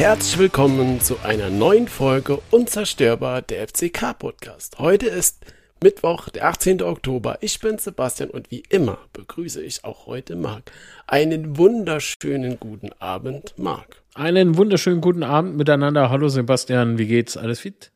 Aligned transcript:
Herzlich 0.00 0.38
willkommen 0.38 0.98
zu 1.02 1.18
einer 1.24 1.50
neuen 1.50 1.86
Folge 1.86 2.40
Unzerstörbar 2.50 3.42
der 3.42 3.68
FCK 3.68 4.18
Podcast. 4.18 4.78
Heute 4.78 5.08
ist 5.08 5.44
Mittwoch, 5.82 6.30
der 6.30 6.46
18. 6.46 6.80
Oktober. 6.80 7.36
Ich 7.42 7.60
bin 7.60 7.76
Sebastian 7.76 8.30
und 8.30 8.50
wie 8.50 8.62
immer 8.70 8.96
begrüße 9.12 9.60
ich 9.60 9.84
auch 9.84 10.06
heute 10.06 10.36
Marc. 10.36 10.72
Einen 11.06 11.58
wunderschönen 11.58 12.58
guten 12.58 12.92
Abend, 12.98 13.52
Marc. 13.58 14.02
Einen 14.14 14.56
wunderschönen 14.56 15.02
guten 15.02 15.22
Abend 15.22 15.58
miteinander. 15.58 16.08
Hallo 16.08 16.30
Sebastian, 16.30 16.96
wie 16.96 17.06
geht's? 17.06 17.36
Alles 17.36 17.60
fit? 17.60 17.92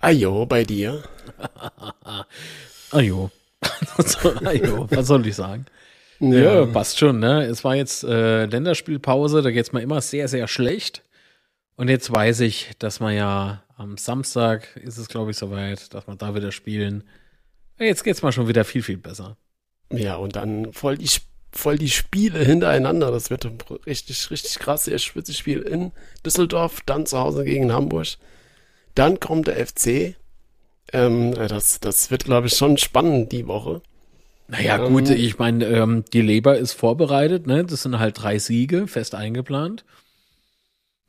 Ajo, 0.00 0.46
bei 0.46 0.64
dir? 0.64 1.02
Ajo. 2.92 3.30
Ajo, 4.42 4.86
was 4.90 5.06
soll 5.06 5.26
ich 5.26 5.36
sagen? 5.36 5.66
Ja, 6.32 6.60
ja, 6.60 6.66
passt 6.66 6.98
schon, 6.98 7.18
ne? 7.18 7.44
Es 7.44 7.64
war 7.64 7.76
jetzt 7.76 8.04
äh, 8.04 8.46
Länderspielpause, 8.46 9.42
da 9.42 9.50
geht's 9.50 9.72
mir 9.72 9.82
immer 9.82 10.00
sehr, 10.00 10.28
sehr 10.28 10.48
schlecht. 10.48 11.02
Und 11.76 11.88
jetzt 11.88 12.12
weiß 12.12 12.40
ich, 12.40 12.70
dass 12.78 13.00
man 13.00 13.14
ja 13.14 13.62
am 13.76 13.96
Samstag 13.96 14.76
ist 14.76 14.98
es, 14.98 15.08
glaube 15.08 15.32
ich, 15.32 15.36
soweit, 15.36 15.92
dass 15.92 16.06
wir 16.06 16.14
da 16.16 16.34
wieder 16.34 16.52
spielen. 16.52 17.04
Jetzt 17.78 18.04
geht's 18.04 18.22
mal 18.22 18.32
schon 18.32 18.48
wieder 18.48 18.64
viel, 18.64 18.82
viel 18.82 18.96
besser. 18.96 19.36
Ja, 19.90 20.16
und 20.16 20.36
dann 20.36 20.72
voll 20.72 20.96
die, 20.96 21.10
voll 21.52 21.76
die 21.76 21.90
Spiele 21.90 22.38
hintereinander. 22.44 23.10
Das 23.10 23.30
wird 23.30 23.48
richtig, 23.86 24.30
richtig 24.30 24.58
krass. 24.60 24.86
Erst 24.86 25.06
Spiel 25.06 25.60
in 25.60 25.92
Düsseldorf, 26.24 26.82
dann 26.86 27.06
zu 27.06 27.18
Hause 27.18 27.44
gegen 27.44 27.72
Hamburg. 27.72 28.06
Dann 28.94 29.18
kommt 29.18 29.48
der 29.48 29.66
FC. 29.66 30.14
Ähm, 30.92 31.34
das, 31.34 31.80
das 31.80 32.10
wird, 32.12 32.24
glaube 32.24 32.46
ich, 32.46 32.54
schon 32.54 32.78
spannend 32.78 33.32
die 33.32 33.48
Woche. 33.48 33.82
Naja, 34.56 34.84
ähm, 34.84 34.92
gut, 34.92 35.10
ich 35.10 35.38
meine, 35.38 35.64
ähm, 35.66 36.04
die 36.12 36.20
Leber 36.20 36.56
ist 36.56 36.74
vorbereitet, 36.74 37.46
ne? 37.46 37.64
Das 37.64 37.82
sind 37.82 37.98
halt 37.98 38.22
drei 38.22 38.38
Siege 38.38 38.86
fest 38.86 39.14
eingeplant. 39.14 39.84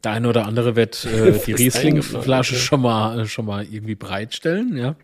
Der 0.04 0.14
eine 0.14 0.30
oder 0.30 0.46
andere 0.46 0.76
wird 0.76 1.06
äh, 1.06 1.32
die 1.46 1.54
Riesling-Flasche 1.54 2.56
schon 2.56 2.82
mal, 2.82 3.20
äh, 3.20 3.26
schon 3.28 3.46
mal 3.46 3.64
irgendwie 3.64 3.96
bereitstellen, 3.96 4.76
ja. 4.78 4.96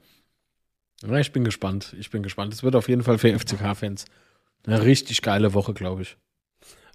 ja. 1.06 1.18
Ich 1.18 1.32
bin 1.32 1.44
gespannt. 1.44 1.96
Ich 2.00 2.10
bin 2.10 2.24
gespannt. 2.24 2.54
Es 2.54 2.64
wird 2.64 2.76
auf 2.76 2.90
jeden 2.90 3.04
Fall 3.04 3.20
für 3.20 3.38
FCK-Fans 3.38 4.06
eine 4.66 4.84
richtig 4.84 5.22
geile 5.22 5.54
Woche, 5.54 5.74
glaube 5.74 6.02
ich. 6.02 6.18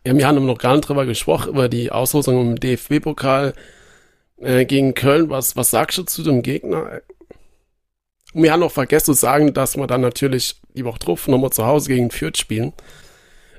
Ja, 0.04 0.16
wir 0.16 0.26
haben 0.26 0.44
noch 0.44 0.58
gar 0.58 0.74
nicht 0.74 0.88
drüber 0.88 1.06
gesprochen, 1.06 1.50
über 1.50 1.68
die 1.68 1.92
Auslosung 1.92 2.40
im 2.40 2.60
DFB-Pokal 2.60 3.54
äh, 4.38 4.64
gegen 4.64 4.94
Köln. 4.94 5.30
Was, 5.30 5.56
was 5.56 5.70
sagst 5.70 5.98
du 5.98 6.02
zu 6.02 6.22
dem 6.24 6.42
Gegner? 6.42 7.02
Und 8.36 8.42
wir 8.42 8.52
haben 8.52 8.60
noch 8.60 8.70
vergessen 8.70 9.06
zu 9.06 9.12
sagen, 9.14 9.54
dass 9.54 9.78
wir 9.78 9.86
dann 9.86 10.02
natürlich 10.02 10.60
die 10.74 10.84
Woche 10.84 10.98
drauf 10.98 11.26
nochmal 11.26 11.52
zu 11.52 11.64
Hause 11.64 11.88
gegen 11.88 12.10
Fürth 12.10 12.36
spielen. 12.36 12.74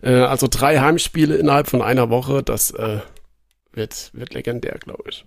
Äh, 0.04 0.12
also 0.12 0.46
drei 0.48 0.78
Heimspiele 0.78 1.36
innerhalb 1.36 1.68
von 1.68 1.82
einer 1.82 2.12
Woche, 2.12 2.44
das 2.44 2.70
äh, 2.70 3.00
wird, 3.74 4.12
wird 4.14 4.36
legendär, 4.36 4.78
glaube 4.80 5.06
ich. 5.10 5.26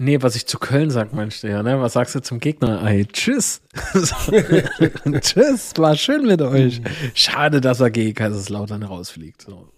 Nee, 0.00 0.22
was 0.22 0.34
ich 0.34 0.46
zu 0.46 0.58
Köln 0.58 0.90
sag, 0.90 1.12
meinst 1.12 1.44
du 1.44 1.48
ja, 1.48 1.62
ne? 1.62 1.80
Was 1.80 1.92
sagst 1.92 2.16
du 2.16 2.20
zum 2.20 2.40
Gegner? 2.40 2.82
Ey, 2.84 3.06
tschüss. 3.06 3.60
tschüss, 5.20 5.74
war 5.76 5.94
schön 5.94 6.26
mit 6.26 6.42
euch. 6.42 6.80
Schade, 7.14 7.60
dass 7.60 7.78
er 7.78 7.92
gegen 7.92 8.14
Kaiserslautern 8.14 8.82
rausfliegt. 8.82 9.42
So. 9.42 9.68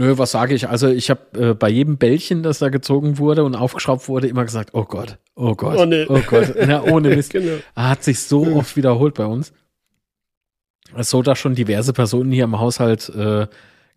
Nö, 0.00 0.16
was 0.16 0.30
sage 0.30 0.54
ich? 0.54 0.66
Also 0.66 0.88
ich 0.88 1.10
habe 1.10 1.50
äh, 1.50 1.52
bei 1.52 1.68
jedem 1.68 1.98
Bällchen, 1.98 2.42
das 2.42 2.58
da 2.58 2.70
gezogen 2.70 3.18
wurde 3.18 3.44
und 3.44 3.54
aufgeschraubt 3.54 4.08
wurde, 4.08 4.28
immer 4.28 4.46
gesagt, 4.46 4.70
oh 4.72 4.84
Gott, 4.84 5.18
oh 5.34 5.54
Gott, 5.54 5.76
oh, 5.76 5.84
nee. 5.84 6.06
oh 6.08 6.20
Gott. 6.26 6.54
Ja, 6.68 6.82
ohne 6.82 7.14
Mist. 7.14 7.34
genau. 7.34 7.58
Hat 7.76 8.02
sich 8.02 8.20
so 8.20 8.46
oft 8.46 8.78
wiederholt 8.78 9.12
bei 9.12 9.26
uns. 9.26 9.52
So, 10.96 11.20
dass 11.20 11.38
schon 11.38 11.54
diverse 11.54 11.92
Personen 11.92 12.32
hier 12.32 12.44
im 12.44 12.58
Haushalt 12.58 13.10
äh, 13.10 13.46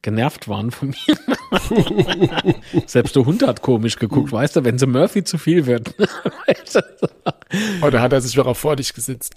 genervt 0.02 0.50
waren 0.50 0.72
von 0.72 0.90
mir. 0.90 2.54
Selbst 2.86 3.16
der 3.16 3.26
Hund 3.26 3.42
hat 3.48 3.62
komisch 3.62 3.96
geguckt, 3.96 4.34
weißt 4.34 4.58
du, 4.58 4.66
wenn 4.66 4.78
sie 4.78 4.88
Murphy 4.88 5.24
zu 5.24 5.38
viel 5.38 5.66
wird. 5.68 5.96
Oder 7.82 8.02
hat 8.02 8.12
er 8.12 8.20
sich 8.20 8.38
wieder 8.38 8.54
vor 8.56 8.76
dich 8.76 8.94
gesetzt? 8.94 9.36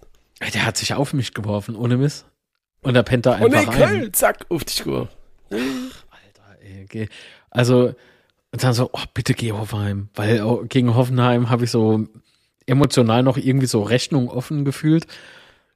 Der 0.52 0.66
hat 0.66 0.76
sich 0.76 0.92
auf 0.94 1.12
mich 1.12 1.32
geworfen, 1.32 1.76
ohne 1.76 1.96
Miss. 1.96 2.24
Und 2.82 2.94
da 2.94 3.04
pennt 3.04 3.26
er 3.26 3.36
einfach 3.36 3.68
oh 3.68 3.70
nee, 3.70 3.84
Köln, 3.84 4.12
zack, 4.12 4.46
auf 4.48 4.64
dich 4.64 4.82
geworfen. 4.82 5.14
Geh. 6.88 7.08
Also, 7.50 7.94
und 8.52 8.62
dann 8.62 8.74
so, 8.74 8.90
oh, 8.92 9.02
bitte 9.14 9.34
geh 9.34 9.52
Hoffenheim. 9.52 10.08
Weil 10.14 10.42
oh, 10.42 10.64
gegen 10.68 10.94
Hoffenheim 10.94 11.50
habe 11.50 11.64
ich 11.64 11.70
so 11.70 12.06
emotional 12.66 13.22
noch 13.22 13.36
irgendwie 13.36 13.66
so 13.66 13.82
Rechnung 13.82 14.28
offen 14.28 14.64
gefühlt. 14.64 15.06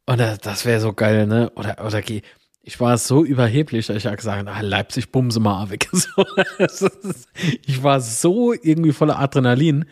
Und 0.07 0.19
das 0.19 0.65
wäre 0.65 0.81
so 0.81 0.93
geil, 0.93 1.27
ne? 1.27 1.51
Oder, 1.55 1.85
oder 1.85 2.03
geh, 2.03 2.23
ich 2.63 2.81
war 2.81 2.99
so 2.99 3.25
überheblich, 3.25 3.87
dass 3.87 3.97
ich 3.97 4.05
ja 4.05 4.15
gesagt 4.15 4.39
habe, 4.47 4.51
ah, 4.57 4.61
Leipzig 4.61 5.13
bumse 5.13 5.41
mal 5.41 5.71
weg. 5.71 5.89
ich 7.67 7.83
war 7.83 8.01
so 8.01 8.53
irgendwie 8.53 8.93
voller 8.93 9.19
Adrenalin. 9.19 9.87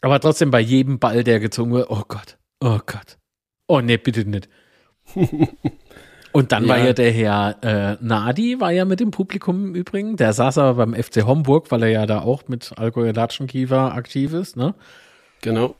Aber 0.00 0.20
trotzdem 0.20 0.50
bei 0.50 0.60
jedem 0.60 0.98
Ball, 0.98 1.24
der 1.24 1.40
gezogen 1.40 1.72
wird, 1.72 1.90
oh 1.90 2.04
Gott, 2.06 2.38
oh 2.60 2.78
Gott. 2.84 3.18
Oh 3.66 3.80
nee, 3.80 3.96
bitte 3.96 4.24
nicht. 4.24 4.48
Und 6.38 6.52
dann 6.52 6.66
ja. 6.66 6.68
war 6.68 6.78
ja 6.78 6.92
der 6.92 7.10
Herr 7.10 7.56
äh, 7.62 7.96
Nadi, 8.00 8.60
war 8.60 8.70
ja 8.70 8.84
mit 8.84 9.00
dem 9.00 9.10
Publikum 9.10 9.70
im 9.70 9.74
Übrigen. 9.74 10.16
Der 10.16 10.32
saß 10.32 10.58
aber 10.58 10.74
beim 10.74 10.94
FC 10.94 11.26
Homburg, 11.26 11.72
weil 11.72 11.82
er 11.82 11.88
ja 11.88 12.06
da 12.06 12.20
auch 12.20 12.46
mit 12.46 12.74
Allgäuer 12.76 13.12
Latschenkiefer 13.12 13.92
aktiv 13.92 14.32
ist, 14.34 14.56
ne? 14.56 14.76
Genau. 15.40 15.74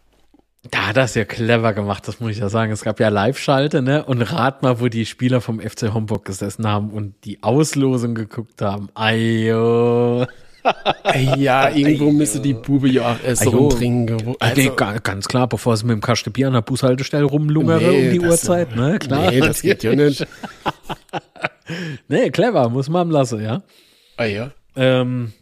Da 0.69 0.89
hat 0.89 0.97
das 0.97 1.15
ja 1.15 1.25
clever 1.25 1.75
gemacht, 1.75 2.09
das 2.09 2.19
muss 2.19 2.33
ich 2.33 2.39
ja 2.39 2.49
sagen. 2.49 2.73
Es 2.73 2.83
gab 2.83 2.99
ja 2.99 3.09
Live-Schalte, 3.09 3.83
ne? 3.83 4.05
Und 4.05 4.21
rat 4.21 4.65
mal, 4.65 4.81
wo 4.81 4.89
die 4.89 5.07
Spieler 5.07 5.41
vom 5.41 5.61
FC 5.61 5.95
Homburg 5.95 6.25
gesessen 6.25 6.67
haben 6.67 6.91
und 6.91 7.15
die 7.25 7.41
Auslosung 7.45 8.17
geguckt 8.17 8.61
haben. 8.61 8.89
Ayo. 8.95 10.27
Ja, 11.37 11.71
irgendwo 11.71 12.11
müsste 12.11 12.41
die 12.41 12.55
Bube 12.55 12.89
ja 12.89 13.13
auch 13.13 13.25
erst 13.25 13.47
rumtrinken. 13.47 14.37
Also, 14.39 14.75
ganz 14.75 15.29
klar, 15.29 15.49
bevor 15.49 15.77
sie 15.77 15.87
mit 15.87 15.95
dem 15.95 16.01
Kasten 16.01 16.33
Bier 16.33 16.49
an 16.49 16.55
der 16.55 16.63
Bushaltestelle 16.63 17.25
rumlungere 17.25 17.81
nee, 17.81 18.07
um 18.07 18.13
die 18.13 18.21
Uhrzeit, 18.21 18.77
ne? 18.77 18.99
Klar. 18.99 19.31
Nee, 19.31 19.41
das 19.41 19.63
geht 19.63 19.83
ja 19.83 19.95
nicht. 19.95 20.27
nee, 22.09 22.31
clever, 22.31 22.69
muss 22.69 22.89
man 22.89 23.11
lassen, 23.11 23.43
ja. 23.43 23.63
Ah 24.17 24.25
ja. 24.25 24.51
Ähm, 24.77 25.33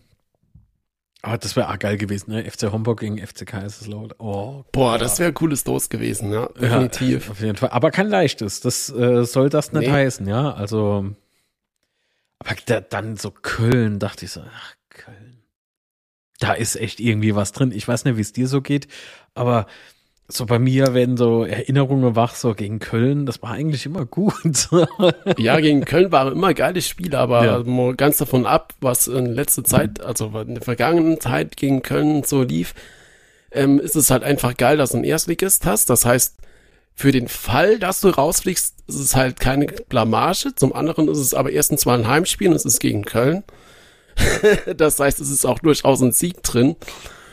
aber 1.23 1.39
das 1.39 1.57
wäre 1.57 1.69
auch 1.69 1.79
geil 1.79 1.97
gewesen, 1.97 2.31
ne? 2.31 2.49
FC 2.49 2.71
Homburg 2.71 3.01
gegen 3.01 3.19
FC 3.19 3.45
Kaiserslautern. 3.45 4.19
Oh, 4.21 4.65
boah, 4.71 4.97
das 4.97 5.19
wäre 5.19 5.33
cooles 5.33 5.65
Dos 5.65 5.89
gewesen, 5.89 6.33
ja, 6.33 6.49
definitiv. 6.61 7.27
Ja, 7.27 7.33
auf 7.33 7.41
jeden 7.41 7.57
Fall. 7.57 7.71
Aber 7.71 7.91
kein 7.91 8.09
leichtes. 8.09 8.61
Das 8.61 8.91
äh, 8.91 9.25
soll 9.25 9.49
das 9.49 9.73
nicht 9.73 9.89
nee. 9.89 9.93
heißen, 9.93 10.29
ja. 10.29 10.53
Also, 10.53 11.07
aber 12.39 12.55
da, 12.67 12.81
dann 12.81 13.17
so 13.17 13.33
Köln, 13.33 13.99
dachte 13.99 14.27
ich 14.27 14.31
so, 14.31 14.41
ach. 14.41 14.76
Da 16.41 16.53
ist 16.53 16.77
echt 16.77 17.01
irgendwie 17.01 17.35
was 17.35 17.53
drin. 17.53 17.73
Ich 17.73 17.87
weiß 17.89 18.05
nicht, 18.05 18.17
wie 18.17 18.23
es 18.23 18.33
dir 18.33 18.49
so 18.49 18.61
geht, 18.61 18.89
aber 19.35 19.67
so 20.29 20.45
bei 20.45 20.59
mir 20.59 20.93
werden 20.93 21.17
so 21.17 21.45
Erinnerungen 21.45 22.17
wach, 22.17 22.35
so 22.35 22.55
gegen 22.55 22.81
Köln, 22.81 23.27
das 23.27 23.43
war 23.43 23.53
eigentlich 23.53 23.87
immer 23.87 24.05
gut. 24.05 24.69
ja, 25.39 25.61
gegen 25.61 25.85
Köln 25.85 26.11
waren 26.11 26.33
immer 26.33 26.53
geile 26.53 26.83
Spiele, 26.83 27.19
aber 27.19 27.65
ja. 27.65 27.93
ganz 27.93 28.17
davon 28.17 28.45
ab, 28.45 28.75
was 28.81 29.07
in 29.07 29.27
letzter 29.27 29.63
Zeit, 29.63 30.01
also 30.01 30.27
in 30.41 30.55
der 30.55 30.65
vergangenen 30.65 31.21
Zeit 31.21 31.57
gegen 31.57 31.83
Köln 31.83 32.25
so 32.25 32.43
lief, 32.43 32.75
ähm, 33.53 33.79
ist 33.79 33.95
es 33.95 34.11
halt 34.11 34.25
einfach 34.25 34.57
geil, 34.57 34.77
dass 34.77 34.91
du 34.91 34.97
einen 34.97 35.05
Erstligist 35.05 35.65
hast. 35.65 35.91
Das 35.91 36.05
heißt, 36.05 36.37
für 36.97 37.13
den 37.13 37.29
Fall, 37.29 37.79
dass 37.79 38.01
du 38.01 38.09
rausfliegst, 38.09 38.75
ist 38.89 39.01
es 39.01 39.15
halt 39.15 39.39
keine 39.39 39.67
Blamage. 39.67 40.55
Zum 40.57 40.75
anderen 40.75 41.09
ist 41.09 41.19
es 41.19 41.35
aber 41.35 41.53
erstens 41.53 41.87
mal 41.87 41.99
ein 41.99 42.09
Heimspiel 42.09 42.49
und 42.49 42.57
es 42.57 42.65
ist 42.65 42.81
gegen 42.81 43.05
Köln. 43.05 43.45
das 44.77 44.99
heißt, 44.99 45.21
es 45.21 45.31
ist 45.31 45.45
auch 45.45 45.59
durchaus 45.59 46.03
ein 46.03 46.13
Sieg 46.13 46.43
drin. 46.43 46.77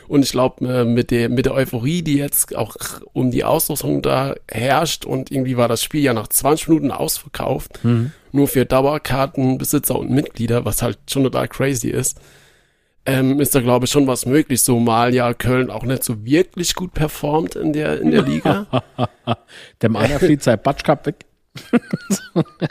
Und 0.06 0.22
ich 0.22 0.32
glaube, 0.32 0.66
äh, 0.66 0.84
mit 0.84 1.10
der, 1.10 1.28
mit 1.28 1.46
der 1.46 1.54
Euphorie, 1.54 2.02
die 2.02 2.18
jetzt 2.18 2.54
auch 2.54 2.76
um 3.12 3.30
die 3.30 3.44
Auslosung 3.44 4.02
da 4.02 4.34
herrscht 4.50 5.04
und 5.04 5.30
irgendwie 5.30 5.56
war 5.56 5.68
das 5.68 5.82
Spiel 5.82 6.02
ja 6.02 6.12
nach 6.12 6.28
20 6.28 6.68
Minuten 6.68 6.90
ausverkauft, 6.90 7.82
mhm. 7.82 8.12
nur 8.32 8.48
für 8.48 8.66
Dauerkartenbesitzer 8.66 9.98
und 9.98 10.10
Mitglieder, 10.10 10.64
was 10.64 10.82
halt 10.82 10.98
schon 11.08 11.24
total 11.24 11.48
crazy 11.48 11.88
ist, 11.88 12.20
ähm, 13.06 13.40
ist 13.40 13.54
da 13.54 13.60
glaube 13.60 13.86
ich 13.86 13.90
schon 13.90 14.06
was 14.06 14.26
möglich, 14.26 14.60
so 14.62 14.78
mal 14.78 15.14
ja 15.14 15.32
Köln 15.34 15.70
auch 15.70 15.84
nicht 15.84 16.04
so 16.04 16.24
wirklich 16.24 16.74
gut 16.74 16.94
performt 16.94 17.54
in 17.54 17.72
der, 17.72 18.00
in 18.00 18.10
der 18.10 18.22
Liga. 18.22 18.66
der 19.80 19.88
Maler 19.90 20.18
fliegt 20.18 20.42
sein 20.42 20.60
Batschkap 20.62 21.06
weg. 21.06 21.24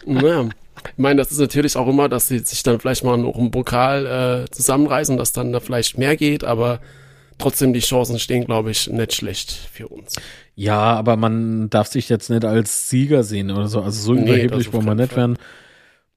naja. 0.06 0.50
Ich 0.92 0.98
meine, 0.98 1.22
das 1.22 1.32
ist 1.32 1.40
natürlich 1.40 1.76
auch 1.76 1.88
immer, 1.88 2.10
dass 2.10 2.28
sie 2.28 2.40
sich 2.40 2.64
dann 2.64 2.80
vielleicht 2.80 3.04
mal 3.04 3.18
noch 3.18 3.38
im 3.38 3.52
Pokal 3.52 4.06
äh, 4.46 4.52
zusammenreißen, 4.52 5.18
dass 5.18 5.34
dann 5.34 5.52
da 5.52 5.60
vielleicht 5.60 5.98
mehr 5.98 6.16
geht, 6.16 6.44
aber 6.44 6.80
trotzdem 7.38 7.74
die 7.74 7.80
Chancen 7.80 8.20
stehen, 8.20 8.46
glaube 8.46 8.72
ich, 8.72 8.90
nicht 8.90 9.14
schlecht 9.14 9.52
für 9.52 9.88
uns. 9.88 10.16
Ja, 10.56 10.94
aber 10.94 11.18
man 11.18 11.70
darf 11.70 11.88
sich 11.88 12.10
jetzt 12.10 12.30
nicht 12.30 12.46
als 12.46 12.90
Sieger 12.90 13.24
sehen 13.24 13.52
oder 13.52 13.68
so. 13.68 13.82
Also 13.82 14.02
so 14.02 14.14
nee, 14.14 14.24
überheblich 14.24 14.72
wollen 14.72 14.86
wir 14.86 14.96
nicht 14.96 15.16
werden. 15.16 15.38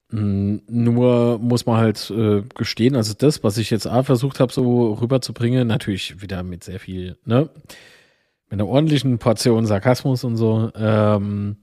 Mm, 0.09 0.57
nur 0.69 1.37
muss 1.39 1.65
man 1.65 1.77
halt 1.77 2.09
äh, 2.11 2.43
gestehen, 2.55 2.95
also 2.95 3.13
das, 3.17 3.43
was 3.43 3.57
ich 3.57 3.69
jetzt 3.69 3.87
auch 3.87 4.05
versucht 4.05 4.39
habe, 4.39 4.53
so 4.53 4.93
rüberzubringen, 4.93 5.67
natürlich 5.67 6.21
wieder 6.21 6.43
mit 6.43 6.63
sehr 6.63 6.79
viel, 6.79 7.17
ne, 7.25 7.49
mit 8.49 8.53
einer 8.53 8.67
ordentlichen 8.67 9.17
Portion 9.17 9.65
Sarkasmus 9.65 10.23
und 10.23 10.37
so, 10.37 10.71
ähm, 10.75 11.57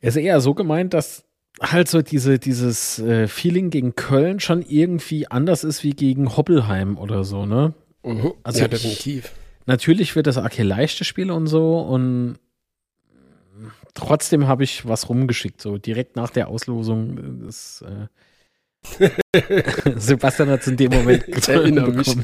ist 0.00 0.16
eher 0.16 0.40
so 0.40 0.54
gemeint, 0.54 0.92
dass 0.92 1.24
halt 1.60 1.88
so 1.88 2.02
diese, 2.02 2.38
dieses 2.38 2.98
äh, 2.98 3.28
Feeling 3.28 3.70
gegen 3.70 3.94
Köln 3.94 4.40
schon 4.40 4.62
irgendwie 4.62 5.30
anders 5.30 5.64
ist 5.64 5.84
wie 5.84 5.90
gegen 5.90 6.36
Hoppelheim 6.36 6.98
oder 6.98 7.24
so, 7.24 7.46
ne? 7.46 7.74
Mhm. 8.04 8.32
Also 8.42 8.60
ja, 8.60 8.68
definitiv. 8.68 9.32
natürlich 9.66 10.16
wird 10.16 10.26
das 10.26 10.38
Arke 10.38 10.62
leichte 10.62 11.04
Spiel 11.04 11.30
und 11.30 11.46
so 11.46 11.80
und 11.80 12.38
trotzdem 13.94 14.46
habe 14.46 14.64
ich 14.64 14.86
was 14.86 15.08
rumgeschickt, 15.08 15.60
so 15.60 15.78
direkt 15.78 16.16
nach 16.16 16.30
der 16.30 16.48
Auslosung. 16.48 17.44
Das, 17.44 17.82
äh, 17.86 18.06
Sebastian 19.96 20.48
hat 20.50 20.60
es 20.60 20.68
in 20.68 20.76
dem 20.76 20.92
Moment 20.92 21.24
Ich 21.28 21.48
erinnere 21.48 21.90
mich. 21.90 22.16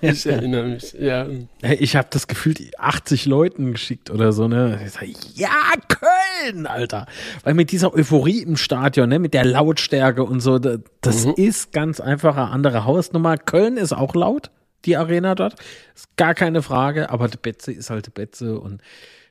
Ich 0.00 0.26
erinnere 0.26 0.68
mich, 0.68 0.92
ja. 0.92 1.26
Ich 1.62 1.96
habe 1.96 2.08
das 2.10 2.26
gefühlt 2.26 2.78
80 2.78 3.26
Leuten 3.26 3.72
geschickt 3.72 4.10
oder 4.10 4.32
so, 4.32 4.48
ne? 4.48 4.80
Ich 4.84 4.92
sag, 4.92 5.04
ja, 5.34 5.72
Köln, 5.88 6.66
Alter. 6.66 7.06
Weil 7.42 7.54
mit 7.54 7.72
dieser 7.72 7.94
Euphorie 7.94 8.42
im 8.42 8.56
Stadion, 8.56 9.08
ne, 9.08 9.18
mit 9.18 9.34
der 9.34 9.44
Lautstärke 9.44 10.24
und 10.24 10.40
so, 10.40 10.58
das 10.58 11.26
mhm. 11.26 11.34
ist 11.36 11.72
ganz 11.72 12.00
einfach 12.00 12.36
eine 12.36 12.50
andere 12.50 12.84
Hausnummer. 12.84 13.36
Köln 13.36 13.76
ist 13.76 13.92
auch 13.92 14.14
laut, 14.14 14.50
die 14.84 14.96
Arena 14.96 15.34
dort. 15.34 15.54
Ist 15.94 16.16
gar 16.16 16.34
keine 16.34 16.62
Frage, 16.62 17.10
aber 17.10 17.28
die 17.28 17.38
Betze 17.38 17.72
ist 17.72 17.90
halt 17.90 18.06
die 18.06 18.10
Betze 18.10 18.58
und 18.58 18.80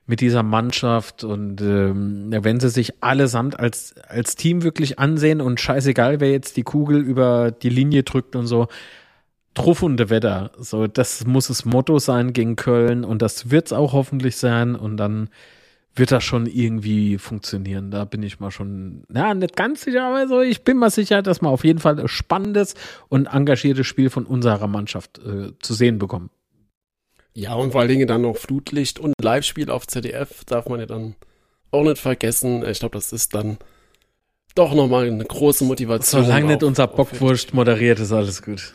mit 0.06 0.20
dieser 0.20 0.44
Mannschaft 0.44 1.24
und 1.24 1.62
ähm, 1.62 2.28
wenn 2.30 2.60
sie 2.60 2.70
sich 2.70 3.02
allesamt 3.02 3.58
als, 3.58 3.96
als 4.08 4.36
Team 4.36 4.64
wirklich 4.64 5.00
ansehen 5.00 5.40
und 5.40 5.62
scheißegal, 5.62 6.20
wer 6.20 6.32
jetzt 6.32 6.58
die 6.58 6.64
Kugel 6.64 7.02
über 7.02 7.52
die 7.52 7.70
Linie 7.70 8.04
drückt 8.04 8.36
und 8.36 8.46
so, 8.46 8.68
truffende 9.54 10.10
Wetter. 10.10 10.52
So, 10.58 10.88
das 10.88 11.26
muss 11.26 11.48
das 11.48 11.64
Motto 11.64 12.00
sein 12.00 12.34
gegen 12.34 12.56
Köln 12.58 13.06
und 13.06 13.22
das 13.22 13.50
wird's 13.50 13.72
auch 13.72 13.94
hoffentlich 13.94 14.36
sein 14.36 14.76
und 14.76 14.98
dann 14.98 15.30
wird 15.96 16.12
das 16.12 16.24
schon 16.24 16.48
irgendwie 16.48 17.18
funktionieren. 17.18 17.92
Da 17.92 18.04
bin 18.04 18.24
ich 18.24 18.40
mal 18.40 18.52
schon, 18.52 19.04
ja, 19.14 19.34
nicht 19.34 19.56
ganz 19.56 19.84
sicher, 19.84 20.06
aber 20.06 20.28
so, 20.28 20.42
ich 20.42 20.64
bin 20.64 20.78
mal 20.78 20.90
sicher, 20.90 21.22
dass 21.22 21.42
wir 21.42 21.50
auf 21.50 21.64
jeden 21.64 21.80
Fall 21.80 22.00
ein 22.00 22.08
spannendes 22.08 22.74
und 23.10 23.28
engagiertes 23.28 23.86
Spiel 23.86 24.10
von 24.10 24.26
unserer 24.26 24.68
Mannschaft 24.68 25.20
äh, 25.20 25.52
zu 25.60 25.74
sehen 25.74 26.00
bekommen. 26.00 26.30
Ja, 27.36 27.56
und 27.56 27.72
vor 27.72 27.82
allen 27.82 27.90
Dingen 27.90 28.08
dann 28.08 28.22
noch 28.22 28.38
Flutlicht 28.38 29.00
und 29.00 29.14
Live-Spiel 29.22 29.70
auf 29.72 29.88
ZDF 29.88 30.46
darf 30.46 30.68
man 30.68 30.80
ja 30.80 30.86
dann 30.86 31.16
auch 31.72 31.84
nicht 31.84 31.98
vergessen. 31.98 32.64
Ich 32.68 32.80
glaube, 32.80 32.96
das 32.96 33.12
ist 33.12 33.34
dann 33.34 33.58
doch 34.56 34.74
nochmal 34.76 35.08
eine 35.08 35.26
große 35.26 35.64
Motivation. 35.64 36.24
Solange 36.24 36.48
nicht 36.48 36.64
unser 36.64 36.86
Bockwurst 36.88 37.54
moderiert, 37.54 38.00
ist 38.00 38.12
alles 38.12 38.44
gut. 38.44 38.74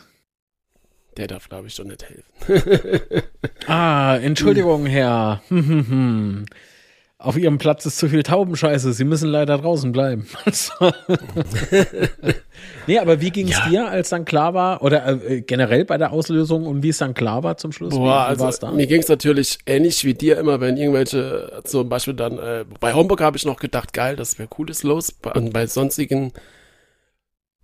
Der 1.15 1.27
darf, 1.27 1.47
glaube 1.47 1.67
ich, 1.67 1.75
doch 1.75 1.85
nicht 1.85 2.03
helfen. 2.03 3.23
ah, 3.67 4.17
Entschuldigung, 4.21 4.85
Herr. 4.85 5.41
Auf 7.21 7.37
ihrem 7.37 7.57
Platz 7.57 7.85
ist 7.85 7.97
zu 7.97 8.07
viel 8.07 8.23
Taubenscheiße. 8.23 8.93
Sie 8.93 9.03
müssen 9.03 9.27
leider 9.27 9.57
draußen 9.57 9.91
bleiben. 9.91 10.25
nee, 12.87 12.97
aber 12.97 13.19
wie 13.19 13.29
ging 13.29 13.49
es 13.49 13.57
ja. 13.57 13.67
dir, 13.67 13.87
als 13.89 14.07
dann 14.07 14.23
klar 14.23 14.53
war, 14.53 14.81
oder 14.83 15.05
äh, 15.29 15.41
generell 15.41 15.83
bei 15.83 15.97
der 15.97 16.13
Auslösung 16.13 16.65
und 16.65 16.81
wie 16.81 16.89
es 16.89 16.99
dann 16.99 17.13
klar 17.13 17.43
war 17.43 17.57
zum 17.57 17.73
Schluss? 17.73 17.93
Boah, 17.93 18.29
wie, 18.31 18.39
wie 18.39 18.43
also 18.43 18.59
da? 18.61 18.71
mir 18.71 18.87
ging 18.87 19.01
es 19.01 19.09
natürlich 19.09 19.57
ähnlich 19.65 20.05
wie 20.05 20.13
dir 20.13 20.37
immer, 20.37 20.61
wenn 20.61 20.77
irgendwelche, 20.77 21.61
zum 21.65 21.89
Beispiel 21.89 22.13
dann, 22.13 22.39
äh, 22.39 22.63
bei 22.79 22.93
Homburg 22.93 23.19
habe 23.19 23.35
ich 23.35 23.45
noch 23.45 23.59
gedacht, 23.59 23.91
geil, 23.91 24.15
das 24.15 24.39
wäre 24.39 24.47
cooles 24.47 24.83
los. 24.83 25.11
Bei, 25.11 25.31
bei 25.31 25.67
sonstigen 25.67 26.31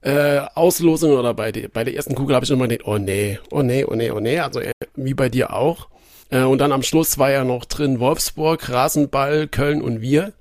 äh, 0.01 0.41
Auslosungen 0.53 1.17
oder 1.17 1.33
bei, 1.33 1.53
die, 1.53 1.69
bei 1.69 1.85
der 1.85 1.95
ersten 1.95 2.13
Kugel 2.13 2.35
habe 2.35 2.43
ich 2.43 2.51
immer 2.51 2.67
gedacht, 2.67 2.85
oh 2.89 2.97
nee, 2.97 3.39
oh 3.51 3.61
nee, 3.61 3.85
oh 3.85 3.95
nee, 3.95 4.11
oh 4.11 4.19
nee. 4.19 4.37
Also 4.37 4.59
äh, 4.59 4.73
wie 4.95 5.13
bei 5.13 5.29
dir 5.29 5.53
auch. 5.53 5.87
Äh, 6.29 6.43
und 6.43 6.59
dann 6.59 6.71
am 6.71 6.83
Schluss 6.83 7.17
war 7.17 7.31
ja 7.31 7.43
noch 7.43 7.65
drin 7.65 7.99
Wolfsburg, 7.99 8.69
Rasenball, 8.69 9.47
Köln 9.47 9.81
und 9.81 10.01
wir. 10.01 10.33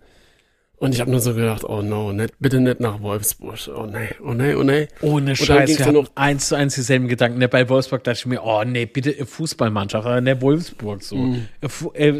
Und 0.76 0.94
ich 0.94 1.00
habe 1.00 1.10
nur 1.10 1.20
so 1.20 1.34
gedacht, 1.34 1.64
oh 1.64 1.82
no, 1.82 2.12
nicht, 2.12 2.34
bitte 2.40 2.60
nicht 2.60 2.80
nach 2.80 3.00
Wolfsburg. 3.00 3.58
Oh 3.74 3.86
nee, 3.86 4.10
oh 4.22 4.34
nee, 4.34 4.54
oh 4.54 4.64
nee. 4.64 4.88
Ohne 5.00 5.34
Scheiß, 5.34 5.78
wir 5.78 5.92
noch 5.92 6.10
eins 6.14 6.48
zu 6.48 6.56
eins 6.56 6.74
dieselben 6.74 7.08
Gedanken. 7.08 7.38
Ne, 7.38 7.48
bei 7.48 7.68
Wolfsburg 7.68 8.04
dachte 8.04 8.18
ich 8.18 8.26
mir, 8.26 8.42
oh 8.42 8.64
nee, 8.64 8.84
bitte 8.84 9.24
Fußballmannschaft, 9.24 10.04
aber 10.04 10.20
ne, 10.20 10.42
Wolfsburg 10.42 11.02
so. 11.02 11.16
Mm. 11.16 11.46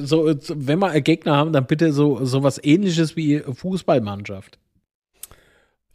so. 0.00 0.34
Wenn 0.54 0.78
wir 0.78 1.00
Gegner 1.02 1.36
haben, 1.36 1.52
dann 1.52 1.66
bitte 1.66 1.92
so, 1.92 2.24
so 2.24 2.42
was 2.42 2.62
ähnliches 2.62 3.16
wie 3.16 3.40
Fußballmannschaft. 3.40 4.58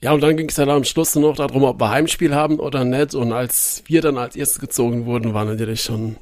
Ja, 0.01 0.11
und 0.13 0.21
dann 0.21 0.37
ging 0.37 0.49
es 0.49 0.57
ja 0.57 0.65
dann 0.65 0.77
am 0.77 0.83
Schluss 0.83 1.15
noch 1.15 1.35
darum, 1.35 1.63
ob 1.63 1.81
wir 1.81 1.89
Heimspiel 1.89 2.35
haben 2.35 2.59
oder 2.59 2.85
nicht. 2.85 3.15
Und 3.15 3.33
als 3.33 3.83
wir 3.87 4.01
dann 4.01 4.17
als 4.17 4.35
erstes 4.35 4.59
gezogen 4.59 5.05
wurden, 5.05 5.33
war 5.33 5.45
natürlich 5.45 5.81
schon 5.81 6.17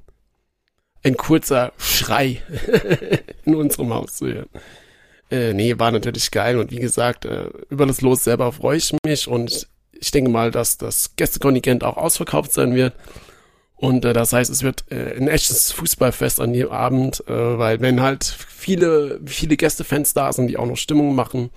ein 1.04 1.18
kurzer 1.18 1.74
Schrei 1.78 2.42
in 3.46 3.56
unserem 3.56 3.94
Haus 3.94 4.18
zu 4.18 4.28
hören. 4.28 4.50
Äh, 5.30 5.54
nee, 5.54 5.78
war 5.78 5.92
natürlich 5.92 6.32
geil 6.32 6.58
und 6.58 6.72
wie 6.72 6.80
gesagt, 6.80 7.26
äh, 7.26 7.50
über 7.70 7.86
das 7.86 8.02
Los 8.02 8.24
selber 8.24 8.52
freue 8.52 8.78
ich 8.78 8.96
mich 9.06 9.28
und 9.28 9.68
ich 10.00 10.12
denke 10.12 10.30
mal, 10.30 10.52
dass 10.52 10.78
das 10.78 11.16
Gästekontingent 11.16 11.84
auch 11.84 11.98
ausverkauft 11.98 12.54
sein 12.54 12.76
wird. 12.76 12.94
Und 13.76 14.06
äh, 14.06 14.14
das 14.14 14.34
heißt, 14.34 14.50
es 14.50 14.64
wird 14.64 14.86
äh, 14.90 15.16
ein 15.16 15.28
echtes 15.28 15.72
Fußballfest 15.72 16.40
an 16.40 16.54
dem 16.54 16.70
Abend, 16.70 17.24
äh, 17.28 17.58
weil 17.58 17.80
wenn 17.82 18.02
halt 18.02 18.24
viele, 18.24 19.20
viele 19.26 19.58
Gästefans 19.58 20.14
da 20.14 20.34
sind, 20.34 20.48
die 20.48 20.58
auch 20.58 20.66
noch 20.66 20.78
Stimmung 20.78 21.14
machen 21.14 21.52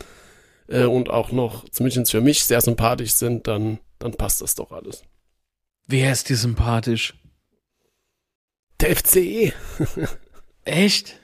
äh, 0.69 0.84
und 0.84 1.08
auch 1.08 1.32
noch, 1.32 1.69
zumindest 1.70 2.10
für 2.10 2.20
mich, 2.20 2.44
sehr 2.44 2.60
sympathisch 2.60 3.12
sind, 3.12 3.46
dann, 3.46 3.78
dann 3.98 4.12
passt 4.12 4.42
das 4.42 4.54
doch 4.54 4.70
alles. 4.72 5.02
Wer 5.87 6.12
ist 6.12 6.28
dir 6.28 6.37
sympathisch? 6.37 7.14
Der 8.81 8.97
FCE. 8.97 9.53
Echt? 10.65 11.21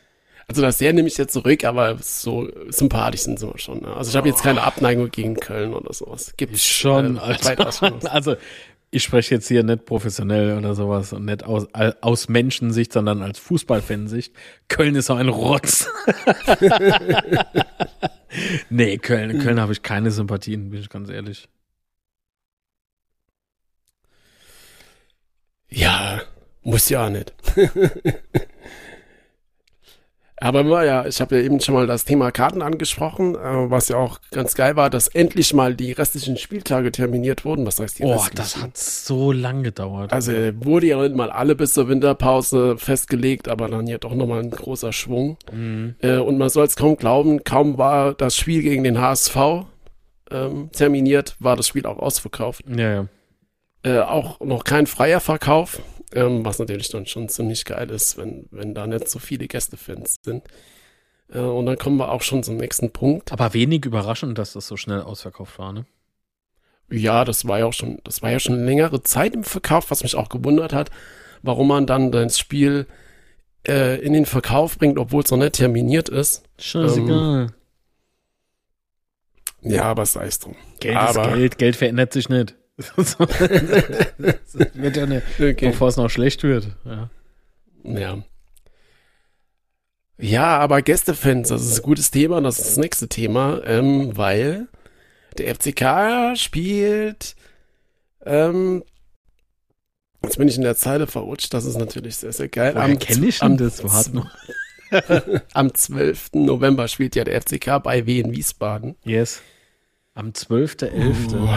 Also 0.48 0.62
das 0.62 0.78
sehr 0.78 0.92
nehme 0.92 1.08
ich 1.08 1.16
jetzt 1.16 1.32
zurück, 1.32 1.64
aber 1.64 1.98
so 2.00 2.48
sympathisch 2.68 3.22
sind 3.22 3.40
sie 3.40 3.50
schon. 3.56 3.80
Ne? 3.80 3.96
Also 3.96 4.10
ich 4.10 4.16
habe 4.16 4.28
jetzt 4.28 4.42
keine 4.42 4.62
Abneigung 4.62 5.10
gegen 5.10 5.34
Köln 5.34 5.74
oder 5.74 5.92
sowas. 5.92 6.34
Gibt 6.36 6.56
schon. 6.58 7.16
Äh, 7.16 7.20
also 8.04 8.36
ich 8.92 9.02
spreche 9.02 9.34
jetzt 9.34 9.48
hier 9.48 9.64
nicht 9.64 9.84
professionell 9.84 10.56
oder 10.56 10.76
sowas 10.76 11.12
und 11.12 11.24
nicht 11.24 11.44
aus, 11.44 11.66
aus 12.00 12.28
Menschensicht, 12.28 12.92
sondern 12.92 13.22
als 13.22 13.40
Fußballfansicht. 13.40 14.32
Köln 14.68 14.94
ist 14.94 15.10
auch 15.10 15.16
ein 15.16 15.28
Rotz. 15.28 15.88
nee, 18.70 18.98
Köln, 18.98 19.40
Köln 19.40 19.60
habe 19.60 19.72
ich 19.72 19.82
keine 19.82 20.12
Sympathien, 20.12 20.70
bin 20.70 20.80
ich 20.80 20.88
ganz 20.88 21.10
ehrlich. 21.10 21.48
Ja, 25.68 26.22
muss 26.66 26.88
ja 26.88 27.08
nicht. 27.08 27.32
Aber 30.38 30.84
ja, 30.84 31.06
ich 31.06 31.22
habe 31.22 31.36
ja 31.36 31.42
eben 31.42 31.60
schon 31.60 31.74
mal 31.74 31.86
das 31.86 32.04
Thema 32.04 32.30
Karten 32.30 32.60
angesprochen, 32.60 33.36
äh, 33.36 33.70
was 33.70 33.88
ja 33.88 33.96
auch 33.96 34.20
ganz 34.32 34.54
geil 34.54 34.76
war, 34.76 34.90
dass 34.90 35.08
endlich 35.08 35.54
mal 35.54 35.74
die 35.74 35.92
restlichen 35.92 36.36
Spieltage 36.36 36.92
terminiert 36.92 37.46
wurden. 37.46 37.64
Was 37.64 37.80
heißt 37.80 38.00
die 38.00 38.04
Oh, 38.04 38.22
das 38.34 38.60
hat 38.60 38.76
so 38.76 39.32
lang 39.32 39.62
gedauert. 39.62 40.12
Also 40.12 40.32
wurde 40.56 40.88
ja 40.88 41.00
nicht 41.00 41.14
mal 41.14 41.30
alle 41.30 41.56
bis 41.56 41.72
zur 41.72 41.88
Winterpause 41.88 42.76
festgelegt, 42.76 43.48
aber 43.48 43.68
dann 43.68 43.86
ja 43.86 43.96
doch 43.96 44.14
nochmal 44.14 44.40
ein 44.40 44.50
großer 44.50 44.92
Schwung. 44.92 45.38
Mhm. 45.50 45.94
Äh, 46.02 46.18
und 46.18 46.36
man 46.36 46.50
soll 46.50 46.66
es 46.66 46.76
kaum 46.76 46.96
glauben, 46.98 47.42
kaum 47.44 47.78
war 47.78 48.12
das 48.12 48.36
Spiel 48.36 48.60
gegen 48.60 48.84
den 48.84 49.00
HSV 49.00 49.36
ähm, 50.30 50.70
terminiert, 50.72 51.36
war 51.38 51.56
das 51.56 51.66
Spiel 51.66 51.86
auch 51.86 51.98
ausverkauft. 51.98 52.62
Ja, 52.68 52.92
ja. 52.92 53.06
Äh, 53.82 54.00
auch 54.00 54.40
noch 54.40 54.64
kein 54.64 54.86
freier 54.86 55.20
Verkauf 55.20 55.80
ähm, 56.16 56.44
was 56.44 56.58
natürlich 56.58 56.88
dann 56.88 57.06
schon 57.06 57.28
ziemlich 57.28 57.64
geil 57.64 57.90
ist, 57.90 58.16
wenn, 58.16 58.46
wenn 58.50 58.74
da 58.74 58.86
nicht 58.86 59.08
so 59.08 59.18
viele 59.18 59.46
Gästefans 59.46 60.16
sind. 60.22 60.44
Äh, 61.32 61.38
und 61.40 61.66
dann 61.66 61.78
kommen 61.78 61.98
wir 61.98 62.10
auch 62.10 62.22
schon 62.22 62.42
zum 62.42 62.56
nächsten 62.56 62.90
Punkt. 62.90 63.32
Aber 63.32 63.54
wenig 63.54 63.84
überraschend, 63.84 64.38
dass 64.38 64.54
das 64.54 64.66
so 64.66 64.76
schnell 64.76 65.02
ausverkauft 65.02 65.58
war, 65.58 65.72
ne? 65.72 65.84
Ja, 66.88 67.24
das 67.24 67.46
war 67.48 67.58
ja 67.58 67.66
auch 67.66 67.72
schon, 67.72 67.98
das 68.04 68.22
war 68.22 68.30
ja 68.30 68.38
schon 68.38 68.64
längere 68.64 69.02
Zeit 69.02 69.34
im 69.34 69.42
Verkauf, 69.42 69.90
was 69.90 70.04
mich 70.04 70.14
auch 70.14 70.28
gewundert 70.28 70.72
hat, 70.72 70.90
warum 71.42 71.68
man 71.68 71.86
dann 71.86 72.12
das 72.12 72.38
Spiel 72.38 72.86
äh, 73.66 74.00
in 74.00 74.12
den 74.12 74.24
Verkauf 74.24 74.78
bringt, 74.78 74.96
obwohl 74.96 75.24
es 75.24 75.30
noch 75.30 75.38
nicht 75.38 75.54
terminiert 75.54 76.08
ist. 76.08 76.44
Scheißegal. 76.60 77.48
Ähm, 79.62 79.72
ja, 79.72 79.82
aber 79.82 80.06
sei 80.06 80.26
es 80.26 80.38
drum. 80.38 80.54
Geld 80.78 80.96
aber, 80.96 81.28
ist 81.30 81.34
Geld, 81.34 81.58
Geld 81.58 81.76
verändert 81.76 82.12
sich 82.12 82.28
nicht. 82.28 82.54
Das 82.76 83.18
wird 83.18 84.96
ja 84.96 85.04
eine, 85.04 85.22
okay. 85.38 85.70
bevor 85.70 85.88
es 85.88 85.96
noch 85.96 86.10
schlecht 86.10 86.42
wird. 86.42 86.76
Ja. 86.84 87.10
ja. 87.84 88.22
Ja, 90.18 90.58
aber 90.58 90.80
Gästefans, 90.80 91.48
das 91.48 91.62
ist 91.62 91.80
ein 91.80 91.82
gutes 91.82 92.10
Thema, 92.10 92.40
das 92.40 92.58
ist 92.58 92.70
das 92.70 92.76
nächste 92.78 93.08
Thema, 93.08 93.60
ähm, 93.64 94.16
weil 94.16 94.68
der 95.36 95.54
FCK 95.54 96.38
spielt, 96.38 97.36
ähm, 98.24 98.82
jetzt 100.22 100.38
bin 100.38 100.48
ich 100.48 100.56
in 100.56 100.62
der 100.62 100.76
Zeile 100.76 101.06
verrutscht, 101.06 101.52
das 101.52 101.66
ist 101.66 101.76
natürlich 101.76 102.16
sehr, 102.16 102.32
sehr 102.32 102.48
geil. 102.48 102.74
Woher 102.74 102.96
kenne 102.96 103.26
ich 103.26 103.42
am, 103.42 103.58
das? 103.58 103.84
Warte 103.84 104.16
noch. 104.16 104.30
am 105.52 105.74
12. 105.74 106.30
November 106.34 106.88
spielt 106.88 107.14
ja 107.14 107.24
der 107.24 107.40
FCK 107.42 107.82
bei 107.82 108.06
Wien 108.06 108.32
Wiesbaden. 108.32 108.96
Yes. 109.04 109.42
Am 110.14 110.30
12.11. 110.30 111.34
Uh. 111.34 111.48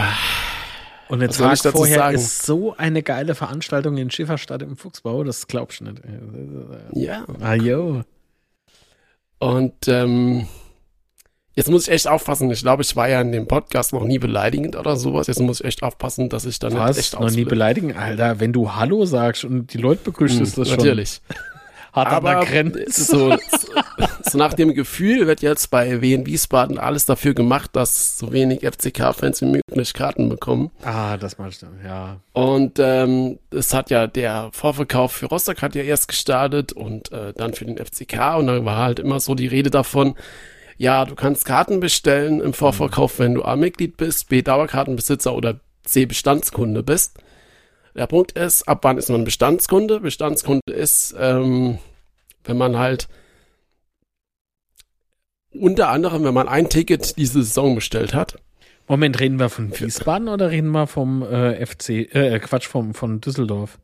Und 1.10 1.20
der 1.20 1.30
Tag 1.30 1.58
vorher 1.58 1.98
sagen? 1.98 2.14
ist 2.14 2.46
so 2.46 2.76
eine 2.76 3.02
geile 3.02 3.34
Veranstaltung 3.34 3.96
in 3.96 4.10
Schifferstadt 4.10 4.62
im 4.62 4.76
Fuchsbau, 4.76 5.24
das 5.24 5.46
glaubst 5.48 5.80
du 5.80 5.84
nicht. 5.84 6.02
Ja. 6.94 7.24
Ah, 7.40 7.54
yo. 7.54 8.02
Und 9.38 9.88
ähm, 9.88 10.46
Jetzt 11.56 11.68
muss 11.68 11.88
ich 11.88 11.92
echt 11.92 12.08
aufpassen. 12.08 12.50
Ich 12.50 12.62
glaube, 12.62 12.82
ich 12.82 12.94
war 12.94 13.08
ja 13.08 13.20
in 13.20 13.32
dem 13.32 13.48
Podcast 13.48 13.92
noch 13.92 14.04
nie 14.04 14.18
beleidigend 14.18 14.76
oder 14.76 14.96
sowas. 14.96 15.26
Jetzt 15.26 15.40
muss 15.40 15.60
ich 15.60 15.66
echt 15.66 15.82
aufpassen, 15.82 16.28
dass 16.28 16.46
ich 16.46 16.58
dann 16.58 16.72
Was? 16.74 16.96
nicht 16.96 17.12
echt 17.12 17.20
noch 17.20 17.30
nie 17.30 17.44
beleidigen, 17.44 17.96
Alter. 17.96 18.38
Wenn 18.38 18.52
du 18.52 18.74
Hallo 18.76 19.04
sagst 19.04 19.44
und 19.44 19.74
die 19.74 19.78
Leute 19.78 20.02
begrüßt, 20.04 20.36
hm, 20.36 20.42
ist 20.42 20.56
das 20.56 20.70
natürlich. 20.70 21.20
schon. 21.26 21.36
Hart 21.92 22.08
Aber 22.08 22.30
an 22.30 22.40
der 22.40 22.50
Grenze. 22.50 23.02
So, 23.04 23.36
so 24.22 24.38
nach 24.38 24.54
dem 24.54 24.74
Gefühl 24.74 25.26
wird 25.26 25.42
jetzt 25.42 25.70
bei 25.70 26.00
WN 26.00 26.26
Wiesbaden 26.26 26.78
alles 26.78 27.06
dafür 27.06 27.34
gemacht, 27.34 27.70
dass 27.74 28.18
so 28.18 28.32
wenig 28.32 28.60
FCK-Fans 28.60 29.42
wie 29.42 29.46
möglich 29.46 29.92
Karten 29.94 30.28
bekommen. 30.28 30.70
Ah, 30.82 31.16
das 31.16 31.38
meinst 31.38 31.62
du, 31.62 31.66
ja. 31.84 32.20
Und 32.32 32.78
ähm, 32.78 33.38
es 33.50 33.74
hat 33.74 33.90
ja 33.90 34.06
der 34.06 34.50
Vorverkauf 34.52 35.12
für 35.12 35.26
Rostock 35.26 35.62
hat 35.62 35.74
ja 35.74 35.82
erst 35.82 36.08
gestartet 36.08 36.72
und 36.72 37.12
äh, 37.12 37.32
dann 37.34 37.54
für 37.54 37.64
den 37.64 37.76
FCK 37.76 38.36
und 38.38 38.46
dann 38.46 38.64
war 38.64 38.78
halt 38.78 38.98
immer 38.98 39.20
so 39.20 39.34
die 39.34 39.46
Rede 39.46 39.70
davon, 39.70 40.14
ja, 40.80 41.04
du 41.04 41.14
kannst 41.14 41.44
Karten 41.44 41.78
bestellen 41.78 42.40
im 42.40 42.54
Vorverkauf, 42.54 43.18
wenn 43.18 43.34
du 43.34 43.44
A-Mitglied 43.44 43.98
bist, 43.98 44.30
B-Dauerkartenbesitzer 44.30 45.34
oder 45.34 45.60
C-Bestandskunde 45.84 46.82
bist. 46.82 47.18
Der 47.94 48.06
Punkt 48.06 48.32
ist, 48.32 48.68
ab 48.68 48.80
wann 48.82 48.98
ist 48.98 49.10
man 49.10 49.24
Bestandskunde? 49.24 50.00
Bestandskunde 50.00 50.72
ist, 50.72 51.14
ähm, 51.18 51.78
wenn 52.44 52.56
man 52.56 52.78
halt 52.78 53.08
unter 55.52 55.88
anderem, 55.88 56.24
wenn 56.24 56.34
man 56.34 56.48
ein 56.48 56.68
Ticket 56.68 57.16
diese 57.16 57.42
Saison 57.42 57.74
bestellt 57.74 58.14
hat. 58.14 58.38
Moment, 58.86 59.20
reden 59.20 59.38
wir 59.38 59.48
von 59.48 59.70
Wiesbaden 59.78 60.28
oder 60.28 60.50
reden 60.50 60.70
wir 60.70 60.86
vom 60.86 61.22
äh, 61.22 61.64
FC, 61.64 61.90
äh, 62.14 62.38
Quatsch, 62.40 62.66
vom, 62.66 62.94
von 62.94 63.20
Düsseldorf? 63.20 63.78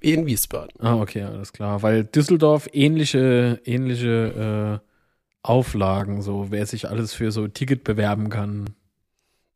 In 0.00 0.26
Wiesbaden. 0.26 0.72
Ah, 0.80 0.96
okay, 0.96 1.22
alles 1.22 1.52
klar. 1.54 1.82
Weil 1.82 2.04
Düsseldorf 2.04 2.68
ähnliche, 2.72 3.60
ähnliche 3.64 4.80
äh, 4.82 4.88
Auflagen, 5.42 6.20
so 6.20 6.50
wer 6.50 6.66
sich 6.66 6.88
alles 6.88 7.14
für 7.14 7.30
so 7.30 7.48
Ticket 7.48 7.84
bewerben 7.84 8.28
kann. 8.28 8.74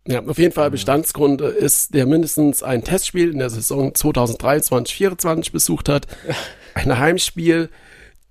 Ja, 0.08 0.24
auf 0.24 0.38
jeden 0.38 0.54
Fall 0.54 0.70
Bestandsgrund 0.70 1.42
ist, 1.42 1.92
der 1.92 2.06
mindestens 2.06 2.62
ein 2.62 2.82
Testspiel 2.82 3.30
in 3.30 3.40
der 3.40 3.50
Saison 3.50 3.92
2023-24 3.92 5.52
besucht 5.52 5.90
hat, 5.90 6.06
ein 6.74 6.98
Heimspiel 6.98 7.68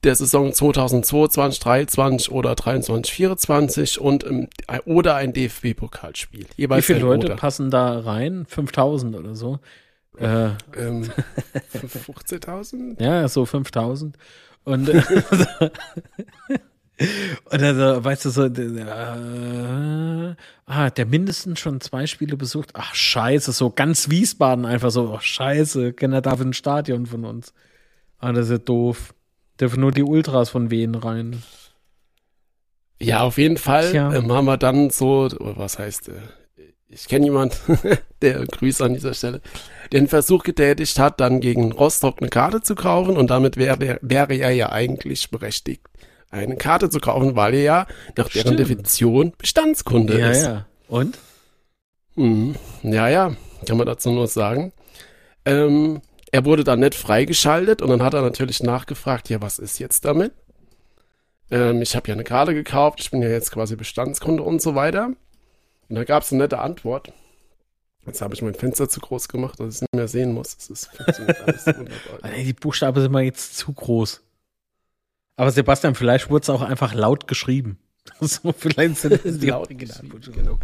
der 0.03 0.15
Saison 0.15 0.51
2022, 0.51 1.59
23 1.59 2.31
oder 2.31 2.55
23, 2.55 3.13
24 3.13 4.01
und 4.01 4.23
im, 4.23 4.47
oder 4.85 5.15
ein 5.17 5.33
DFB-Pokalspiel. 5.33 6.47
Wie 6.55 6.81
viele 6.81 6.99
Leute 6.99 7.27
oder. 7.27 7.35
passen 7.35 7.69
da 7.69 7.99
rein? 7.99 8.47
5000 8.47 9.15
oder 9.15 9.35
so? 9.35 9.59
Äh, 10.17 10.49
ähm, 10.75 11.03
15.000? 11.75 13.03
Ja, 13.03 13.27
so 13.27 13.45
5000. 13.45 14.17
Und 14.63 14.89
Und 17.45 17.61
also, 17.61 18.03
weißt 18.03 18.25
du, 18.25 18.29
so, 18.31 18.45
äh, 18.45 20.35
ah, 20.67 20.89
der 20.89 21.05
mindestens 21.05 21.59
schon 21.59 21.81
zwei 21.81 22.05
Spiele 22.05 22.37
besucht. 22.37 22.71
Ach, 22.73 22.93
scheiße, 22.93 23.51
so 23.53 23.71
ganz 23.71 24.09
Wiesbaden 24.09 24.65
einfach 24.65 24.91
so, 24.91 25.13
ach, 25.15 25.21
scheiße, 25.21 25.93
keiner 25.93 26.21
darf 26.21 26.41
ein 26.41 26.53
Stadion 26.53 27.07
von 27.07 27.25
uns. 27.25 27.53
Ah, 28.19 28.33
das 28.33 28.45
ist 28.45 28.51
ja 28.51 28.57
doof. 28.59 29.15
Dürfen 29.59 29.81
nur 29.81 29.91
die 29.91 30.03
Ultras 30.03 30.49
von 30.49 30.69
Wien 30.69 30.93
rein. 30.93 31.41
Ja, 32.99 33.21
auf 33.21 33.37
jeden 33.37 33.57
Fall 33.57 33.93
ähm, 33.95 34.31
haben 34.31 34.45
wir 34.45 34.57
dann 34.57 34.89
so, 34.89 35.29
was 35.39 35.79
heißt, 35.79 36.09
äh, 36.09 36.13
ich 36.89 37.07
kenne 37.07 37.25
jemand, 37.25 37.59
der 38.21 38.45
Grüße 38.45 38.83
an 38.83 38.93
dieser 38.93 39.13
Stelle, 39.13 39.41
den 39.93 40.07
Versuch 40.07 40.43
getätigt 40.43 40.99
hat, 40.99 41.19
dann 41.19 41.39
gegen 41.39 41.71
Rostock 41.71 42.17
eine 42.19 42.29
Karte 42.29 42.61
zu 42.61 42.75
kaufen 42.75 43.15
und 43.15 43.29
damit 43.29 43.55
wäre, 43.57 43.99
wäre 44.01 44.33
er 44.35 44.51
ja 44.51 44.71
eigentlich 44.71 45.29
berechtigt 45.29 45.87
eine 46.29 46.57
Karte 46.57 46.89
zu 46.89 46.99
kaufen, 46.99 47.35
weil 47.35 47.53
er 47.53 47.61
ja 47.61 47.87
nach 48.15 48.29
deren 48.29 48.47
Stimmt. 48.47 48.59
Definition 48.59 49.33
Bestandskunde 49.37 50.19
ja, 50.19 50.31
ist. 50.31 50.43
Ja, 50.43 50.65
Und? 50.87 51.17
Mhm. 52.15 52.55
Ja, 52.83 53.07
ja, 53.07 53.35
kann 53.65 53.77
man 53.77 53.87
dazu 53.87 54.11
nur 54.11 54.27
sagen. 54.27 54.73
Ähm, 55.45 56.01
er 56.31 56.45
wurde 56.45 56.63
dann 56.63 56.79
nicht 56.79 56.95
freigeschaltet 56.95 57.81
und 57.81 57.89
dann 57.89 58.03
hat 58.03 58.13
er 58.13 58.21
natürlich 58.21 58.61
nachgefragt, 58.61 59.29
ja, 59.29 59.41
was 59.41 59.59
ist 59.59 59.79
jetzt 59.79 60.03
damit? 60.03 60.33
Ähm, 61.49 61.81
ich 61.81 61.95
habe 61.95 62.07
ja 62.09 62.13
eine 62.13 62.23
Karte 62.23 62.53
gekauft, 62.53 62.99
ich 62.99 63.11
bin 63.11 63.21
ja 63.21 63.29
jetzt 63.29 63.51
quasi 63.51 63.75
Bestandskunde 63.75 64.43
und 64.43 64.61
so 64.61 64.75
weiter. 64.75 65.11
Und 65.89 65.95
da 65.95 66.03
gab 66.03 66.23
es 66.23 66.31
eine 66.31 66.43
nette 66.43 66.59
Antwort. 66.59 67.13
Jetzt 68.05 68.21
habe 68.21 68.33
ich 68.33 68.41
mein 68.41 68.55
Fenster 68.55 68.89
zu 68.89 68.99
groß 68.99 69.27
gemacht, 69.27 69.59
dass 69.59 69.67
ich 69.67 69.75
es 69.75 69.81
nicht 69.81 69.95
mehr 69.95 70.07
sehen 70.07 70.33
muss. 70.33 70.55
Das 70.55 70.69
ist 70.69 70.89
alles 70.99 71.65
wunderbar. 71.67 72.31
Die 72.37 72.53
Buchstaben 72.53 73.01
sind 73.01 73.11
mal 73.11 73.23
jetzt 73.23 73.57
zu 73.57 73.73
groß. 73.73 74.21
Aber 75.37 75.51
Sebastian, 75.51 75.95
vielleicht 75.95 76.29
wurde 76.29 76.43
es 76.43 76.49
auch 76.49 76.61
einfach 76.61 76.93
laut 76.93 77.27
geschrieben. 77.27 77.79
So, 78.21 78.53
vielleicht 78.57 78.97
sind 78.97 79.25
es 79.25 79.39
die 79.39 79.47
laut 79.47 79.69
genau. 79.69 80.59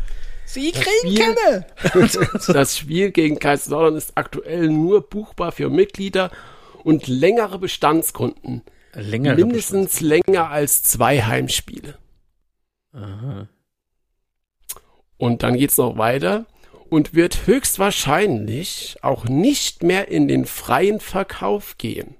Sie 0.45 0.71
kriegen 0.71 1.15
keine! 1.15 1.65
das 2.47 2.77
Spiel 2.77 3.11
gegen 3.11 3.37
Kaiserslautern 3.37 3.95
ist 3.95 4.13
aktuell 4.15 4.69
nur 4.69 5.07
buchbar 5.09 5.51
für 5.51 5.69
Mitglieder 5.69 6.31
und 6.83 7.07
längere 7.07 7.59
Bestandskunden. 7.59 8.61
Längere 8.93 9.35
Mindestens 9.35 9.99
länger 9.99 10.49
als 10.49 10.83
zwei 10.83 11.21
Heimspiele. 11.21 11.97
Aha. 12.93 13.47
Und 15.17 15.43
dann 15.43 15.57
geht's 15.57 15.77
noch 15.77 15.97
weiter 15.97 16.45
und 16.89 17.13
wird 17.13 17.47
höchstwahrscheinlich 17.47 18.97
auch 19.01 19.25
nicht 19.25 19.83
mehr 19.83 20.09
in 20.09 20.27
den 20.27 20.45
freien 20.45 20.99
Verkauf 20.99 21.77
gehen. 21.77 22.15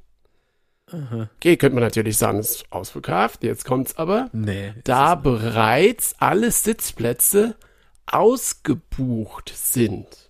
Aha. 0.93 1.29
Okay, 1.38 1.57
könnte 1.57 1.75
man 1.75 1.83
natürlich 1.83 2.17
sagen, 2.17 2.39
es 2.39 2.57
ist 2.57 2.71
ausverkauft. 2.71 3.43
Jetzt 3.43 3.65
kommt's 3.65 3.97
aber. 3.97 4.29
Nee. 4.31 4.73
Da 4.83 5.15
bereits 5.15 6.15
alle 6.19 6.51
Sitzplätze 6.51 7.55
ausgebucht 8.05 9.51
sind 9.55 10.29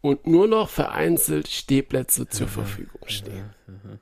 und 0.00 0.26
nur 0.26 0.48
noch 0.48 0.68
vereinzelt 0.68 1.48
Stehplätze 1.48 2.28
zur 2.28 2.46
aha, 2.46 2.54
Verfügung 2.54 3.02
stehen. 3.06 3.54
Aha, 3.68 3.98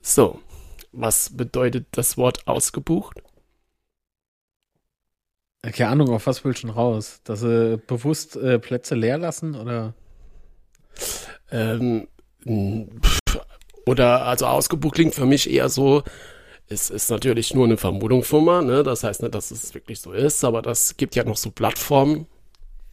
so, 0.00 0.40
was 0.92 1.36
bedeutet 1.36 1.88
das 1.90 2.16
Wort 2.16 2.46
ausgebucht? 2.46 3.22
Keine 5.62 5.90
Ahnung, 5.90 6.10
auf 6.10 6.28
was 6.28 6.44
willst 6.44 6.62
du 6.62 6.68
schon 6.68 6.76
raus? 6.76 7.20
Dass 7.24 7.40
sie 7.40 7.76
bewusst 7.88 8.36
äh, 8.36 8.60
Plätze 8.60 8.94
leer 8.94 9.18
lassen 9.18 9.56
oder? 9.56 9.94
Ähm, 11.50 12.06
oder 13.86 14.26
also 14.26 14.46
ausgebucht 14.46 14.96
klingt 14.96 15.14
für 15.14 15.26
mich 15.26 15.50
eher 15.50 15.68
so, 15.68 16.02
es 16.68 16.90
ist 16.90 17.10
natürlich 17.10 17.54
nur 17.54 17.64
eine 17.64 17.76
Vermutung 17.76 18.24
von 18.24 18.44
mir, 18.44 18.62
ne? 18.62 18.82
Das 18.82 19.04
heißt 19.04 19.22
nicht, 19.22 19.34
dass 19.34 19.50
es 19.50 19.72
wirklich 19.72 20.00
so 20.00 20.12
ist, 20.12 20.44
aber 20.44 20.62
das 20.62 20.96
gibt 20.96 21.14
ja 21.14 21.24
noch 21.24 21.36
so 21.36 21.50
Plattformen, 21.50 22.26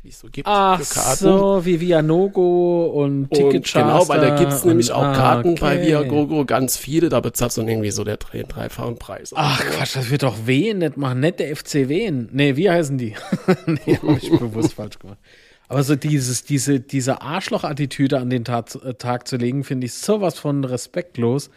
wie 0.03 0.09
es 0.09 0.19
so 0.19 0.27
gibt 0.29 0.47
Ach 0.47 0.79
für 0.79 0.93
Karten. 0.93 1.23
so, 1.23 1.65
wie 1.65 1.79
Vianogo 1.79 2.85
und 2.87 3.31
Ticketcharter. 3.31 3.87
Genau, 3.87 4.07
weil 4.09 4.21
da 4.21 4.35
gibt's 4.37 4.61
und, 4.61 4.67
nämlich 4.67 4.91
auch 4.91 5.01
ah, 5.01 5.13
Karten 5.13 5.51
okay. 5.51 5.59
bei 5.61 5.81
Viagogo, 5.87 6.45
ganz 6.45 6.77
viele, 6.77 7.09
da 7.09 7.19
bezahlst 7.19 7.57
du 7.57 7.61
dann 7.61 7.69
irgendwie 7.69 7.89
so 7.89 8.03
der 8.03 8.17
drei, 8.17 8.43
dreifachen 8.43 8.97
Preis. 8.97 9.31
Ach 9.33 9.59
so. 9.59 9.69
Quatsch, 9.71 9.95
das 9.95 10.11
wird 10.11 10.21
doch 10.21 10.45
Wehen 10.45 10.79
nicht 10.79 10.97
machen, 10.97 11.21
nicht 11.21 11.39
der 11.39 11.55
FC 11.55 11.87
Wehen. 11.87 12.29
Nee, 12.31 12.55
wie 12.55 12.69
heißen 12.69 12.97
die? 12.97 13.15
nee, 13.65 13.97
hab 13.97 14.21
ich 14.21 14.29
bewusst 14.29 14.73
falsch 14.75 14.99
gemacht. 14.99 15.19
Aber 15.67 15.83
so 15.83 15.95
dieses, 15.95 16.43
diese, 16.43 16.79
diese 16.79 17.21
Arschloch-Attitüde 17.21 18.19
an 18.19 18.29
den 18.29 18.45
Tag, 18.45 18.75
äh, 18.83 18.93
Tag 18.93 19.27
zu 19.27 19.37
legen, 19.37 19.63
finde 19.63 19.85
ich 19.85 19.93
sowas 19.93 20.37
von 20.37 20.63
respektlos. 20.63 21.49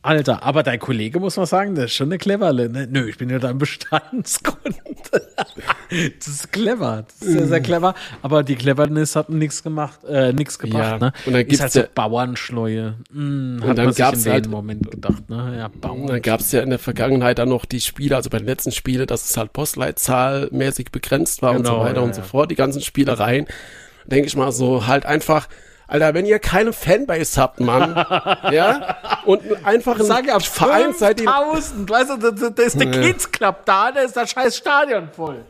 Alter, 0.00 0.44
aber 0.44 0.62
dein 0.62 0.78
Kollege 0.78 1.18
muss 1.18 1.36
man 1.36 1.46
sagen, 1.46 1.74
der 1.74 1.86
ist 1.86 1.94
schon 1.94 2.08
eine 2.08 2.18
cleverle. 2.18 2.68
Ne? 2.68 2.86
Nö, 2.88 3.08
ich 3.08 3.18
bin 3.18 3.30
ja 3.30 3.40
dein 3.40 3.58
Bestandskunde. 3.58 4.78
das 6.18 6.28
ist 6.28 6.52
clever. 6.52 7.04
Das 7.06 7.26
ist 7.26 7.32
sehr, 7.32 7.48
sehr 7.48 7.60
clever. 7.60 7.94
Aber 8.22 8.44
die 8.44 8.54
Cleverness 8.54 9.16
hat 9.16 9.28
nichts 9.28 9.62
gemacht, 9.64 10.04
äh, 10.04 10.32
nichts 10.32 10.58
gebracht. 10.60 11.00
Ja. 11.00 11.06
Ne? 11.06 11.12
Und 11.26 11.32
dann 11.32 11.40
gibt's 11.42 11.54
ist 11.54 11.60
halt 11.62 11.72
so 11.72 11.82
Bauernschleue. 11.94 12.94
Hm, 13.12 13.58
hat 13.60 13.70
und 13.70 13.78
dann 13.78 13.84
man 13.86 13.94
gab's 13.94 14.24
in 14.24 14.32
halt, 14.32 14.44
dem 14.44 14.52
Moment 14.52 14.88
gedacht. 14.88 15.28
Ne? 15.28 15.56
Ja, 15.58 15.68
Bauern. 15.68 16.06
Dann 16.06 16.22
gab 16.22 16.40
es 16.40 16.52
ja 16.52 16.62
in 16.62 16.70
der 16.70 16.78
Vergangenheit 16.78 17.40
dann 17.40 17.48
noch 17.48 17.64
die 17.64 17.80
Spiele, 17.80 18.14
also 18.14 18.30
bei 18.30 18.38
den 18.38 18.46
letzten 18.46 18.70
Spielen, 18.70 19.06
dass 19.08 19.28
es 19.28 19.36
halt 19.36 19.52
postleitzahlmäßig 19.52 20.92
begrenzt 20.92 21.42
war 21.42 21.54
genau, 21.54 21.58
und 21.58 21.66
so 21.66 21.72
genau, 21.72 21.84
weiter 21.84 22.00
ja, 22.00 22.06
und 22.06 22.14
so 22.14 22.22
fort. 22.22 22.52
Die 22.52 22.56
ganzen 22.56 22.82
Spielereien. 22.82 23.46
Denke 24.06 24.28
ich 24.28 24.36
mal 24.36 24.52
so, 24.52 24.86
halt 24.86 25.04
einfach 25.06 25.48
Alter, 25.88 26.12
wenn 26.12 26.26
ihr 26.26 26.38
keine 26.38 26.74
Fanbase 26.74 27.40
habt, 27.40 27.60
Mann, 27.60 27.94
ja, 28.52 28.98
und 29.24 29.40
einfach 29.64 29.98
ein 29.98 30.40
Verein 30.40 30.92
seid 30.92 31.20
ihr. 31.20 31.26
Tausend, 31.26 31.88
weißt 31.90 32.10
du, 32.10 32.16
da, 32.30 32.50
da 32.50 32.62
ist 32.62 32.78
der 32.78 32.88
ja. 32.88 33.00
Kids 33.00 33.32
Club 33.32 33.64
da, 33.64 33.90
da 33.90 34.00
ist 34.02 34.14
das 34.14 34.30
scheiß 34.30 34.56
Stadion 34.56 35.08
voll. 35.10 35.44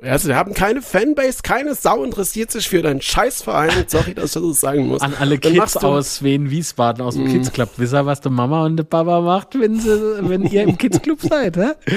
Also, 0.00 0.28
wir 0.28 0.36
haben 0.36 0.54
keine 0.54 0.80
Fanbase, 0.80 1.40
keine 1.42 1.74
Sau 1.74 2.04
interessiert 2.04 2.52
sich 2.52 2.68
für 2.68 2.82
deinen 2.82 3.00
Scheißverein. 3.00 3.86
Sorry, 3.88 3.88
dass 3.88 4.06
ich 4.06 4.14
das 4.14 4.32
so 4.32 4.52
sagen 4.52 4.86
muss. 4.86 5.02
An 5.02 5.14
alle 5.18 5.38
Kids 5.38 5.76
aus 5.78 6.22
Wien, 6.22 6.50
Wiesbaden, 6.50 7.04
aus 7.04 7.14
dem 7.14 7.24
mm. 7.24 7.32
Kids 7.32 7.52
Club. 7.52 7.70
Wisst 7.78 7.94
ihr, 7.94 8.06
was 8.06 8.20
die 8.20 8.30
Mama 8.30 8.64
und 8.64 8.76
der 8.76 8.84
Papa 8.84 9.20
macht, 9.20 9.58
wenn, 9.58 9.80
sie, 9.80 10.28
wenn 10.28 10.44
ihr 10.44 10.62
im 10.62 10.78
Kids 10.78 11.02
Club 11.02 11.20
seid, 11.20 11.56
hä? 11.56 11.72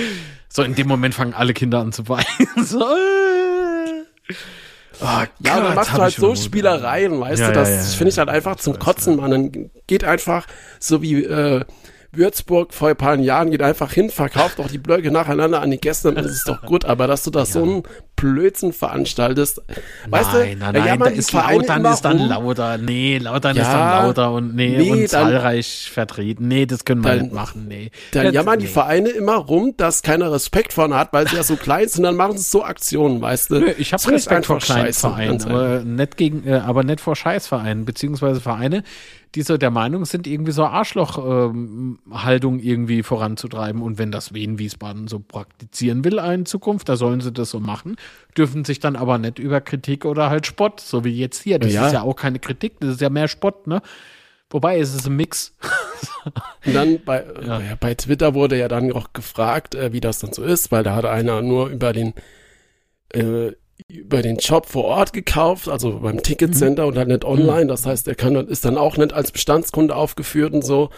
So, 0.53 0.63
in 0.63 0.75
dem 0.75 0.89
Moment 0.89 1.15
fangen 1.15 1.33
alle 1.33 1.53
Kinder 1.53 1.79
an 1.79 1.93
zu 1.93 2.09
weinen. 2.09 2.25
so. 2.65 2.83
Oh, 5.01 5.05
ja, 5.05 5.27
dann 5.39 5.75
machst 5.75 5.93
du 5.93 5.97
halt 5.97 6.13
so 6.13 6.35
Spielereien, 6.35 7.19
weißt 7.19 7.41
ja, 7.41 7.47
du, 7.47 7.53
das 7.53 7.69
ja, 7.69 7.75
ja, 7.75 7.81
finde 7.81 8.09
ich 8.09 8.17
halt 8.19 8.29
einfach 8.29 8.57
zum 8.57 8.77
Kotzen, 8.77 9.15
man. 9.17 9.31
Dann 9.31 9.71
geht 9.87 10.03
einfach 10.03 10.45
so 10.79 11.01
wie, 11.01 11.23
äh, 11.23 11.65
Würzburg 12.13 12.73
vor 12.73 12.89
ein 12.89 12.95
paar 12.97 13.15
Jahren 13.15 13.51
geht 13.51 13.61
einfach 13.61 13.91
hin, 13.91 14.09
verkauft 14.09 14.59
auch 14.59 14.67
die 14.67 14.77
Blöcke 14.77 15.11
nacheinander 15.11 15.61
an 15.61 15.71
die 15.71 15.77
Gäste, 15.77 16.13
dann 16.13 16.25
ist 16.25 16.31
es 16.31 16.43
doch 16.43 16.61
gut. 16.61 16.83
Aber 16.83 17.07
dass 17.07 17.23
du 17.23 17.31
da 17.31 17.39
ja. 17.39 17.45
so 17.45 17.63
einen 17.63 17.83
Blödsinn 18.17 18.73
veranstaltest, 18.73 19.61
weißt 20.09 20.33
nein, 20.33 20.59
du? 20.59 20.65
Nein, 20.65 20.73
nein, 20.73 20.85
nein, 20.85 20.99
da 20.99 21.05
ist 21.07 21.31
Lautern 21.31 21.85
ist 21.85 22.01
dann 22.01 22.19
lauter. 22.19 22.77
Nee, 22.77 23.17
Lautern 23.17 23.55
ja, 23.55 23.63
ist 23.63 23.71
dann 23.71 24.03
lauter 24.03 24.31
und 24.33 24.55
nee, 24.55 24.77
nee 24.77 24.91
und 24.91 24.99
dann, 24.99 25.07
zahlreich 25.07 25.89
vertreten. 25.91 26.47
Nee, 26.47 26.65
das 26.65 26.83
können 26.83 27.03
wir 27.03 27.15
dann, 27.15 27.21
nicht 27.21 27.33
machen, 27.33 27.67
nee. 27.67 27.91
Dann 28.11 28.25
das, 28.25 28.33
jammern 28.33 28.59
nee. 28.59 28.65
die 28.65 28.71
Vereine 28.71 29.09
immer 29.09 29.35
rum, 29.35 29.73
dass 29.77 30.03
keiner 30.03 30.31
Respekt 30.31 30.73
vorne 30.73 30.95
hat, 30.95 31.13
weil 31.13 31.27
sie 31.29 31.37
ja 31.37 31.43
so 31.43 31.55
klein 31.55 31.87
sind, 31.87 32.03
dann 32.03 32.15
machen 32.17 32.37
sie 32.37 32.43
so 32.43 32.63
Aktionen, 32.63 33.21
weißt 33.21 33.51
du? 33.51 33.59
Nö, 33.59 33.73
ich 33.77 33.93
habe 33.93 34.11
Respekt 34.11 34.45
vor 34.45 34.59
kleinen 34.59 34.93
Vereinen, 34.93 35.41
aber 35.43 35.79
nicht 35.79 36.17
gegen, 36.17 36.45
äh, 36.45 36.55
aber 36.55 36.83
nicht 36.83 36.99
vor 36.99 37.15
Scheißvereinen, 37.15 37.85
beziehungsweise 37.85 38.41
Vereine, 38.41 38.83
die 39.35 39.43
so 39.43 39.57
der 39.57 39.71
Meinung 39.71 40.05
sind, 40.05 40.27
irgendwie 40.27 40.51
so 40.51 40.65
Arschlochhaltung 40.65 42.59
ähm, 42.59 42.65
irgendwie 42.65 43.03
voranzutreiben. 43.03 43.81
Und 43.81 43.97
wenn 43.97 44.11
das 44.11 44.33
Wien 44.33 44.59
Wiesbaden 44.59 45.07
so 45.07 45.19
praktizieren 45.19 46.03
will 46.03 46.17
in 46.19 46.45
Zukunft, 46.45 46.89
da 46.89 46.97
sollen 46.97 47.21
sie 47.21 47.31
das 47.31 47.49
so 47.49 47.59
machen, 47.59 47.95
dürfen 48.37 48.65
sich 48.65 48.79
dann 48.79 48.95
aber 48.95 49.17
nicht 49.17 49.39
über 49.39 49.61
Kritik 49.61 50.05
oder 50.05 50.29
halt 50.29 50.47
Spott, 50.47 50.81
so 50.81 51.05
wie 51.05 51.17
jetzt 51.17 51.41
hier. 51.41 51.59
Das 51.59 51.71
ja. 51.71 51.87
ist 51.87 51.93
ja 51.93 52.01
auch 52.01 52.15
keine 52.15 52.39
Kritik, 52.39 52.79
das 52.81 52.91
ist 52.91 53.01
ja 53.01 53.09
mehr 53.09 53.27
Spott, 53.27 53.67
ne? 53.67 53.81
Wobei 54.49 54.79
es 54.79 54.93
ist 54.93 55.07
ein 55.07 55.15
Mix. 55.15 55.55
Und 56.65 56.75
dann 56.75 56.99
bei, 57.05 57.25
ja. 57.45 57.59
Äh, 57.59 57.77
bei 57.79 57.95
Twitter 57.95 58.33
wurde 58.33 58.57
ja 58.57 58.67
dann 58.67 58.91
auch 58.91 59.13
gefragt, 59.13 59.75
äh, 59.75 59.93
wie 59.93 60.01
das 60.01 60.19
dann 60.19 60.33
so 60.33 60.43
ist, 60.43 60.73
weil 60.73 60.83
da 60.83 60.95
hat 60.95 61.05
einer 61.05 61.41
nur 61.41 61.69
über 61.69 61.93
den 61.93 62.13
äh, 63.13 63.53
über 63.87 64.21
den 64.21 64.37
Job 64.37 64.65
vor 64.65 64.85
Ort 64.85 65.13
gekauft, 65.13 65.69
also 65.69 65.99
beim 65.99 66.21
Ticketcenter 66.21 66.83
mhm. 66.83 66.89
und 66.89 66.95
dann 66.95 67.07
nicht 67.07 67.25
online. 67.25 67.67
Das 67.67 67.85
heißt, 67.85 68.07
er 68.07 68.15
kann, 68.15 68.35
ist 68.35 68.65
dann 68.65 68.77
auch 68.77 68.97
nicht 68.97 69.13
als 69.13 69.31
Bestandskunde 69.31 69.95
aufgeführt 69.95 70.53
und 70.53 70.63
so. 70.63 70.89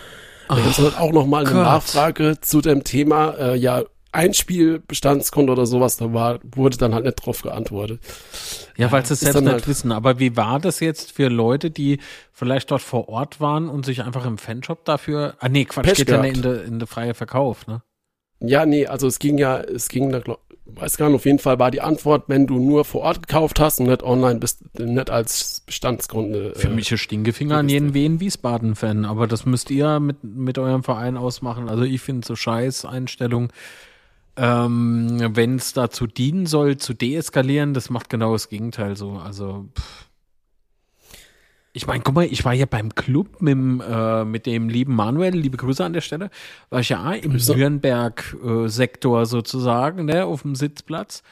Da 0.50 0.56
gibt 0.56 0.78
es 0.78 0.98
auch 0.98 1.12
nochmal 1.12 1.46
eine 1.46 1.54
Gott. 1.54 1.64
Nachfrage 1.64 2.40
zu 2.42 2.62
dem 2.62 2.84
Thema, 2.84 3.32
äh, 3.40 3.56
ja, 3.56 3.84
Einspielbestandskunde 4.14 5.52
oder 5.52 5.66
sowas, 5.66 5.98
da 5.98 6.14
war, 6.14 6.40
wurde 6.44 6.78
dann 6.78 6.94
halt 6.94 7.06
nicht 7.06 7.16
drauf 7.16 7.42
geantwortet. 7.42 8.00
Ja, 8.78 8.92
weil 8.92 9.04
sie 9.06 9.14
es 9.14 9.22
selbst 9.22 9.42
nicht 9.42 9.52
halt 9.52 9.68
wissen. 9.68 9.92
Aber 9.92 10.20
wie 10.20 10.38
war 10.38 10.60
das 10.60 10.80
jetzt 10.80 11.12
für 11.12 11.30
Leute, 11.30 11.72
die 11.72 12.00
vielleicht 12.32 12.70
dort 12.70 12.84
vor 12.84 13.10
Ort 13.10 13.42
waren 13.42 13.70
und 13.70 13.86
sich 13.86 14.04
einfach 14.04 14.26
im 14.26 14.38
Fanshop 14.38 14.86
dafür, 14.86 15.36
ah 15.40 15.50
nee, 15.50 15.66
Quatsch, 15.66 15.86
Pech 15.86 15.98
geht 15.98 16.10
ja 16.10 16.24
in 16.24 16.42
der 16.44 16.64
in 16.64 16.80
de 16.80 16.88
freie 16.88 17.16
Verkauf, 17.16 17.66
ne? 17.66 17.82
Ja, 18.40 18.66
nee, 18.66 18.86
also 18.86 19.08
es 19.08 19.20
ging 19.20 19.38
ja, 19.38 19.60
es 19.60 19.88
ging 19.88 20.12
da, 20.12 20.22
weiß 20.66 20.98
gar 20.98 21.08
nicht, 21.08 21.16
auf 21.16 21.26
jeden 21.26 21.40
Fall 21.40 21.60
war 21.60 21.72
die 21.72 21.82
Antwort, 21.82 22.26
wenn 22.28 22.48
du 22.48 22.58
nur 22.58 22.86
vor 22.86 23.02
Ort 23.02 23.28
gekauft 23.28 23.60
hast 23.60 23.80
und 23.80 23.88
nicht 23.88 24.04
online 24.04 24.40
bist, 24.40 24.62
nicht 24.80 25.10
als 25.10 25.62
Bestandskunde. 25.66 26.54
Für 26.56 26.68
äh, 26.68 26.74
mich 26.74 26.92
ist 26.92 27.02
Stinkefinger 27.02 27.58
an 27.58 27.70
jeden 27.70 27.94
Wien 27.94 28.20
Wiesbaden-Fan, 28.20 29.06
aber 29.06 29.28
das 29.28 29.46
müsst 29.46 29.72
ihr 29.72 30.00
mit, 30.00 30.24
mit 30.24 30.58
eurem 30.58 30.84
Verein 30.84 31.18
ausmachen. 31.18 31.70
Also 31.70 31.84
ich 31.84 32.02
finde 32.02 32.26
so 32.26 32.36
scheiß 32.36 32.86
Einstellung. 32.86 33.52
Ähm, 34.36 35.36
wenn 35.36 35.58
es 35.58 35.74
dazu 35.74 36.08
dienen 36.08 36.48
soll, 36.48 36.78
zu 36.78 36.94
deeskalieren, 36.94 37.74
das 37.74 37.90
macht 37.90 38.10
genau 38.10 38.34
das 38.34 38.50
Gegenteil 38.50 38.96
so. 38.96 39.12
Also 39.14 39.68
pff. 39.78 40.08
Ich 41.76 41.88
meine, 41.88 42.04
guck 42.04 42.14
mal, 42.14 42.26
ich 42.26 42.46
war 42.46 42.54
ja 42.54 42.68
beim 42.68 42.94
Club 42.94 43.42
mit, 43.42 43.58
äh, 43.58 44.26
mit 44.26 44.46
dem 44.46 44.70
lieben 44.70 44.96
Manuel, 44.96 45.36
liebe 45.36 45.58
Grüße 45.58 45.84
an 45.84 45.94
der 45.94 46.02
Stelle, 46.02 46.30
war 46.70 46.82
ich 46.82 46.90
ja 46.90 47.14
im 47.14 47.34
Nürnberg-Sektor 47.34 49.22
äh, 49.22 49.26
sozusagen, 49.26 50.06
ne, 50.06 50.26
auf 50.26 50.44
dem 50.44 50.54
Sitzplatz 50.54 51.24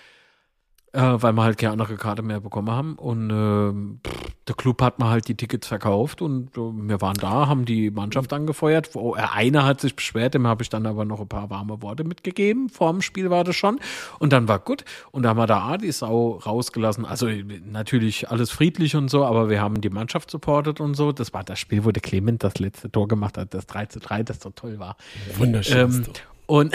weil 0.94 1.34
wir 1.34 1.44
halt 1.44 1.58
keine 1.58 1.72
andere 1.74 1.96
Karte 1.96 2.22
mehr 2.22 2.42
bekommen 2.42 2.70
haben. 2.70 2.96
Und 2.96 3.30
äh, 3.30 4.10
der 4.48 4.56
Club 4.56 4.82
hat 4.82 5.00
mir 5.00 5.10
halt 5.10 5.28
die 5.28 5.36
Tickets 5.36 5.68
verkauft 5.68 6.22
und 6.22 6.58
äh, 6.58 6.60
wir 6.60 7.00
waren 7.00 7.16
da, 7.16 7.48
haben 7.48 7.64
die 7.64 7.92
Mannschaft 7.92 8.34
angefeuert. 8.34 8.90
Oh, 8.96 9.14
einer 9.14 9.64
hat 9.64 9.80
sich 9.80 9.96
beschwert, 9.96 10.34
dem 10.34 10.48
habe 10.48 10.64
ich 10.64 10.70
dann 10.70 10.86
aber 10.86 11.06
noch 11.06 11.22
ein 11.22 11.28
paar 11.28 11.50
warme 11.50 11.82
Worte 11.82 12.04
mitgegeben. 12.04 12.68
Vor 12.68 12.92
dem 12.92 13.02
Spiel 13.02 13.30
war 13.30 13.44
das 13.44 13.56
schon. 13.56 13.80
Und 14.20 14.34
dann 14.34 14.48
war 14.50 14.60
gut. 14.60 14.84
Und 15.12 15.24
da 15.24 15.30
haben 15.30 15.38
wir 15.38 15.48
da 15.48 15.78
die 15.78 15.92
Sau 15.92 16.42
rausgelassen. 16.46 17.06
Also 17.06 17.30
natürlich 17.66 18.30
alles 18.30 18.52
friedlich 18.52 18.96
und 18.96 19.10
so, 19.10 19.24
aber 19.24 19.50
wir 19.50 19.62
haben 19.62 19.80
die 19.80 19.90
Mannschaft 19.90 20.30
supportet 20.30 20.82
und 20.82 20.96
so. 20.96 21.14
Das 21.14 21.34
war 21.34 21.44
das 21.46 21.60
Spiel, 21.60 21.86
wo 21.86 21.92
der 21.92 22.02
Clement 22.02 22.44
das 22.44 22.60
letzte 22.60 22.92
Tor 22.92 23.08
gemacht 23.08 23.38
hat, 23.38 23.54
das 23.54 23.66
3 23.68 23.86
zu 23.86 24.00
3, 24.00 24.24
das 24.24 24.42
so 24.42 24.50
toll 24.50 24.80
war. 24.80 24.98
Wunderschön. 25.38 25.94
Ähm, 25.94 26.04
und, 26.52 26.74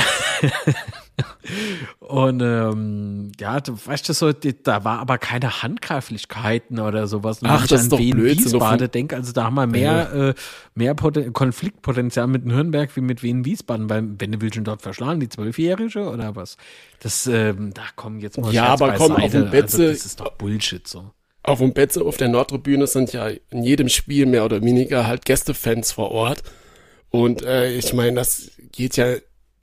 und 1.98 2.40
ähm, 2.40 3.30
ja, 3.38 3.60
du 3.60 3.76
weißt 3.84 4.08
du 4.08 4.14
so, 4.14 4.32
da 4.32 4.84
war 4.84 5.00
aber 5.00 5.18
keine 5.18 5.62
Handgreiflichkeiten 5.62 6.80
oder 6.80 7.06
sowas. 7.06 7.42
Und 7.42 7.48
Ach, 7.48 7.66
das 7.66 7.82
ist 7.82 7.92
doch 7.92 7.98
blöd. 7.98 8.38
Wiesbaden 8.38 8.90
denke, 8.90 9.16
also 9.16 9.32
da 9.32 9.44
haben 9.44 9.54
wir 9.56 9.66
mehr, 9.66 10.10
ja. 10.14 10.28
äh, 10.30 10.34
mehr 10.74 10.94
Poten 10.94 11.30
Konfliktpotenzial 11.34 12.26
mit 12.26 12.46
Nürnberg 12.46 12.96
wie 12.96 13.02
mit 13.02 13.22
Wien 13.22 13.44
Wiesbaden, 13.44 13.90
weil 13.90 14.08
wenn 14.18 14.32
du 14.32 14.40
willst 14.40 14.54
schon 14.54 14.64
dort 14.64 14.80
verschlagen, 14.80 15.20
die 15.20 15.28
Zwölfjährige 15.28 16.08
oder 16.08 16.34
was? 16.34 16.56
Das, 17.00 17.26
ähm, 17.26 17.74
da 17.74 17.82
kommen 17.96 18.20
jetzt 18.20 18.38
mal 18.38 18.50
Ja, 18.54 18.68
aber 18.68 18.94
komm, 18.94 19.12
auf 19.12 19.30
dem 19.30 19.50
Betze, 19.50 19.82
also, 19.82 19.92
das 19.92 20.06
ist 20.06 20.20
doch 20.20 20.32
Bullshit 20.32 20.88
so. 20.88 21.10
Auf 21.42 21.58
dem 21.58 21.74
Betze 21.74 22.02
auf 22.02 22.16
der 22.16 22.28
Nordtribüne 22.28 22.86
sind 22.86 23.12
ja 23.12 23.28
in 23.50 23.62
jedem 23.62 23.90
Spiel 23.90 24.24
mehr 24.24 24.46
oder 24.46 24.62
weniger 24.62 25.06
halt 25.06 25.26
Gästefans 25.26 25.92
vor 25.92 26.12
Ort. 26.12 26.42
Und 27.10 27.42
äh, 27.42 27.72
ich 27.72 27.92
meine, 27.92 28.16
das 28.16 28.52
geht 28.72 28.96
ja 28.96 29.16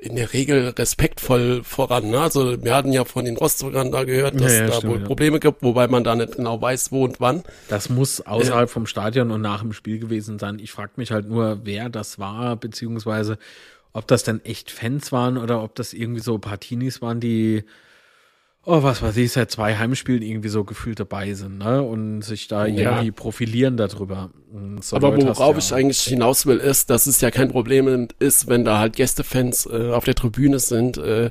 in 0.04 0.18
der 0.18 0.34
Regel 0.34 0.70
respektvoll 0.78 1.63
voran. 1.63 2.10
Ne? 2.10 2.20
Also 2.20 2.62
wir 2.62 2.76
hatten 2.76 2.92
ja 2.92 3.06
von 3.06 3.24
den 3.24 3.38
Rostockern 3.38 3.92
da 3.92 4.04
gehört, 4.04 4.39
dass 4.39 4.52
ja, 4.52 4.60
ja, 4.60 4.68
da 4.68 4.74
stimmt, 4.74 4.94
wohl 4.94 5.00
ja. 5.00 5.06
Probleme 5.06 5.39
gibt, 5.39 5.63
wobei 5.63 5.88
man 5.88 6.04
da 6.04 6.16
nicht 6.16 6.36
genau 6.36 6.62
weiß, 6.62 6.92
wo 6.92 7.06
und 7.06 7.22
wann. 7.22 7.44
Das 7.70 7.89
muss 7.89 8.20
außerhalb 8.20 8.70
vom 8.70 8.86
Stadion 8.86 9.32
und 9.32 9.42
nach 9.42 9.62
dem 9.62 9.72
Spiel 9.72 10.00
gewesen 10.00 10.39
sein. 10.39 10.60
Ich 10.60 10.72
frage 10.72 10.92
mich 10.98 11.12
halt 11.12 11.30
nur, 11.30 11.62
wer 11.63 11.89
das 11.89 12.20
war, 12.20 12.58
beziehungsweise 12.58 13.38
ob 13.94 14.08
das 14.08 14.24
dann 14.24 14.44
echt 14.44 14.72
Fans 14.72 15.12
waren 15.12 15.38
oder 15.38 15.63
ob 15.63 15.76
das 15.76 15.94
irgendwie 15.94 16.22
so 16.22 16.38
Partinis 16.38 17.02
waren, 17.02 17.20
die 17.20 17.63
oh, 18.65 18.84
was 18.84 19.02
weiß 19.02 19.17
ich, 19.17 19.32
seit 19.32 19.52
zwei 19.52 19.76
Heimspielen 19.76 20.21
irgendwie 20.21 20.49
so 20.49 20.63
gefühlt 20.63 20.99
dabei 20.99 21.34
sind, 21.34 21.58
ne? 21.58 21.82
Und 21.82 22.21
sich 22.21 22.47
da 22.47 22.65
ja. 22.65 22.91
irgendwie 22.91 23.12
profilieren 23.12 23.78
darüber. 23.78 24.30
So 24.82 24.95
Aber 24.95 25.12
Leute 25.12 25.28
worauf 25.28 25.54
ja. 25.54 25.60
ich 25.60 25.73
eigentlich 25.73 26.02
hinaus 26.02 26.45
will, 26.45 26.58
ist, 26.58 26.89
dass 26.89 27.08
es 27.08 27.21
ja 27.21 27.32
kein 27.32 27.49
Problem 27.49 28.08
ist, 28.19 28.47
wenn 28.47 28.65
da 28.65 28.80
halt 28.80 28.95
Gästefans 28.95 29.65
äh, 29.65 29.91
auf 29.91 30.06
der 30.06 30.15
Tribüne 30.15 30.60
sind, 30.60 30.97
äh, 30.97 31.30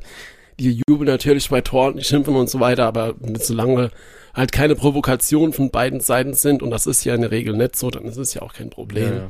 die 0.58 0.82
jubeln 0.86 1.08
natürlich 1.08 1.48
bei 1.48 1.60
Toren, 1.60 1.96
die 1.96 2.04
schimpfen 2.04 2.36
und 2.36 2.50
so 2.50 2.60
weiter, 2.60 2.86
aber 2.86 3.14
solange 3.38 3.90
halt 4.34 4.52
keine 4.52 4.74
Provokationen 4.74 5.52
von 5.52 5.70
beiden 5.70 6.00
Seiten 6.00 6.34
sind, 6.34 6.62
und 6.62 6.70
das 6.70 6.86
ist 6.86 7.04
ja 7.04 7.14
in 7.14 7.22
der 7.22 7.30
Regel 7.30 7.56
nicht 7.56 7.76
so, 7.76 7.90
dann 7.90 8.04
ist 8.04 8.16
es 8.16 8.34
ja 8.34 8.42
auch 8.42 8.52
kein 8.52 8.70
Problem. 8.70 9.12
Ja. 9.14 9.28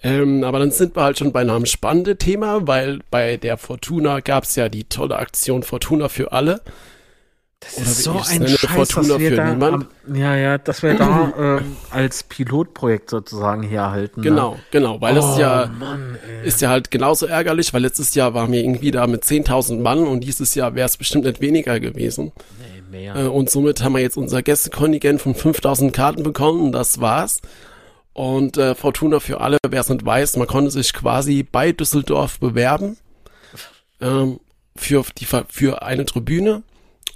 Ähm, 0.00 0.44
aber 0.44 0.58
dann 0.60 0.70
sind 0.70 0.94
wir 0.94 1.02
halt 1.02 1.18
schon 1.18 1.32
bei 1.32 1.40
einem 1.40 1.66
spannenden 1.66 2.18
Thema, 2.18 2.66
weil 2.66 3.00
bei 3.10 3.36
der 3.36 3.56
Fortuna 3.56 4.20
gab 4.20 4.44
es 4.44 4.54
ja 4.54 4.68
die 4.68 4.84
tolle 4.84 5.16
Aktion 5.16 5.62
Fortuna 5.62 6.08
für 6.08 6.32
alle. 6.32 6.60
Das 7.60 7.76
ist 7.76 8.04
so 8.04 8.12
ein 8.12 8.46
Scheiß, 8.46 8.70
Fortuna 8.70 9.08
dass 9.08 9.18
wir 9.18 9.36
da, 9.36 9.50
am, 9.50 9.88
ja, 10.14 10.36
ja, 10.36 10.58
dass 10.58 10.82
wir 10.84 10.94
da 10.94 11.32
ähm, 11.60 11.76
als 11.90 12.22
Pilotprojekt 12.22 13.10
sozusagen 13.10 13.64
herhalten. 13.64 14.22
Genau, 14.22 14.52
ne? 14.52 14.60
genau, 14.70 15.00
weil 15.00 15.14
oh, 15.14 15.20
das 15.20 15.38
ja 15.38 15.66
Mann, 15.66 16.16
ist 16.44 16.60
ja 16.60 16.68
halt 16.68 16.92
genauso 16.92 17.26
ärgerlich, 17.26 17.74
weil 17.74 17.82
letztes 17.82 18.14
Jahr 18.14 18.32
waren 18.32 18.52
wir 18.52 18.60
irgendwie 18.60 18.92
da 18.92 19.08
mit 19.08 19.24
10.000 19.24 19.80
Mann 19.80 20.06
und 20.06 20.20
dieses 20.20 20.54
Jahr 20.54 20.76
wäre 20.76 20.86
es 20.86 20.96
bestimmt 20.96 21.24
nicht 21.24 21.40
weniger 21.40 21.80
gewesen. 21.80 22.30
Nee, 22.60 22.82
mehr. 22.98 23.16
Äh, 23.16 23.26
und 23.26 23.50
somit 23.50 23.82
haben 23.82 23.94
wir 23.94 24.02
jetzt 24.02 24.16
unser 24.16 24.40
Gästekontingent 24.42 25.20
von 25.20 25.34
5.000 25.34 25.90
Karten 25.90 26.22
bekommen 26.22 26.70
das 26.70 27.00
war's. 27.00 27.40
Und 28.12 28.56
äh, 28.56 28.76
Fortuna 28.76 29.18
für 29.18 29.40
alle, 29.40 29.58
wer 29.68 29.80
es 29.80 29.88
nicht 29.88 30.04
weiß, 30.04 30.36
man 30.36 30.46
konnte 30.46 30.70
sich 30.70 30.92
quasi 30.92 31.42
bei 31.42 31.72
Düsseldorf 31.72 32.38
bewerben 32.38 32.96
ähm, 34.00 34.38
für, 34.76 35.04
die, 35.18 35.26
für 35.26 35.82
eine 35.82 36.04
Tribüne 36.04 36.62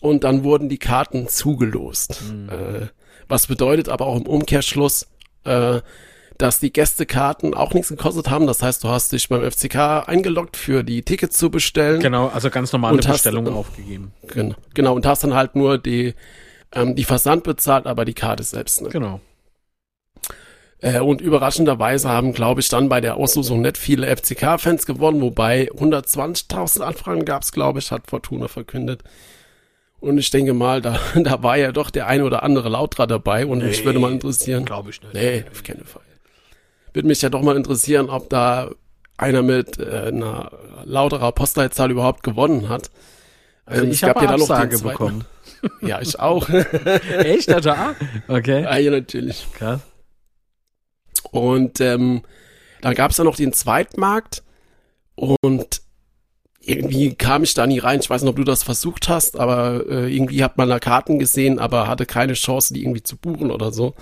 und 0.02 0.24
dann 0.24 0.42
wurden 0.42 0.68
die 0.68 0.78
Karten 0.78 1.28
zugelost. 1.28 2.20
Mhm. 2.30 2.48
Äh, 2.48 2.86
was 3.28 3.46
bedeutet 3.46 3.88
aber 3.88 4.06
auch 4.06 4.16
im 4.16 4.26
Umkehrschluss, 4.26 5.06
äh, 5.44 5.80
dass 6.38 6.58
die 6.58 6.72
Gästekarten 6.72 7.54
auch 7.54 7.72
nichts 7.72 7.88
gekostet 7.88 8.28
haben. 8.28 8.48
Das 8.48 8.62
heißt, 8.62 8.82
du 8.82 8.88
hast 8.88 9.12
dich 9.12 9.28
beim 9.28 9.48
FCK 9.48 10.08
eingeloggt 10.08 10.56
für 10.56 10.82
die 10.82 11.02
Tickets 11.02 11.38
zu 11.38 11.50
bestellen. 11.50 12.00
Genau, 12.00 12.28
also 12.28 12.50
ganz 12.50 12.72
normale 12.72 12.98
Bestellungen 12.98 13.54
aufgegeben. 13.54 14.12
Genau, 14.26 14.56
genau, 14.74 14.94
und 14.94 15.06
hast 15.06 15.22
dann 15.22 15.34
halt 15.34 15.54
nur 15.54 15.78
die, 15.78 16.14
ähm, 16.74 16.96
die 16.96 17.04
Versand 17.04 17.44
bezahlt, 17.44 17.86
aber 17.86 18.04
die 18.04 18.14
Karte 18.14 18.42
selbst 18.42 18.82
nicht. 18.82 18.92
Genau. 18.92 19.20
Äh, 20.80 20.98
und 20.98 21.20
überraschenderweise 21.20 22.08
haben, 22.08 22.32
glaube 22.32 22.60
ich, 22.60 22.68
dann 22.68 22.88
bei 22.88 23.00
der 23.00 23.16
Auslosung 23.16 23.62
nicht 23.62 23.78
viele 23.78 24.08
FCK-Fans 24.08 24.84
gewonnen, 24.84 25.20
wobei 25.20 25.70
120.000 25.70 26.80
Anfragen 26.80 27.24
gab 27.24 27.42
es, 27.42 27.52
glaube 27.52 27.78
ich, 27.78 27.92
hat 27.92 28.08
Fortuna 28.08 28.48
verkündet. 28.48 29.04
Und 30.02 30.18
ich 30.18 30.30
denke 30.30 30.52
mal, 30.52 30.82
da, 30.82 30.98
da 31.14 31.42
war 31.44 31.56
ja 31.56 31.70
doch 31.70 31.88
der 31.88 32.08
eine 32.08 32.24
oder 32.24 32.42
andere 32.42 32.68
Lautra 32.68 33.06
dabei 33.06 33.46
und 33.46 33.58
nee, 33.58 33.66
mich 33.66 33.84
würde 33.84 34.00
mal 34.00 34.10
interessieren. 34.10 34.64
Glaube 34.64 34.90
ich 34.90 35.00
nicht. 35.00 35.14
Nee, 35.14 35.44
auf 35.50 35.62
keinen 35.62 35.84
Fall. 35.84 36.02
Würde 36.92 37.06
mich 37.06 37.22
ja 37.22 37.30
doch 37.30 37.40
mal 37.40 37.56
interessieren, 37.56 38.10
ob 38.10 38.28
da 38.28 38.72
einer 39.16 39.42
mit 39.42 39.78
äh, 39.78 40.08
einer 40.08 40.50
lauterer 40.84 41.30
Postleitzahl 41.30 41.92
überhaupt 41.92 42.24
gewonnen 42.24 42.68
hat. 42.68 42.90
Also 43.64 43.84
ähm, 43.84 43.92
ich 43.92 44.02
habe 44.02 44.20
ja 44.20 44.26
da 44.26 44.36
noch 44.36 44.68
den 44.68 44.82
bekommen. 44.82 45.24
ja, 45.80 46.00
ich 46.00 46.18
auch. 46.18 46.48
Echt? 47.18 47.48
Also, 47.50 47.70
ah, 47.70 47.94
okay. 48.26 48.66
Ah, 48.66 48.78
ja, 48.78 48.90
natürlich. 48.90 49.46
Krass. 49.54 49.82
Und 51.30 51.80
ähm, 51.80 52.22
dann 52.80 52.94
gab 52.94 53.12
es 53.12 53.18
ja 53.18 53.24
noch 53.24 53.36
den 53.36 53.52
Zweitmarkt 53.52 54.42
Und 55.14 55.82
irgendwie 56.64 57.14
kam 57.14 57.42
ich 57.42 57.54
da 57.54 57.66
nie 57.66 57.78
rein. 57.78 58.00
Ich 58.00 58.08
weiß 58.08 58.22
nicht, 58.22 58.30
ob 58.30 58.36
du 58.36 58.44
das 58.44 58.62
versucht 58.62 59.08
hast, 59.08 59.38
aber 59.38 59.84
äh, 59.88 60.14
irgendwie 60.14 60.44
hat 60.44 60.56
man 60.56 60.68
da 60.68 60.78
Karten 60.78 61.18
gesehen, 61.18 61.58
aber 61.58 61.88
hatte 61.88 62.06
keine 62.06 62.34
Chance, 62.34 62.74
die 62.74 62.82
irgendwie 62.82 63.02
zu 63.02 63.16
buchen 63.16 63.50
oder 63.50 63.72
so. 63.72 63.94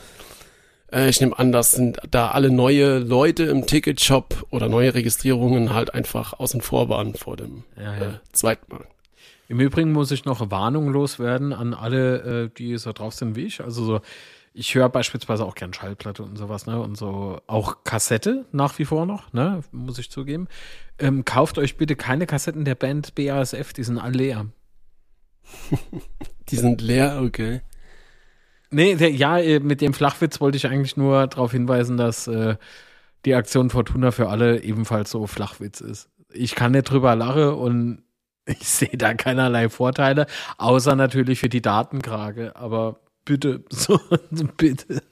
Äh, 0.93 1.09
ich 1.09 1.21
nehme 1.21 1.39
an, 1.39 1.53
das 1.53 1.73
sind 1.73 1.99
da 2.11 2.31
alle 2.31 2.51
neue 2.51 2.99
Leute 2.99 3.45
im 3.45 3.67
Ticketshop 3.67 4.47
oder 4.51 4.69
neue 4.69 4.95
Registrierungen 4.95 5.73
halt 5.73 5.95
einfach 5.95 6.39
außen 6.39 6.61
vor 6.61 6.89
waren 6.89 7.15
vor 7.15 7.37
dem 7.37 7.65
ja, 7.77 7.97
ja. 7.97 8.07
Äh, 8.09 8.13
zweiten 8.33 8.73
Mal. 8.73 8.85
Im 9.49 9.59
Übrigen 9.59 9.93
muss 9.93 10.13
ich 10.13 10.25
noch 10.25 10.51
Warnung 10.51 10.91
loswerden 10.91 11.53
an 11.53 11.75
alle, 11.75 12.45
äh, 12.45 12.51
die 12.57 12.77
so 12.77 12.93
drauf 12.93 13.15
sind 13.15 13.35
wie 13.35 13.47
ich. 13.47 13.61
Also 13.61 13.85
so, 13.85 14.01
ich 14.53 14.75
höre 14.75 14.89
beispielsweise 14.89 15.45
auch 15.45 15.55
gern 15.55 15.73
Schallplatte 15.73 16.23
und 16.23 16.37
sowas, 16.37 16.67
ne? 16.67 16.81
Und 16.81 16.97
so 16.97 17.41
auch 17.47 17.85
Kassette 17.85 18.47
nach 18.53 18.79
wie 18.79 18.85
vor 18.85 19.07
noch, 19.07 19.33
ne? 19.33 19.63
Muss 19.71 19.99
ich 19.99 20.11
zugeben. 20.11 20.49
Ähm, 20.99 21.25
kauft 21.25 21.59
euch 21.59 21.77
bitte 21.77 21.97
keine 21.97 22.27
Kassetten 22.27 22.65
der 22.65 22.75
Band 22.75 23.15
BASF, 23.15 23.73
die 23.73 23.85
sind 23.85 23.99
alle 23.99 24.19
leer. 24.19 24.47
die 26.49 26.57
sind 26.57 26.81
leer, 26.81 27.21
okay. 27.23 27.63
Nee, 28.71 28.95
der, 28.95 29.11
ja, 29.11 29.39
äh, 29.39 29.61
mit 29.61 29.81
dem 29.81 29.95
Flachwitz 29.95 30.41
wollte 30.41 30.57
ich 30.57 30.67
eigentlich 30.67 30.97
nur 30.97 31.27
darauf 31.27 31.53
hinweisen, 31.53 31.97
dass 31.97 32.27
äh, 32.29 32.57
die 33.25 33.35
Aktion 33.35 33.71
Fortuna 33.71 34.11
für 34.11 34.29
alle 34.29 34.63
ebenfalls 34.63 35.11
so 35.11 35.27
Flachwitz 35.27 35.81
ist. 35.81 36.09
Ich 36.33 36.55
kann 36.55 36.73
nicht 36.73 36.91
drüber 36.91 37.17
lachen 37.17 37.51
und 37.51 38.03
ich 38.47 38.69
sehe 38.69 38.97
da 38.97 39.15
keinerlei 39.15 39.69
Vorteile, 39.69 40.27
außer 40.59 40.97
natürlich 40.97 41.41
für 41.41 41.49
die 41.49 41.63
Datenkrage. 41.63 42.57
Aber 42.57 43.01
bitte, 43.31 43.63
so, 43.71 44.01
bitte. 44.57 45.03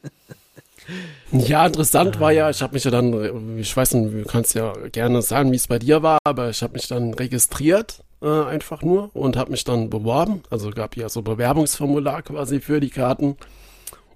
Ja, 1.31 1.67
interessant 1.67 2.19
war 2.19 2.33
ja, 2.33 2.51
ich 2.51 2.61
habe 2.63 2.75
mich 2.75 2.83
ja 2.83 2.91
dann, 2.91 3.59
ich 3.59 3.77
weiß 3.77 3.95
nicht, 3.95 4.13
du 4.13 4.29
kannst 4.29 4.55
ja 4.55 4.73
gerne 4.89 5.23
sagen, 5.23 5.53
wie 5.53 5.57
es 5.57 5.69
bei 5.69 5.79
dir 5.79 6.03
war, 6.03 6.19
aber 6.25 6.51
ich 6.51 6.63
habe 6.63 6.73
mich 6.73 6.89
dann 6.89 7.15
registriert, 7.15 8.03
äh, 8.21 8.27
einfach 8.27 8.83
nur, 8.83 9.15
und 9.15 9.37
habe 9.37 9.53
mich 9.53 9.63
dann 9.63 9.89
beworben. 9.91 10.43
Also 10.51 10.71
gab 10.71 10.97
ja 10.97 11.09
so 11.09 11.23
Bewerbungsformular 11.23 12.23
quasi 12.23 12.61
für 12.61 12.81
die 12.81 12.91
Karten. 12.91 13.37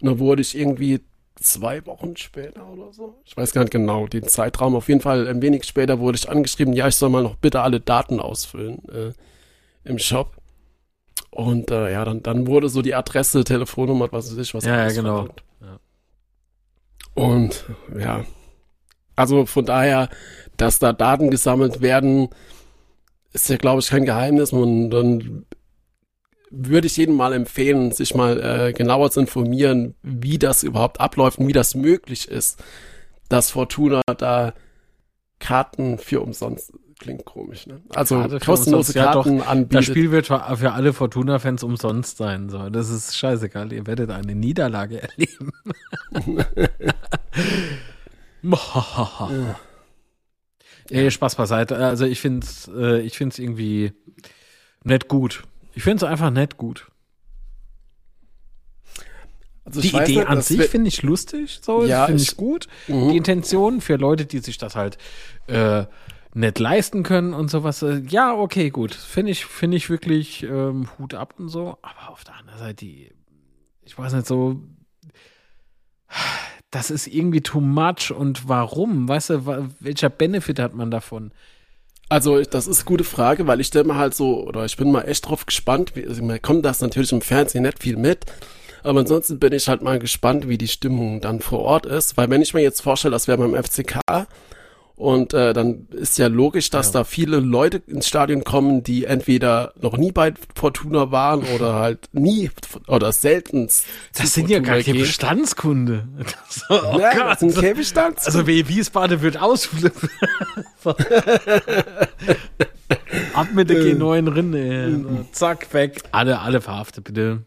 Und 0.00 0.08
dann 0.08 0.18
wurde 0.18 0.42
ich 0.42 0.58
irgendwie 0.58 1.00
zwei 1.36 1.84
Wochen 1.86 2.16
später 2.16 2.66
oder 2.68 2.92
so, 2.92 3.14
ich 3.24 3.36
weiß 3.36 3.52
gar 3.52 3.62
nicht 3.62 3.72
genau 3.72 4.06
den 4.06 4.24
Zeitraum, 4.24 4.74
auf 4.74 4.88
jeden 4.88 5.00
Fall 5.00 5.28
ein 5.28 5.42
wenig 5.42 5.64
später 5.64 6.00
wurde 6.00 6.16
ich 6.16 6.28
angeschrieben, 6.28 6.72
ja, 6.72 6.88
ich 6.88 6.96
soll 6.96 7.10
mal 7.10 7.22
noch 7.22 7.36
bitte 7.36 7.60
alle 7.60 7.80
Daten 7.80 8.18
ausfüllen 8.20 8.82
äh, 8.88 9.12
im 9.84 9.98
Shop. 9.98 10.41
Und 11.32 11.70
äh, 11.70 11.90
ja, 11.90 12.04
dann, 12.04 12.22
dann 12.22 12.46
wurde 12.46 12.68
so 12.68 12.82
die 12.82 12.94
Adresse, 12.94 13.42
Telefonnummer, 13.42 14.12
was 14.12 14.30
weiß 14.30 14.38
ich, 14.38 14.54
was. 14.54 14.64
Ja, 14.64 14.86
ja 14.86 14.92
genau. 14.92 15.28
Ja. 15.60 15.78
Und 17.14 17.64
ja, 17.98 18.24
also 19.16 19.46
von 19.46 19.64
daher, 19.64 20.10
dass 20.58 20.78
da 20.78 20.92
Daten 20.92 21.30
gesammelt 21.30 21.80
werden, 21.80 22.28
ist 23.32 23.48
ja, 23.48 23.56
glaube 23.56 23.80
ich, 23.80 23.88
kein 23.88 24.04
Geheimnis. 24.04 24.52
Und 24.52 24.90
dann 24.90 25.46
würde 26.50 26.86
ich 26.86 26.98
jedem 26.98 27.16
mal 27.16 27.32
empfehlen, 27.32 27.92
sich 27.92 28.14
mal 28.14 28.40
äh, 28.68 28.72
genauer 28.74 29.10
zu 29.10 29.20
informieren, 29.20 29.94
wie 30.02 30.38
das 30.38 30.62
überhaupt 30.62 31.00
abläuft 31.00 31.38
und 31.38 31.48
wie 31.48 31.54
das 31.54 31.74
möglich 31.74 32.28
ist, 32.28 32.62
dass 33.30 33.50
Fortuna 33.50 34.02
da 34.18 34.52
Karten 35.38 35.96
für 35.96 36.20
umsonst 36.20 36.74
klingt 37.02 37.24
komisch, 37.24 37.66
ne? 37.66 37.82
Also 37.94 38.16
Karte 38.20 38.38
kostenlose 38.38 38.94
Karten 38.94 39.38
ja, 39.38 39.44
anbietet. 39.44 39.74
Das 39.74 39.84
Spiel 39.84 40.10
wird 40.10 40.26
für 40.26 40.72
alle 40.72 40.92
Fortuna-Fans 40.92 41.62
umsonst 41.62 42.16
sein. 42.16 42.48
So. 42.48 42.70
Das 42.70 42.88
ist 42.88 43.16
scheißegal. 43.16 43.72
Ihr 43.72 43.86
werdet 43.86 44.10
eine 44.10 44.34
Niederlage 44.34 45.02
erleben. 45.02 45.52
ja. 48.42 49.56
Ey, 50.90 51.10
Spaß 51.10 51.36
beiseite. 51.36 51.76
Also 51.76 52.04
ich 52.06 52.20
finde 52.20 52.46
es 52.46 52.70
äh, 52.74 53.00
ich 53.00 53.16
find's 53.16 53.38
irgendwie 53.38 53.92
nicht 54.84 55.08
gut. 55.08 55.44
Ich 55.74 55.82
finde 55.82 56.04
es 56.04 56.10
einfach 56.10 56.30
nicht 56.30 56.56
gut. 56.56 56.88
Also 59.64 59.80
die 59.80 59.88
Idee 59.88 60.16
nicht, 60.16 60.26
an 60.26 60.42
sich 60.42 60.62
finde 60.62 60.88
ich 60.88 61.02
lustig, 61.02 61.60
so 61.62 61.84
ja, 61.84 62.06
finde 62.06 62.22
ich 62.22 62.36
gut. 62.36 62.66
Mhm. 62.88 63.10
Die 63.10 63.16
Intention 63.16 63.80
für 63.80 63.96
Leute, 63.96 64.26
die 64.26 64.40
sich 64.40 64.58
das 64.58 64.74
halt 64.74 64.98
äh, 65.46 65.84
nicht 66.34 66.58
leisten 66.58 67.02
können 67.02 67.34
und 67.34 67.50
sowas. 67.50 67.82
Äh, 67.82 68.02
ja, 68.08 68.34
okay, 68.34 68.70
gut. 68.70 68.94
Finde 68.94 69.32
ich, 69.32 69.44
finde 69.46 69.76
ich 69.76 69.90
wirklich 69.90 70.42
ähm, 70.42 70.88
Hut 70.98 71.14
ab 71.14 71.34
und 71.38 71.48
so. 71.48 71.78
Aber 71.82 72.10
auf 72.10 72.24
der 72.24 72.36
anderen 72.36 72.58
Seite, 72.58 72.74
die, 72.74 73.10
ich 73.84 73.98
weiß 73.98 74.12
nicht 74.14 74.26
so, 74.26 74.60
das 76.70 76.90
ist 76.90 77.06
irgendwie 77.06 77.42
too 77.42 77.60
much 77.60 78.12
und 78.16 78.48
warum? 78.48 79.08
Weißt 79.08 79.30
du, 79.30 79.70
welcher 79.80 80.08
Benefit 80.10 80.58
hat 80.58 80.74
man 80.74 80.90
davon? 80.90 81.32
Also, 82.08 82.42
das 82.42 82.66
ist 82.66 82.80
eine 82.80 82.84
gute 82.86 83.04
Frage, 83.04 83.46
weil 83.46 83.60
ich 83.60 83.68
stelle 83.68 83.84
mir 83.84 83.96
halt 83.96 84.14
so, 84.14 84.46
oder 84.46 84.64
ich 84.64 84.76
bin 84.76 84.92
mal 84.92 85.02
echt 85.02 85.28
drauf 85.28 85.46
gespannt, 85.46 85.96
wie, 85.96 86.06
also, 86.06 86.22
man 86.22 86.42
kommt 86.42 86.64
das 86.64 86.80
natürlich 86.80 87.12
im 87.12 87.22
Fernsehen 87.22 87.62
nicht 87.62 87.82
viel 87.82 87.96
mit, 87.96 88.26
aber 88.82 89.00
ansonsten 89.00 89.38
bin 89.38 89.52
ich 89.52 89.68
halt 89.68 89.80
mal 89.80 89.98
gespannt, 89.98 90.46
wie 90.46 90.58
die 90.58 90.68
Stimmung 90.68 91.20
dann 91.22 91.40
vor 91.40 91.60
Ort 91.60 91.86
ist, 91.86 92.16
weil 92.18 92.28
wenn 92.28 92.42
ich 92.42 92.52
mir 92.52 92.60
jetzt 92.60 92.82
vorstelle, 92.82 93.12
das 93.12 93.28
wäre 93.28 93.38
beim 93.38 93.54
FCK, 93.54 94.00
und 94.96 95.32
äh, 95.34 95.52
dann 95.52 95.88
ist 95.90 96.18
ja 96.18 96.26
logisch, 96.26 96.70
dass 96.70 96.88
ja. 96.88 97.00
da 97.00 97.04
viele 97.04 97.38
Leute 97.40 97.82
ins 97.86 98.06
Stadion 98.06 98.44
kommen, 98.44 98.82
die 98.82 99.04
entweder 99.04 99.72
noch 99.80 99.96
nie 99.96 100.12
bei 100.12 100.34
Fortuna 100.54 101.10
waren 101.10 101.42
oder 101.54 101.74
halt 101.80 102.08
nie 102.12 102.50
oder 102.86 103.10
selten. 103.12 103.66
Das 103.66 103.84
sind 104.34 104.48
Fortuna 104.48 104.52
ja 104.52 104.60
gar 104.60 104.82
keine 104.82 104.98
Bestandskunde. 104.98 106.08
Das, 106.22 106.64
oh 106.68 106.98
ja, 106.98 107.14
Gott. 107.14 107.26
das 107.26 107.40
sind 107.40 107.54
keine 107.54 107.74
Bestandskunde. 107.74 108.38
Also 108.38 108.46
wie 108.46 108.68
Wiesbaden 108.68 109.22
wird 109.22 109.40
ausflippen. 109.40 110.10
Ab 113.34 113.48
mit 113.54 113.70
der 113.70 113.78
G9 113.78 114.34
Rinne. 114.34 115.26
Zack, 115.32 115.72
weg. 115.72 116.02
Alle, 116.12 116.40
alle 116.40 116.60
verhaftet, 116.60 117.04
bitte. 117.04 117.42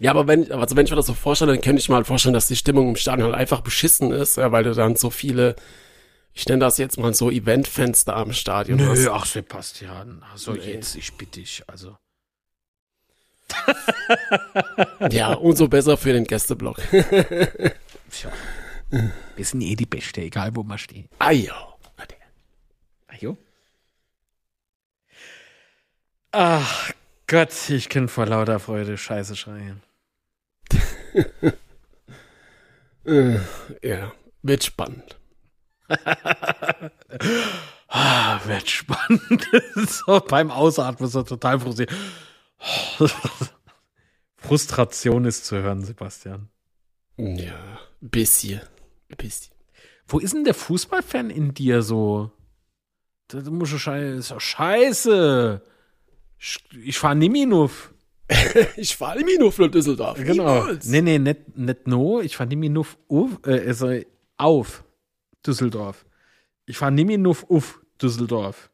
Ja, 0.00 0.10
aber 0.10 0.26
wenn, 0.26 0.50
also 0.50 0.76
wenn 0.76 0.84
ich 0.84 0.90
mir 0.90 0.96
das 0.96 1.06
so 1.06 1.14
vorstelle, 1.14 1.52
dann 1.52 1.60
könnte 1.60 1.80
ich 1.80 1.88
mal 1.88 2.04
vorstellen, 2.04 2.34
dass 2.34 2.48
die 2.48 2.56
Stimmung 2.56 2.88
im 2.90 2.96
Stadion 2.96 3.28
halt 3.28 3.36
einfach 3.36 3.60
beschissen 3.60 4.10
ist, 4.10 4.36
ja, 4.36 4.50
weil 4.52 4.64
du 4.64 4.74
dann 4.74 4.96
so 4.96 5.10
viele 5.10 5.54
ich 6.34 6.46
nenne 6.48 6.58
das 6.58 6.78
jetzt 6.78 6.98
mal 6.98 7.14
so 7.14 7.30
Eventfenster 7.30 8.16
am 8.16 8.32
Stadion. 8.32 8.78
Nö, 8.78 8.90
hast. 8.90 9.06
ach 9.08 9.24
Sebastian, 9.24 10.24
also 10.32 10.52
nee. 10.52 10.72
jetzt, 10.72 10.96
ich 10.96 11.12
bitte 11.14 11.40
dich, 11.40 11.62
also. 11.68 11.96
ja, 15.10 15.34
umso 15.34 15.68
besser 15.68 15.96
für 15.96 16.12
den 16.12 16.24
Gästeblock. 16.24 16.80
Tja. 18.10 18.32
Wir 19.36 19.44
sind 19.44 19.60
eh 19.62 19.76
die 19.76 19.86
Beste, 19.86 20.22
egal 20.22 20.54
wo 20.56 20.64
man 20.64 20.78
steht. 20.78 21.08
Ajo. 21.20 21.54
Ajo. 23.06 23.38
Ach 26.32 26.92
Gott, 27.28 27.52
ich 27.70 27.88
kann 27.88 28.08
vor 28.08 28.26
lauter 28.26 28.58
Freude 28.58 28.98
Scheiße 28.98 29.36
schreien. 29.36 29.82
ja, 33.82 34.12
wird 34.42 34.64
spannend 34.64 35.16
ah, 37.88 38.40
wird 38.46 38.68
spannend. 38.68 39.48
so, 39.88 40.20
beim 40.20 40.50
Ausatmen 40.50 41.08
ist 41.08 41.14
er 41.14 41.24
total 41.24 41.60
frustriert. 41.60 41.92
Frustration 44.36 45.24
ist 45.24 45.46
zu 45.46 45.56
hören, 45.56 45.84
Sebastian. 45.84 46.48
Ja, 47.16 47.78
bisschen. 48.00 48.60
bisschen. 49.16 49.54
Wo 50.06 50.18
ist 50.18 50.34
denn 50.34 50.44
der 50.44 50.54
Fußballfan 50.54 51.30
in 51.30 51.54
dir 51.54 51.82
so? 51.82 52.30
Das 53.28 53.44
muss 53.44 53.70
scheiße. 53.70 54.38
Scheiße. 54.38 55.62
Ich 56.84 56.98
fahre 56.98 57.16
Niminuf. 57.16 57.94
ich 58.76 58.96
fahre 58.96 59.18
Niminuf 59.18 59.58
nach 59.58 59.70
Düsseldorf. 59.70 60.18
Genau. 60.18 60.60
Niemals. 60.60 60.86
Nee, 60.86 61.02
nee, 61.02 61.18
nicht, 61.18 61.56
nicht 61.56 61.86
no. 61.86 62.20
Ich 62.20 62.36
fahre 62.36 62.48
Niminuf 62.48 62.98
auf. 63.08 63.40
Äh, 63.46 63.66
also 63.66 64.00
auf. 64.36 64.84
Düsseldorf. 65.46 66.04
Ich 66.66 66.78
fahre 66.78 66.92
mehr 66.92 67.18
nur 67.18 67.36
auf 67.48 67.80
Düsseldorf. 68.00 68.70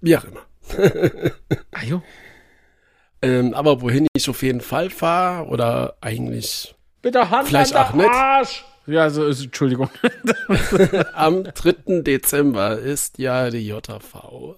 Wie 0.00 0.16
auch 0.16 0.24
immer. 0.24 0.46
ah, 1.72 1.82
jo. 1.84 2.02
Ähm, 3.20 3.54
aber 3.54 3.80
wohin 3.80 4.06
ich 4.14 4.28
auf 4.28 4.42
jeden 4.42 4.60
Fall 4.60 4.90
fahre 4.90 5.48
oder 5.48 5.96
eigentlich 6.00 6.74
Bitte 7.02 7.30
Hand 7.30 7.48
vielleicht 7.48 7.74
auch 7.74 7.92
nicht. 7.94 8.10
Arsch. 8.10 8.64
Ja, 8.86 9.02
also, 9.02 9.24
also 9.24 9.44
Entschuldigung. 9.44 9.90
Am 11.14 11.44
3. 11.44 12.00
Dezember 12.00 12.78
ist 12.78 13.18
ja 13.18 13.50
die 13.50 13.68
JV. 13.68 14.56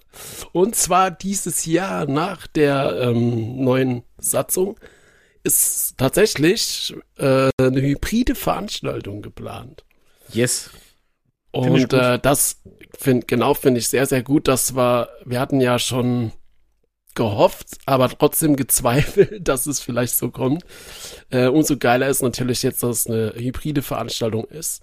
Und 0.53 0.75
zwar 0.75 1.11
dieses 1.11 1.65
Jahr 1.65 2.05
nach 2.05 2.47
der 2.47 2.97
ähm, 3.01 3.63
neuen 3.63 4.03
Satzung 4.17 4.79
ist 5.43 5.97
tatsächlich 5.97 6.95
äh, 7.17 7.49
eine 7.57 7.81
hybride 7.81 8.35
Veranstaltung 8.35 9.21
geplant. 9.21 9.83
Yes. 10.33 10.69
Und 11.51 11.93
äh, 11.93 12.19
das 12.19 12.61
find, 12.97 13.27
genau 13.27 13.53
finde 13.53 13.79
ich 13.79 13.89
sehr, 13.89 14.05
sehr 14.05 14.23
gut. 14.23 14.47
Das 14.47 14.75
war, 14.75 15.09
wir 15.25 15.39
hatten 15.39 15.59
ja 15.59 15.79
schon 15.79 16.31
gehofft, 17.15 17.67
aber 17.85 18.09
trotzdem 18.09 18.55
gezweifelt, 18.55 19.39
dass 19.47 19.65
es 19.65 19.79
vielleicht 19.79 20.15
so 20.15 20.29
kommt. 20.31 20.63
Äh, 21.29 21.47
umso 21.47 21.77
geiler 21.77 22.07
ist 22.07 22.21
natürlich 22.21 22.63
jetzt, 22.63 22.83
dass 22.83 23.01
es 23.01 23.07
eine 23.07 23.33
hybride 23.35 23.81
Veranstaltung 23.81 24.45
ist. 24.45 24.81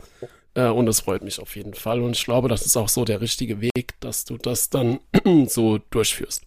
Äh, 0.55 0.67
und 0.67 0.87
das 0.87 1.01
freut 1.01 1.23
mich 1.23 1.41
auf 1.41 1.57
jeden 1.57 1.75
Fall. 1.75 2.03
Und 2.03 2.17
ich 2.17 2.25
glaube, 2.25 2.49
das 2.49 2.67
ist 2.67 2.77
auch 2.77 2.89
so 2.89 3.05
der 3.05 3.21
richtige 3.21 3.61
Weg, 3.61 3.95
dass 4.01 4.25
du 4.25 4.37
das 4.37 4.69
dann 4.71 5.01
so 5.47 5.79
durchführst. 5.79 6.43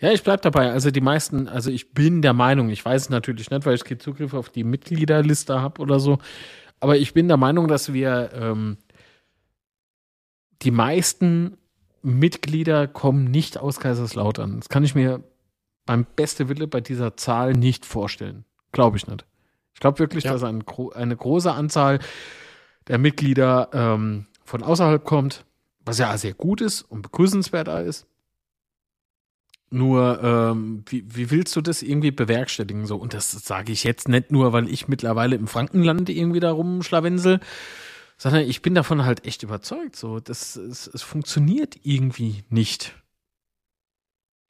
Ja, 0.00 0.12
ich 0.12 0.22
bleib 0.22 0.42
dabei. 0.42 0.70
Also 0.70 0.90
die 0.90 1.00
meisten, 1.00 1.48
also 1.48 1.70
ich 1.70 1.92
bin 1.92 2.20
der 2.20 2.32
Meinung, 2.32 2.68
ich 2.68 2.84
weiß 2.84 3.02
es 3.02 3.10
natürlich 3.10 3.50
nicht, 3.50 3.64
weil 3.64 3.76
ich 3.76 3.84
keinen 3.84 4.00
Zugriff 4.00 4.34
auf 4.34 4.50
die 4.50 4.64
Mitgliederliste 4.64 5.60
habe 5.60 5.80
oder 5.80 6.00
so, 6.00 6.18
aber 6.84 6.98
ich 6.98 7.14
bin 7.14 7.28
der 7.28 7.38
Meinung, 7.38 7.66
dass 7.66 7.94
wir 7.94 8.30
ähm, 8.34 8.76
die 10.60 10.70
meisten 10.70 11.56
Mitglieder 12.02 12.86
kommen 12.86 13.24
nicht 13.24 13.56
aus 13.56 13.80
Kaiserslautern. 13.80 14.60
Das 14.60 14.68
kann 14.68 14.84
ich 14.84 14.94
mir 14.94 15.24
beim 15.86 16.04
beste 16.04 16.50
Wille 16.50 16.66
bei 16.66 16.82
dieser 16.82 17.16
Zahl 17.16 17.54
nicht 17.54 17.86
vorstellen. 17.86 18.44
Glaube 18.70 18.98
ich 18.98 19.06
nicht. 19.06 19.24
Ich 19.72 19.80
glaube 19.80 19.98
wirklich, 19.98 20.24
ja. 20.24 20.32
dass 20.32 20.44
ein, 20.44 20.62
eine 20.94 21.16
große 21.16 21.50
Anzahl 21.50 22.00
der 22.86 22.98
Mitglieder 22.98 23.70
ähm, 23.72 24.26
von 24.44 24.62
außerhalb 24.62 25.02
kommt, 25.02 25.46
was 25.86 25.96
ja 25.96 26.14
sehr 26.18 26.34
gut 26.34 26.60
ist 26.60 26.82
und 26.82 27.00
begrüßenswert 27.00 27.68
ist. 27.86 28.06
Nur, 29.70 30.22
ähm, 30.22 30.84
wie, 30.86 31.04
wie 31.08 31.30
willst 31.30 31.56
du 31.56 31.60
das 31.60 31.82
irgendwie 31.82 32.10
bewerkstelligen? 32.10 32.86
So, 32.86 32.96
und 32.96 33.12
das 33.14 33.32
sage 33.32 33.72
ich 33.72 33.82
jetzt 33.82 34.08
nicht 34.08 34.30
nur, 34.30 34.52
weil 34.52 34.68
ich 34.68 34.88
mittlerweile 34.88 35.36
im 35.36 35.48
Frankenland 35.48 36.08
irgendwie 36.08 36.40
da 36.40 36.52
rumschlawensel, 36.52 37.40
sondern 38.16 38.42
ich 38.42 38.62
bin 38.62 38.74
davon 38.74 39.04
halt 39.04 39.26
echt 39.26 39.42
überzeugt. 39.42 39.96
So, 39.96 40.20
das, 40.20 40.56
es, 40.56 40.86
es 40.86 41.02
funktioniert 41.02 41.76
irgendwie 41.82 42.44
nicht. 42.50 42.94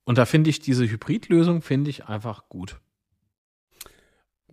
Und 0.05 0.18
da 0.18 0.27
finde 0.27 0.50
ich 0.50 0.61
diese 0.61 0.88
Hybridlösung 0.88 1.62
finde 1.62 1.90
ich 1.90 2.05
einfach 2.07 2.48
gut. 2.48 2.81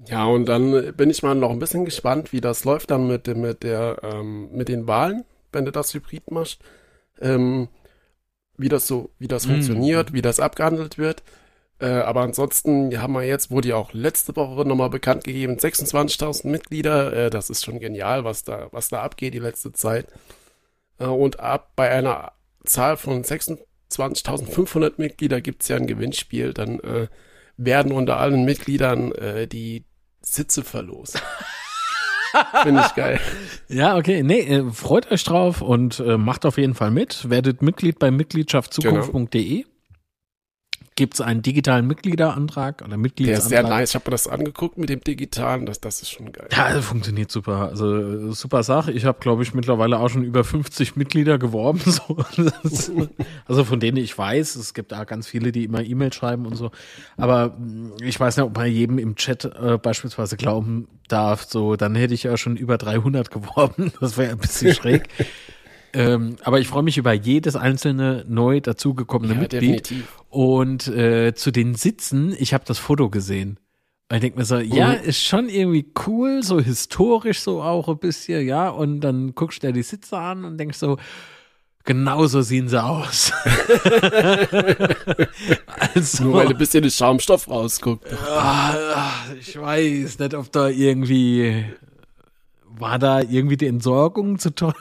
Ja, 0.08 0.26
und 0.26 0.45
dann 0.45 0.95
bin 0.95 1.10
ich 1.10 1.21
mal 1.21 1.36
noch 1.36 1.52
ein 1.52 1.60
bisschen 1.60 1.86
gespannt, 1.86 2.34
wie 2.34 2.41
das 2.41 2.63
läuft 2.63 2.89
dann 2.91 3.08
mit, 3.08 3.28
mit, 3.28 3.63
der, 3.63 4.00
ähm, 4.04 4.50
mit 4.52 4.67
den 4.67 4.88
Wahlen, 4.88 5.26
wenn 5.52 5.65
du 5.65 5.71
das 5.71 5.93
Hybrid 5.93 6.32
machst. 6.32 6.60
Ähm, 7.19 7.67
wie 8.58 8.70
das 8.70 8.88
so, 8.88 9.12
wie 9.20 9.28
das 9.28 9.46
mhm. 9.46 9.54
funktioniert, 9.54 10.14
wie 10.14 10.22
das 10.22 10.40
abgehandelt 10.40 10.98
wird. 10.98 11.24
Äh, 11.80 11.88
aber 11.88 12.22
ansonsten 12.22 13.02
haben 13.02 13.14
wir 13.14 13.24
jetzt, 13.24 13.50
wurde 13.50 13.70
ja 13.70 13.76
auch 13.76 13.94
letzte 13.94 14.36
Woche 14.36 14.68
nochmal 14.68 14.92
bekannt 14.92 15.24
gegeben, 15.24 15.58
26.000 15.58 16.48
Mitglieder. 16.48 17.14
Äh, 17.14 17.30
das 17.32 17.50
ist 17.50 17.66
schon 17.66 17.80
genial, 17.80 18.24
was 18.24 18.44
da, 18.44 18.68
was 18.72 18.90
da 18.90 19.02
abgeht 19.02 19.34
die 19.34 19.40
letzte 19.40 19.74
Zeit. 19.74 20.08
Äh, 21.00 21.06
und 21.06 21.40
ab 21.40 21.72
bei 21.76 21.90
einer 21.90 22.34
Zahl 22.66 22.98
von 22.98 23.24
26.500 23.24 24.94
Mitglieder 24.98 25.42
gibt 25.42 25.64
es 25.64 25.70
ja 25.70 25.78
ein 25.78 25.88
Gewinnspiel. 25.88 26.54
Dann 26.54 26.80
äh, 26.82 27.08
werden 27.58 27.92
unter 27.92 28.18
allen 28.18 28.46
Mitgliedern 28.46 29.12
äh, 29.14 29.48
die 29.48 29.86
Sitze 30.22 30.64
verlost. 30.64 31.22
Finde 32.63 32.84
ich 32.86 32.96
geil. 32.96 33.20
Ja, 33.67 33.98
okay. 33.98 34.24
Nee, 34.24 34.41
äh, 34.41 34.72
freut 34.72 35.12
euch 35.12 35.24
drauf 35.24 35.62
und 35.62 36.00
äh, 36.00 36.17
macht 36.17 36.46
auf 36.46 36.58
jeden 36.58 36.76
Fall 36.76 36.91
mit. 36.91 37.30
Werdet 37.30 37.62
Mitglied 37.62 38.00
bei 38.00 38.12
mitgliedschaftzukunft.de. 38.12 39.58
Genau 39.58 39.71
gibt 41.02 41.16
es 41.16 41.22
einen 41.22 41.42
digitalen 41.42 41.88
Mitgliederantrag 41.88 42.84
oder 42.86 42.96
Mitgliedsantrag. 42.96 43.50
Der 43.50 43.60
ist 43.60 43.68
sehr 43.68 43.76
nice. 43.76 43.90
Ich 43.90 43.96
habe 43.96 44.04
mir 44.06 44.12
das 44.12 44.28
angeguckt 44.28 44.78
mit 44.78 44.88
dem 44.88 45.02
digitalen. 45.02 45.66
Das, 45.66 45.82
das 45.82 46.04
ist 46.04 46.12
schon 46.12 46.32
geil. 46.32 46.48
Ja, 46.52 46.66
also 46.66 46.84
funktioniert 46.84 47.32
super. 47.32 47.70
Also 47.70 48.32
super 48.34 48.62
Sache. 48.62 48.92
Ich 48.92 49.06
habe, 49.06 49.18
glaube 49.20 49.42
ich, 49.42 49.56
mittlerweile 49.56 49.98
auch 49.98 50.10
schon 50.10 50.24
über 50.24 50.44
50 50.44 50.96
Mitglieder 50.96 51.40
geworben. 51.40 51.82
So. 51.92 52.96
also 53.48 53.66
von 53.66 53.80
denen 53.80 53.98
ich 53.98 54.16
weiß, 54.16 54.56
es 54.56 54.74
gibt 54.74 54.92
da 54.92 55.04
ganz 55.04 55.28
viele, 55.28 55.52
die 55.52 55.64
immer 55.64 55.82
E-Mail 55.84 56.14
schreiben 56.14 56.46
und 56.46 56.56
so. 56.56 56.72
Aber 57.18 57.50
mm, 57.58 57.94
ich 58.02 58.20
weiß 58.20 58.38
nicht, 58.38 58.46
ob 58.46 58.56
man 58.56 58.72
jedem 58.72 59.00
im 59.00 59.16
Chat 59.16 59.46
äh, 59.46 59.78
beispielsweise 59.82 60.38
glauben 60.38 60.88
darf. 61.08 61.46
So, 61.46 61.76
dann 61.76 61.96
hätte 61.96 62.14
ich 62.14 62.24
ja 62.24 62.38
schon 62.38 62.56
über 62.58 62.78
300 62.78 63.32
geworben. 63.32 63.92
Das 64.00 64.18
wäre 64.18 64.32
ein 64.32 64.38
bisschen 64.38 64.74
schräg. 64.76 65.10
Ähm, 65.93 66.38
aber 66.43 66.60
ich 66.60 66.67
freue 66.67 66.84
mich 66.84 66.97
über 66.97 67.13
jedes 67.13 67.56
einzelne 67.56 68.25
neu 68.27 68.62
dazugekommene 68.62 69.34
ja, 69.34 69.39
Mitglied. 69.39 69.89
Definitiv. 69.89 70.08
Und 70.30 70.88
äh, 70.88 71.34
zu 71.34 71.51
den 71.51 71.75
Sitzen, 71.75 72.36
ich 72.38 72.54
habe 72.54 72.63
das 72.65 72.80
Foto 72.80 73.10
gesehen. 73.10 73.58
Und 74.10 74.15
ich 74.15 74.21
denke 74.21 74.39
mir 74.39 74.45
so, 74.45 74.58
mhm. 74.58 74.73
ja, 74.73 74.93
ist 74.93 75.23
schon 75.23 75.49
irgendwie 75.49 75.86
cool, 76.06 76.43
so 76.43 76.60
historisch 76.60 77.39
so 77.39 77.62
auch 77.62 77.88
ein 77.88 77.97
bisschen, 77.97 78.45
ja. 78.45 78.69
Und 78.69 79.01
dann 79.01 79.36
guckst 79.36 79.63
du 79.63 79.67
dir 79.67 79.73
die 79.73 79.84
Sitze 79.84 80.17
an 80.17 80.43
und 80.43 80.58
denkst 80.58 80.77
so, 80.77 80.97
genau 81.86 82.25
so 82.27 82.41
sehen 82.41 82.67
sie 82.67 82.84
aus. 82.84 83.32
also, 85.95 86.23
Nur 86.25 86.34
weil 86.34 86.47
ein 86.47 86.58
bisschen 86.58 86.84
der 86.84 86.89
Schaumstoff 86.89 87.49
rausguckt. 87.49 88.06
Ah, 88.27 88.75
ich 89.39 89.60
weiß 89.60 90.19
nicht, 90.19 90.34
ob 90.34 90.51
da 90.51 90.67
irgendwie 90.67 91.65
war 92.78 93.00
da 93.00 93.22
irgendwie 93.22 93.58
die 93.58 93.68
Entsorgung 93.68 94.40
zu 94.40 94.54
teuer? 94.54 94.74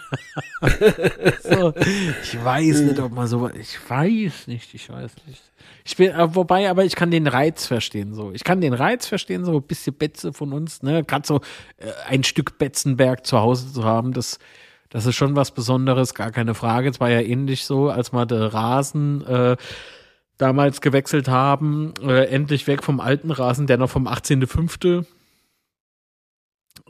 so, 1.42 1.72
ich 2.22 2.44
weiß 2.44 2.80
nicht, 2.80 2.98
ob 2.98 3.12
man 3.12 3.26
so, 3.26 3.48
ich 3.50 3.78
weiß 3.88 4.46
nicht, 4.46 4.74
ich 4.74 4.88
weiß 4.88 5.12
nicht. 5.26 5.42
Ich 5.84 5.96
bin, 5.96 6.10
äh, 6.10 6.34
wobei, 6.34 6.70
aber 6.70 6.84
ich 6.84 6.96
kann 6.96 7.10
den 7.10 7.26
Reiz 7.26 7.66
verstehen, 7.66 8.14
so. 8.14 8.32
Ich 8.32 8.44
kann 8.44 8.60
den 8.60 8.74
Reiz 8.74 9.06
verstehen, 9.06 9.44
so 9.44 9.56
ein 9.56 9.62
bisschen 9.62 9.94
Betze 9.94 10.32
von 10.32 10.52
uns, 10.52 10.82
ne, 10.82 11.04
gerade 11.04 11.26
so 11.26 11.40
äh, 11.78 11.90
ein 12.08 12.24
Stück 12.24 12.58
Betzenberg 12.58 13.26
zu 13.26 13.38
Hause 13.38 13.72
zu 13.72 13.84
haben, 13.84 14.12
das, 14.12 14.38
das 14.88 15.06
ist 15.06 15.16
schon 15.16 15.36
was 15.36 15.52
Besonderes, 15.52 16.14
gar 16.14 16.30
keine 16.30 16.54
Frage. 16.54 16.90
Es 16.90 17.00
war 17.00 17.10
ja 17.10 17.20
ähnlich 17.20 17.64
so, 17.64 17.90
als 17.90 18.12
mal 18.12 18.26
der 18.26 18.52
Rasen, 18.52 19.26
äh, 19.26 19.56
damals 20.40 20.80
gewechselt 20.80 21.28
haben, 21.28 21.92
äh, 22.02 22.24
endlich 22.24 22.66
weg 22.66 22.82
vom 22.82 23.00
alten 23.00 23.30
Rasen, 23.30 23.66
der 23.66 23.76
noch 23.76 23.90
vom 23.90 24.08
18.05 24.08 25.04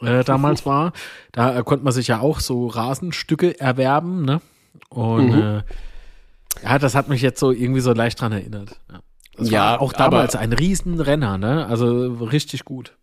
äh, 0.03 0.25
damals 0.25 0.67
war. 0.67 0.93
Da 1.33 1.59
äh, 1.59 1.63
konnte 1.63 1.85
man 1.85 1.93
sich 1.93 2.09
ja 2.09 2.21
auch 2.21 2.41
so 2.41 2.67
Rasenstücke 2.67 3.59
erwerben, 3.61 4.25
ne? 4.25 4.41
Und 4.89 5.31
mhm. 5.31 5.43
äh, 5.43 5.63
ja, 6.63 6.79
das 6.79 6.95
hat 6.95 7.09
mich 7.09 7.23
jetzt 7.23 7.41
so 7.41 7.53
irgendwie 7.53 7.81
so 7.81 7.93
leicht 7.93 8.21
dran 8.21 8.33
erinnert. 8.33 8.79
Ja, 8.91 9.01
das 9.37 9.51
ja 9.51 9.81
auch 9.81 9.93
damals 9.93 10.37
ein 10.37 10.53
Riesenrenner, 10.53 11.39
ne? 11.39 11.67
Also 11.67 12.07
richtig 12.25 12.65
gut. 12.65 12.97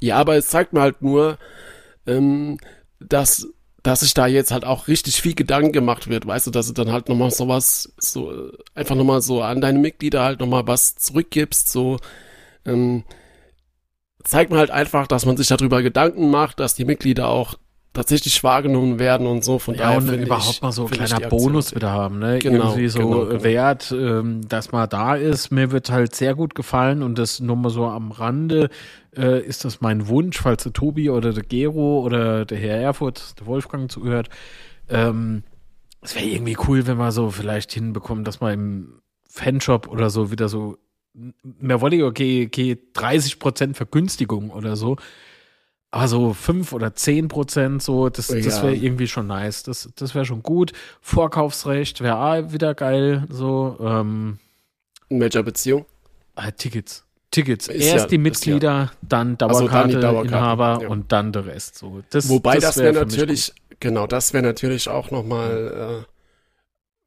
Ja, 0.00 0.16
aber 0.16 0.36
es 0.36 0.48
zeigt 0.48 0.72
mir 0.72 0.80
halt 0.80 1.00
nur, 1.02 1.38
ähm, 2.06 2.58
dass 2.98 3.48
dass 3.82 4.00
sich 4.00 4.14
da 4.14 4.26
jetzt 4.26 4.52
halt 4.52 4.64
auch 4.64 4.86
richtig 4.86 5.20
viel 5.20 5.34
Gedanken 5.34 5.72
gemacht 5.72 6.08
wird, 6.08 6.26
weißt 6.26 6.46
du, 6.46 6.50
dass 6.50 6.68
du 6.68 6.72
dann 6.72 6.92
halt 6.92 7.08
nochmal 7.08 7.32
sowas, 7.32 7.92
so, 7.98 8.52
einfach 8.74 8.94
nochmal 8.94 9.20
so 9.22 9.42
an 9.42 9.60
deine 9.60 9.80
Mitglieder 9.80 10.22
halt 10.22 10.38
nochmal 10.40 10.66
was 10.66 10.94
zurückgibst, 10.94 11.70
so, 11.70 11.98
ähm, 12.64 13.02
zeigt 14.24 14.50
man 14.50 14.58
halt 14.58 14.70
einfach, 14.70 15.06
dass 15.06 15.26
man 15.26 15.36
sich 15.36 15.46
darüber 15.46 15.82
Gedanken 15.82 16.30
macht, 16.30 16.60
dass 16.60 16.74
die 16.74 16.84
Mitglieder 16.84 17.28
auch 17.28 17.56
tatsächlich 17.92 18.42
wahrgenommen 18.42 18.98
werden 18.98 19.26
und 19.26 19.44
so. 19.44 19.58
Von 19.58 19.74
ja, 19.74 19.82
daher 19.82 19.98
und 19.98 20.08
überhaupt 20.08 20.54
ich, 20.54 20.62
mal 20.62 20.72
so 20.72 20.86
ein 20.86 20.90
kleiner 20.90 21.28
Bonus 21.28 21.74
wieder 21.74 21.90
haben, 21.90 22.18
ne? 22.18 22.38
Genau, 22.38 22.70
Irgendwie 22.70 22.88
so 22.88 22.98
genau, 23.00 23.26
genau. 23.26 23.42
Wert, 23.42 23.92
ähm, 23.92 24.48
dass 24.48 24.72
man 24.72 24.88
da 24.88 25.14
ist. 25.14 25.50
Mir 25.50 25.70
wird 25.72 25.90
halt 25.90 26.14
sehr 26.14 26.34
gut 26.34 26.54
gefallen 26.54 27.02
und 27.02 27.18
das 27.18 27.40
nur 27.40 27.56
mal 27.56 27.70
so 27.70 27.84
am 27.86 28.10
Rande 28.10 28.70
äh, 29.16 29.40
ist 29.42 29.64
das 29.64 29.80
mein 29.80 30.08
Wunsch, 30.08 30.40
falls 30.40 30.62
der 30.62 30.72
Tobi 30.72 31.10
oder 31.10 31.32
der 31.32 31.42
Gero 31.42 32.00
oder 32.00 32.44
der 32.44 32.58
Herr 32.58 32.78
Erfurt, 32.78 33.38
der 33.38 33.46
Wolfgang 33.46 33.90
zuhört. 33.90 34.28
Ähm, 34.88 35.42
es 36.00 36.16
wäre 36.16 36.26
irgendwie 36.26 36.56
cool, 36.66 36.86
wenn 36.86 36.96
man 36.96 37.12
so 37.12 37.30
vielleicht 37.30 37.72
hinbekommt, 37.72 38.26
dass 38.26 38.40
man 38.40 38.54
im 38.54 39.02
Fanshop 39.28 39.88
oder 39.88 40.10
so 40.10 40.30
wieder 40.30 40.48
so 40.48 40.76
mehr 41.14 41.80
wollte 41.80 42.04
okay, 42.04 42.46
okay, 42.46 42.78
30 42.94 43.38
Prozent 43.38 43.76
Vergünstigung 43.76 44.50
oder 44.50 44.76
so. 44.76 44.96
Aber 45.90 46.08
so 46.08 46.32
5 46.32 46.72
oder 46.72 46.94
10 46.94 47.28
Prozent, 47.28 47.82
so, 47.82 48.08
das, 48.08 48.28
ja. 48.28 48.40
das 48.40 48.62
wäre 48.62 48.74
irgendwie 48.74 49.06
schon 49.06 49.26
nice. 49.26 49.62
Das, 49.62 49.90
das 49.94 50.14
wäre 50.14 50.24
schon 50.24 50.42
gut. 50.42 50.72
Vorkaufsrecht 51.02 52.00
wäre 52.00 52.52
wieder 52.52 52.74
geil, 52.74 53.26
so. 53.28 53.76
Ähm, 53.78 54.38
In 55.10 55.20
welcher 55.20 55.42
Beziehung? 55.42 55.84
Äh, 56.34 56.52
Tickets. 56.52 57.04
Tickets. 57.30 57.68
Ist 57.68 57.84
Erst 57.84 58.04
ja, 58.04 58.06
die 58.06 58.18
Mitglieder, 58.18 58.72
ja. 58.72 58.90
dann 59.02 59.36
Dauerkarte-Inhaber 59.36 60.80
ja. 60.82 60.88
und 60.88 61.12
dann 61.12 61.32
der 61.32 61.44
Rest. 61.46 61.76
So, 61.76 62.02
das, 62.08 62.28
Wobei 62.28 62.54
das, 62.54 62.64
das 62.64 62.76
wäre 62.78 62.94
wär 62.94 63.04
natürlich, 63.04 63.52
genau, 63.78 64.06
das 64.06 64.32
wäre 64.32 64.44
natürlich 64.44 64.88
auch 64.88 65.10
nochmal 65.10 66.04
äh, 66.06 66.11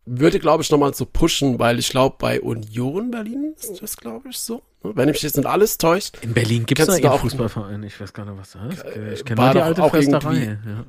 würde, 0.05 0.39
glaube 0.39 0.63
ich, 0.63 0.71
nochmal 0.71 0.93
so 0.93 1.05
pushen, 1.05 1.59
weil 1.59 1.79
ich 1.79 1.89
glaube, 1.89 2.15
bei 2.19 2.39
Union 2.41 3.11
Berlin 3.11 3.53
ist 3.57 3.81
das, 3.81 3.97
glaube 3.97 4.29
ich, 4.29 4.37
so. 4.37 4.61
Wenn 4.83 5.09
ich 5.09 5.13
mich 5.13 5.23
jetzt 5.23 5.37
nicht 5.37 5.47
alles 5.47 5.77
täuscht. 5.77 6.19
In 6.21 6.33
Berlin 6.33 6.65
gibt 6.65 6.79
es 6.79 6.87
da 6.87 6.93
einen 6.93 7.19
Fußballverein, 7.19 7.81
ich 7.83 7.99
weiß 7.99 8.13
gar 8.13 8.25
nicht, 8.25 8.37
was 8.37 8.51
das 8.51 8.73
ist. 8.73 9.19
Ich 9.19 9.25
kenne 9.25 9.41
nur 9.41 9.53
die 9.53 9.61
alte 9.61 9.83
Fresserei. 9.89 10.59
Ja. 10.65 10.85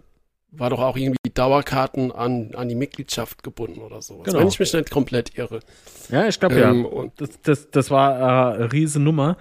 War 0.53 0.71
doch 0.71 0.81
auch 0.81 0.97
irgendwie 0.97 1.19
Dauerkarten 1.33 2.13
an, 2.13 2.55
an 2.55 2.69
die 2.69 2.75
Mitgliedschaft 2.75 3.43
gebunden 3.43 3.81
oder 3.81 4.01
sowas. 4.01 4.25
Genau. 4.25 4.39
Wenn 4.39 4.49
ich 4.49 4.59
mich 4.59 4.73
nicht 4.73 4.91
komplett 4.91 5.37
irre. 5.37 5.61
Ja, 6.09 6.29
ich 6.29 6.39
glaube 6.39 6.61
ähm, 6.61 6.87
ja. 6.91 7.11
Das, 7.17 7.31
das, 7.43 7.71
das 7.71 7.91
war 7.91 8.53
äh, 8.53 8.57
eine 8.57 8.73
riesen 8.73 9.05
Nummer. 9.05 9.37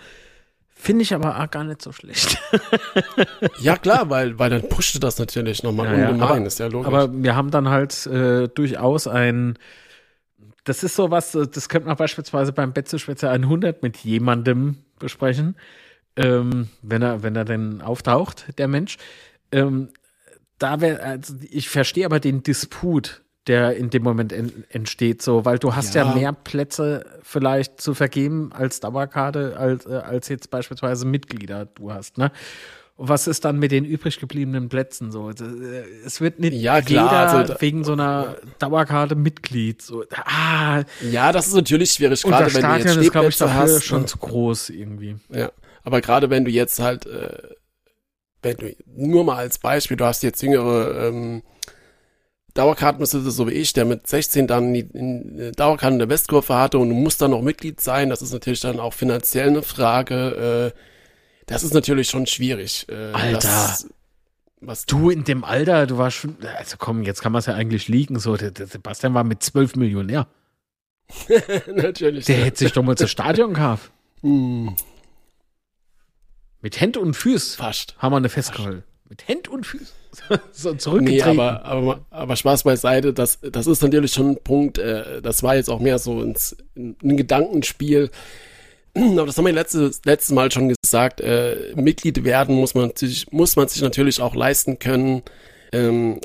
Finde 0.77 1.03
ich 1.03 1.13
aber 1.13 1.39
auch 1.39 1.49
gar 1.49 1.63
nicht 1.63 1.81
so 1.81 1.93
schlecht. 1.93 2.37
ja, 3.59 3.77
klar, 3.77 4.09
weil, 4.09 4.37
weil 4.37 4.49
dann 4.49 4.67
pushte 4.67 4.99
das 4.99 5.17
natürlich 5.17 5.63
nochmal 5.63 5.87
ja, 5.87 6.09
ungemein, 6.09 6.19
ja, 6.19 6.25
aber, 6.25 6.45
ist 6.45 6.59
ja 6.59 6.67
logisch. 6.67 6.87
Aber 6.87 7.11
wir 7.13 7.35
haben 7.35 7.49
dann 7.49 7.69
halt 7.69 8.05
äh, 8.07 8.49
durchaus 8.49 9.07
ein, 9.07 9.57
das 10.65 10.83
ist 10.83 10.95
so 10.95 11.11
was, 11.11 11.31
das 11.31 11.69
könnte 11.69 11.87
man 11.87 11.95
beispielsweise 11.95 12.51
beim 12.51 12.73
Betzeschwätzer 12.73 13.31
100 13.31 13.81
mit 13.83 13.97
jemandem 13.97 14.77
besprechen, 14.99 15.55
ähm, 16.17 16.67
wenn 16.81 17.01
er, 17.01 17.23
wenn 17.23 17.35
er 17.35 17.45
denn 17.45 17.81
auftaucht, 17.81 18.45
der 18.57 18.67
Mensch. 18.67 18.97
Ähm, 19.53 19.89
da 20.59 20.81
wäre, 20.81 21.01
also 21.01 21.35
ich 21.49 21.69
verstehe 21.69 22.05
aber 22.05 22.19
den 22.19 22.43
Disput, 22.43 23.23
der 23.47 23.75
in 23.75 23.89
dem 23.89 24.03
Moment 24.03 24.33
en, 24.33 24.63
entsteht, 24.69 25.21
so, 25.21 25.45
weil 25.45 25.59
du 25.59 25.75
hast 25.75 25.93
ja. 25.95 26.05
ja. 26.05 26.15
mehr 26.15 26.33
Plätze 26.33 27.05
vielleicht 27.21 27.79
zu 27.79 27.93
vergeben 27.93 28.51
als 28.51 28.79
Dauerkarte, 28.79 29.57
als, 29.57 29.85
äh, 29.85 29.93
als 29.93 30.29
jetzt 30.29 30.49
beispielsweise 30.49 31.05
Mitglieder 31.05 31.65
du 31.65 31.91
hast, 31.91 32.17
ne? 32.17 32.31
Und 32.97 33.09
was 33.09 33.27
ist 33.27 33.43
dann 33.43 33.59
mit 33.59 33.71
den 33.71 33.83
übrig 33.83 34.21
gebliebenen 34.21 34.69
Plätzen 34.69 35.11
so? 35.11 35.29
Äh, 35.29 35.33
es 36.05 36.21
wird 36.21 36.39
nicht 36.39 36.53
ja, 36.53 36.81
klar, 36.81 37.05
jeder 37.05 37.39
also, 37.39 37.55
wegen 37.59 37.83
so 37.83 37.91
einer 37.91 38.37
Dauerkarte 38.57 39.15
Mitglied. 39.15 39.81
So, 39.81 40.05
ah, 40.11 40.83
ja, 41.11 41.33
das 41.33 41.47
ist 41.47 41.55
natürlich 41.55 41.91
schwierig, 41.91 42.23
gerade 42.23 42.53
wenn 42.53 42.61
du 42.61 42.75
jetzt 42.77 42.95
ist, 42.95 43.11
glaube 43.11 43.27
ich, 43.27 43.37
dafür 43.37 43.53
hast, 43.53 43.83
schon 43.83 44.07
zu 44.07 44.17
groß 44.17 44.69
irgendwie. 44.69 45.17
Ja, 45.29 45.51
aber 45.83 45.99
gerade 45.99 46.29
wenn 46.29 46.45
du 46.45 46.51
jetzt 46.51 46.79
halt, 46.79 47.05
äh, 47.05 47.37
wenn 48.41 48.57
du 48.57 48.75
nur 48.95 49.25
mal 49.25 49.37
als 49.37 49.59
Beispiel, 49.59 49.97
du 49.97 50.05
hast 50.05 50.23
jetzt 50.23 50.41
jüngere 50.41 51.07
ähm, 51.07 51.43
Dauerkartenbesitzer, 52.55 53.31
so 53.31 53.47
wie 53.47 53.51
ich, 53.51 53.73
der 53.73 53.85
mit 53.85 54.07
16 54.07 54.47
dann 54.47 54.73
die, 54.73 54.83
die 54.83 55.51
Dauerkarten 55.51 55.99
der 55.99 56.09
Westkurve 56.09 56.55
hatte 56.55 56.79
und 56.79 56.89
du 56.89 56.95
musst 56.95 57.21
dann 57.21 57.31
noch 57.31 57.41
Mitglied 57.41 57.81
sein, 57.81 58.09
das 58.09 58.21
ist 58.21 58.31
natürlich 58.31 58.61
dann 58.61 58.79
auch 58.79 58.93
finanziell 58.93 59.49
eine 59.49 59.61
Frage. 59.61 60.73
Äh, 60.73 60.79
das 61.47 61.63
ist 61.63 61.73
natürlich 61.73 62.09
schon 62.09 62.25
schwierig. 62.25 62.87
Äh, 62.89 63.11
Alter. 63.11 63.39
Das, 63.39 63.89
was 64.61 64.85
du 64.85 65.09
in 65.09 65.25
dem 65.25 65.43
Alter, 65.43 65.85
du 65.85 65.97
warst 65.97 66.15
schon, 66.15 66.37
also 66.57 66.77
komm, 66.79 67.03
jetzt 67.03 67.21
kann 67.21 67.33
man 67.33 67.39
es 67.39 67.45
ja 67.45 67.53
eigentlich 67.53 67.89
liegen, 67.89 68.19
so, 68.19 68.37
der, 68.37 68.51
der 68.51 68.67
Sebastian 68.67 69.13
war 69.13 69.25
mit 69.25 69.43
12 69.43 69.75
Millionär. 69.75 70.27
natürlich. 71.67 72.25
Der 72.25 72.39
ja. 72.39 72.45
hätte 72.45 72.59
sich 72.59 72.71
doch 72.71 72.83
mal 72.83 72.97
zur 72.97 73.07
Stadion 73.07 73.53
gehabt. 73.53 73.91
Hm. 74.21 74.75
Mit 76.61 76.81
Händ 76.81 76.97
und 76.97 77.13
Füß. 77.13 77.55
Fast. 77.55 77.95
Haben 77.99 78.13
wir 78.13 78.17
eine 78.17 78.29
festgehalten. 78.29 78.83
Mit 79.07 79.27
Händ 79.27 79.47
und 79.47 79.65
Füß. 79.65 79.93
so 80.51 80.73
zurückgetreten. 80.73 81.35
Nee, 81.35 81.41
aber, 81.41 81.65
aber, 81.65 82.05
aber 82.09 82.35
Spaß 82.35 82.63
beiseite, 82.63 83.13
das, 83.13 83.39
das 83.41 83.67
ist 83.67 83.83
natürlich 83.83 84.13
schon 84.13 84.31
ein 84.31 84.43
Punkt, 84.43 84.77
äh, 84.77 85.21
das 85.21 85.43
war 85.43 85.55
jetzt 85.55 85.69
auch 85.69 85.79
mehr 85.79 85.99
so 85.99 86.21
ins, 86.21 86.57
ein 86.75 87.17
Gedankenspiel. 87.17 88.09
Aber 88.95 89.25
das 89.25 89.37
haben 89.37 89.45
wir 89.45 89.51
letztes, 89.51 90.01
letztes 90.05 90.33
Mal 90.33 90.51
schon 90.51 90.73
gesagt, 90.81 91.19
äh, 91.19 91.73
Mitglied 91.75 92.23
werden 92.23 92.55
muss 92.55 92.75
man, 92.75 92.95
sich, 92.95 93.29
muss 93.29 93.57
man 93.57 93.67
sich 93.67 93.81
natürlich 93.81 94.21
auch 94.21 94.35
leisten 94.35 94.79
können. 94.79 95.23
Ähm, 95.73 96.21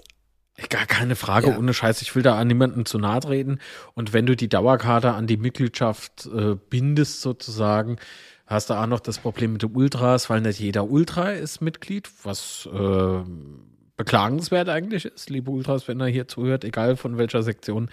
Gar 0.68 0.86
keine 0.86 1.16
Frage, 1.16 1.50
ja. 1.50 1.58
ohne 1.58 1.72
Scheiß. 1.74 2.02
Ich 2.02 2.14
will 2.14 2.22
da 2.22 2.38
an 2.38 2.46
niemanden 2.46 2.84
zu 2.84 2.98
nahe 2.98 3.20
treten. 3.20 3.58
Und 3.94 4.12
wenn 4.12 4.26
du 4.26 4.36
die 4.36 4.48
Dauerkarte 4.48 5.12
an 5.12 5.26
die 5.26 5.38
Mitgliedschaft 5.38 6.26
äh, 6.26 6.56
bindest, 6.68 7.22
sozusagen, 7.22 7.96
hast 8.50 8.68
du 8.68 8.74
auch 8.74 8.86
noch 8.86 9.00
das 9.00 9.18
Problem 9.18 9.52
mit 9.52 9.62
den 9.62 9.74
Ultras, 9.74 10.28
weil 10.28 10.40
nicht 10.40 10.58
jeder 10.58 10.90
Ultra 10.90 11.30
ist 11.30 11.60
Mitglied, 11.60 12.10
was 12.24 12.68
äh, 12.72 13.22
beklagenswert 13.96 14.68
eigentlich 14.68 15.04
ist, 15.04 15.30
liebe 15.30 15.50
Ultras, 15.50 15.86
wenn 15.86 16.00
er 16.00 16.08
hier 16.08 16.26
zuhört, 16.26 16.64
egal 16.64 16.96
von 16.96 17.16
welcher 17.16 17.42
Sektion. 17.42 17.90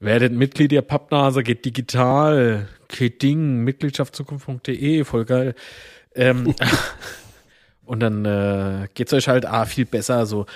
Werdet 0.00 0.32
Mitglied 0.32 0.70
der 0.70 0.82
Pappnase, 0.82 1.42
geht 1.42 1.64
digital, 1.64 2.68
geht 2.88 3.20
Ding, 3.20 3.58
Mitgliedschaftzukunft.de, 3.64 5.04
voll 5.04 5.24
geil. 5.24 5.54
Ähm, 6.14 6.54
und 7.84 8.00
dann 8.00 8.24
äh, 8.24 8.88
geht's 8.94 9.12
euch 9.12 9.28
halt 9.28 9.44
ah, 9.44 9.66
viel 9.66 9.84
besser 9.84 10.24
so. 10.24 10.46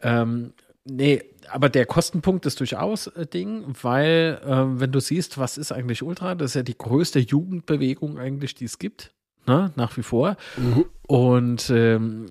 Ähm, 0.00 0.54
nee, 0.84 1.22
aber 1.50 1.68
der 1.68 1.86
Kostenpunkt 1.86 2.46
ist 2.46 2.60
durchaus 2.60 3.06
äh, 3.08 3.26
Ding, 3.26 3.64
weil 3.82 4.40
äh, 4.44 4.80
wenn 4.80 4.92
du 4.92 5.00
siehst, 5.00 5.38
was 5.38 5.58
ist 5.58 5.72
eigentlich 5.72 6.02
Ultra, 6.02 6.34
das 6.34 6.52
ist 6.52 6.54
ja 6.54 6.62
die 6.62 6.76
größte 6.76 7.18
Jugendbewegung 7.18 8.18
eigentlich, 8.18 8.54
die 8.54 8.64
es 8.64 8.78
gibt, 8.78 9.12
ne? 9.46 9.72
nach 9.76 9.96
wie 9.96 10.02
vor. 10.02 10.36
Mhm. 10.56 10.86
Und 11.06 11.70
ähm, 11.70 12.26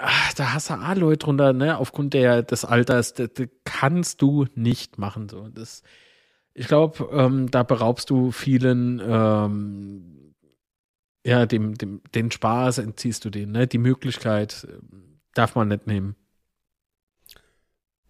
ach, 0.00 0.34
da 0.34 0.54
hast 0.54 0.70
du 0.70 0.74
auch 0.74 0.94
Leute 0.94 1.18
drunter, 1.18 1.52
ne, 1.52 1.78
aufgrund 1.78 2.14
der, 2.14 2.42
des 2.42 2.64
Alters, 2.64 3.14
das, 3.14 3.30
das 3.34 3.48
kannst 3.64 4.22
du 4.22 4.46
nicht 4.54 4.98
machen. 4.98 5.28
So. 5.28 5.48
Das, 5.48 5.82
ich 6.52 6.66
glaube, 6.66 7.08
ähm, 7.12 7.50
da 7.50 7.62
beraubst 7.62 8.10
du 8.10 8.30
vielen 8.30 9.02
ähm, 9.04 10.24
ja, 11.26 11.46
dem, 11.46 11.74
dem, 11.74 12.02
den 12.14 12.30
Spaß 12.30 12.78
entziehst 12.78 13.24
du 13.24 13.30
denen, 13.30 13.52
ne? 13.52 13.66
Die 13.66 13.78
Möglichkeit 13.78 14.66
äh, 14.68 14.78
darf 15.32 15.54
man 15.54 15.68
nicht 15.68 15.86
nehmen. 15.86 16.16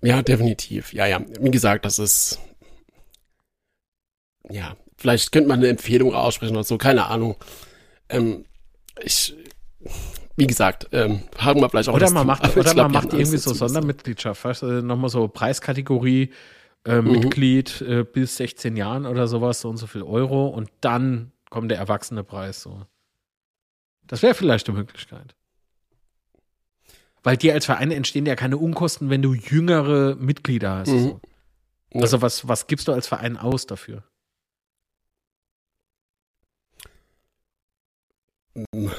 Ja, 0.05 0.23
definitiv. 0.23 0.93
Ja, 0.93 1.07
ja. 1.07 1.21
Wie 1.41 1.51
gesagt, 1.51 1.87
das 1.87 1.99
ist. 1.99 2.39
Ja, 4.51 4.77
vielleicht 4.99 5.33
könnte 5.33 5.49
man 5.49 5.61
eine 5.61 5.69
Empfehlung 5.69 6.15
aussprechen 6.15 6.55
oder 6.55 6.65
so, 6.65 6.77
keine 6.77 7.07
Ahnung. 7.07 7.37
Ähm, 8.11 8.45
ich, 9.03 9.35
wie 10.37 10.47
gesagt, 10.47 10.89
ähm, 10.93 11.23
haben 11.39 11.63
wir 11.63 11.71
vielleicht 11.71 11.89
auch 11.89 11.95
Oder 11.95 12.11
man 12.11 12.27
macht, 12.27 12.45
oder 12.57 12.75
glaub, 12.75 12.77
man 12.77 12.93
macht 12.93 13.15
irgendwie 13.15 13.39
so 13.39 13.55
Sondermitgliedschaft, 13.55 14.45
weißt 14.45 14.63
du, 14.63 14.67
nochmal 14.83 15.09
so 15.09 15.27
Preiskategorie, 15.27 16.31
äh, 16.85 17.01
mhm. 17.01 17.13
Mitglied 17.13 17.81
äh, 17.81 18.05
bis 18.05 18.37
16 18.37 18.77
Jahren 18.77 19.07
oder 19.07 19.27
sowas, 19.27 19.63
so 19.63 19.71
und 19.71 19.79
so 19.79 19.87
viel 19.87 20.03
Euro 20.03 20.49
und 20.49 20.71
dann 20.83 21.33
kommt 21.49 21.71
der 21.71 21.79
erwachsene 21.79 22.25
Preis 22.25 22.61
so. 22.61 22.85
Das 24.07 24.23
wäre 24.23 24.35
vielleicht 24.35 24.69
eine 24.69 24.77
Möglichkeit. 24.77 25.35
Weil 27.25 27.39
dir 27.39 27.55
als 27.55 27.65
Verein 27.65 27.91
entstehen 27.91 28.27
ja 28.27 28.37
keine 28.37 28.59
Unkosten, 28.59 29.11
wenn 29.11 29.23
du 29.23 29.35
jüngere 29.35 30.15
Mitglieder 30.17 30.77
hast. 30.77 30.91
Mhm. 30.91 31.21
So. 31.93 32.01
Also 32.01 32.23
was, 32.23 32.47
was 32.47 32.67
gibst 32.67 32.87
du 32.87 32.93
als 32.93 33.07
Verein 33.07 33.37
aus 33.37 33.67
dafür? 33.67 34.05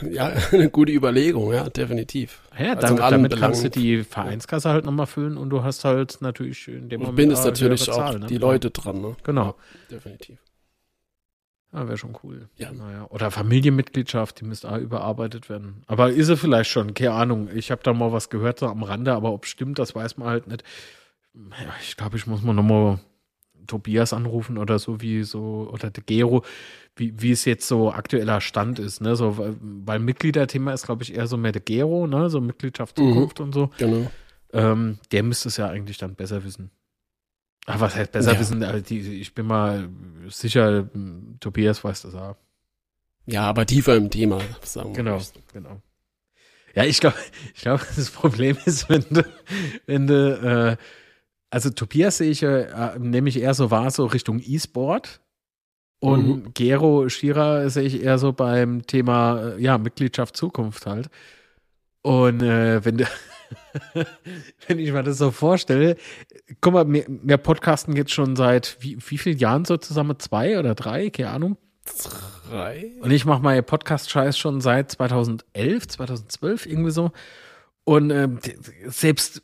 Ja, 0.10 0.34
eine 0.52 0.70
gute 0.70 0.92
Überlegung, 0.92 1.54
ja, 1.54 1.70
definitiv. 1.70 2.42
Ja, 2.60 2.74
also 2.74 2.96
damit, 2.96 3.12
damit 3.12 3.38
kannst 3.38 3.64
du 3.64 3.70
die 3.70 4.04
Vereinskasse 4.04 4.70
halt 4.70 4.84
nochmal 4.84 5.08
füllen 5.08 5.38
und 5.38 5.50
du 5.50 5.64
hast 5.64 5.86
halt 5.86 6.18
natürlich 6.20 6.68
in 6.68 6.90
dem 6.90 7.02
Moment. 7.02 7.18
Du 7.18 7.22
bindest 7.22 7.46
natürlich 7.46 7.90
auch 7.90 8.18
ne? 8.18 8.26
die 8.28 8.38
Leute 8.38 8.72
dran, 8.72 9.00
ne? 9.00 9.16
Genau. 9.24 9.46
Ja, 9.46 9.56
definitiv. 9.92 10.40
Ja, 11.76 11.88
wäre 11.88 11.98
schon 11.98 12.18
cool. 12.24 12.48
Ja. 12.56 12.72
Naja. 12.72 13.06
Oder 13.10 13.32
Familienmitgliedschaft, 13.32 14.40
die 14.40 14.46
müsste 14.46 14.72
auch 14.72 14.78
überarbeitet 14.78 15.50
werden. 15.50 15.84
Aber 15.88 16.10
ist 16.10 16.28
sie 16.28 16.38
vielleicht 16.38 16.70
schon, 16.70 16.94
keine 16.94 17.12
Ahnung. 17.12 17.50
Ich 17.54 17.70
habe 17.70 17.84
da 17.84 17.92
mal 17.92 18.14
was 18.14 18.30
gehört 18.30 18.60
so 18.60 18.68
am 18.68 18.84
Rande, 18.84 19.14
aber 19.14 19.34
ob 19.34 19.46
stimmt, 19.46 19.78
das 19.78 19.94
weiß 19.94 20.18
man 20.18 20.30
halt 20.30 20.48
nicht. 20.48 20.64
Ja, 21.34 21.76
ich 21.82 21.98
glaube, 21.98 22.16
ich 22.16 22.28
muss 22.28 22.44
mal 22.44 22.54
nochmal 22.54 23.00
Tobias 23.68 24.14
anrufen 24.14 24.58
oder 24.58 24.80
so 24.80 25.02
wie 25.02 25.24
so, 25.24 25.70
oder 25.74 25.90
der 25.90 26.04
Gero, 26.04 26.46
wie, 26.96 27.22
wie 27.22 27.32
es 27.32 27.44
jetzt 27.44 27.68
so 27.68 27.92
aktueller 27.92 28.40
Stand 28.40 28.80
ist, 28.80 29.02
ne? 29.02 29.18
So, 29.18 29.38
weil 29.38 30.00
Mitgliederthema 30.00 30.72
ist, 30.72 30.86
glaube 30.86 31.04
ich, 31.04 31.14
eher 31.14 31.28
so 31.28 31.36
mehr 31.36 31.52
der 31.52 31.62
Gero, 31.62 32.08
ne? 32.08 32.30
So 32.30 32.40
Mitgliedschaft 32.40 32.98
mhm. 32.98 33.10
Zukunft 33.14 33.40
mhm, 33.40 33.46
und 33.46 33.54
so. 33.54 33.70
Genau. 33.78 34.10
Ähm, 34.54 35.00
der 35.12 35.24
müsste 35.24 35.50
es 35.50 35.58
ja 35.58 35.68
eigentlich 35.68 35.98
dann 35.98 36.16
besser 36.16 36.46
wissen. 36.46 36.72
Aber 37.66 37.82
was 37.82 37.96
heißt 37.96 38.12
besser 38.12 38.34
ja. 38.34 38.40
wissen? 38.40 38.64
Also 38.64 38.82
die, 38.82 39.00
ich 39.20 39.34
bin 39.34 39.48
mal 39.48 39.90
sicher, 40.30 40.88
Tobias 41.40 41.84
weiß 41.84 42.04
das 42.04 42.16
auch. 42.16 42.36
Ja, 43.26 43.44
aber 43.44 43.66
tiefer 43.66 43.96
im 43.96 44.10
Thema, 44.10 44.40
sagen 44.62 44.90
wir 44.90 45.04
Genau, 45.04 45.20
genau. 45.52 45.82
Ja, 46.76 46.84
ich 46.84 47.00
glaube, 47.00 47.18
ich 47.56 47.62
glaube, 47.62 47.84
das 47.96 48.12
Problem 48.12 48.58
ist, 48.66 48.90
wenn 48.90 49.06
du, 49.10 49.26
wenn 49.88 50.08
du, 50.08 50.78
äh, 50.78 50.84
also 51.50 51.70
Tobias 51.70 52.18
sehe 52.18 52.30
ich 52.30 52.44
äh, 52.44 52.98
nämlich 53.00 53.40
eher 53.40 53.54
so 53.54 53.72
war, 53.72 53.90
so 53.92 54.06
Richtung 54.06 54.42
E-Sport. 54.44 55.22
Und 56.00 56.28
mhm. 56.28 56.54
Gero 56.54 57.10
Schira 57.10 57.70
sehe 57.70 57.84
ich 57.84 58.04
eher 58.04 58.20
so 58.20 58.34
beim 58.34 58.86
Thema, 58.86 59.56
äh, 59.56 59.62
ja, 59.62 59.78
Mitgliedschaft 59.78 60.36
Zukunft 60.38 60.86
halt. 60.86 61.10
Und 62.02 62.44
äh, 62.44 62.84
wenn 62.86 62.98
du, 62.98 63.06
wenn 64.68 64.80
ich 64.80 64.92
mir 64.92 65.04
das 65.04 65.18
so 65.18 65.32
vorstelle, 65.32 65.96
guck 66.62 66.74
mal, 66.74 66.92
wir, 66.92 67.06
wir 67.08 67.38
podcasten 67.38 67.96
jetzt 67.96 68.12
schon 68.12 68.36
seit 68.36 68.78
wie, 68.80 68.98
wie 69.10 69.18
vielen 69.18 69.38
Jahren 69.38 69.66
so 69.66 69.78
zusammen? 69.78 70.20
Zwei 70.20 70.60
oder 70.60 70.76
drei? 70.76 71.10
Keine 71.10 71.30
Ahnung. 71.30 71.58
Drei. 72.50 72.92
Und 73.02 73.12
ich 73.12 73.26
mache 73.26 73.42
meinen 73.42 73.64
Podcast-Scheiß 73.64 74.38
schon 74.38 74.62
seit 74.62 74.92
2011, 74.92 75.88
2012, 75.88 76.66
irgendwie 76.66 76.92
so. 76.92 77.12
Und 77.84 78.10
ähm, 78.12 78.40
selbst 78.86 79.44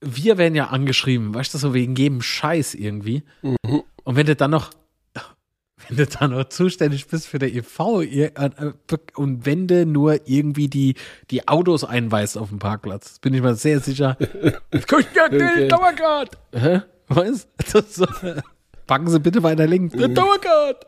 wir 0.00 0.38
werden 0.38 0.54
ja 0.54 0.66
angeschrieben, 0.66 1.34
weißt 1.34 1.54
du, 1.54 1.58
so 1.58 1.74
wegen 1.74 1.94
jedem 1.94 2.20
Scheiß 2.20 2.74
irgendwie. 2.74 3.22
Mhm. 3.42 3.82
Und 4.04 4.16
wenn 4.16 4.26
du 4.26 4.36
dann 4.36 4.50
noch, 4.50 4.70
wenn 5.88 5.96
du 5.96 6.06
dann 6.06 6.30
noch 6.30 6.44
zuständig 6.44 7.06
bist 7.06 7.26
für 7.26 7.38
der 7.38 7.52
EV 7.54 8.02
äh, 8.02 8.30
und 9.14 9.46
wenn 9.46 9.66
du 9.66 9.86
nur 9.86 10.28
irgendwie 10.28 10.68
die, 10.68 10.94
die 11.30 11.48
Autos 11.48 11.84
einweist 11.84 12.38
auf 12.38 12.48
dem 12.48 12.58
Parkplatz, 12.58 13.18
bin 13.18 13.34
ich 13.34 13.42
mir 13.42 13.54
sehr 13.54 13.80
sicher. 13.80 14.16
Guck 14.88 15.04
ja, 15.14 15.26
okay. 15.26 15.68
Dauergrad. 15.68 16.36
Hä? 16.52 16.82
Was? 17.08 17.46
So, 17.90 18.06
packen 18.86 19.08
Sie 19.08 19.20
bitte 19.20 19.42
weiter 19.42 19.66
links. 19.66 19.94
Mhm. 19.94 20.14
Dauergrad. 20.14 20.86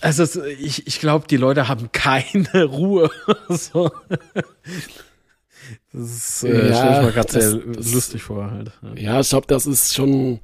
Also 0.00 0.44
ich, 0.44 0.86
ich 0.86 0.98
glaube, 0.98 1.26
die 1.28 1.36
Leute 1.36 1.68
haben 1.68 1.92
keine 1.92 2.64
Ruhe. 2.64 3.10
so. 3.48 3.90
Das 5.92 6.02
ist, 6.02 6.44
äh, 6.44 6.68
ja, 6.68 6.74
stelle 6.74 7.00
ich 7.00 7.06
mir 7.06 7.12
gerade 7.12 7.32
sehr 7.32 7.52
das, 7.52 7.92
lustig 7.92 8.22
vor 8.22 8.50
halt. 8.50 8.72
Ja 8.96 9.20
ich 9.20 9.28
glaube, 9.28 9.46
das 9.46 9.66
ist 9.66 9.94
schon 9.94 10.40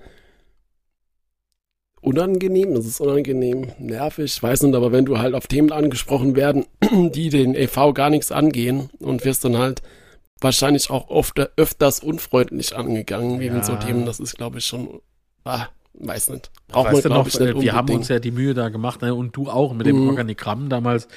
unangenehm, 2.06 2.72
das 2.72 2.86
ist 2.86 3.00
unangenehm, 3.00 3.72
nervig, 3.80 4.40
weiß 4.40 4.62
nicht, 4.62 4.76
aber 4.76 4.92
wenn 4.92 5.04
du 5.04 5.18
halt 5.18 5.34
auf 5.34 5.48
Themen 5.48 5.72
angesprochen 5.72 6.36
werden, 6.36 6.64
die 7.12 7.30
den 7.30 7.56
EV 7.56 7.92
gar 7.94 8.10
nichts 8.10 8.30
angehen 8.30 8.90
und 9.00 9.24
wirst 9.24 9.44
dann 9.44 9.58
halt 9.58 9.82
wahrscheinlich 10.40 10.88
auch 10.88 11.10
oft, 11.10 11.40
öfters 11.56 12.00
unfreundlich 12.00 12.76
angegangen 12.76 13.40
wegen 13.40 13.56
ja. 13.56 13.64
so 13.64 13.74
Themen. 13.74 14.06
Das 14.06 14.20
ist, 14.20 14.36
glaube 14.36 14.58
ich, 14.58 14.66
schon, 14.66 15.00
ah, 15.44 15.66
weiß 15.94 16.30
nicht. 16.30 16.52
Braucht 16.68 16.92
man, 16.92 17.02
glaube 17.02 17.28
ich, 17.28 17.40
nicht 17.40 17.60
Wir 17.60 17.72
haben 17.72 17.92
uns 17.92 18.06
ja 18.06 18.20
die 18.20 18.30
Mühe 18.30 18.54
da 18.54 18.68
gemacht, 18.68 19.02
ne? 19.02 19.12
und 19.12 19.34
du 19.34 19.50
auch 19.50 19.74
mit 19.74 19.86
dem 19.86 20.02
mhm. 20.02 20.10
Organigramm 20.10 20.68
damals, 20.68 21.08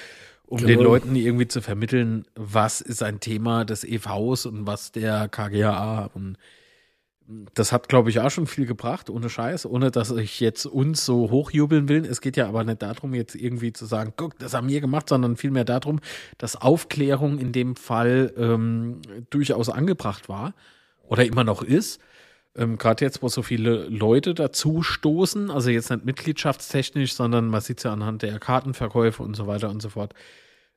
um 0.47 0.57
genau. 0.57 0.69
den 0.69 0.79
Leuten 0.79 1.15
irgendwie 1.15 1.47
zu 1.47 1.61
vermitteln, 1.61 2.25
was 2.35 2.81
ist 2.81 3.03
ein 3.03 3.19
Thema 3.19 3.63
des 3.63 3.83
EVs 3.83 4.47
und 4.47 4.65
was 4.65 4.91
der 4.91 5.29
KGAA 5.29 6.09
und 6.15 6.37
das 7.53 7.71
hat, 7.71 7.89
glaube 7.89 8.09
ich, 8.09 8.19
auch 8.19 8.31
schon 8.31 8.47
viel 8.47 8.65
gebracht, 8.65 9.09
ohne 9.09 9.29
Scheiß, 9.29 9.67
ohne 9.67 9.91
dass 9.91 10.09
ich 10.09 10.39
jetzt 10.39 10.65
uns 10.65 11.05
so 11.05 11.29
hochjubeln 11.29 11.87
will. 11.87 12.05
Es 12.05 12.21
geht 12.21 12.37
ja 12.37 12.47
aber 12.47 12.63
nicht 12.63 12.81
darum, 12.81 13.13
jetzt 13.13 13.35
irgendwie 13.35 13.71
zu 13.71 13.85
sagen, 13.85 14.13
guck, 14.15 14.39
das 14.39 14.55
haben 14.55 14.67
wir 14.67 14.81
gemacht, 14.81 15.09
sondern 15.09 15.35
vielmehr 15.35 15.63
darum, 15.63 15.99
dass 16.39 16.55
Aufklärung 16.55 17.37
in 17.37 17.51
dem 17.51 17.75
Fall 17.75 18.33
ähm, 18.35 19.01
durchaus 19.29 19.69
angebracht 19.69 20.27
war 20.27 20.55
oder 21.03 21.23
immer 21.23 21.43
noch 21.43 21.61
ist. 21.61 22.01
Ähm, 22.55 22.79
Gerade 22.79 23.05
jetzt, 23.05 23.21
wo 23.21 23.27
so 23.27 23.43
viele 23.43 23.87
Leute 23.89 24.33
dazu 24.33 24.81
stoßen, 24.81 25.51
also 25.51 25.69
jetzt 25.69 25.91
nicht 25.91 26.05
mitgliedschaftstechnisch, 26.05 27.13
sondern 27.13 27.47
man 27.47 27.61
sieht 27.61 27.77
es 27.77 27.83
ja 27.83 27.93
anhand 27.93 28.23
der 28.23 28.39
Kartenverkäufe 28.39 29.21
und 29.21 29.35
so 29.35 29.45
weiter 29.45 29.69
und 29.69 29.83
so 29.83 29.89
fort. 29.89 30.15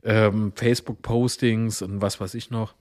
Ähm, 0.03 0.53
Facebook-Postings 0.55 1.81
und 1.81 2.03
was 2.03 2.21
weiß 2.21 2.35
ich 2.35 2.51
noch 2.51 2.75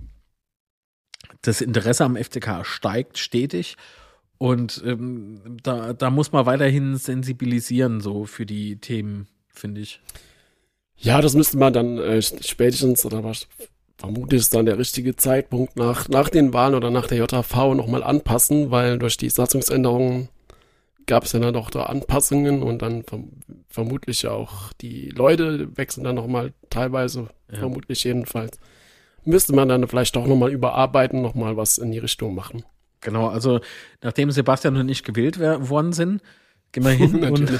das 1.41 1.61
Interesse 1.61 2.05
am 2.05 2.15
FCK 2.15 2.65
steigt 2.65 3.17
stetig. 3.17 3.77
Und 4.37 4.81
ähm, 4.85 5.57
da, 5.61 5.93
da 5.93 6.09
muss 6.09 6.31
man 6.31 6.45
weiterhin 6.45 6.97
sensibilisieren, 6.97 8.01
so 8.01 8.25
für 8.25 8.45
die 8.45 8.77
Themen, 8.77 9.27
finde 9.49 9.81
ich. 9.81 10.01
Ja, 10.97 11.21
das 11.21 11.35
müsste 11.35 11.57
man 11.57 11.73
dann 11.73 11.97
äh, 11.97 12.21
spätestens, 12.21 13.05
oder 13.05 13.23
was 13.23 13.47
vermutlich 13.97 14.41
ist 14.41 14.55
dann 14.55 14.65
der 14.65 14.79
richtige 14.79 15.15
Zeitpunkt 15.15 15.75
nach, 15.75 16.09
nach 16.09 16.29
den 16.29 16.53
Wahlen 16.53 16.73
oder 16.73 16.89
nach 16.89 17.05
der 17.05 17.19
JV 17.19 17.75
nochmal 17.75 18.03
anpassen, 18.03 18.71
weil 18.71 18.97
durch 18.97 19.15
die 19.15 19.29
Satzungsänderungen 19.29 20.29
gab 21.05 21.23
es 21.23 21.33
ja 21.33 21.39
dann 21.39 21.53
doch 21.53 21.69
da 21.69 21.83
Anpassungen 21.83 22.63
und 22.63 22.81
dann 22.81 23.03
verm 23.03 23.29
vermutlich 23.69 24.27
auch 24.27 24.73
die 24.81 25.09
Leute 25.09 25.77
wechseln 25.77 26.03
dann 26.03 26.15
nochmal 26.15 26.51
teilweise, 26.69 27.29
ja. 27.51 27.59
vermutlich 27.59 28.03
jedenfalls 28.03 28.59
müsste 29.25 29.53
man 29.53 29.69
dann 29.69 29.87
vielleicht 29.87 30.15
doch 30.15 30.27
nochmal 30.27 30.51
überarbeiten, 30.51 31.21
nochmal 31.21 31.57
was 31.57 31.77
in 31.77 31.91
die 31.91 31.99
Richtung 31.99 32.33
machen. 32.35 32.63
Genau, 33.01 33.27
also 33.27 33.59
nachdem 34.01 34.31
Sebastian 34.31 34.77
und 34.77 34.89
ich 34.89 35.03
gewählt 35.03 35.39
worden 35.39 35.93
sind, 35.93 36.21
gehen 36.71 36.83
wir 36.83 36.91
hin 36.91 37.23
und 37.31 37.51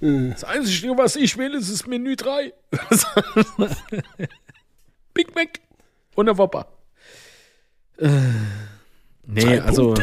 das 0.30 0.44
Einzige, 0.44 0.96
was 0.98 1.16
ich 1.16 1.36
will, 1.38 1.54
ist 1.54 1.72
das 1.72 1.86
Menü 1.86 2.16
3. 2.16 2.52
Big 5.14 5.34
Mac 5.34 5.60
und 6.14 6.28
eine 6.28 6.36
Whopper. 6.38 6.66
Äh, 7.98 8.08
nee, 9.26 9.58
also 9.58 9.94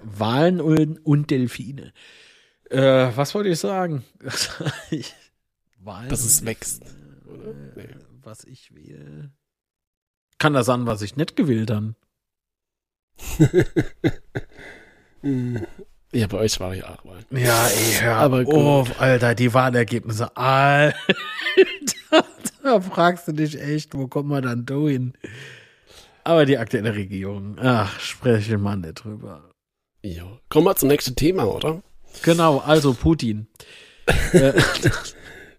Wahlen 0.00 0.60
und, 0.60 1.04
und 1.04 1.30
Delfine. 1.30 1.92
Äh, 2.70 3.10
was 3.14 3.34
wollte 3.34 3.50
ich 3.50 3.58
sagen? 3.58 4.04
Wahlen 5.80 6.08
Dass 6.08 6.24
es 6.24 6.44
wächst. 6.44 6.82
Oder? 7.26 7.54
Nee 7.76 7.88
was 8.24 8.44
ich 8.44 8.74
wähle. 8.74 9.32
Kann 10.38 10.54
das 10.54 10.68
an, 10.68 10.86
was 10.86 11.02
ich 11.02 11.16
nicht 11.16 11.36
gewählt 11.36 11.70
habe. 11.70 11.94
ja, 16.12 16.26
bei 16.26 16.38
euch 16.38 16.58
war 16.58 16.74
ich 16.74 16.84
auch 16.84 17.04
mal. 17.04 17.24
Ja, 17.30 17.68
ey, 17.68 17.92
hör 18.00 18.16
Aber 18.16 18.42
oh, 18.46 18.86
Alter, 18.98 19.34
die 19.34 19.52
Wahlergebnisse. 19.52 20.36
Alter, 20.40 20.96
da 22.62 22.80
fragst 22.80 23.28
du 23.28 23.32
dich 23.32 23.60
echt, 23.60 23.94
wo 23.94 24.08
kommt 24.08 24.28
man 24.28 24.42
dann 24.42 24.66
da 24.66 24.74
hin? 24.74 25.12
Aber 26.24 26.46
die 26.46 26.58
aktuelle 26.58 26.94
Regierung, 26.94 27.58
ach, 27.58 27.98
spreche 28.00 28.58
man 28.58 28.80
nicht 28.80 29.04
drüber. 29.04 29.50
Ja. 30.02 30.24
Kommen 30.48 30.66
wir 30.66 30.76
zum 30.76 30.88
nächsten 30.88 31.16
Thema, 31.16 31.44
oder? 31.44 31.82
Genau, 32.22 32.58
also 32.58 32.94
Putin. 32.94 33.48
äh, 34.32 34.60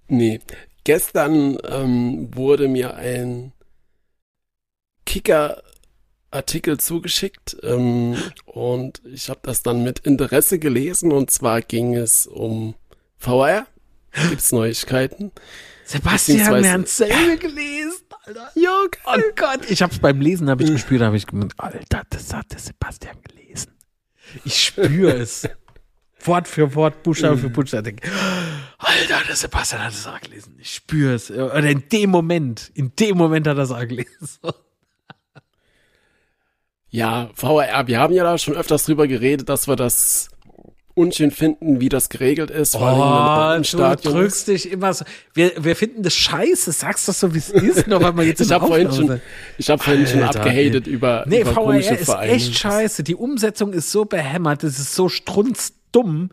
nee, 0.07 0.39
Gestern 0.83 1.57
ähm, 1.65 2.29
wurde 2.35 2.67
mir 2.67 2.95
ein 2.95 3.53
Kicker-Artikel 5.05 6.79
zugeschickt 6.79 7.55
ähm, 7.63 8.17
und 8.45 9.01
ich 9.05 9.29
habe 9.29 9.39
das 9.43 9.63
dann 9.63 9.83
mit 9.83 9.99
Interesse 9.99 10.59
gelesen 10.59 11.11
und 11.11 11.31
zwar 11.31 11.61
ging 11.61 11.95
es 11.95 12.27
um 12.27 12.75
VR. 13.17 13.67
Gibt's 14.29 14.51
Neuigkeiten? 14.51 15.31
Sebastian, 15.85 16.63
wir 16.63 16.71
haben 16.71 16.85
selber 16.85 17.35
gelesen, 17.37 18.03
Alter. 18.25 18.51
Ja, 18.55 18.71
oh 19.05 19.17
Gott, 19.35 19.69
ich 19.69 19.81
hab's 19.81 19.99
beim 19.99 20.21
Lesen, 20.21 20.49
habe 20.49 20.63
ich 20.63 20.71
gespürt, 20.71 21.01
habe 21.01 21.17
ich 21.17 21.27
gemeint, 21.27 21.53
Alter, 21.57 22.03
das 22.09 22.33
hat 22.33 22.51
der 22.51 22.59
Sebastian 22.59 23.17
gelesen. 23.21 23.71
Ich 24.45 24.63
spüre 24.63 25.13
es. 25.13 25.47
Wort 26.27 26.47
für 26.47 26.75
Wort, 26.75 27.03
Buchstabe 27.03 27.37
für 27.37 27.49
mhm. 27.49 27.53
Buchstabe. 27.53 27.83
Denke, 27.83 28.09
Alter, 28.77 29.21
der 29.27 29.35
Sebastian 29.35 29.83
hat 29.83 29.93
auch 30.07 30.19
gelesen. 30.21 30.55
Ich 30.59 30.75
spüre 30.75 31.15
es. 31.15 31.31
Oder 31.31 31.69
in 31.69 31.83
dem 31.91 32.09
Moment, 32.09 32.71
in 32.73 32.93
dem 32.99 33.17
Moment 33.17 33.47
hat 33.47 33.57
er 33.57 33.63
es 33.63 33.71
auch 33.71 33.87
gelesen. 33.87 34.09
Ja, 36.95 37.31
VR, 37.33 37.87
wir 37.87 37.99
haben 37.99 38.13
ja 38.13 38.23
da 38.23 38.37
schon 38.37 38.53
öfters 38.53 38.85
drüber 38.85 39.07
geredet, 39.07 39.49
dass 39.49 39.67
wir 39.67 39.75
das 39.75 40.29
unschön 40.95 41.31
finden, 41.31 41.81
wie 41.81 41.89
das 41.89 42.09
geregelt 42.09 42.51
ist. 42.51 42.75
Vor 42.75 43.57
oh, 43.57 43.59
du 43.59 43.95
drückst 43.95 44.47
dich 44.47 44.71
immer 44.71 44.93
so. 44.93 45.03
Wir, 45.33 45.51
wir 45.57 45.75
finden 45.75 46.03
das 46.03 46.13
scheiße, 46.13 46.71
sagst 46.71 47.07
das 47.07 47.19
so, 47.19 47.33
wie 47.33 47.39
es 47.39 47.49
ist, 47.49 47.87
nur 47.87 48.01
weil 48.01 48.13
man 48.13 48.27
jetzt 48.27 48.41
Ich 48.41 48.51
habe 48.51 48.67
vorhin 48.67 48.91
schon, 48.91 49.21
ich 49.57 49.69
hab 49.69 49.83
vorhin 49.83 50.05
schon 50.05 50.21
abgehatet 50.21 50.85
über, 50.85 51.25
nee, 51.27 51.41
über 51.41 51.53
VR 51.53 51.79
ist 51.79 52.09
echt 52.09 52.59
scheiße. 52.59 53.03
Die 53.03 53.15
Umsetzung 53.15 53.73
ist 53.73 53.91
so 53.91 54.05
behämmert, 54.05 54.63
es 54.63 54.77
ist 54.77 54.93
so 54.93 55.09
strunzdumm. 55.93 56.29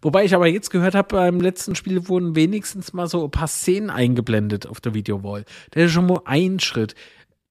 Wobei 0.00 0.24
ich 0.24 0.34
aber 0.34 0.48
jetzt 0.48 0.70
gehört 0.70 0.94
habe, 0.94 1.14
beim 1.14 1.40
letzten 1.40 1.76
Spiel 1.76 2.08
wurden 2.08 2.34
wenigstens 2.34 2.92
mal 2.92 3.06
so 3.06 3.24
ein 3.24 3.30
paar 3.30 3.46
Szenen 3.46 3.90
eingeblendet 3.90 4.66
auf 4.66 4.80
der 4.80 4.94
Videowall. 4.94 5.44
Das 5.70 5.84
ist 5.84 5.92
schon 5.92 6.06
mal 6.06 6.22
ein 6.24 6.58
Schritt. 6.58 6.94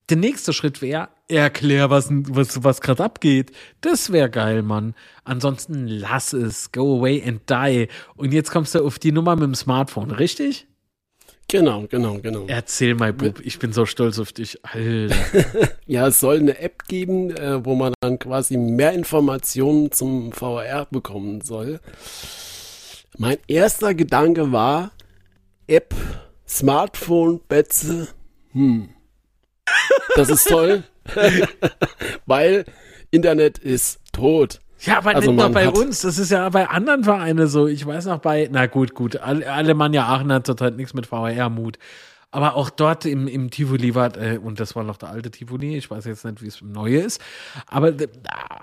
Der 0.09 0.17
nächste 0.17 0.51
Schritt 0.51 0.81
wäre, 0.81 1.07
erklär, 1.29 1.89
was, 1.89 2.09
was, 2.11 2.65
was 2.65 2.81
gerade 2.81 3.05
abgeht. 3.05 3.51
Das 3.79 4.11
wäre 4.11 4.29
geil, 4.29 4.61
Mann. 4.63 4.93
Ansonsten 5.23 5.87
lass 5.87 6.33
es. 6.33 6.73
Go 6.73 6.97
away 6.97 7.23
and 7.25 7.49
die. 7.49 7.87
Und 8.17 8.33
jetzt 8.33 8.51
kommst 8.51 8.75
du 8.75 8.83
auf 8.83 8.99
die 8.99 9.13
Nummer 9.13 9.37
mit 9.37 9.45
dem 9.45 9.55
Smartphone, 9.55 10.11
richtig? 10.11 10.67
Genau, 11.51 11.85
genau, 11.89 12.17
genau. 12.19 12.45
Erzähl 12.47 12.95
mal, 12.95 13.11
Bub, 13.11 13.41
ich 13.43 13.59
bin 13.59 13.73
so 13.73 13.85
stolz 13.85 14.19
auf 14.19 14.31
dich. 14.31 14.63
Alter. 14.63 15.13
ja, 15.85 16.07
es 16.07 16.21
soll 16.21 16.37
eine 16.37 16.57
App 16.59 16.87
geben, 16.87 17.35
äh, 17.35 17.65
wo 17.65 17.75
man 17.75 17.93
dann 17.99 18.19
quasi 18.19 18.55
mehr 18.55 18.93
Informationen 18.93 19.91
zum 19.91 20.31
VR 20.31 20.87
bekommen 20.89 21.41
soll. 21.41 21.81
Mein 23.17 23.37
erster 23.49 23.93
Gedanke 23.93 24.53
war, 24.53 24.91
App, 25.67 25.93
Smartphone, 26.47 27.41
Betze, 27.49 28.07
hm, 28.53 28.87
das 30.15 30.29
ist 30.29 30.47
toll, 30.47 30.85
weil 32.25 32.63
Internet 33.11 33.57
ist 33.57 33.99
tot. 34.13 34.61
Ja, 34.83 34.97
aber 34.97 35.15
also 35.15 35.31
nicht 35.31 35.39
nur 35.39 35.49
bei 35.49 35.69
uns, 35.69 36.01
das 36.01 36.17
ist 36.17 36.31
ja 36.31 36.49
bei 36.49 36.67
anderen 36.67 37.03
Vereinen 37.03 37.47
so. 37.47 37.67
Ich 37.67 37.85
weiß 37.85 38.05
noch 38.05 38.19
bei, 38.19 38.49
na 38.51 38.65
gut, 38.65 38.95
gut, 38.95 39.17
Alemannia 39.17 40.07
Aachen 40.07 40.31
hat 40.33 40.45
zurzeit 40.45 40.75
nichts 40.75 40.93
mit 40.93 41.05
VR-Mut. 41.05 41.77
Aber 42.33 42.55
auch 42.55 42.69
dort 42.69 43.05
im, 43.05 43.27
im 43.27 43.51
Tivoli 43.51 43.93
war, 43.93 44.15
äh, 44.17 44.37
und 44.37 44.61
das 44.61 44.73
war 44.77 44.83
noch 44.83 44.95
der 44.95 45.09
alte 45.09 45.31
Tivoli, 45.31 45.75
ich 45.75 45.91
weiß 45.91 46.05
jetzt 46.05 46.23
nicht, 46.23 46.41
wie 46.41 46.47
es 46.47 46.61
im 46.61 46.71
Neue 46.71 46.99
ist, 47.01 47.21
aber 47.67 47.91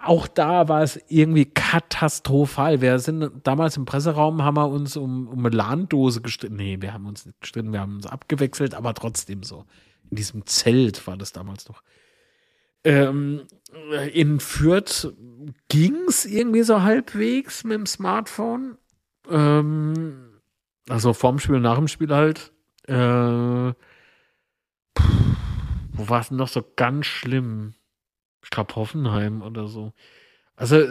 auch 0.03 0.27
da 0.27 0.69
war 0.69 0.83
es 0.83 0.99
irgendwie 1.09 1.45
katastrophal. 1.45 2.81
Wir 2.81 2.99
sind 2.99 3.31
damals 3.43 3.77
im 3.77 3.85
Presseraum, 3.85 4.43
haben 4.43 4.57
wir 4.57 4.69
uns 4.69 4.97
um, 4.97 5.29
um 5.29 5.45
eine 5.45 5.55
LAN-Dose 5.55 6.23
gestritten. 6.23 6.57
Nee, 6.57 6.79
wir 6.81 6.95
haben 6.95 7.05
uns 7.05 7.27
nicht 7.27 7.39
gestritten, 7.43 7.73
wir 7.75 7.81
haben 7.81 7.97
uns 7.97 8.07
abgewechselt, 8.07 8.75
aber 8.75 8.95
trotzdem 8.95 9.43
so 9.43 9.67
in 10.11 10.17
diesem 10.17 10.47
Zelt 10.47 11.07
war 11.07 11.19
das 11.19 11.33
damals 11.33 11.69
noch. 11.69 11.83
Ähm, 12.89 13.43
in 14.15 14.41
Fürth 14.41 15.13
ging 15.69 15.95
es 16.09 16.25
irgendwie 16.25 16.63
so 16.63 16.81
halbwegs 16.83 17.63
mit 17.65 17.75
dem 17.75 17.85
Smartphone. 17.85 18.79
Ähm, 19.31 20.41
also 20.89 21.13
vorm 21.13 21.39
Spiel, 21.39 21.61
nach 21.61 21.77
dem 21.77 21.89
Spiel 21.89 22.09
halt. 22.15 22.51
Äh, 22.87 22.95
wo 25.93 26.09
war 26.09 26.21
es 26.21 26.31
noch 26.31 26.49
so 26.49 26.65
ganz 26.77 27.05
schlimm? 27.05 27.75
Ich 28.43 28.49
glaube 28.49 28.75
Hoffenheim 28.75 29.43
oder 29.43 29.69
so. 29.69 29.93
Also 30.57 30.83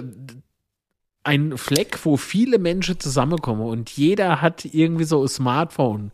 ein 1.24 1.58
Fleck, 1.58 2.06
wo 2.06 2.16
viele 2.16 2.60
Menschen 2.60 3.00
zusammenkommen 3.00 3.64
und 3.64 3.90
jeder 3.90 4.40
hat 4.42 4.66
irgendwie 4.66 5.06
so 5.06 5.24
ein 5.24 5.28
Smartphone 5.28 6.12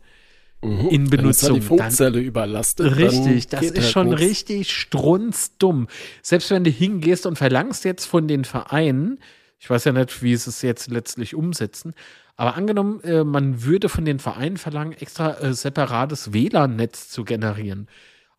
mhm. 0.64 0.88
in 0.88 1.10
Benutzung. 1.10 1.56
Ist 1.58 1.64
die 1.64 1.66
Funkzelle 1.68 2.12
dann, 2.12 2.24
überlastet. 2.24 2.96
Richtig, 2.96 3.48
das 3.48 3.62
ist 3.62 3.76
halt 3.76 3.90
schon 3.90 4.08
nichts. 4.08 4.22
richtig 4.22 4.72
strunzdumm. 4.72 5.88
Selbst 6.22 6.50
wenn 6.50 6.64
du 6.64 6.70
hingehst 6.70 7.26
und 7.26 7.36
verlangst 7.36 7.84
jetzt 7.84 8.06
von 8.06 8.28
den 8.28 8.44
Vereinen, 8.44 9.18
ich 9.58 9.70
weiß 9.70 9.84
ja 9.84 9.92
nicht, 9.92 10.22
wie 10.22 10.36
sie 10.36 10.50
es 10.50 10.62
jetzt 10.62 10.90
letztlich 10.90 11.34
umsetzen, 11.34 11.94
aber 12.36 12.56
angenommen, 12.56 13.00
äh, 13.02 13.24
man 13.24 13.62
würde 13.62 13.88
von 13.88 14.04
den 14.04 14.18
Vereinen 14.18 14.56
verlangen, 14.56 14.92
extra 14.92 15.38
äh, 15.38 15.54
separates 15.54 16.32
WLAN-Netz 16.32 17.08
zu 17.10 17.24
generieren. 17.24 17.88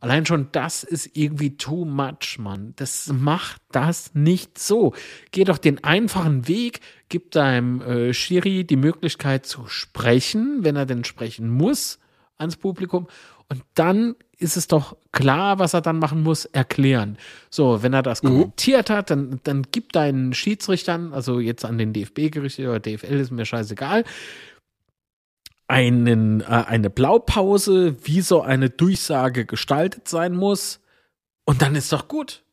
Allein 0.02 0.26
schon 0.26 0.50
das 0.52 0.84
ist 0.84 1.12
irgendwie 1.14 1.58
too 1.58 1.86
much, 1.86 2.38
Mann. 2.38 2.74
Das 2.76 3.08
macht 3.08 3.62
das 3.72 4.14
nicht 4.14 4.60
so. 4.60 4.94
Geh 5.32 5.46
doch 5.46 5.58
den 5.58 5.84
einfachen 5.84 6.48
Weg, 6.48 6.82
gib 7.10 7.32
deinem 7.32 7.82
äh, 7.82 8.14
Schiri 8.14 8.66
die 8.66 8.76
Möglichkeit 8.76 9.46
zu 9.46 9.68
sprechen, 9.68 10.60
wenn 10.62 10.76
er 10.76 10.86
denn 10.86 11.06
sprechen 11.06 11.50
muss 11.50 12.00
ans 12.38 12.58
Publikum. 12.58 13.08
Und 13.50 13.64
dann 13.76 14.16
ist 14.38 14.58
es 14.58 14.68
doch 14.68 14.98
klar, 15.12 15.60
was 15.60 15.74
er 15.74 15.82
dann 15.82 16.00
machen 16.00 16.24
muss, 16.24 16.46
erklären. 16.46 17.18
So, 17.50 17.84
wenn 17.84 17.94
er 17.94 18.04
das 18.04 18.24
mhm. 18.24 18.28
kommentiert 18.28 18.90
hat, 18.90 19.10
dann, 19.10 19.40
dann 19.44 19.64
gib 19.72 19.94
deinen 19.94 20.34
Schiedsrichtern, 20.34 21.14
also 21.14 21.40
jetzt 21.40 21.64
an 21.66 21.78
den 21.78 21.94
DFB 21.94 22.32
gerichtet 22.32 22.68
oder 22.68 22.80
DFL, 22.80 23.20
ist 23.20 23.32
mir 23.32 23.46
scheißegal, 23.46 24.04
einen, 25.68 26.42
äh, 26.42 26.46
eine 26.46 26.90
Blaupause, 26.90 27.96
wie 28.06 28.22
so 28.22 28.42
eine 28.42 28.70
Durchsage 28.70 29.46
gestaltet 29.46 30.08
sein 30.08 30.36
muss. 30.36 30.80
Und 31.46 31.62
dann 31.62 31.76
ist 31.76 31.92
doch 31.92 32.08
gut. 32.08 32.44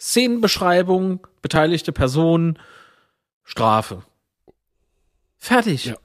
Szenenbeschreibung, 0.00 1.26
beteiligte 1.42 1.92
Person, 1.92 2.58
Strafe. 3.44 4.02
Fertig. 5.38 5.86
Ja. 5.86 5.96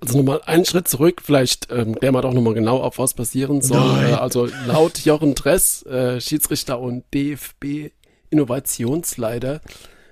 Also 0.00 0.18
nochmal 0.18 0.42
einen 0.44 0.64
Schritt 0.64 0.88
zurück, 0.88 1.22
vielleicht 1.24 1.70
ähm, 1.70 1.94
klären 1.94 2.14
wir 2.14 2.22
doch 2.22 2.34
nochmal 2.34 2.54
genau 2.54 2.78
auf, 2.78 2.98
was 2.98 3.14
passieren 3.14 3.62
soll. 3.62 4.04
Äh, 4.04 4.12
also 4.14 4.48
laut 4.66 4.98
Jochen 5.04 5.34
Dress, 5.34 5.84
äh, 5.86 6.20
Schiedsrichter 6.20 6.78
und 6.78 7.04
DFB 7.14 7.92
Innovationsleiter, 8.30 9.60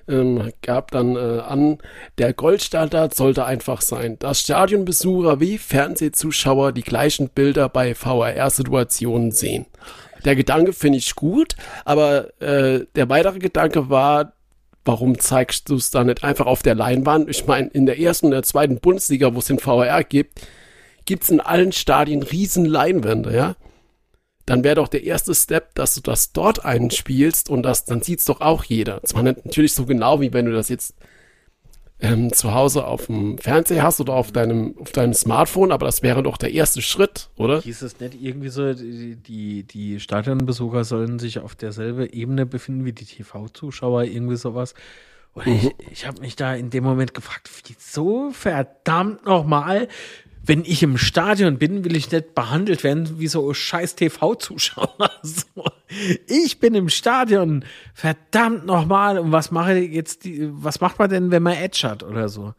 ähm, 0.09 0.53
gab 0.63 0.91
dann 0.91 1.17
äh, 1.17 1.41
an, 1.41 1.79
der 2.19 2.33
Goldstandard 2.33 3.15
sollte 3.15 3.45
einfach 3.45 3.81
sein, 3.81 4.19
dass 4.19 4.41
Stadionbesucher 4.41 5.41
wie 5.41 5.59
Fernsehzuschauer 5.59 6.73
die 6.73 6.83
gleichen 6.83 7.29
Bilder 7.29 7.69
bei 7.69 7.95
VRR-Situationen 7.95 9.33
sehen. 9.33 9.67
Der 10.25 10.37
Gedanke 10.37 10.73
finde 10.73 10.99
ich 10.99 11.15
gut, 11.15 11.57
aber 11.85 12.41
äh, 12.41 12.87
der 12.95 13.09
weitere 13.09 13.39
Gedanke 13.39 13.91
war, 13.91 14.33
warum 14.85 15.19
zeigst 15.19 15.69
du 15.69 15.77
es 15.77 15.91
da 15.91 16.05
nicht 16.05 16.25
einfach 16.25 16.47
auf 16.47 16.63
der 16.63 16.75
Leinwand? 16.75 17.29
Ich 17.29 17.47
meine, 17.47 17.69
in 17.69 17.87
der 17.87 17.99
ersten 17.99 18.27
und 18.27 18.33
der 18.33 18.43
zweiten 18.43 18.79
Bundesliga, 18.81 19.35
wo 19.35 19.39
es 19.39 19.47
den 19.47 19.59
VR 19.59 20.05
gibt, 20.05 20.41
gibt 21.05 21.25
es 21.25 21.31
in 21.31 21.41
allen 21.41 21.73
Stadien 21.73 22.23
riesen 22.23 22.65
Leinwände, 22.65 23.35
ja? 23.35 23.57
Dann 24.47 24.65
wäre 24.65 24.75
doch 24.75 24.89
der 24.89 25.05
erste 25.05 25.35
Step, 25.35 25.75
dass 25.77 25.95
du 25.95 26.01
das 26.01 26.33
dort 26.33 26.65
einspielst 26.65 27.49
und 27.49 27.63
das, 27.63 27.85
dann 27.85 28.03
sieht's 28.03 28.25
doch 28.25 28.41
auch 28.41 28.65
jeder. 28.65 29.01
Zwar 29.05 29.23
nicht 29.23 29.45
natürlich 29.45 29.73
so 29.73 29.87
genau, 29.87 30.21
wie 30.21 30.33
wenn 30.33 30.47
du 30.47 30.53
das 30.53 30.69
jetzt 30.69 30.95
ähm, 32.03 32.33
zu 32.33 32.53
Hause 32.53 32.85
auf 32.85 33.07
dem 33.07 33.39
Fernseher 33.39 33.85
hast 33.85 34.01
oder 34.01 34.15
auf 34.15 34.33
deinem, 34.33 34.75
auf 34.79 34.91
deinem 34.91 35.15
Smartphone, 35.15 35.71
aber 35.71 35.87
das 35.87 36.03
wäre 36.03 36.23
doch 36.23 36.37
der 36.37 36.53
erste 36.53 36.83
Schritt, 36.83 37.31
oder? 37.37 37.61
Hieß 37.61 37.83
es 37.83 38.01
nicht 38.01 38.21
irgendwie 38.21 38.49
so, 38.49 38.75
die, 38.75 39.17
die, 39.17 39.63
die 39.63 40.01
Stadionbesucher 40.01 40.85
sollen 40.85 41.21
sich 41.21 41.39
auf 41.39 41.55
derselbe 41.55 42.13
Ebene 42.13 42.45
befinden 42.45 42.85
wie 42.85 42.93
die 42.93 43.05
TV-Zuschauer, 43.05 44.05
irgendwie 44.05 44.37
sowas? 44.37 44.75
Und 45.33 45.47
mhm. 45.47 45.53
ich, 45.53 45.75
ich 45.91 46.07
habe 46.07 46.21
mich 46.21 46.35
da 46.35 46.55
in 46.55 46.71
dem 46.71 46.83
Moment 46.85 47.15
gefragt, 47.15 47.49
wieso 47.67 48.31
verdammt 48.33 49.25
nochmal 49.25 49.89
wenn 50.45 50.65
ich 50.65 50.83
im 50.83 50.99
Stadion 50.99 51.59
bin, 51.59 51.85
will 51.85 51.95
ich 51.95 52.11
nicht 52.11 52.35
behandelt 52.35 52.83
werden 52.83 53.21
wie 53.21 53.29
so 53.29 53.53
scheiß 53.55 53.95
TV-Zuschauer. 53.95 55.11
So. 55.23 55.65
Ich 56.27 56.59
bin 56.59 56.75
im 56.75 56.89
Stadion, 56.89 57.65
verdammt 57.95 58.67
nochmal. 58.67 59.19
Und 59.19 59.31
was 59.31 59.51
mache 59.51 59.79
ich 59.79 59.93
jetzt, 59.93 60.25
die, 60.25 60.49
was 60.51 60.81
macht 60.81 60.99
man 60.99 61.11
denn, 61.11 61.31
wenn 61.31 61.43
man 61.43 61.55
Edge 61.55 61.89
hat 61.89 62.03
oder 62.03 62.29
so? 62.29 62.55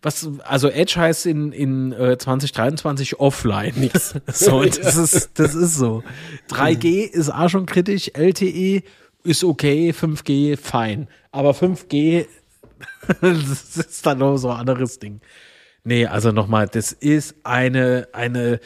Was, 0.00 0.28
also 0.44 0.68
Edge 0.68 0.94
heißt 0.96 1.26
in, 1.26 1.52
in 1.52 1.92
äh, 1.92 2.18
2023 2.18 3.20
offline. 3.20 3.74
Nix. 3.76 4.14
So, 4.26 4.64
das 4.64 4.96
ist, 4.96 5.38
das 5.38 5.54
ist 5.54 5.76
so. 5.76 6.02
3G 6.50 7.04
ist 7.04 7.30
auch 7.30 7.48
schon 7.48 7.66
kritisch, 7.66 8.10
LTE 8.14 8.82
ist 9.22 9.44
okay, 9.44 9.90
5G 9.90 10.56
fein. 10.56 11.08
Aber 11.30 11.52
5G, 11.52 12.26
das 13.20 13.76
ist 13.76 14.04
dann 14.04 14.18
noch 14.18 14.38
so 14.38 14.50
ein 14.50 14.58
anderes 14.58 14.98
Ding. 14.98 15.20
Nee, 15.84 16.06
also 16.06 16.30
nochmal, 16.30 16.68
das 16.68 16.92
ist 16.92 17.34
eine, 17.42 18.08
eine 18.12 18.60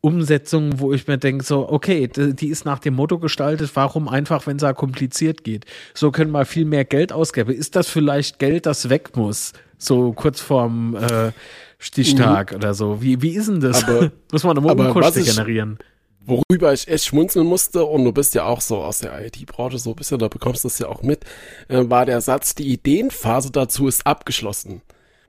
Umsetzung, 0.00 0.78
wo 0.78 0.92
ich 0.92 1.06
mir 1.08 1.18
denke, 1.18 1.44
so, 1.44 1.68
okay, 1.68 2.08
die 2.08 2.48
ist 2.48 2.64
nach 2.64 2.78
dem 2.78 2.94
Motto 2.94 3.18
gestaltet, 3.18 3.70
warum 3.74 4.08
einfach, 4.08 4.46
wenn 4.46 4.56
es 4.56 4.62
da 4.62 4.72
kompliziert 4.72 5.44
geht? 5.44 5.64
So 5.94 6.12
können 6.12 6.30
wir 6.30 6.44
viel 6.44 6.66
mehr 6.66 6.84
Geld 6.84 7.12
ausgeben. 7.12 7.52
Ist 7.52 7.74
das 7.74 7.88
vielleicht 7.88 8.38
Geld, 8.38 8.66
das 8.66 8.90
weg 8.90 9.16
muss? 9.16 9.54
So 9.76 10.12
kurz 10.12 10.40
vorm 10.40 10.94
äh, 10.94 11.32
Stichtag 11.78 12.52
mhm. 12.52 12.56
oder 12.58 12.74
so. 12.74 13.02
Wie, 13.02 13.22
wie 13.22 13.30
ist 13.30 13.48
denn 13.48 13.60
das? 13.60 13.84
Aber, 13.84 14.12
muss 14.32 14.44
man 14.44 14.58
eine 14.58 14.66
Umkosten 14.66 15.24
generieren? 15.24 15.78
Worüber 16.24 16.74
ich 16.74 16.86
echt 16.86 17.06
schmunzeln 17.06 17.46
musste, 17.46 17.84
und 17.84 18.04
du 18.04 18.12
bist 18.12 18.34
ja 18.34 18.44
auch 18.44 18.60
so 18.60 18.76
aus 18.78 18.98
der 18.98 19.24
IT-Branche 19.26 19.78
so 19.78 19.90
ein 19.90 19.96
bisschen, 19.96 20.18
da 20.18 20.28
bekommst 20.28 20.62
du 20.62 20.68
es 20.68 20.78
ja 20.78 20.86
auch 20.88 21.02
mit, 21.02 21.24
äh, 21.68 21.88
war 21.88 22.04
der 22.04 22.20
Satz, 22.20 22.54
die 22.54 22.70
Ideenphase 22.72 23.50
dazu 23.50 23.88
ist 23.88 24.06
abgeschlossen. 24.06 24.82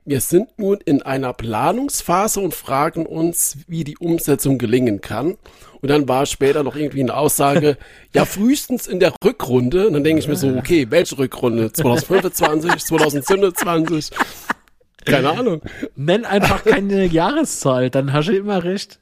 Wir 0.04 0.20
sind 0.20 0.58
nun 0.58 0.78
in 0.84 1.02
einer 1.02 1.32
Planungsphase 1.34 2.40
und 2.40 2.54
fragen 2.54 3.06
uns, 3.06 3.58
wie 3.66 3.84
die 3.84 3.98
Umsetzung 3.98 4.58
gelingen 4.58 5.00
kann. 5.00 5.36
Und 5.82 5.88
dann 5.88 6.08
war 6.08 6.26
später 6.26 6.62
noch 6.62 6.76
irgendwie 6.76 7.00
eine 7.00 7.14
Aussage, 7.14 7.76
ja, 8.14 8.24
frühestens 8.24 8.86
in 8.86 9.00
der 9.00 9.14
Rückrunde. 9.24 9.86
Und 9.86 9.92
dann 9.92 10.04
denke 10.04 10.20
ich 10.20 10.28
mir 10.28 10.36
so, 10.36 10.48
okay, 10.56 10.86
welche 10.90 11.18
Rückrunde? 11.18 11.72
2025, 11.72 12.84
2027? 12.84 14.10
Keine 15.04 15.30
Ahnung. 15.30 15.62
Nenn 15.96 16.24
einfach 16.24 16.62
keine 16.64 17.06
Jahreszahl, 17.06 17.88
dann 17.88 18.12
hast 18.12 18.28
du 18.28 18.36
immer 18.36 18.64
recht. 18.64 19.00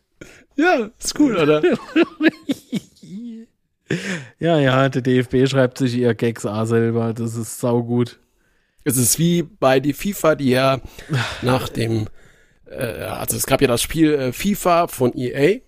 Ja, 0.56 0.90
ist 0.98 1.18
cool, 1.18 1.36
oder? 1.36 1.60
ja, 4.38 4.58
ja, 4.58 4.88
der 4.88 5.02
DFB 5.02 5.48
schreibt 5.48 5.78
sich 5.78 5.96
ihr 5.96 6.14
Gags 6.14 6.46
A 6.46 6.66
selber. 6.66 7.14
Das 7.14 7.34
ist 7.34 7.58
saugut. 7.58 8.20
Es 8.84 8.96
ist 8.96 9.18
wie 9.18 9.42
bei 9.42 9.80
die 9.80 9.92
FIFA, 9.92 10.34
die 10.34 10.50
ja 10.50 10.80
nach 11.42 11.68
dem, 11.68 12.06
äh, 12.66 12.76
also 12.82 13.36
es 13.36 13.46
gab 13.46 13.60
ja 13.60 13.68
das 13.68 13.82
Spiel 13.82 14.14
äh, 14.14 14.32
FIFA 14.32 14.88
von 14.88 15.12
EA. 15.16 15.60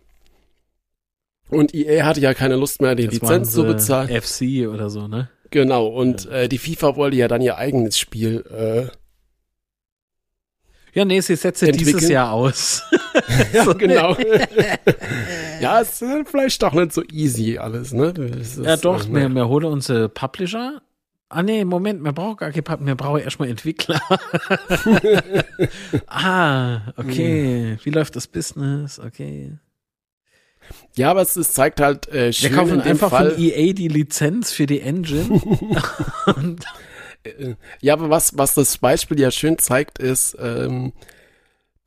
Und 1.48 1.74
EA 1.74 2.04
hatte 2.04 2.20
ja 2.20 2.32
keine 2.32 2.56
Lust 2.56 2.80
mehr, 2.80 2.94
die 2.94 3.06
das 3.06 3.14
Lizenz 3.14 3.52
zu 3.52 3.64
bezahlen. 3.64 4.08
FC 4.08 4.68
oder 4.68 4.88
so, 4.88 5.08
ne? 5.08 5.28
Genau, 5.50 5.88
und 5.88 6.26
ja. 6.26 6.32
äh, 6.32 6.48
die 6.48 6.58
FIFA 6.58 6.94
wollte 6.94 7.16
ja 7.16 7.26
dann 7.26 7.42
ihr 7.42 7.56
eigenes 7.56 7.98
Spiel 7.98 8.44
äh, 8.50 8.96
ja, 10.92 11.04
nee, 11.04 11.20
sie 11.20 11.36
setzt 11.36 11.62
dieses 11.62 12.08
Jahr 12.08 12.32
aus. 12.32 12.82
ja, 13.52 13.72
genau. 13.72 14.16
ja, 15.60 15.80
es 15.80 16.02
ist 16.02 16.28
vielleicht 16.28 16.62
doch 16.62 16.72
nicht 16.72 16.92
so 16.92 17.02
easy 17.12 17.58
alles, 17.58 17.92
ne? 17.92 18.12
Ist, 18.40 18.58
ja, 18.58 18.76
doch, 18.76 19.06
äh, 19.08 19.12
wir, 19.12 19.28
wir 19.28 19.48
holen 19.48 19.66
unsere 19.66 20.08
Publisher 20.08 20.82
Ah 21.32 21.44
nee, 21.44 21.64
Moment, 21.64 22.02
wir 22.02 22.12
brauchen 22.12 22.38
gar 22.38 22.50
keinen 22.50 22.86
wir 22.86 22.96
brauchen 22.96 23.20
erstmal 23.20 23.48
Entwickler. 23.48 24.00
ah, 26.08 26.80
okay. 26.96 27.78
Wie 27.84 27.90
läuft 27.90 28.16
das 28.16 28.26
Business? 28.26 28.98
Okay. 28.98 29.52
Ja, 30.96 31.12
aber 31.12 31.22
es, 31.22 31.36
es 31.36 31.52
zeigt 31.52 31.80
halt 31.80 32.08
äh, 32.08 32.32
schön 32.32 32.50
Wir 32.50 32.58
kaufen 32.58 32.80
einfach 32.80 33.10
Fall. 33.10 33.30
von 33.30 33.40
EA 33.40 33.72
die 33.72 33.86
Lizenz 33.86 34.50
für 34.52 34.66
die 34.66 34.80
Engine. 34.80 35.40
Äh, 37.22 37.56
ja, 37.82 37.92
aber 37.92 38.08
was, 38.08 38.38
was 38.38 38.54
das 38.54 38.78
Beispiel 38.78 39.20
ja 39.20 39.30
schön 39.30 39.58
zeigt, 39.58 39.98
ist, 39.98 40.34
ähm, 40.40 40.94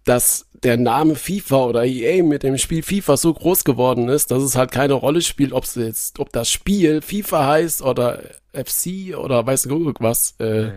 dass 0.05 0.45
der 0.53 0.77
Name 0.77 1.15
FIFA 1.15 1.65
oder 1.65 1.85
EA 1.85 2.23
mit 2.23 2.43
dem 2.43 2.59
Spiel 2.59 2.83
FIFA 2.83 3.17
so 3.17 3.33
groß 3.33 3.63
geworden 3.63 4.09
ist, 4.09 4.29
dass 4.29 4.43
es 4.43 4.55
halt 4.55 4.71
keine 4.71 4.93
Rolle 4.93 5.21
spielt, 5.21 5.51
ob 5.51 5.63
es 5.63 5.73
jetzt, 5.73 6.19
ob 6.19 6.31
das 6.31 6.51
Spiel 6.51 7.01
FIFA 7.01 7.47
heißt 7.47 7.81
oder 7.81 8.21
FC 8.53 9.17
oder 9.17 9.45
weiß 9.45 9.65
nicht 9.65 9.99
was. 9.99 10.35
Äh, 10.39 10.61
ja, 10.61 10.67
ja. 10.67 10.73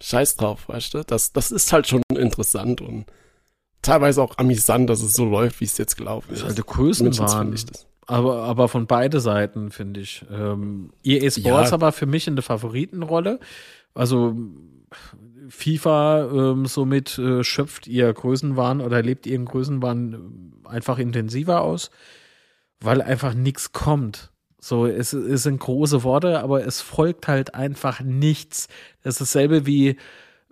Scheiß 0.00 0.36
drauf, 0.36 0.68
weißt 0.68 0.94
du? 0.94 1.04
Das, 1.04 1.32
das 1.32 1.50
ist 1.50 1.72
halt 1.72 1.88
schon 1.88 2.02
interessant 2.14 2.80
und 2.80 3.06
teilweise 3.82 4.22
auch 4.22 4.38
amüsant, 4.38 4.88
dass 4.88 5.02
es 5.02 5.14
so 5.14 5.24
läuft, 5.24 5.60
wie 5.60 5.64
es 5.64 5.78
jetzt 5.78 5.96
gelaufen 5.96 6.32
ist. 6.32 6.44
Alte 6.44 6.62
Größenwahn. 6.62 7.54
Aber, 8.06 8.42
aber 8.44 8.68
von 8.68 8.86
beide 8.86 9.20
Seiten, 9.20 9.70
finde 9.70 10.00
ich. 10.00 10.24
Ähm, 10.30 10.90
EA 11.04 11.30
Sports 11.30 11.70
ja. 11.70 11.74
aber 11.74 11.92
für 11.92 12.06
mich 12.06 12.26
in 12.26 12.36
der 12.36 12.42
Favoritenrolle. 12.42 13.38
Also 13.94 14.34
FIFA 15.48 16.30
ähm, 16.32 16.66
somit 16.66 17.18
äh, 17.18 17.44
schöpft 17.44 17.86
ihr 17.86 18.12
Größenwahn 18.12 18.80
oder 18.80 19.02
lebt 19.02 19.26
ihren 19.26 19.44
Größenwahn 19.44 20.62
äh, 20.64 20.68
einfach 20.68 20.98
intensiver 20.98 21.62
aus, 21.62 21.90
weil 22.80 23.02
einfach 23.02 23.34
nichts 23.34 23.72
kommt. 23.72 24.30
So, 24.60 24.86
es, 24.86 25.12
es 25.12 25.44
sind 25.44 25.60
große 25.60 26.02
Worte, 26.02 26.40
aber 26.40 26.66
es 26.66 26.80
folgt 26.80 27.28
halt 27.28 27.54
einfach 27.54 28.00
nichts. 28.00 28.68
Das 29.02 29.14
ist 29.14 29.20
dasselbe 29.20 29.66
wie, 29.66 29.96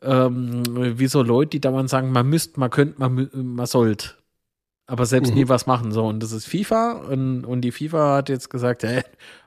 ähm, 0.03 0.63
wie 0.99 1.09
so 1.09 1.23
Leute, 1.23 1.51
die 1.51 1.61
dauernd 1.61 1.91
sagen, 1.91 2.13
man 2.13 2.29
müsst, 2.29 2.57
man 2.57 2.71
könnt, 2.71 2.99
man, 2.99 3.29
man 3.33 3.67
sollt. 3.67 4.17
Aber 4.87 5.05
selbst 5.07 5.31
mhm. 5.31 5.39
nie 5.39 5.49
was 5.49 5.67
machen. 5.67 5.91
So, 5.91 6.07
und 6.07 6.23
das 6.23 6.31
ist 6.31 6.47
FIFA. 6.47 6.93
Und, 7.11 7.45
und 7.45 7.63
die 7.63 7.73
FIFA 7.73 8.17
hat 8.17 8.29
jetzt 8.29 8.51
gesagt, 8.51 8.85
ey, 8.85 9.03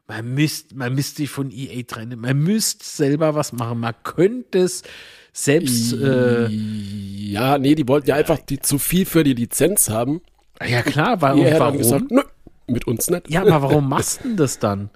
man 0.07 0.33
müsst, 0.33 0.75
man 0.75 0.93
müsst 0.93 1.15
sich 1.15 1.29
von 1.29 1.51
EA 1.51 1.83
trennen. 1.83 2.19
Man 2.19 2.39
müsst 2.39 2.83
selber 2.83 3.35
was 3.35 3.53
machen. 3.53 3.79
Man 3.79 3.93
könnte 4.03 4.59
es 4.59 4.83
selbst. 5.31 5.93
Äh, 5.93 6.47
ja, 6.49 7.57
nee, 7.57 7.75
die 7.75 7.87
wollten 7.87 8.09
ja 8.09 8.15
einfach 8.15 8.39
die, 8.39 8.59
zu 8.59 8.79
viel 8.79 9.05
für 9.05 9.23
die 9.23 9.33
Lizenz 9.33 9.89
haben. 9.89 10.21
Ja, 10.67 10.81
klar, 10.81 11.21
war, 11.21 11.35
und 11.35 11.45
warum? 11.45 11.77
Gesagt, 11.77 12.11
nö, 12.11 12.21
mit 12.69 12.87
uns 12.87 13.09
nicht. 13.09 13.29
Ja, 13.29 13.41
aber 13.41 13.61
warum 13.61 13.89
machst 13.89 14.19
du 14.19 14.23
denn 14.29 14.37
das 14.37 14.59
dann? 14.59 14.89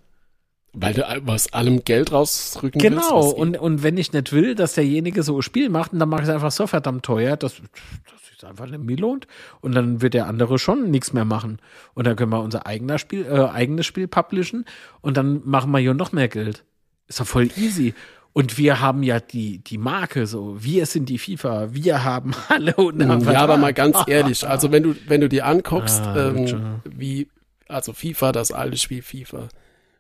Weil 0.76 0.95
du 0.95 1.07
aus 1.07 1.53
allem 1.53 1.84
Geld 1.84 2.11
rausrücken 2.11 2.82
genau. 2.82 2.95
willst. 2.95 3.09
Genau, 3.09 3.30
und, 3.30 3.57
und 3.57 3.84
wenn 3.84 3.97
ich 3.97 4.11
nicht 4.11 4.32
will, 4.32 4.55
dass 4.55 4.74
derjenige 4.74 5.21
so 5.21 5.38
ein 5.38 5.41
Spiel 5.43 5.69
macht, 5.69 5.91
dann 5.93 6.09
mache 6.09 6.24
ich 6.24 6.28
es 6.28 6.34
einfach 6.34 6.51
so 6.51 6.65
verdammt 6.65 7.05
teuer, 7.05 7.38
dass, 7.38 7.57
dass 7.57 8.21
es 8.36 8.43
einfach 8.43 8.65
nicht 8.65 8.84
mehr 8.84 8.97
lohnt. 8.97 9.28
Und 9.61 9.76
dann 9.76 10.01
wird 10.01 10.15
der 10.15 10.26
andere 10.26 10.57
schon 10.57 10.89
nichts 10.89 11.13
mehr 11.13 11.26
machen. 11.26 11.59
Und 11.93 12.07
dann 12.07 12.15
können 12.15 12.32
wir 12.32 12.41
unser 12.41 12.65
eigener 12.65 12.97
Spiel, 12.97 13.26
äh, 13.26 13.49
eigenes 13.49 13.86
Spiel 13.86 14.07
publishen 14.07 14.65
und 15.01 15.15
dann 15.15 15.41
machen 15.45 15.69
wir 15.69 15.80
hier 15.80 15.93
noch 15.93 16.11
mehr 16.11 16.28
Geld. 16.28 16.63
Ist 17.07 17.19
doch 17.19 17.28
voll 17.28 17.49
easy. 17.55 17.93
Und 18.34 18.57
wir 18.57 18.80
haben 18.80 19.03
ja 19.03 19.19
die, 19.19 19.59
die 19.59 19.78
Marke 19.78 20.26
so, 20.26 20.57
wir 20.59 20.88
sind 20.88 21.07
die 21.07 21.19
FIFA, 21.19 21.71
wir 21.71 22.03
haben 22.03 22.32
alle 22.49 22.74
und 22.76 22.99
Ja, 22.99 23.41
aber 23.41 23.57
mal 23.57 23.74
ganz 23.74 23.97
ehrlich, 24.07 24.47
also 24.47 24.71
wenn 24.71 24.82
du, 24.82 24.95
wenn 25.07 25.21
du 25.21 25.30
dir 25.30 25.45
anguckst, 25.45 26.01
ah, 26.01 26.30
ähm, 26.30 26.82
wie, 26.84 27.28
also 27.74 27.93
FIFA, 27.93 28.32
das 28.32 28.51
alte 28.51 28.78
Spiel 28.78 29.01
FIFA, 29.01 29.49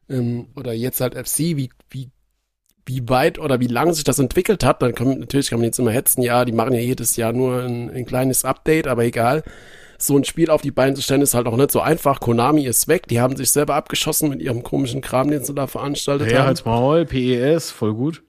ähm, 0.09 0.47
oder 0.55 0.73
jetzt 0.73 1.01
halt 1.01 1.15
FC, 1.15 1.39
wie, 1.57 1.69
wie, 1.89 2.09
wie 2.85 3.07
weit 3.09 3.39
oder 3.39 3.59
wie 3.59 3.67
lange 3.67 3.93
sich 3.93 4.03
das 4.03 4.19
entwickelt 4.19 4.63
hat, 4.63 4.81
dann 4.81 4.95
kann, 4.95 5.19
natürlich 5.19 5.49
kann 5.49 5.59
man 5.59 5.65
jetzt 5.65 5.79
immer 5.79 5.91
hetzen, 5.91 6.21
ja, 6.21 6.45
die 6.45 6.51
machen 6.51 6.73
ja 6.73 6.79
jedes 6.79 7.15
Jahr 7.15 7.33
nur 7.33 7.61
ein, 7.61 7.89
ein 7.89 8.05
kleines 8.05 8.45
Update, 8.45 8.87
aber 8.87 9.03
egal. 9.03 9.43
So 9.97 10.17
ein 10.17 10.25
Spiel 10.25 10.49
auf 10.49 10.61
die 10.61 10.71
Beine 10.71 10.95
zu 10.95 11.01
stellen 11.01 11.21
ist 11.21 11.33
halt 11.33 11.47
auch 11.47 11.55
nicht 11.55 11.71
so 11.71 11.79
einfach. 11.79 12.19
Konami 12.19 12.65
ist 12.65 12.89
weg, 12.89 13.07
die 13.07 13.21
haben 13.21 13.37
sich 13.37 13.51
selber 13.51 13.75
abgeschossen 13.75 14.27
mit 14.29 14.41
ihrem 14.41 14.63
komischen 14.63 14.99
Kram, 14.99 15.29
den 15.29 15.45
sie 15.45 15.53
da 15.53 15.67
veranstaltet 15.67 16.29
ja, 16.29 16.39
haben. 16.39 16.43
Ja, 16.43 16.49
als 16.49 16.65
Maul, 16.65 17.05
PES, 17.05 17.71
voll 17.71 17.93
gut. 17.93 18.21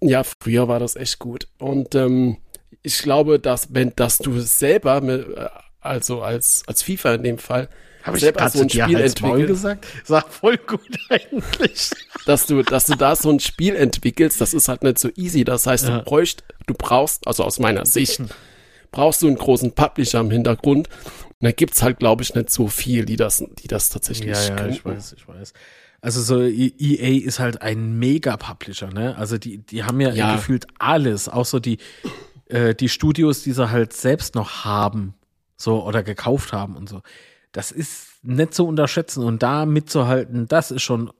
Ja, 0.00 0.22
früher 0.22 0.68
war 0.68 0.78
das 0.78 0.96
echt 0.96 1.18
gut. 1.18 1.48
Und 1.58 1.94
ähm, 1.94 2.38
ich 2.82 3.02
glaube, 3.02 3.38
dass 3.38 3.74
wenn, 3.74 3.92
dass 3.96 4.18
du 4.18 4.40
selber, 4.40 5.02
mit, 5.02 5.28
äh, 5.36 5.48
also 5.80 6.22
als, 6.22 6.62
als 6.66 6.82
FIFA 6.82 7.14
in 7.14 7.22
dem 7.24 7.38
Fall, 7.38 7.68
habe 8.02 8.16
ich 8.16 8.22
selber 8.22 8.48
so 8.48 8.60
ein 8.60 8.70
Spiel 8.70 8.96
entwickelt. 8.96 9.46
gesagt? 9.46 9.86
Sag 10.04 10.28
voll 10.28 10.56
gut 10.56 10.80
eigentlich. 11.08 11.90
Dass 12.26 12.46
du, 12.46 12.62
dass 12.62 12.86
du 12.86 12.94
da 12.94 13.16
so 13.16 13.30
ein 13.30 13.40
Spiel 13.40 13.76
entwickelst, 13.76 14.40
das 14.40 14.54
ist 14.54 14.68
halt 14.68 14.82
nicht 14.82 14.98
so 14.98 15.10
easy. 15.16 15.44
Das 15.44 15.66
heißt, 15.66 15.88
ja. 15.88 15.98
du 15.98 16.04
bräuchst, 16.04 16.44
du 16.66 16.74
brauchst, 16.74 17.26
also 17.26 17.44
aus 17.44 17.58
meiner 17.58 17.86
Sicht, 17.86 18.22
brauchst 18.90 19.22
du 19.22 19.26
einen 19.26 19.36
großen 19.36 19.72
Publisher 19.72 20.20
im 20.20 20.30
Hintergrund. 20.30 20.88
Und 20.88 21.44
da 21.44 21.52
gibt's 21.52 21.82
halt, 21.82 21.98
glaube 21.98 22.22
ich, 22.22 22.34
nicht 22.34 22.50
so 22.50 22.68
viel, 22.68 23.04
die 23.04 23.16
das, 23.16 23.44
die 23.62 23.68
das 23.68 23.90
tatsächlich 23.90 24.30
ja, 24.30 24.42
ja, 24.42 24.56
können. 24.56 24.72
ich 24.72 24.84
weiß, 24.84 25.14
ich 25.16 25.28
weiß. 25.28 25.52
Also 26.00 26.22
so 26.22 26.40
EA 26.40 27.26
ist 27.26 27.40
halt 27.40 27.60
ein 27.60 27.98
Mega-Publisher, 27.98 28.88
ne? 28.92 29.16
Also 29.16 29.36
die, 29.36 29.58
die 29.58 29.82
haben 29.82 30.00
ja, 30.00 30.10
ja. 30.10 30.36
gefühlt 30.36 30.66
alles, 30.78 31.28
auch 31.28 31.44
so 31.44 31.58
die, 31.58 31.78
äh, 32.46 32.74
die 32.74 32.88
Studios, 32.88 33.42
die 33.42 33.52
sie 33.52 33.70
halt 33.70 33.92
selbst 33.92 34.36
noch 34.36 34.64
haben, 34.64 35.14
so 35.56 35.84
oder 35.84 36.04
gekauft 36.04 36.52
haben 36.52 36.76
und 36.76 36.88
so 36.88 37.02
das 37.58 37.72
ist 37.72 38.22
nicht 38.22 38.54
zu 38.54 38.64
unterschätzen 38.68 39.24
und 39.24 39.42
da 39.42 39.66
mitzuhalten, 39.66 40.46
das 40.46 40.70
ist 40.70 40.82
schon 40.82 41.10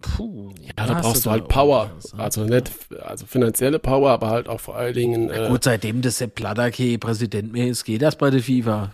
Puh, 0.00 0.52
ja, 0.60 0.72
da 0.74 1.00
brauchst 1.00 1.24
du 1.24 1.30
halt 1.30 1.48
Power. 1.48 1.92
Also 2.18 2.44
nicht, 2.44 2.70
also 3.00 3.24
finanzielle 3.24 3.78
Power, 3.78 4.10
aber 4.10 4.28
halt 4.28 4.48
auch 4.48 4.60
vor 4.60 4.76
allen 4.76 4.92
Dingen. 4.92 5.30
Äh, 5.30 5.48
gut, 5.48 5.64
seitdem 5.64 6.02
das 6.02 6.18
Sepp 6.18 6.34
Blatter 6.34 6.70
Präsident 6.98 7.52
mehr 7.52 7.68
ist, 7.68 7.84
geht 7.84 8.02
das 8.02 8.16
bei 8.16 8.28
der 8.28 8.42
FIFA. 8.42 8.92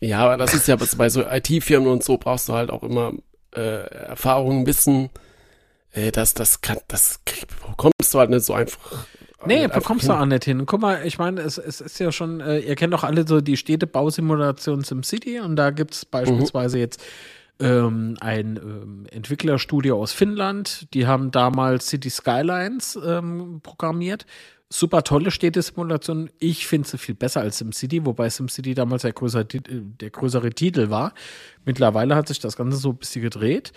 ja, 0.00 0.18
aber 0.20 0.36
das 0.36 0.54
ist 0.54 0.68
ja 0.68 0.76
bei 0.76 1.08
so 1.08 1.22
IT-Firmen 1.22 1.88
und 1.88 2.04
so 2.04 2.18
brauchst 2.18 2.50
du 2.50 2.52
halt 2.52 2.70
auch 2.70 2.84
immer 2.84 3.14
äh, 3.52 3.88
Erfahrungen, 3.88 4.66
Wissen. 4.66 5.08
Äh, 5.92 6.12
das, 6.12 6.34
das 6.34 6.60
kann, 6.60 6.78
das 6.86 7.20
kommst 7.76 8.12
du 8.12 8.18
halt 8.18 8.30
nicht 8.30 8.44
so 8.44 8.52
einfach 8.52 9.06
Nee, 9.44 9.68
bekommst 9.68 10.08
du 10.08 10.12
auch 10.12 10.24
nicht 10.24 10.44
hin. 10.44 10.64
Guck 10.66 10.80
mal, 10.80 11.04
ich 11.04 11.18
meine, 11.18 11.42
es, 11.42 11.58
es 11.58 11.80
ist 11.80 11.98
ja 11.98 12.10
schon, 12.10 12.40
äh, 12.40 12.60
ihr 12.60 12.74
kennt 12.74 12.94
doch 12.94 13.04
alle 13.04 13.26
so 13.26 13.40
die 13.40 13.56
Städtebausimulation 13.56 14.82
SimCity 14.82 15.40
und 15.40 15.56
da 15.56 15.70
gibt 15.70 15.94
es 15.94 16.04
beispielsweise 16.04 16.76
mhm. 16.76 16.80
jetzt 16.80 17.02
ähm, 17.60 18.16
ein 18.20 18.56
ähm, 18.56 19.06
Entwicklerstudio 19.10 20.00
aus 20.00 20.12
Finnland, 20.12 20.92
die 20.94 21.06
haben 21.06 21.30
damals 21.30 21.88
City 21.88 22.10
Skylines 22.10 22.98
ähm, 23.04 23.60
programmiert. 23.62 24.26
Super 24.68 25.04
tolle 25.04 25.30
Städtesimulation. 25.30 26.28
Ich 26.40 26.66
finde 26.66 26.88
sie 26.88 26.98
viel 26.98 27.14
besser 27.14 27.40
als 27.40 27.58
SimCity, 27.58 28.04
wobei 28.04 28.28
SimCity 28.28 28.74
damals 28.74 29.02
der 29.02 29.12
größere, 29.12 29.44
der 29.44 30.10
größere 30.10 30.50
Titel 30.50 30.90
war. 30.90 31.14
Mittlerweile 31.64 32.16
hat 32.16 32.26
sich 32.26 32.40
das 32.40 32.56
Ganze 32.56 32.76
so 32.78 32.90
ein 32.90 32.96
bisschen 32.96 33.22
gedreht 33.22 33.72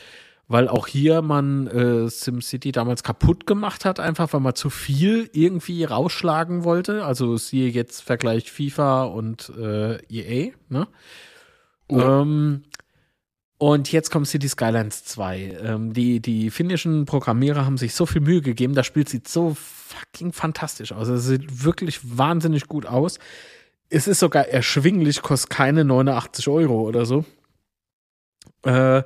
weil 0.50 0.68
auch 0.68 0.88
hier 0.88 1.22
man 1.22 1.68
äh, 1.68 2.10
SimCity 2.10 2.72
damals 2.72 3.04
kaputt 3.04 3.46
gemacht 3.46 3.86
hat, 3.86 4.00
einfach 4.00 4.34
weil 4.34 4.42
man 4.42 4.56
zu 4.56 4.72
viel 4.72 5.30
irgendwie 5.32 5.84
rausschlagen 5.84 6.64
wollte. 6.64 7.06
Also 7.06 7.38
siehe 7.38 7.70
jetzt 7.70 8.02
Vergleich 8.02 8.52
FIFA 8.52 9.04
und 9.04 9.54
äh, 9.58 9.98
EA, 10.10 10.52
ne? 10.68 10.88
Ja. 11.92 12.22
Ähm, 12.22 12.64
und 13.60 13.92
jetzt 13.92 14.10
kommt 14.10 14.28
City 14.28 14.50
Skylines 14.50 15.04
2. 15.04 15.60
Ähm, 15.62 15.94
die, 15.94 16.20
die 16.20 16.50
finnischen 16.50 17.06
Programmierer 17.06 17.66
haben 17.66 17.78
sich 17.78 17.94
so 17.94 18.08
viel 18.08 18.22
Mühe 18.22 18.42
gegeben, 18.42 18.74
das 18.74 18.88
Spiel 18.88 19.08
sieht 19.08 19.28
so 19.28 19.56
fucking 19.56 20.34
fantastisch 20.34 20.94
aus. 20.94 21.10
Es 21.10 21.26
sieht 21.26 21.64
wirklich 21.64 22.00
wahnsinnig 22.18 22.68
gut 22.68 22.88
aus. 22.88 23.20
Es 23.90 24.08
ist 24.08 24.20
sogar 24.20 24.48
erschwinglich, 24.48 25.22
kostet 25.22 25.52
keine 25.52 25.86
89 25.86 26.48
Euro 26.48 26.82
oder 26.82 27.06
so. 27.06 27.24
Äh, 28.64 29.04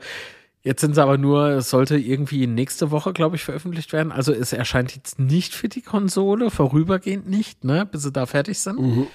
Jetzt 0.64 0.80
sind 0.80 0.96
sie 0.96 1.04
aber 1.04 1.18
nur, 1.18 1.50
es 1.50 1.70
sollte 1.70 1.98
irgendwie 1.98 2.48
nächste 2.48 2.90
Woche, 2.90 3.12
glaube 3.12 3.36
ich, 3.36 3.44
veröffentlicht 3.44 3.92
werden. 3.92 4.14
Also 4.14 4.32
es 4.32 4.54
erscheint 4.54 4.96
jetzt 4.96 5.20
nicht 5.20 5.54
für 5.54 5.68
die 5.68 5.82
Konsole, 5.82 6.52
vorübergehend 6.52 7.30
nicht, 7.30 7.66
ne, 7.66 7.86
bis 7.86 8.04
sie 8.04 8.14
da 8.14 8.26
fertig 8.26 8.60
sind. 8.60 8.80
Mhm. 8.80 9.08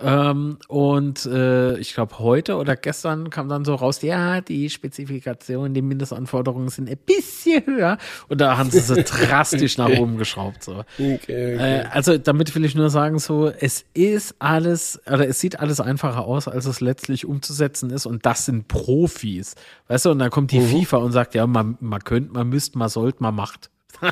Ähm, 0.00 0.58
und 0.68 1.26
äh, 1.26 1.76
ich 1.78 1.94
glaube, 1.94 2.18
heute 2.18 2.56
oder 2.56 2.76
gestern 2.76 3.30
kam 3.30 3.48
dann 3.48 3.64
so 3.64 3.74
raus, 3.74 4.02
ja, 4.02 4.40
die 4.40 4.68
Spezifikationen, 4.68 5.74
die 5.74 5.82
Mindestanforderungen 5.82 6.68
sind 6.68 6.90
ein 6.90 6.98
bisschen 6.98 7.64
höher. 7.66 7.98
Und 8.28 8.40
da 8.40 8.56
haben 8.58 8.70
sie 8.70 8.80
sie 8.80 9.02
drastisch 9.04 9.78
nach 9.78 9.90
oben 9.90 10.18
geschraubt. 10.18 10.64
So. 10.64 10.80
Okay, 10.98 11.16
okay. 11.16 11.56
Äh, 11.56 11.84
also 11.92 12.18
damit 12.18 12.54
will 12.54 12.64
ich 12.64 12.74
nur 12.74 12.90
sagen, 12.90 13.18
so, 13.18 13.48
es 13.48 13.84
ist 13.94 14.34
alles, 14.38 15.00
oder 15.06 15.28
es 15.28 15.38
sieht 15.40 15.60
alles 15.60 15.80
einfacher 15.80 16.24
aus, 16.24 16.48
als 16.48 16.66
es 16.66 16.80
letztlich 16.80 17.24
umzusetzen 17.24 17.90
ist. 17.90 18.06
Und 18.06 18.26
das 18.26 18.46
sind 18.46 18.68
Profis. 18.68 19.54
Weißt 19.88 20.06
du, 20.06 20.10
und 20.10 20.18
dann 20.18 20.30
kommt 20.30 20.50
die 20.50 20.60
mhm. 20.60 20.84
FIFA 20.84 20.96
und 20.98 21.12
sagt, 21.12 21.34
ja, 21.34 21.46
man, 21.46 21.76
man 21.80 22.02
könnte, 22.02 22.32
man 22.32 22.48
müsste, 22.48 22.78
man 22.78 22.88
sollte, 22.88 23.22
man 23.22 23.34
macht. 23.34 23.70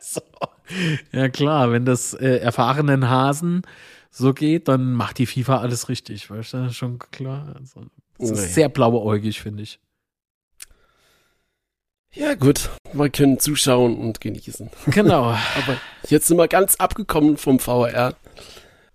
so. 0.00 0.20
Ja 1.12 1.28
klar, 1.28 1.70
wenn 1.70 1.84
das 1.84 2.14
äh, 2.14 2.36
erfahrenen 2.36 3.08
Hasen 3.08 3.62
so 4.12 4.34
geht, 4.34 4.68
dann 4.68 4.92
macht 4.92 5.18
die 5.18 5.26
FIFA 5.26 5.58
alles 5.58 5.88
richtig, 5.88 6.30
weißt 6.30 6.54
du, 6.54 6.72
schon 6.72 6.98
klar. 6.98 7.56
Also, 7.58 7.86
das 8.18 8.30
ist 8.30 8.40
nee. 8.40 8.46
sehr 8.46 8.68
blauäugig, 8.68 9.40
finde 9.40 9.62
ich. 9.62 9.80
Ja, 12.14 12.34
gut, 12.34 12.68
wir 12.92 13.08
können 13.08 13.38
zuschauen 13.38 13.96
und 13.98 14.20
genießen. 14.20 14.70
Genau. 14.88 15.24
Aber 15.56 15.78
jetzt 16.08 16.26
sind 16.26 16.36
wir 16.36 16.46
ganz 16.46 16.76
abgekommen 16.76 17.38
vom 17.38 17.58
VR, 17.58 18.14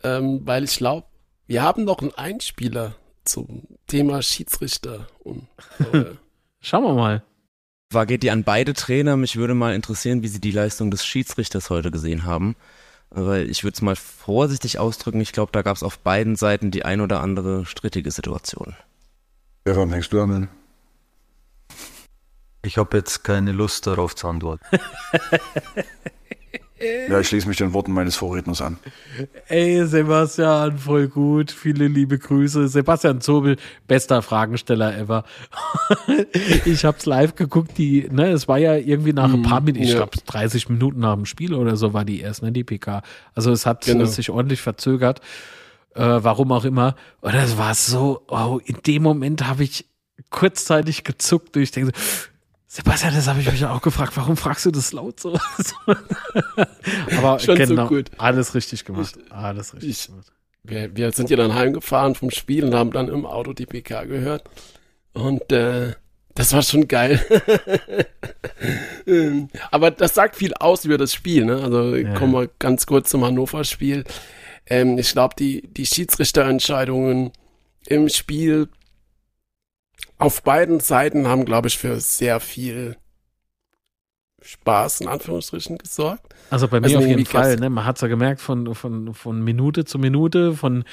ähm, 0.03 0.41
weil 0.45 0.63
ich 0.63 0.77
glaube, 0.77 1.07
wir 1.47 1.63
haben 1.63 1.83
noch 1.83 1.99
einen 1.99 2.13
Einspieler 2.13 2.95
zum 3.25 3.63
Thema 3.87 4.21
Schiedsrichter. 4.21 5.07
Und, 5.23 5.47
äh, 5.93 6.05
Schauen 6.61 6.83
wir 6.83 6.93
mal. 6.93 7.23
War 7.91 8.05
geht 8.05 8.21
die 8.21 8.31
an 8.31 8.43
beide 8.43 8.73
Trainer? 8.73 9.17
Mich 9.17 9.37
würde 9.37 9.55
mal 9.55 9.73
interessieren, 9.73 10.21
wie 10.21 10.27
sie 10.27 10.41
die 10.41 10.51
Leistung 10.51 10.91
des 10.91 11.05
Schiedsrichters 11.05 11.71
heute 11.71 11.89
gesehen 11.89 12.23
haben. 12.25 12.55
Weil 13.19 13.49
ich 13.49 13.63
würde 13.63 13.73
es 13.73 13.81
mal 13.81 13.95
vorsichtig 13.95 14.77
ausdrücken, 14.77 15.19
ich 15.21 15.31
glaube, 15.31 15.51
da 15.51 15.63
gab 15.63 15.75
es 15.75 15.81
auf 15.81 15.97
beiden 15.97 16.35
Seiten 16.35 16.69
die 16.69 16.85
ein 16.85 17.01
oder 17.01 17.21
andere 17.21 17.65
strittige 17.65 18.11
Situation. 18.11 18.75
Stefan, 19.61 19.89
fängst 19.89 20.13
du 20.13 20.21
an? 20.21 20.49
Ich 22.61 22.77
habe 22.77 22.95
jetzt 22.95 23.23
keine 23.23 23.53
Lust 23.53 23.87
darauf 23.87 24.15
zu 24.15 24.27
antworten. 24.27 24.63
Ja, 26.79 27.19
ich 27.19 27.27
schließe 27.27 27.47
mich 27.47 27.57
den 27.57 27.73
Worten 27.73 27.91
meines 27.91 28.15
Vorredners 28.15 28.61
an. 28.61 28.77
Ey, 29.47 29.85
Sebastian, 29.85 30.77
voll 30.77 31.07
gut. 31.07 31.51
Viele 31.51 31.87
liebe 31.87 32.19
Grüße. 32.19 32.67
Sebastian 32.67 33.19
Zobel, 33.21 33.57
bester 33.87 34.21
Fragensteller 34.21 34.95
ever. 34.95 35.23
ich 36.65 36.85
hab's 36.85 37.05
live 37.05 37.35
geguckt, 37.35 37.77
die, 37.77 38.07
ne, 38.11 38.29
es 38.29 38.47
war 38.47 38.59
ja 38.59 38.75
irgendwie 38.75 39.13
nach 39.13 39.33
ein 39.33 39.41
paar 39.41 39.61
mhm, 39.61 39.67
Minuten, 39.67 39.83
ich 39.83 39.91
ja. 39.91 39.97
glaube 39.97 40.17
30 40.25 40.69
Minuten 40.69 40.99
nach 40.99 41.15
dem 41.15 41.25
Spiel 41.25 41.53
oder 41.53 41.77
so 41.77 41.93
war 41.93 42.05
die 42.05 42.19
erst, 42.21 42.43
ne, 42.43 42.51
die 42.51 42.63
PK. 42.63 43.01
Also 43.33 43.51
es 43.51 43.65
hat 43.65 43.85
genau. 43.85 44.05
sich 44.05 44.29
ordentlich 44.29 44.61
verzögert. 44.61 45.21
Äh, 45.95 46.23
warum 46.23 46.51
auch 46.51 46.63
immer. 46.63 46.95
Und 47.21 47.33
das 47.33 47.57
war 47.57 47.73
so, 47.73 48.21
oh, 48.27 48.59
in 48.63 48.77
dem 48.85 49.01
Moment 49.01 49.47
habe 49.47 49.63
ich 49.63 49.85
kurzzeitig 50.29 51.03
gezuckt 51.03 51.55
und 51.55 51.63
ich 51.63 51.71
denke 51.71 51.91
so, 51.95 52.27
Sebastian, 52.69 53.15
das 53.15 53.27
habe 53.27 53.39
ich 53.39 53.49
mich 53.49 53.65
auch 53.65 53.81
gefragt. 53.81 54.17
Warum 54.17 54.35
fragst 54.35 54.65
du 54.65 54.71
das 54.71 54.91
laut 54.91 55.21
so? 55.21 55.39
Aber 57.17 57.39
Schon 57.39 57.57
genau, 57.57 57.83
so 57.83 57.95
gut. 57.95 58.11
alles 58.17 58.55
richtig 58.55 58.83
gemacht. 58.83 59.17
Alles 59.29 59.73
richtig 59.73 59.89
ich, 59.89 60.07
gemacht. 60.07 60.33
Wir, 60.63 60.95
wir, 60.95 61.11
sind 61.13 61.29
ja 61.29 61.37
dann 61.37 61.53
heimgefahren 61.53 62.15
vom 62.15 62.29
Spiel 62.29 62.65
und 62.65 62.75
haben 62.75 62.91
dann 62.91 63.07
im 63.07 63.25
Auto 63.25 63.53
die 63.53 63.65
PK 63.65 64.03
gehört. 64.03 64.43
Und 65.13 65.49
äh, 65.53 65.93
das 66.35 66.51
war 66.51 66.61
schon 66.61 66.89
geil. 66.89 67.25
Aber 69.71 69.89
das 69.89 70.13
sagt 70.13 70.35
viel 70.35 70.53
aus 70.53 70.83
über 70.83 70.97
das 70.97 71.13
Spiel. 71.13 71.45
Ne? 71.45 71.63
Also 71.63 71.95
ja. 71.95 72.13
kommen 72.15 72.33
wir 72.33 72.49
ganz 72.59 72.85
kurz 72.85 73.09
zum 73.09 73.23
Hannover-Spiel. 73.23 74.03
Ähm, 74.65 74.97
ich 74.97 75.13
glaube, 75.13 75.35
die, 75.39 75.67
die 75.67 75.85
Schiedsrichterentscheidungen 75.85 77.31
im 77.87 78.09
Spiel 78.09 78.67
auf 80.17 80.43
beiden 80.43 80.79
Seiten 80.79 81.27
haben, 81.27 81.45
glaube 81.45 81.67
ich, 81.67 81.77
für 81.77 81.99
sehr 81.99 82.39
viel 82.39 82.97
Spaß 84.41 85.01
in 85.01 85.07
Anführungsstrichen 85.07 85.77
gesorgt. 85.77 86.33
Also 86.49 86.67
bei 86.67 86.79
mir 86.79 86.85
Also 86.85 86.99
auf 86.99 87.05
jeden 87.05 87.25
Fall, 87.25 87.57
ne? 87.57 87.69
Man 87.69 87.85
hat's 87.85 88.01
ja 88.01 88.07
gemerkt 88.07 88.39
von, 88.39 88.73
von, 88.75 89.13
von 89.13 89.43
Minute 89.43 89.85
zu 89.85 89.99
Minute, 89.99 90.53
von 90.53 90.85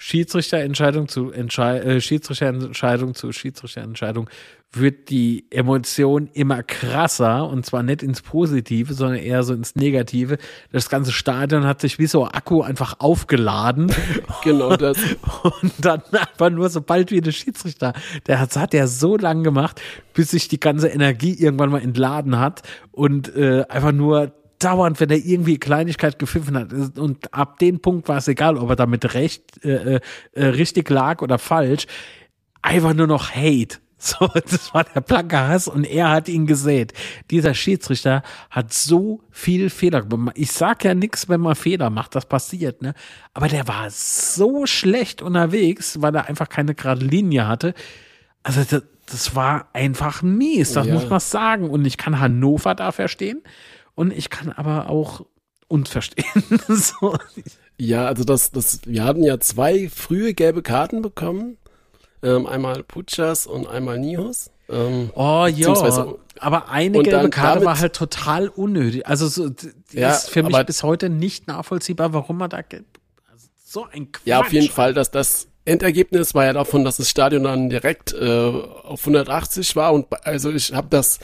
Schiedsrichterentscheidung 0.00 1.08
zu 1.08 1.32
Entschei 1.32 1.78
äh, 1.80 2.00
Schiedsrichterentscheidung 2.00 3.14
zu 3.14 3.32
Schiedsrichterentscheidung 3.32 4.30
wird 4.70 5.08
die 5.08 5.46
Emotion 5.50 6.28
immer 6.34 6.62
krasser 6.62 7.48
und 7.48 7.64
zwar 7.64 7.82
nicht 7.82 8.02
ins 8.02 8.20
Positive, 8.22 8.92
sondern 8.92 9.18
eher 9.18 9.42
so 9.42 9.54
ins 9.54 9.74
Negative. 9.74 10.38
Das 10.70 10.88
ganze 10.90 11.10
Stadion 11.10 11.64
hat 11.64 11.80
sich 11.80 11.98
wie 11.98 12.06
so 12.06 12.26
Akku 12.26 12.62
einfach 12.62 12.96
aufgeladen 13.00 13.92
Genau 14.44 14.76
das. 14.76 14.98
und 15.42 15.72
dann 15.80 16.02
einfach 16.12 16.50
nur 16.50 16.68
sobald 16.68 17.10
wie 17.10 17.20
der 17.20 17.32
Schiedsrichter, 17.32 17.92
der 18.26 18.38
hat, 18.40 18.54
hat 18.56 18.74
ja 18.74 18.86
so 18.86 19.16
lang 19.16 19.42
gemacht, 19.42 19.80
bis 20.14 20.30
sich 20.30 20.48
die 20.48 20.60
ganze 20.60 20.88
Energie 20.88 21.34
irgendwann 21.34 21.70
mal 21.70 21.82
entladen 21.82 22.38
hat 22.38 22.62
und 22.92 23.34
äh, 23.34 23.64
einfach 23.68 23.92
nur 23.92 24.32
dauernd, 24.58 25.00
wenn 25.00 25.10
er 25.10 25.16
irgendwie 25.18 25.58
Kleinigkeit 25.58 26.18
gepfiffen 26.18 26.56
hat 26.56 26.72
und 26.98 27.32
ab 27.34 27.58
dem 27.58 27.80
Punkt 27.80 28.08
war 28.08 28.18
es 28.18 28.28
egal, 28.28 28.56
ob 28.56 28.70
er 28.70 28.76
damit 28.76 29.14
recht, 29.14 29.64
äh, 29.64 29.96
äh, 29.96 30.00
äh, 30.32 30.46
richtig 30.46 30.88
lag 30.90 31.22
oder 31.22 31.38
falsch, 31.38 31.86
einfach 32.62 32.94
nur 32.94 33.06
noch 33.06 33.34
Hate. 33.34 33.78
So, 34.00 34.28
das 34.28 34.72
war 34.72 34.84
der 34.84 35.00
blanke 35.00 35.36
Hass 35.36 35.66
und 35.66 35.82
er 35.82 36.10
hat 36.10 36.28
ihn 36.28 36.46
gesät. 36.46 36.92
Dieser 37.32 37.52
Schiedsrichter 37.52 38.22
hat 38.48 38.72
so 38.72 39.22
viel 39.32 39.70
Fehler 39.70 40.02
gemacht. 40.02 40.36
Ich 40.38 40.52
sag 40.52 40.84
ja 40.84 40.94
nichts, 40.94 41.28
wenn 41.28 41.40
man 41.40 41.56
Fehler 41.56 41.90
macht, 41.90 42.14
das 42.14 42.24
passiert, 42.26 42.80
ne? 42.80 42.94
Aber 43.34 43.48
der 43.48 43.66
war 43.66 43.90
so 43.90 44.66
schlecht 44.66 45.20
unterwegs, 45.20 46.00
weil 46.00 46.14
er 46.14 46.28
einfach 46.28 46.48
keine 46.48 46.76
gerade 46.76 47.04
Linie 47.04 47.48
hatte. 47.48 47.74
Also 48.44 48.62
das, 48.62 48.84
das 49.10 49.34
war 49.34 49.68
einfach 49.72 50.22
mies, 50.22 50.74
das 50.74 50.86
Ja. 50.86 50.94
muss 50.94 51.10
man 51.10 51.18
sagen. 51.18 51.68
Und 51.68 51.84
ich 51.84 51.96
kann 51.96 52.20
Hannover 52.20 52.76
da 52.76 52.92
verstehen 52.92 53.42
und 53.98 54.12
ich 54.12 54.30
kann 54.30 54.50
aber 54.52 54.88
auch 54.88 55.26
uns 55.68 55.90
verstehen. 55.90 56.24
so. 56.68 57.16
Ja, 57.76 58.06
also 58.06 58.24
das, 58.24 58.50
das, 58.52 58.80
wir 58.86 59.04
hatten 59.04 59.22
ja 59.22 59.38
zwei 59.40 59.88
frühe 59.88 60.34
gelbe 60.34 60.62
Karten 60.62 61.02
bekommen. 61.02 61.58
Ähm, 62.22 62.46
einmal 62.46 62.82
Putschas 62.82 63.46
und 63.46 63.68
einmal 63.68 63.98
Nihus. 63.98 64.50
Ähm, 64.68 65.10
Oh 65.14 65.46
ja, 65.46 65.72
aber 66.40 66.68
eine 66.68 67.02
gelbe 67.02 67.30
Karte 67.30 67.54
damit- 67.60 67.66
war 67.66 67.78
halt 67.80 67.94
total 67.94 68.48
unnötig. 68.48 69.06
Also 69.06 69.28
so, 69.28 69.48
die 69.50 69.70
Ja, 69.92 70.12
ist 70.12 70.30
für 70.30 70.42
mich 70.42 70.54
aber- 70.54 70.64
bis 70.64 70.82
heute 70.82 71.08
nicht 71.10 71.46
nachvollziehbar, 71.46 72.12
warum 72.12 72.38
man 72.38 72.50
da 72.50 72.62
gelb. 72.62 72.86
Also 73.30 73.48
so 73.64 73.84
ein 73.84 74.10
Quatsch. 74.12 74.26
ja, 74.26 74.40
auf 74.40 74.52
jeden 74.52 74.68
Fall, 74.70 74.94
dass 74.94 75.10
das 75.10 75.46
Endergebnis 75.64 76.34
war 76.34 76.44
ja 76.46 76.52
davon, 76.54 76.84
dass 76.84 76.96
das 76.96 77.08
Stadion 77.10 77.44
dann 77.44 77.68
direkt 77.68 78.12
äh, 78.14 78.26
auf 78.50 79.00
180 79.00 79.76
war. 79.76 79.92
Und 79.92 80.06
also 80.26 80.50
ich 80.50 80.72
habe 80.72 80.88
das 80.90 81.18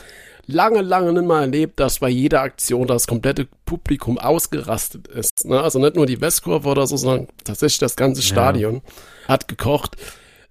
lange, 0.47 0.83
lange 0.83 1.13
nicht 1.13 1.27
mal 1.27 1.43
erlebt, 1.43 1.81
dass 1.81 2.01
bei 2.01 2.09
jeder 2.09 2.43
Aktion 2.43 2.87
das 2.87 3.07
komplette 3.07 3.47
Publikum 3.65 4.19
ausgerastet 4.19 5.09
ist. 5.09 5.45
Ne? 5.45 5.61
Also 5.61 5.79
nicht 5.79 5.97
nur 5.97 6.07
die 6.07 6.21
Westkurve 6.21 6.69
oder 6.69 6.87
so, 6.87 6.97
sondern 6.97 7.29
tatsächlich 7.45 7.79
das 7.79 7.97
ganze 7.97 8.23
Stadion 8.23 8.83
hat 9.29 9.49
gekocht. 9.49 9.97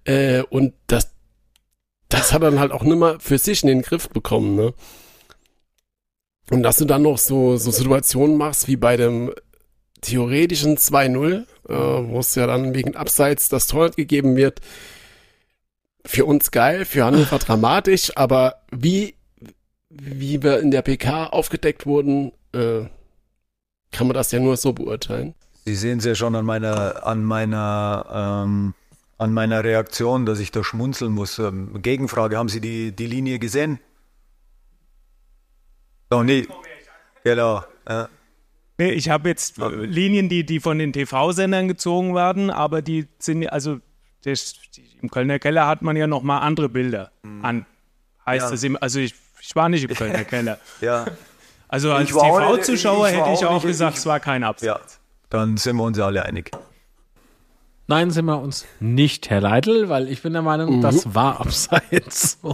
Äh, 0.04 0.42
und 0.42 0.74
das, 0.86 1.10
das 2.08 2.32
hat 2.32 2.42
dann 2.42 2.58
halt 2.58 2.72
auch 2.72 2.82
nicht 2.82 2.98
mal 2.98 3.18
für 3.20 3.38
sich 3.38 3.62
in 3.62 3.68
den 3.68 3.82
Griff 3.82 4.08
bekommen. 4.08 4.56
Ne? 4.56 4.74
Und 6.50 6.62
dass 6.62 6.76
du 6.76 6.84
dann 6.84 7.02
noch 7.02 7.18
so, 7.18 7.56
so 7.56 7.70
Situationen 7.70 8.36
machst 8.36 8.68
wie 8.68 8.76
bei 8.76 8.96
dem 8.96 9.32
theoretischen 10.02 10.76
2-0, 10.76 11.44
äh, 11.68 11.72
wo 12.08 12.18
es 12.18 12.34
ja 12.34 12.46
dann 12.46 12.74
wegen 12.74 12.96
Abseits 12.96 13.48
das 13.48 13.66
Tor 13.66 13.90
gegeben 13.90 14.36
wird. 14.36 14.60
Für 16.04 16.26
uns 16.26 16.50
geil, 16.50 16.84
für 16.84 17.04
Hannover 17.04 17.38
dramatisch, 17.40 18.12
aber 18.14 18.56
wie, 18.70 19.14
wie 19.96 20.42
wir 20.42 20.60
in 20.60 20.70
der 20.70 20.82
PK 20.82 21.26
aufgedeckt 21.26 21.86
wurden, 21.86 22.32
äh, 22.52 22.84
kann 23.92 24.06
man 24.08 24.14
das 24.14 24.32
ja 24.32 24.40
nur 24.40 24.56
so 24.56 24.72
beurteilen. 24.72 25.34
Sie 25.64 25.74
sehen 25.76 25.98
es 25.98 26.04
ja 26.04 26.14
schon 26.14 26.34
an 26.34 26.44
meiner, 26.44 27.06
an 27.06 27.24
meiner, 27.24 28.42
ähm, 28.44 28.74
an 29.18 29.32
meiner 29.32 29.62
Reaktion, 29.64 30.26
dass 30.26 30.40
ich 30.40 30.50
da 30.50 30.62
schmunzeln 30.64 31.12
muss. 31.12 31.38
Ähm, 31.38 31.80
Gegenfrage, 31.80 32.36
haben 32.36 32.48
Sie 32.48 32.60
die, 32.60 32.92
die 32.92 33.06
Linie 33.06 33.38
gesehen? 33.38 33.78
Noch 36.10 36.22
nie. 36.24 36.46
Genau. 37.24 37.64
Ja. 37.88 38.08
Nee, 38.78 38.90
ich 38.90 39.08
habe 39.08 39.28
jetzt 39.28 39.56
Linien, 39.58 40.28
die, 40.28 40.44
die 40.44 40.58
von 40.60 40.78
den 40.78 40.92
TV-Sendern 40.92 41.68
gezogen 41.68 42.14
werden, 42.14 42.50
aber 42.50 42.82
die 42.82 43.06
sind, 43.18 43.42
ja- 43.42 43.50
also 43.50 43.78
das, 44.24 44.54
die, 44.76 44.84
im 45.00 45.10
Kölner 45.10 45.38
Keller 45.38 45.66
hat 45.66 45.82
man 45.82 45.96
ja 45.96 46.06
noch 46.06 46.22
mal 46.22 46.40
andere 46.40 46.68
Bilder 46.68 47.12
an. 47.42 47.66
Heißt 48.26 48.46
Ja. 48.46 48.50
das 48.50 48.62
im, 48.64 48.76
also 48.80 48.98
ich, 48.98 49.14
ich 49.48 49.54
war 49.56 49.68
nicht 49.68 49.84
im 49.88 49.94
Kölner 49.94 50.24
Keller. 50.24 50.58
ja. 50.80 51.06
Also 51.68 51.92
als 51.92 52.08
TV-Zuschauer 52.10 53.08
hätte 53.08 53.32
ich 53.32 53.44
auch 53.46 53.56
auch 53.56 53.62
gesagt, 53.62 53.94
ich- 53.94 54.00
es 54.00 54.06
war 54.06 54.20
kein 54.20 54.44
Abseits. 54.44 54.64
Ja. 54.66 54.80
Dann 55.30 55.56
sind 55.56 55.76
wir 55.76 55.82
uns 55.84 55.98
ja 55.98 56.06
alle 56.06 56.24
einig. 56.24 56.50
Nein, 57.86 58.10
sind 58.10 58.24
wir 58.26 58.40
uns 58.40 58.64
nicht, 58.80 59.28
Herr 59.28 59.40
Leitl, 59.40 59.88
weil 59.88 60.08
ich 60.08 60.22
bin 60.22 60.32
der 60.34 60.42
Meinung, 60.42 60.80
das 60.80 61.14
war 61.14 61.40
abseits. 61.40 62.38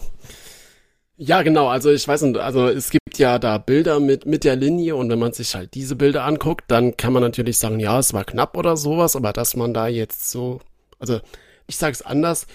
Ja, 1.22 1.42
genau. 1.42 1.68
Also 1.68 1.90
ich 1.90 2.08
weiß 2.08 2.22
nicht, 2.22 2.38
also 2.38 2.66
es 2.68 2.88
gibt 2.88 3.18
ja 3.18 3.38
da 3.38 3.58
Bilder 3.58 4.00
mit, 4.00 4.24
mit 4.24 4.42
der 4.42 4.56
Linie 4.56 4.96
und 4.96 5.10
wenn 5.10 5.18
man 5.18 5.34
sich 5.34 5.54
halt 5.54 5.74
diese 5.74 5.94
Bilder 5.94 6.24
anguckt, 6.24 6.64
dann 6.68 6.96
kann 6.96 7.12
man 7.12 7.22
natürlich 7.22 7.58
sagen, 7.58 7.78
ja, 7.78 7.98
es 7.98 8.14
war 8.14 8.24
knapp 8.24 8.56
oder 8.56 8.74
sowas, 8.78 9.16
aber 9.16 9.34
dass 9.34 9.54
man 9.54 9.74
da 9.74 9.86
jetzt 9.86 10.30
so, 10.30 10.60
also 10.98 11.20
ich 11.66 11.76
sag's 11.76 12.00
anders, 12.00 12.46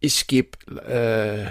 ich 0.00 0.26
gebe 0.28 0.56
äh, 0.86 1.50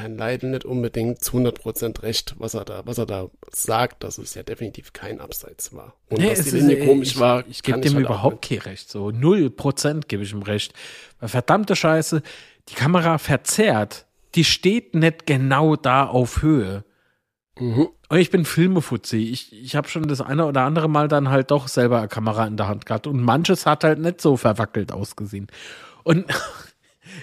Herrn 0.00 0.16
Leidl 0.16 0.50
nicht 0.50 0.64
unbedingt 0.64 1.22
zu 1.22 1.36
100% 1.36 2.02
recht, 2.02 2.34
was 2.38 2.54
er 2.54 2.64
da, 2.64 2.82
was 2.84 2.98
er 2.98 3.06
da 3.06 3.30
sagt, 3.52 4.02
dass 4.04 4.18
es 4.18 4.34
ja 4.34 4.42
definitiv 4.42 4.92
kein 4.92 5.20
Abseits 5.20 5.72
war. 5.74 5.94
Und 6.08 6.18
Nee, 6.18 6.30
dass 6.30 6.40
es 6.40 6.50
die 6.50 6.58
ist, 6.58 6.62
Linie 6.62 6.78
äh, 6.78 6.86
komisch 6.86 7.12
ich, 7.12 7.20
war, 7.20 7.44
Ich 7.48 7.62
gebe 7.62 7.76
kann 7.76 7.82
dem 7.82 7.94
halt 7.94 8.06
überhaupt 8.06 8.48
kein 8.48 8.58
Recht. 8.58 8.90
So 8.90 9.10
null 9.10 9.50
Prozent 9.50 10.08
gebe 10.08 10.22
ich 10.22 10.32
ihm 10.32 10.42
Recht. 10.42 10.74
Weil 11.20 11.28
verdammte 11.28 11.76
Scheiße, 11.76 12.22
die 12.68 12.74
Kamera 12.74 13.18
verzerrt. 13.18 14.06
Die 14.34 14.44
steht 14.44 14.94
nicht 14.94 15.26
genau 15.26 15.76
da 15.76 16.06
auf 16.06 16.42
Höhe. 16.42 16.84
Mhm. 17.58 17.88
Und 18.08 18.18
ich 18.18 18.30
bin 18.30 18.44
Filmefuzzi. 18.44 19.18
Ich, 19.18 19.52
ich 19.52 19.76
habe 19.76 19.88
schon 19.88 20.08
das 20.08 20.20
eine 20.20 20.46
oder 20.46 20.62
andere 20.62 20.88
Mal 20.88 21.08
dann 21.08 21.28
halt 21.28 21.50
doch 21.50 21.68
selber 21.68 21.98
eine 21.98 22.08
Kamera 22.08 22.46
in 22.46 22.56
der 22.56 22.68
Hand 22.68 22.86
gehabt. 22.86 23.06
Und 23.06 23.22
manches 23.22 23.66
hat 23.66 23.84
halt 23.84 23.98
nicht 23.98 24.20
so 24.20 24.36
verwackelt 24.36 24.92
ausgesehen. 24.92 25.48
Und 26.02 26.26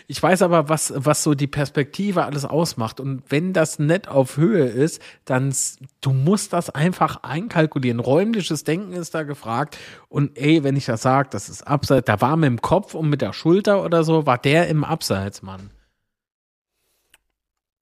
ich 0.08 0.22
weiß 0.22 0.42
aber, 0.42 0.70
was, 0.70 0.94
was 0.96 1.24
so 1.24 1.34
die 1.34 1.48
Perspektive 1.48 2.26
alles 2.26 2.46
ausmacht. 2.46 3.00
Und 3.00 3.24
wenn 3.30 3.54
das 3.54 3.80
nicht 3.80 4.08
auf 4.08 4.38
Höhe 4.38 4.66
ist, 4.66 5.02
dann 5.26 5.54
du 6.02 6.12
musst 6.12 6.54
das 6.54 6.70
einfach 6.70 7.24
einkalkulieren. 7.24 8.00
Räumliches 8.00 8.64
Denken 8.64 8.94
ist 8.94 9.16
da 9.16 9.24
gefragt. 9.24 9.78
Und 10.10 10.38
ey, 10.38 10.64
wenn 10.64 10.76
ich 10.76 10.86
das 10.86 11.02
sage, 11.02 11.30
das 11.32 11.50
ist 11.50 11.68
abseits, 11.68 12.06
da 12.06 12.22
war 12.22 12.38
mit 12.38 12.48
dem 12.48 12.62
Kopf 12.62 12.94
und 12.94 13.10
mit 13.10 13.22
der 13.22 13.34
Schulter 13.34 13.84
oder 13.84 14.04
so, 14.04 14.26
war 14.26 14.38
der 14.38 14.68
im 14.68 14.84
Abseits, 14.84 15.42
Mann. 15.42 15.72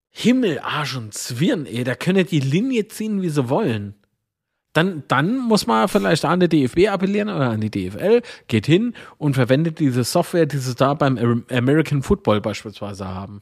Himmel, 0.10 0.60
Arsch 0.60 0.96
und 0.96 1.14
Zwirn, 1.14 1.66
ey, 1.66 1.84
da 1.84 1.94
können 1.94 2.26
die 2.26 2.40
Linie 2.40 2.88
ziehen, 2.88 3.22
wie 3.22 3.30
sie 3.30 3.50
wollen. 3.50 3.96
Dann, 4.76 5.04
dann 5.08 5.38
muss 5.40 5.68
man 5.68 5.88
vielleicht 5.88 6.26
an 6.26 6.42
die 6.42 6.50
DFB 6.50 6.90
appellieren 6.90 7.30
oder 7.30 7.50
an 7.52 7.62
die 7.62 7.72
DFL, 7.72 8.22
geht 8.50 8.66
hin 8.66 8.94
und 9.18 9.36
verwendet 9.36 9.80
diese 9.80 10.04
Software, 10.04 10.46
die 10.46 10.58
sie 10.58 10.76
da 10.76 10.94
beim 10.94 11.18
Am- 11.18 11.46
American 11.50 12.04
Football 12.04 12.42
beispielsweise 12.42 13.08
haben. 13.08 13.42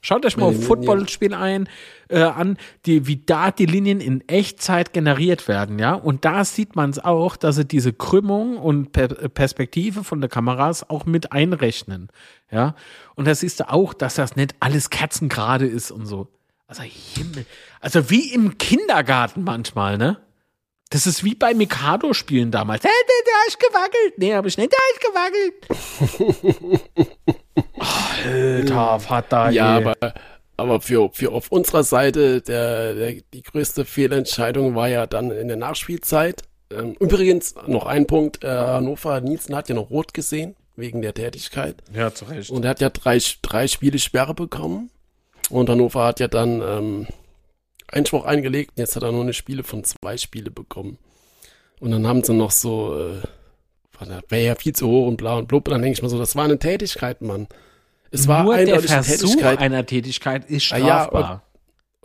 Schaut 0.00 0.24
euch 0.26 0.36
mal 0.36 0.52
Linie. 0.52 0.66
Footballspiel 0.66 1.34
ein, 1.34 1.68
äh, 2.08 2.22
an, 2.22 2.56
die, 2.86 3.06
wie 3.06 3.16
da 3.16 3.50
die 3.50 3.66
Linien 3.66 4.00
in 4.00 4.26
Echtzeit 4.26 4.92
generiert 4.94 5.48
werden, 5.48 5.78
ja. 5.78 5.94
Und 5.94 6.24
da 6.24 6.44
sieht 6.44 6.76
man 6.76 6.90
es 6.90 6.98
auch, 6.98 7.36
dass 7.36 7.56
sie 7.56 7.64
diese 7.66 7.92
Krümmung 7.92 8.56
und 8.56 8.92
per 8.92 9.08
Perspektive 9.08 10.02
von 10.02 10.20
der 10.20 10.28
Kameras 10.30 10.88
auch 10.88 11.04
mit 11.06 11.32
einrechnen, 11.32 12.08
ja. 12.50 12.74
Und 13.16 13.26
da 13.26 13.34
siehst 13.34 13.60
du 13.60 13.70
auch, 13.70 13.92
dass 13.94 14.14
das 14.14 14.34
nicht 14.36 14.54
alles 14.60 14.88
kerzengerade 14.90 15.66
ist 15.66 15.90
und 15.90 16.06
so. 16.06 16.28
Also 16.66 16.82
Himmel. 16.82 17.44
Also 17.80 18.08
wie 18.10 18.32
im 18.32 18.56
Kindergarten 18.58 19.42
manchmal, 19.44 19.98
ne? 19.98 20.18
Das 20.94 21.08
ist 21.08 21.24
wie 21.24 21.34
bei 21.34 21.54
Mikado-Spielen 21.54 22.52
damals. 22.52 22.84
Hey, 22.84 22.90
da, 23.08 23.14
da 23.26 23.32
ich 23.48 23.58
gewackelt. 23.58 24.16
Nee, 24.16 24.32
hab 24.32 24.46
ich 24.46 24.56
nicht. 24.56 24.72
Da 24.72 24.78
ich 24.94 25.00
gewackelt. 25.00 26.88
Alter, 28.24 29.00
Vater. 29.00 29.50
Ja, 29.50 29.78
ey. 29.78 29.84
aber, 29.86 30.14
aber 30.56 30.80
für, 30.80 31.10
für 31.12 31.32
auf 31.32 31.50
unserer 31.50 31.82
Seite 31.82 32.42
der, 32.42 32.94
der, 32.94 33.14
die 33.32 33.42
größte 33.42 33.84
Fehlentscheidung 33.84 34.76
war 34.76 34.86
ja 34.86 35.08
dann 35.08 35.32
in 35.32 35.48
der 35.48 35.56
Nachspielzeit. 35.56 36.42
Ähm, 36.70 36.94
übrigens 37.00 37.56
noch 37.66 37.86
ein 37.86 38.06
Punkt, 38.06 38.44
äh, 38.44 38.48
Hannover 38.48 39.20
Nielsen 39.20 39.56
hat 39.56 39.68
ja 39.68 39.74
noch 39.74 39.90
rot 39.90 40.14
gesehen, 40.14 40.54
wegen 40.76 41.02
der 41.02 41.12
Tätigkeit. 41.12 41.74
Ja, 41.92 42.14
zu 42.14 42.26
Recht. 42.26 42.50
Und 42.50 42.62
er 42.62 42.70
hat 42.70 42.80
ja 42.80 42.90
drei, 42.90 43.18
drei 43.42 43.66
Spiele 43.66 43.98
Sperre 43.98 44.34
bekommen. 44.34 44.90
Und 45.50 45.68
Hannover 45.68 46.04
hat 46.04 46.20
ja 46.20 46.28
dann 46.28 46.62
ähm, 46.62 47.06
Einspruch 47.94 48.24
eingelegt. 48.24 48.72
Und 48.76 48.80
jetzt 48.80 48.96
hat 48.96 49.02
er 49.02 49.12
nur 49.12 49.22
eine 49.22 49.32
Spiele 49.32 49.62
von 49.62 49.84
zwei 49.84 50.16
Spiele 50.16 50.50
bekommen. 50.50 50.98
Und 51.80 51.90
dann 51.90 52.06
haben 52.06 52.22
sie 52.22 52.34
noch 52.34 52.50
so, 52.50 52.96
äh, 52.98 54.06
wäre 54.28 54.44
ja 54.44 54.54
viel 54.54 54.74
zu 54.74 54.86
hoch 54.88 55.06
und 55.06 55.16
bla 55.16 55.36
und 55.36 55.48
blub. 55.48 55.68
Und 55.68 55.72
dann 55.72 55.82
denke 55.82 55.96
ich 55.96 56.02
mir 56.02 56.08
so, 56.08 56.18
das 56.18 56.36
war 56.36 56.44
eine 56.44 56.58
Tätigkeit, 56.58 57.22
Mann. 57.22 57.46
Es 58.10 58.28
war 58.28 58.44
Nur 58.44 58.54
der 58.56 58.66
eindeutig 58.66 58.92
eine 58.92 59.02
Versuch 59.02 59.28
Tätigkeit. 59.30 59.58
einer 59.58 59.86
Tätigkeit 59.86 60.48
ist 60.50 60.72
Ah 60.72 60.78
ja, 60.78 60.84
strafbar. 61.04 61.42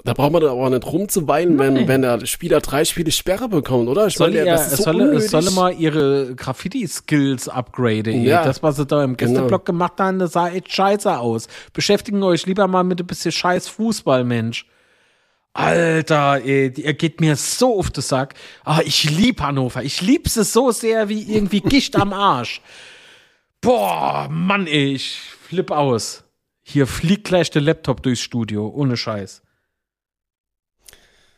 Da 0.05 0.13
braucht 0.13 0.31
man 0.31 0.43
aber 0.45 0.69
nicht 0.69 0.85
rumzuweinen, 0.85 1.59
wenn, 1.59 1.87
wenn 1.89 2.01
der 2.03 2.25
Spieler 2.25 2.61
drei 2.61 2.85
Spiele 2.85 3.11
Sperre 3.11 3.49
bekommt, 3.49 3.89
oder? 3.89 4.07
Ich 4.07 4.15
soll, 4.15 4.29
meine, 4.29 4.45
ihr, 4.45 4.51
das 4.53 4.71
ist 4.71 4.77
so 4.77 4.83
soll, 4.83 5.01
unnötig. 5.01 5.29
soll 5.29 5.51
mal 5.51 5.73
ihre 5.73 6.35
Graffiti-Skills 6.35 7.49
upgraden. 7.49 8.23
Ja. 8.23 8.45
Das, 8.45 8.63
was 8.63 8.77
sie 8.77 8.85
da 8.85 9.03
im 9.03 9.17
Genau. 9.17 9.31
Gästeblock 9.33 9.65
gemacht 9.65 9.93
haben, 9.99 10.19
das 10.19 10.31
sah 10.31 10.47
echt 10.49 10.71
scheiße 10.71 11.17
aus. 11.19 11.47
Beschäftigen 11.73 12.23
euch 12.23 12.45
lieber 12.45 12.67
mal 12.67 12.83
mit 12.83 13.01
ein 13.01 13.07
bisschen 13.07 13.33
scheiß 13.33 13.67
Fußball, 13.67 14.23
Mensch. 14.23 14.65
Alter, 15.59 16.41
ey, 16.45 16.71
er 16.81 16.93
geht 16.93 17.19
mir 17.19 17.35
so 17.35 17.79
auf 17.79 17.91
den 17.91 18.01
Sack. 18.01 18.33
Ah, 18.63 18.79
ich 18.85 19.09
lieb 19.09 19.41
Hannover. 19.41 19.83
Ich 19.83 19.99
lieb 19.99 20.29
sie 20.29 20.45
so 20.45 20.71
sehr 20.71 21.09
wie 21.09 21.21
irgendwie 21.23 21.59
Gicht 21.59 21.97
am 21.97 22.13
Arsch. 22.13 22.61
Boah, 23.61 24.29
Mann, 24.31 24.67
ey, 24.67 24.93
ich 24.93 25.19
flipp 25.19 25.71
aus. 25.71 26.23
Hier 26.61 26.87
fliegt 26.87 27.25
gleich 27.25 27.49
der 27.51 27.61
Laptop 27.61 28.01
durchs 28.03 28.21
Studio, 28.21 28.69
ohne 28.69 28.95
Scheiß. 28.95 29.41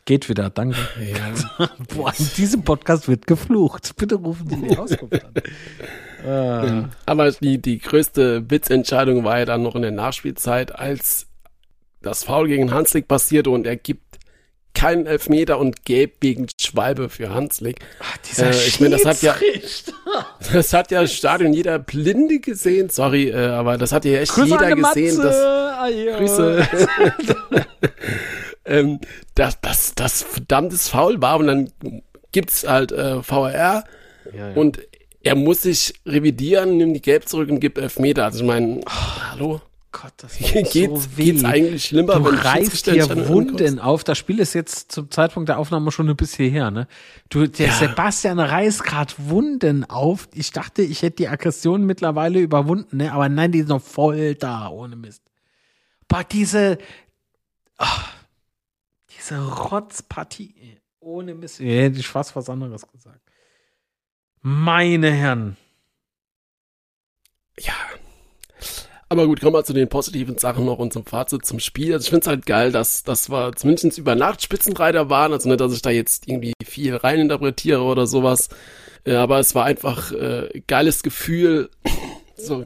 Geht 0.04 0.28
wieder, 0.28 0.50
danke. 0.50 0.78
Ja. 1.00 1.68
Boah, 1.92 2.12
in 2.16 2.30
diesem 2.36 2.62
Podcast 2.62 3.08
wird 3.08 3.26
geflucht. 3.26 3.96
Bitte 3.96 4.14
rufen 4.14 4.48
Sie 4.48 4.68
die 4.68 4.78
Auskunft 4.78 5.24
an. 5.24 6.28
Ah. 6.30 6.88
Aber 7.06 7.32
die, 7.32 7.60
die 7.60 7.80
größte 7.80 8.48
Witzentscheidung 8.48 9.24
war 9.24 9.40
ja 9.40 9.46
dann 9.46 9.64
noch 9.64 9.74
in 9.74 9.82
der 9.82 9.90
Nachspielzeit, 9.90 10.72
als 10.76 11.26
das 12.02 12.24
Foul 12.24 12.46
gegen 12.46 12.72
Hanslik 12.72 13.08
passierte 13.08 13.50
und 13.50 13.66
er 13.66 13.76
gibt 13.76 14.11
keinen 14.74 15.06
Elfmeter 15.06 15.58
und 15.58 15.84
gelb 15.84 16.16
wegen 16.20 16.46
Schwalbe 16.60 17.08
für 17.08 17.34
Hanslik. 17.34 17.80
Dieser 18.28 18.50
Äh, 18.50 18.66
ich 18.66 18.80
meine, 18.80 18.96
das 18.96 19.04
hat 19.04 19.22
ja-. 19.22 19.36
Das 20.52 20.72
hat 20.72 20.90
ja 20.90 21.02
im 21.02 21.06
Stadion 21.06 21.52
jeder 21.52 21.78
Blinde 21.78 22.40
gesehen, 22.40 22.90
sorry, 22.90 23.28
äh, 23.28 23.46
aber 23.46 23.78
das 23.78 23.92
hat 23.92 24.04
ja 24.04 24.18
echt 24.20 24.32
Grüße 24.32 24.50
jeder 24.50 24.74
gesehen. 24.74 25.20
Dass, 25.20 25.36
Ajo. 25.36 26.16
Grüße. 26.18 26.68
ähm, 28.64 29.00
dass 29.34 29.60
das, 29.60 29.94
das 29.94 30.22
verdammtes 30.22 30.88
Foul 30.88 31.20
war 31.22 31.38
und 31.38 31.46
dann 31.46 31.72
gibt's 32.32 32.66
halt 32.66 32.92
äh, 32.92 33.22
VR 33.22 33.50
Ja, 33.50 33.84
ja. 34.34 34.52
und 34.54 34.80
er 35.22 35.36
muss 35.36 35.62
sich 35.62 35.94
revidieren, 36.04 36.76
nimmt 36.76 36.96
die 36.96 37.02
Gelb 37.02 37.28
zurück 37.28 37.48
und 37.48 37.60
gibt 37.60 37.78
Elfmeter. 37.78 38.24
Also 38.24 38.40
ich 38.40 38.46
meine, 38.46 38.80
hallo? 39.30 39.60
Gott, 39.92 40.14
das 40.16 40.36
Geht's, 40.38 40.72
tut 40.72 40.72
so 41.02 41.16
weh. 41.16 41.24
geht's 41.32 41.44
eigentlich 41.44 41.84
schlimmer, 41.84 42.14
Du 42.16 42.24
wenn 42.24 42.34
reißt 42.36 42.86
dir 42.86 43.28
Wunden 43.28 43.78
auf. 43.78 44.04
Das 44.04 44.16
Spiel 44.18 44.38
ist 44.40 44.54
jetzt 44.54 44.90
zum 44.90 45.10
Zeitpunkt 45.10 45.48
der 45.50 45.58
Aufnahme 45.58 45.92
schon 45.92 46.08
ein 46.08 46.16
bisschen 46.16 46.50
her, 46.50 46.70
ne? 46.70 46.88
Du, 47.28 47.46
der 47.46 47.66
Ja. 47.68 47.72
Sebastian 47.74 48.40
reißt 48.40 48.82
gerade 48.84 49.12
Wunden 49.18 49.84
auf. 49.88 50.28
Ich 50.34 50.50
dachte, 50.50 50.82
ich 50.82 51.02
hätte 51.02 51.16
die 51.18 51.28
Aggression 51.28 51.84
mittlerweile 51.84 52.40
überwunden, 52.40 52.96
ne? 52.96 53.12
Aber 53.12 53.28
nein, 53.28 53.52
die 53.52 53.58
ist 53.60 53.68
noch 53.68 53.82
voll 53.82 54.34
da, 54.34 54.68
ohne 54.70 54.96
Mist. 54.96 55.22
Boah, 56.08 56.24
diese, 56.24 56.78
ah, 57.78 58.04
diese 59.16 59.46
Rotzpartie, 59.46 60.78
ohne 61.00 61.34
Mist. 61.34 61.60
Ja, 61.60 61.66
hätte 61.66 61.98
ich 62.00 62.08
fast 62.08 62.34
was 62.34 62.48
anderes 62.48 62.86
gesagt. 62.88 63.20
Meine 64.40 65.10
Herren. 65.12 65.56
Ja. 67.60 67.74
Aber 69.12 69.26
gut, 69.26 69.40
kommen 69.40 69.52
wir 69.54 69.62
zu 69.64 69.74
den 69.74 69.88
positiven 69.88 70.38
Sachen 70.38 70.64
noch 70.64 70.78
und 70.78 70.90
zum 70.92 71.04
Fazit 71.04 71.44
zum 71.44 71.60
Spiel. 71.60 71.92
Also 71.92 72.04
ich 72.04 72.08
finde 72.10 72.22
es 72.22 72.26
halt 72.28 72.46
geil, 72.46 72.72
dass, 72.72 73.04
dass 73.04 73.28
wir 73.30 73.52
zumindest 73.54 73.98
über 73.98 74.14
Nacht 74.14 74.40
Spitzenreiter 74.42 75.10
waren. 75.10 75.32
Also 75.34 75.48
nicht, 75.50 75.60
dass 75.60 75.72
ich 75.74 75.82
da 75.82 75.90
jetzt 75.90 76.26
irgendwie 76.28 76.54
viel 76.64 76.96
reininterpretiere 76.96 77.82
oder 77.82 78.06
sowas. 78.06 78.48
Äh, 79.04 79.16
aber 79.16 79.38
es 79.38 79.54
war 79.54 79.64
einfach 79.66 80.12
äh, 80.12 80.62
geiles 80.66 81.02
Gefühl. 81.02 81.68
so. 82.36 82.64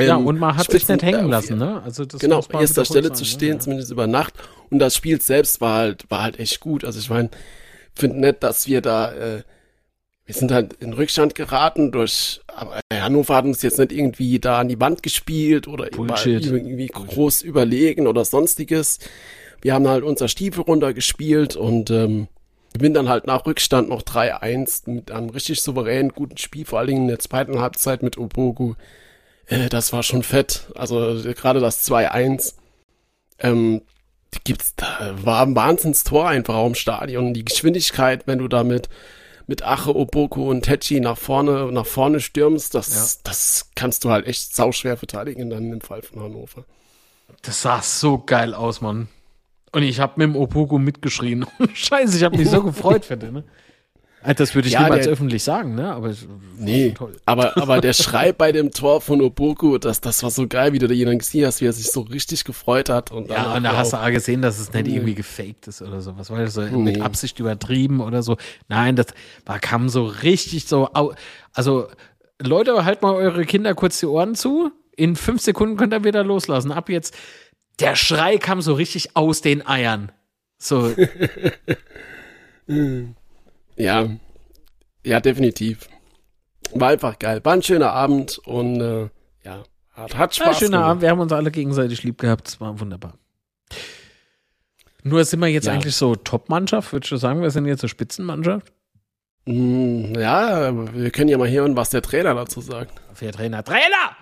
Ja, 0.00 0.16
Ähm, 0.16 0.26
und 0.26 0.38
man 0.38 0.56
hat 0.56 0.70
sich 0.70 0.82
Spitzen- 0.84 0.92
nicht 0.92 1.02
hängen 1.02 1.28
lassen, 1.28 1.58
ne? 1.58 1.82
Also 1.82 2.04
das 2.04 2.20
genau, 2.20 2.42
man 2.52 2.62
erster 2.62 2.84
Stelle 2.84 3.08
sagen, 3.08 3.14
zu 3.16 3.24
ne? 3.24 3.28
stehen, 3.30 3.52
Ja. 3.54 3.58
zumindest 3.58 3.90
über 3.90 4.06
Nacht. 4.06 4.34
Und 4.70 4.78
das 4.78 4.94
Spiel 4.94 5.20
selbst 5.20 5.60
war 5.60 5.78
halt, 5.78 6.08
war 6.08 6.22
halt 6.22 6.38
echt 6.38 6.60
gut. 6.60 6.84
Also 6.84 6.98
ich 7.00 7.10
meine, 7.10 7.30
finde 7.94 8.20
nett, 8.20 8.42
dass 8.44 8.66
wir 8.68 8.80
da, 8.80 9.12
äh, 9.12 9.42
wir 10.24 10.34
sind 10.34 10.52
halt 10.52 10.74
in 10.74 10.92
Rückstand 10.92 11.34
geraten 11.34 11.90
durch, 11.90 12.40
aber 12.46 12.80
Hannover 12.92 13.34
hat 13.34 13.44
uns 13.44 13.62
jetzt 13.62 13.78
nicht 13.78 13.92
irgendwie 13.92 14.38
da 14.38 14.60
an 14.60 14.68
die 14.68 14.80
Wand 14.80 15.02
gespielt 15.02 15.66
oder 15.66 15.86
Bullshit. 15.86 16.46
irgendwie 16.46 16.86
groß 16.86 17.42
überlegen 17.42 18.06
oder 18.06 18.24
sonstiges. 18.24 18.98
Wir 19.60 19.74
haben 19.74 19.88
halt 19.88 20.04
unser 20.04 20.28
Stiefel 20.28 20.62
runtergespielt 20.62 21.56
und 21.56 21.90
ähm, 21.90 22.28
gewinnen 22.72 22.94
dann 22.94 23.08
halt 23.08 23.26
nach 23.26 23.46
Rückstand 23.46 23.88
noch 23.88 24.02
3-1 24.02 24.90
mit 24.90 25.10
einem 25.10 25.30
richtig 25.30 25.60
souveränen, 25.60 26.12
guten 26.12 26.36
Spiel, 26.36 26.64
vor 26.64 26.78
allen 26.78 26.88
Dingen 26.88 27.02
in 27.02 27.08
der 27.08 27.18
zweiten 27.18 27.60
Halbzeit 27.60 28.02
mit 28.02 28.16
Obogu. 28.16 28.74
Äh, 29.46 29.68
das 29.68 29.92
war 29.92 30.02
schon 30.02 30.22
fett. 30.22 30.68
Also 30.74 31.20
gerade 31.34 31.60
das 31.60 31.88
2-1. 31.88 32.54
Ähm, 33.40 33.82
die 34.34 34.38
gibt's, 34.44 34.74
da 34.76 35.14
war 35.22 35.44
ein 35.44 35.54
Wahnsinnstor 35.54 36.28
einfach 36.28 36.54
auch 36.54 36.66
im 36.66 36.74
Stadion. 36.74 37.34
Die 37.34 37.44
Geschwindigkeit, 37.44 38.26
wenn 38.26 38.38
du 38.38 38.48
damit 38.48 38.88
mit 39.52 39.62
Ache, 39.62 39.94
Oboku 39.94 40.48
und 40.48 40.62
Techi 40.62 40.98
nach 40.98 41.18
vorne, 41.18 41.70
nach 41.72 41.84
vorne 41.84 42.20
stürmst, 42.20 42.74
das, 42.74 43.22
das 43.22 43.68
kannst 43.74 44.02
du 44.02 44.08
halt 44.08 44.26
echt 44.26 44.56
sauschwer 44.56 44.96
verteidigen 44.96 45.50
dann 45.50 45.70
im 45.70 45.82
Fall 45.82 46.00
von 46.00 46.22
Hannover. 46.22 46.64
Das 47.42 47.60
sah 47.60 47.82
so 47.82 48.16
geil 48.16 48.54
aus, 48.54 48.80
Mann. 48.80 49.08
Und 49.70 49.82
ich 49.82 50.00
habe 50.00 50.14
mit 50.16 50.34
dem 50.34 50.36
Opogo 50.36 50.78
mitgeschrien. 50.78 51.44
Scheiße, 51.74 52.16
ich 52.16 52.24
habe 52.24 52.38
mich 52.38 52.48
so 52.48 52.62
gefreut 52.64 53.04
für 53.04 53.18
den, 53.18 53.34
ne? 53.34 53.44
Alter, 54.22 54.44
Das 54.44 54.54
würde 54.54 54.68
ich 54.68 54.74
Ja, 54.74 54.84
niemals 54.84 55.04
der- 55.04 55.12
öffentlich 55.12 55.42
sagen, 55.42 55.74
ne? 55.74 55.92
Aber 55.92 56.12
Nee, 56.58 56.94
aber, 57.26 57.56
aber 57.56 57.80
der 57.80 57.92
Schrei 57.92 58.32
bei 58.32 58.52
dem 58.52 58.70
Tor 58.70 59.00
von 59.00 59.20
Oboku, 59.20 59.78
das, 59.78 60.00
das 60.00 60.22
war 60.22 60.30
so 60.30 60.46
geil, 60.46 60.72
wie 60.72 60.78
du 60.78 60.86
da 60.86 60.94
jemanden 60.94 61.18
gesehen 61.18 61.44
hast, 61.46 61.60
wie 61.60 61.66
er 61.66 61.72
sich 61.72 61.90
so 61.90 62.02
richtig 62.02 62.44
gefreut 62.44 62.88
hat. 62.88 63.10
Und 63.10 63.28
Ja, 63.30 63.54
und 63.54 63.64
da 63.64 63.76
hast 63.76 63.92
du 63.92 63.96
auch- 63.96 64.10
gesehen, 64.10 64.40
dass 64.42 64.58
es 64.60 64.72
nicht 64.72 64.86
irgendwie 64.86 65.14
gefaked 65.14 65.66
ist 65.66 65.82
oder 65.82 66.00
so. 66.00 66.16
Was 66.16 66.30
war 66.30 66.38
das 66.38 66.54
so? 66.54 66.60
Mit 66.62 66.96
Nee. 66.96 67.00
Absicht 67.00 67.40
übertrieben 67.40 68.00
oder 68.00 68.22
so. 68.22 68.36
Nein, 68.68 68.94
das 68.96 69.06
war, 69.44 69.58
kam 69.58 69.88
so 69.88 70.04
richtig 70.06 70.66
so. 70.66 70.88
Also, 71.52 71.88
Leute, 72.40 72.84
halt 72.84 73.02
mal 73.02 73.14
eure 73.14 73.44
Kinder 73.44 73.74
kurz 73.74 73.98
die 74.00 74.06
Ohren 74.06 74.34
zu. 74.34 74.70
In 74.96 75.16
fünf 75.16 75.40
Sekunden 75.42 75.76
könnt 75.76 75.92
ihr 75.94 76.04
wieder 76.04 76.22
loslassen. 76.22 76.70
Ab 76.70 76.88
jetzt. 76.90 77.14
Der 77.80 77.96
Schrei 77.96 78.36
kam 78.38 78.60
so 78.62 78.74
richtig 78.74 79.16
aus 79.16 79.40
den 79.40 79.66
Eiern. 79.66 80.12
So, 80.58 80.94
Ja, 83.82 84.08
ja, 85.04 85.20
definitiv. 85.20 85.88
War 86.74 86.90
einfach 86.90 87.18
geil. 87.18 87.40
War 87.44 87.52
ein 87.54 87.62
schöner 87.62 87.92
Abend 87.92 88.38
und 88.38 88.80
äh, 88.80 89.08
ja, 89.44 89.62
hat, 89.92 90.16
hat 90.16 90.36
Ja, 90.36 90.44
Spaß 90.44 90.58
schöner 90.58 90.70
gemacht. 90.78 90.90
Abend. 90.90 91.02
Wir 91.02 91.10
haben 91.10 91.20
uns 91.20 91.32
alle 91.32 91.50
gegenseitig 91.50 92.02
lieb 92.04 92.18
gehabt. 92.18 92.48
Es 92.48 92.60
war 92.60 92.78
wunderbar. 92.80 93.14
Nur 95.02 95.24
sind 95.24 95.40
wir 95.40 95.48
jetzt 95.48 95.66
Ja. 95.66 95.72
eigentlich 95.72 95.96
so 95.96 96.14
Top-Mannschaft? 96.14 96.92
Würdest 96.92 97.10
du 97.12 97.16
sagen, 97.16 97.42
wir 97.42 97.50
sind 97.50 97.66
jetzt 97.66 97.82
eine 97.82 97.88
Spitzenmannschaft? 97.88 98.72
Mm, 99.46 100.14
Ja, 100.14 100.68
aber 100.68 100.94
wir 100.94 101.10
können 101.10 101.28
ja 101.28 101.38
mal 101.38 101.50
hören, 101.50 101.74
was 101.76 101.90
der 101.90 102.02
Trainer 102.02 102.34
dazu 102.34 102.60
sagt. 102.60 102.92
Für 103.14 103.30
Trainer. 103.32 103.64
Trainer! 103.64 104.16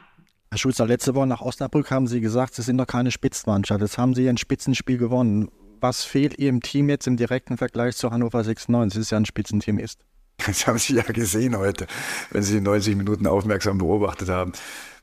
Herr 0.50 0.58
Schulzer, 0.58 0.86
letzte 0.86 1.14
Woche 1.14 1.26
nach 1.26 1.42
Osnabrück 1.42 1.90
haben 1.90 2.06
Sie 2.06 2.20
gesagt, 2.20 2.54
Sie 2.54 2.62
sind 2.62 2.76
noch 2.76 2.86
keine 2.86 3.11
Spitzenmannschaft. 3.11 3.82
Jetzt 3.82 3.98
haben 3.98 4.14
Sie 4.14 4.28
ein 4.28 4.38
Spitzenspiel 4.38 4.96
gewonnen. 4.98 5.50
Was 5.81 6.05
fehlt 6.05 6.39
Ihrem 6.39 6.61
Team 6.61 6.91
jetzt 6.91 7.07
im 7.07 7.16
direkten 7.16 7.57
Vergleich 7.57 7.97
zu 7.97 8.11
Hannover 8.11 8.45
96, 8.45 9.01
das 9.01 9.11
ja 9.11 9.16
ein 9.16 9.24
Spitzenteam 9.24 9.78
ist? 9.78 9.99
Das 10.47 10.66
haben 10.66 10.78
Sie 10.78 10.95
ja 10.95 11.03
gesehen 11.03 11.57
heute, 11.57 11.87
wenn 12.31 12.43
Sie 12.43 12.55
die 12.55 12.61
90 12.61 12.97
Minuten 12.97 13.26
aufmerksam 13.26 13.78
beobachtet 13.78 14.28
haben. 14.31 14.53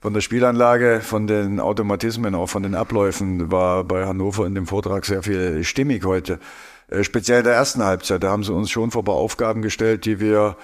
Von 0.01 0.13
der 0.13 0.21
Spielanlage, 0.21 1.01
von 1.01 1.27
den 1.27 1.59
Automatismen, 1.59 2.33
auch 2.35 2.47
von 2.47 2.63
den 2.63 2.75
Abläufen 2.75 3.51
war 3.51 3.83
bei 3.83 4.05
Hannover 4.05 4.45
in 4.45 4.55
dem 4.55 4.67
Vortrag 4.67 5.05
sehr 5.05 5.23
viel 5.23 5.63
stimmig 5.63 6.05
heute. 6.05 6.39
Äh, 6.89 7.03
speziell 7.03 7.39
in 7.39 7.45
der 7.45 7.53
ersten 7.53 7.83
Halbzeit, 7.83 8.23
da 8.23 8.31
haben 8.31 8.43
sie 8.43 8.53
uns 8.53 8.69
schon 8.69 8.91
vor 8.91 9.03
ein 9.03 9.05
paar 9.05 9.15
Aufgaben 9.15 9.61
gestellt, 9.61 10.05
die 10.05 10.19
wir 10.19 10.57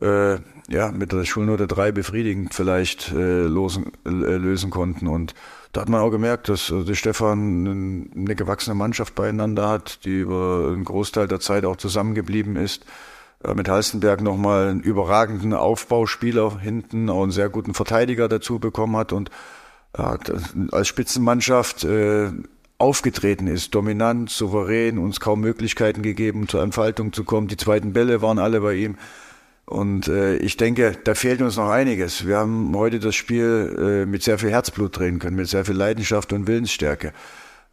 äh, 0.00 0.36
ja, 0.68 0.90
mit 0.92 1.12
der 1.12 1.24
Schulnote 1.24 1.66
3 1.66 1.92
befriedigend 1.92 2.54
vielleicht 2.54 3.12
äh, 3.12 3.42
losen, 3.42 3.92
äh, 4.06 4.10
lösen 4.10 4.70
konnten. 4.70 5.06
Und 5.06 5.34
da 5.74 5.82
hat 5.82 5.88
man 5.90 6.00
auch 6.00 6.10
gemerkt, 6.10 6.48
dass 6.48 6.70
äh, 6.70 6.84
der 6.84 6.94
Stefan 6.94 7.64
ein- 7.64 8.10
eine 8.16 8.34
gewachsene 8.34 8.74
Mannschaft 8.74 9.14
beieinander 9.14 9.68
hat, 9.68 10.04
die 10.04 10.20
über 10.20 10.70
einen 10.72 10.84
Großteil 10.84 11.28
der 11.28 11.40
Zeit 11.40 11.64
auch 11.66 11.76
zusammengeblieben 11.76 12.56
ist. 12.56 12.86
Äh, 13.44 13.54
Mit 13.54 13.68
Halstenberg 13.68 14.22
nochmal 14.22 14.68
einen 14.68 14.80
überragenden 14.80 15.52
Aufbauspieler 15.52 16.58
hinten, 16.58 17.10
auch 17.10 17.22
einen 17.22 17.32
sehr 17.32 17.50
guten 17.50 17.74
Verteidiger 17.74 18.28
dazu 18.28 18.58
bekommen 18.58 18.96
hat 18.96 19.12
und 19.12 19.30
das- 19.92 20.54
als 20.72 20.88
Spitzenmannschaft 20.88 21.84
äh, 21.84 22.30
aufgetreten 22.78 23.46
ist, 23.46 23.74
dominant, 23.76 24.28
souverän, 24.30 24.98
uns 24.98 25.20
kaum 25.20 25.40
Möglichkeiten 25.40 26.02
gegeben, 26.02 26.48
zur 26.48 26.62
Entfaltung 26.62 27.12
zu 27.12 27.22
kommen. 27.22 27.46
Die 27.46 27.56
zweiten 27.56 27.92
Bälle 27.92 28.20
waren 28.20 28.40
alle 28.40 28.60
bei 28.60 28.74
ihm. 28.74 28.96
Und 29.66 30.08
äh, 30.08 30.36
ich 30.36 30.56
denke, 30.56 30.96
da 31.04 31.14
fehlt 31.14 31.40
uns 31.40 31.56
noch 31.56 31.70
einiges. 31.70 32.26
Wir 32.26 32.38
haben 32.38 32.76
heute 32.76 32.98
das 32.98 33.14
Spiel 33.14 34.02
äh, 34.04 34.06
mit 34.06 34.22
sehr 34.22 34.38
viel 34.38 34.50
Herzblut 34.50 34.98
drehen 34.98 35.18
können, 35.18 35.36
mit 35.36 35.48
sehr 35.48 35.64
viel 35.64 35.74
Leidenschaft 35.74 36.32
und 36.32 36.46
Willensstärke. 36.46 37.12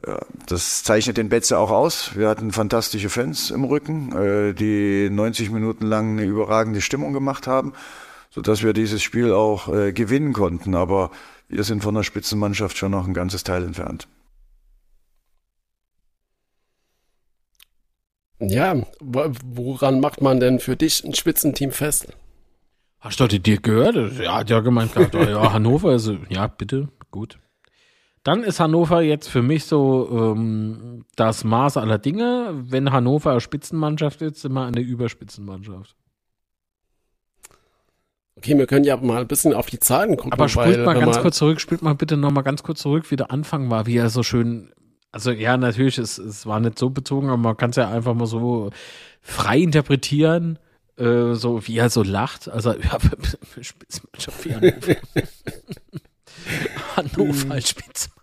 Ja, 0.08 0.20
das 0.48 0.84
zeichnet 0.84 1.18
den 1.18 1.30
Betze 1.30 1.60
auch 1.60 1.70
aus. 1.70 2.12
Wir 2.16 2.30
hatten 2.30 2.52
fantastische 2.52 3.10
Fans 3.10 3.52
im 3.52 3.66
Rücken, 3.66 4.14
äh, 4.14 4.54
die 4.54 5.10
90 5.12 5.52
Minuten 5.52 5.86
lang 5.86 6.18
eine 6.18 6.26
überragende 6.26 6.82
Stimmung 6.82 7.14
gemacht 7.14 7.46
haben, 7.46 7.74
sodass 8.30 8.64
wir 8.64 8.74
dieses 8.74 9.04
Spiel 9.04 9.34
auch 9.34 9.72
äh, 9.72 9.92
gewinnen 9.92 10.34
konnten. 10.34 10.76
Aber 10.76 11.12
wir 11.50 11.64
sind 11.66 11.84
von 11.84 11.94
der 11.94 12.04
Spitzenmannschaft 12.04 12.78
schon 12.78 12.92
noch 12.92 13.06
ein 13.06 13.14
ganzes 13.14 13.44
Teil 13.44 13.64
entfernt. 13.64 14.08
Ja, 18.42 18.76
woran 19.00 20.00
macht 20.00 20.22
man 20.22 20.39
denn 20.39 20.60
für 20.60 20.76
dich 20.76 21.04
ein 21.04 21.14
Spitzenteam 21.14 21.72
fest? 21.72 22.08
Hast 23.00 23.20
du 23.20 23.28
dir 23.28 23.58
gehört? 23.58 23.96
Ja, 24.20 24.39
hat 24.39 24.50
ja 24.50 24.60
gemeint 24.60 24.94
gehabt, 24.94 25.14
ja, 25.14 25.54
Hannover 25.54 25.94
ist, 25.94 26.12
ja, 26.30 26.48
bitte, 26.48 26.89
gut. 27.12 27.39
Dann 28.24 28.44
ist 28.44 28.60
Hannover 28.60 29.02
jetzt 29.02 29.28
für 29.28 29.42
mich 29.42 29.66
so 29.66 30.36
ähm, 30.36 31.06
das 31.16 31.44
Maß 31.44 31.78
aller 31.78 31.98
Dinge. 31.98 32.54
Wenn 32.54 32.92
Hannover 32.92 33.32
eine 33.32 33.42
Spitzenmannschaft 33.42 34.22
ist, 34.22 34.42
sind 34.42 34.54
wir 34.54 34.66
eine 34.66 34.82
Überspitzenmannschaft. 34.82 35.96
Okay, 38.38 38.58
wir 38.58 38.68
können 38.68 38.86
ja 38.86 38.98
mal 38.98 39.22
ein 39.22 39.28
bisschen 39.28 39.54
auf 39.54 39.68
die 39.68 39.80
Zahlen 39.80 40.18
gucken. 40.18 40.34
Aber 40.34 40.50
spielt 40.50 40.86
mal 40.86 41.00
ganz 41.00 41.20
kurz 41.20 41.38
zurück, 41.38 41.60
spielt 41.60 41.82
mal 41.82 41.96
bitte 41.96 42.18
noch 42.18 42.32
mal 42.32 42.42
ganz 42.42 42.64
kurz 42.64 42.82
zurück, 42.82 43.10
wie 43.10 43.16
der 43.16 43.32
Anfang 43.32 43.70
war, 43.70 43.88
wie 43.88 43.98
er 43.98 44.10
so 44.10 44.24
schön, 44.24 44.72
also 45.12 45.32
ja, 45.32 45.57
natürlich, 45.57 45.97
es, 45.97 46.18
es 46.18 46.45
war 46.45 46.59
nicht 46.59 46.80
so 46.80 46.89
bezogen, 46.89 47.28
aber 47.28 47.38
man 47.38 47.57
kann 47.57 47.72
es 47.72 47.76
ja 47.76 47.89
einfach 47.89 48.14
mal 48.14 48.28
so 48.28 48.70
frei 49.22 49.59
interpretieren, 49.59 50.57
äh, 50.97 51.34
so 51.34 51.68
wie 51.68 51.78
er 51.78 51.89
so 51.89 52.03
lacht. 52.03 52.49
Also, 52.49 52.74
ja, 52.74 52.97
Spitzenmannschaft 53.62 54.45
wie 54.45 54.55
Hannover. 54.55 54.95
Hannover 56.95 57.51
als 57.51 57.70
Spitzenmannschaft. 57.70 58.22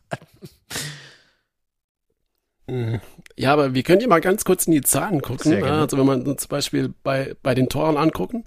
Ja, 3.36 3.52
aber 3.52 3.72
wir 3.72 3.82
können 3.82 4.02
ja 4.02 4.08
mal 4.08 4.20
ganz 4.20 4.44
kurz 4.44 4.66
in 4.66 4.72
die 4.72 4.82
Zahlen 4.82 5.22
gucken. 5.22 5.62
Also 5.62 5.96
wenn 5.96 6.04
man 6.04 6.38
zum 6.38 6.48
Beispiel 6.48 6.92
bei, 7.02 7.34
bei 7.42 7.54
den 7.54 7.70
Toren 7.70 7.96
angucken, 7.96 8.44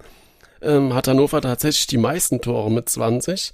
ähm, 0.62 0.94
hat 0.94 1.08
Hannover 1.08 1.42
tatsächlich 1.42 1.88
die 1.88 1.98
meisten 1.98 2.40
Tore 2.40 2.72
mit 2.72 2.88
20. 2.88 3.52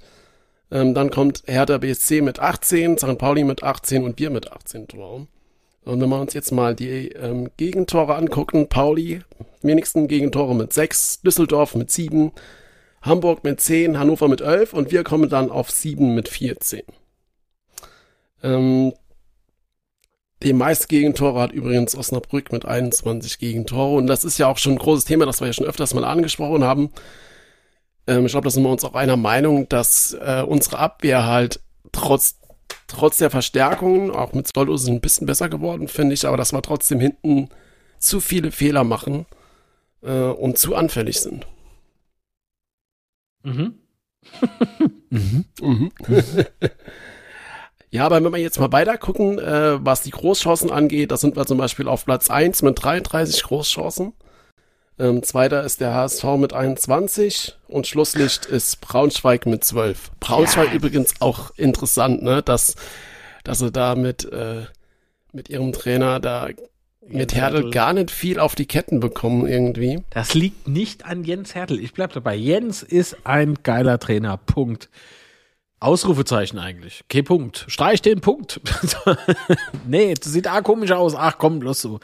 Ähm, 0.70 0.94
dann 0.94 1.10
kommt 1.10 1.42
Hertha 1.46 1.78
BSC 1.78 2.20
mit 2.20 2.40
18, 2.40 2.98
St. 2.98 3.18
Pauli 3.18 3.44
mit 3.44 3.62
18 3.62 4.04
und 4.04 4.18
wir 4.18 4.30
mit 4.30 4.52
18 4.52 4.88
Toren. 4.88 5.28
Und 5.84 6.00
wenn 6.00 6.08
wir 6.10 6.20
uns 6.20 6.34
jetzt 6.34 6.52
mal 6.52 6.74
die 6.74 7.08
ähm, 7.12 7.50
Gegentore 7.56 8.16
angucken, 8.16 8.68
Pauli 8.68 9.22
wenigsten 9.62 10.08
Gegentore 10.08 10.54
mit 10.54 10.72
6, 10.72 11.22
Düsseldorf 11.22 11.74
mit 11.74 11.90
7, 11.90 12.32
Hamburg 13.02 13.44
mit 13.44 13.60
10, 13.60 13.98
Hannover 13.98 14.28
mit 14.28 14.40
11 14.40 14.72
und 14.72 14.92
wir 14.92 15.04
kommen 15.04 15.28
dann 15.28 15.50
auf 15.50 15.70
7 15.70 16.14
mit 16.14 16.28
14. 16.28 16.82
Ähm, 18.42 18.92
die 20.42 20.52
meisten 20.52 20.88
Gegentore 20.88 21.40
hat 21.40 21.52
übrigens 21.52 21.96
Osnabrück 21.96 22.52
mit 22.52 22.64
21 22.64 23.38
Gegentore. 23.38 23.96
Und 23.96 24.06
das 24.06 24.24
ist 24.24 24.38
ja 24.38 24.46
auch 24.46 24.58
schon 24.58 24.74
ein 24.74 24.78
großes 24.78 25.04
Thema, 25.04 25.26
das 25.26 25.40
wir 25.40 25.48
ja 25.48 25.52
schon 25.52 25.66
öfters 25.66 25.94
mal 25.94 26.04
angesprochen 26.04 26.62
haben. 26.62 26.90
Ähm, 28.08 28.26
ich 28.26 28.32
glaube, 28.32 28.46
da 28.46 28.50
sind 28.50 28.62
wir 28.62 28.70
uns 28.70 28.84
auch 28.84 28.94
einer 28.94 29.16
Meinung, 29.16 29.68
dass 29.68 30.14
äh, 30.14 30.42
unsere 30.44 30.78
Abwehr 30.78 31.26
halt 31.26 31.60
trotz, 31.92 32.40
trotz 32.86 33.18
der 33.18 33.30
Verstärkungen, 33.30 34.10
auch 34.10 34.32
mit 34.32 34.48
Zollos 34.48 34.88
ein 34.88 35.00
bisschen 35.00 35.26
besser 35.26 35.48
geworden, 35.48 35.88
finde 35.88 36.14
ich, 36.14 36.26
aber 36.26 36.36
dass 36.36 36.52
wir 36.52 36.62
trotzdem 36.62 36.98
hinten 36.98 37.50
zu 37.98 38.20
viele 38.20 38.50
Fehler 38.50 38.82
machen 38.82 39.26
äh, 40.02 40.22
und 40.22 40.58
zu 40.58 40.74
anfällig 40.74 41.20
sind. 41.20 41.46
Mhm. 43.42 43.74
mhm. 45.10 45.44
mhm. 45.60 45.92
Ja, 47.90 48.04
aber 48.04 48.22
wenn 48.22 48.32
wir 48.32 48.38
jetzt 48.38 48.60
mal 48.60 48.70
weiter 48.70 48.98
gucken, 48.98 49.38
äh, 49.38 49.82
was 49.82 50.02
die 50.02 50.10
Großchancen 50.10 50.70
angeht, 50.70 51.10
da 51.10 51.16
sind 51.16 51.36
wir 51.36 51.46
zum 51.46 51.56
Beispiel 51.56 51.88
auf 51.88 52.04
Platz 52.04 52.28
1 52.28 52.60
mit 52.60 52.82
33 52.82 53.42
Großchancen. 53.44 54.12
Ähm, 54.98 55.22
zweiter 55.22 55.62
ist 55.62 55.80
der 55.80 55.94
HSV 55.94 56.24
mit 56.38 56.52
21 56.52 57.56
und 57.68 57.86
Schlusslicht 57.86 58.46
ist 58.46 58.80
Braunschweig 58.80 59.46
mit 59.46 59.64
12. 59.64 60.10
Braunschweig 60.18 60.68
ja. 60.68 60.74
übrigens 60.74 61.20
auch 61.20 61.52
interessant, 61.56 62.22
ne, 62.22 62.42
dass, 62.42 62.74
dass 63.44 63.60
sie 63.60 63.70
da 63.70 63.94
mit, 63.94 64.24
äh, 64.24 64.62
mit 65.32 65.48
ihrem 65.48 65.72
Trainer 65.72 66.18
da 66.18 66.48
mit 67.06 67.34
Hertel 67.34 67.70
gar 67.70 67.92
nicht 67.92 68.10
viel 68.10 68.38
auf 68.38 68.54
die 68.54 68.66
Ketten 68.66 69.00
bekommen 69.00 69.46
irgendwie. 69.46 70.02
Das 70.10 70.34
liegt 70.34 70.68
nicht 70.68 71.06
an 71.06 71.24
Jens 71.24 71.54
Hertel. 71.54 71.82
Ich 71.82 71.94
bleib 71.94 72.12
dabei. 72.12 72.34
Jens 72.34 72.82
ist 72.82 73.16
ein 73.24 73.54
geiler 73.62 73.98
Trainer. 73.98 74.36
Punkt. 74.36 74.90
Ausrufezeichen 75.80 76.58
eigentlich. 76.58 77.02
Okay, 77.04 77.22
Punkt. 77.22 77.64
Streich 77.68 78.02
den 78.02 78.20
Punkt. 78.20 78.60
nee, 79.86 80.12
das 80.14 80.32
sieht 80.32 80.48
auch 80.48 80.62
komisch 80.62 80.90
aus. 80.90 81.14
Ach 81.14 81.38
komm, 81.38 81.60
bloß 81.60 81.80
so. 81.80 82.00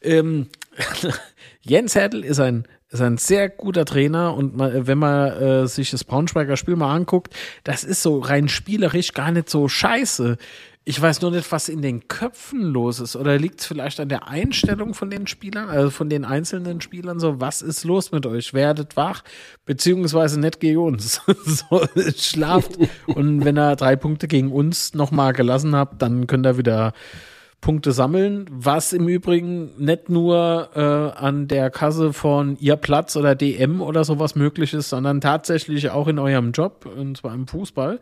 Ähm, 0.00 0.48
Jens 1.68 1.96
Hertel 1.96 2.24
ist 2.24 2.38
ein, 2.38 2.64
ist 2.90 3.00
ein 3.00 3.18
sehr 3.18 3.48
guter 3.48 3.84
Trainer 3.84 4.34
und 4.34 4.56
man, 4.56 4.86
wenn 4.86 4.98
man 4.98 5.32
äh, 5.32 5.66
sich 5.66 5.90
das 5.90 6.04
Braunschweiger 6.04 6.56
Spiel 6.56 6.76
mal 6.76 6.94
anguckt, 6.94 7.34
das 7.64 7.82
ist 7.82 8.02
so 8.02 8.20
rein 8.20 8.48
spielerisch 8.48 9.12
gar 9.14 9.32
nicht 9.32 9.50
so 9.50 9.66
scheiße. 9.68 10.36
Ich 10.84 11.02
weiß 11.02 11.20
nur 11.22 11.32
nicht, 11.32 11.50
was 11.50 11.68
in 11.68 11.82
den 11.82 12.06
Köpfen 12.06 12.62
los 12.62 13.00
ist. 13.00 13.16
Oder 13.16 13.36
liegt 13.40 13.58
es 13.58 13.66
vielleicht 13.66 13.98
an 13.98 14.08
der 14.08 14.28
Einstellung 14.28 14.94
von 14.94 15.10
den 15.10 15.26
Spielern, 15.26 15.68
also 15.68 15.90
von 15.90 16.08
den 16.08 16.24
einzelnen 16.24 16.80
Spielern? 16.80 17.18
So, 17.18 17.40
was 17.40 17.60
ist 17.60 17.82
los 17.82 18.12
mit 18.12 18.24
euch? 18.24 18.54
Werdet 18.54 18.96
wach, 18.96 19.24
beziehungsweise 19.64 20.38
nicht 20.38 20.60
gegen 20.60 20.78
uns. 20.78 21.20
so, 21.44 21.84
schlaft. 22.16 22.78
Und 23.06 23.44
wenn 23.44 23.58
ihr 23.58 23.74
drei 23.74 23.96
Punkte 23.96 24.28
gegen 24.28 24.52
uns 24.52 24.94
nochmal 24.94 25.32
gelassen 25.32 25.74
habt, 25.74 26.00
dann 26.00 26.28
könnt 26.28 26.46
ihr 26.46 26.56
wieder 26.56 26.92
Punkte 27.66 27.90
sammeln. 27.90 28.46
Was 28.48 28.92
im 28.92 29.08
Übrigen 29.08 29.72
nicht 29.76 30.08
nur 30.08 30.70
äh, 30.76 31.18
an 31.18 31.48
der 31.48 31.68
Kasse 31.68 32.12
von 32.12 32.56
ihr 32.60 32.76
Platz 32.76 33.16
oder 33.16 33.34
DM 33.34 33.80
oder 33.80 34.04
sowas 34.04 34.36
möglich 34.36 34.72
ist, 34.72 34.90
sondern 34.90 35.20
tatsächlich 35.20 35.90
auch 35.90 36.06
in 36.06 36.20
eurem 36.20 36.52
Job, 36.52 36.86
und 36.86 37.16
zwar 37.16 37.34
im 37.34 37.48
Fußball 37.48 37.98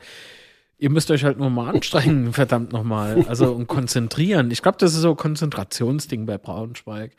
ihr 0.76 0.90
müsst 0.90 1.10
euch 1.10 1.24
halt 1.24 1.38
nur 1.38 1.48
mal 1.48 1.72
anstrengen, 1.72 2.32
verdammt 2.34 2.72
nochmal. 2.74 3.24
Also 3.26 3.52
und 3.52 3.66
konzentrieren. 3.66 4.50
Ich 4.50 4.60
glaube, 4.60 4.76
das 4.78 4.92
ist 4.92 5.00
so 5.00 5.10
ein 5.10 5.16
Konzentrationsding 5.16 6.26
bei 6.26 6.36
Braunschweig. 6.36 7.12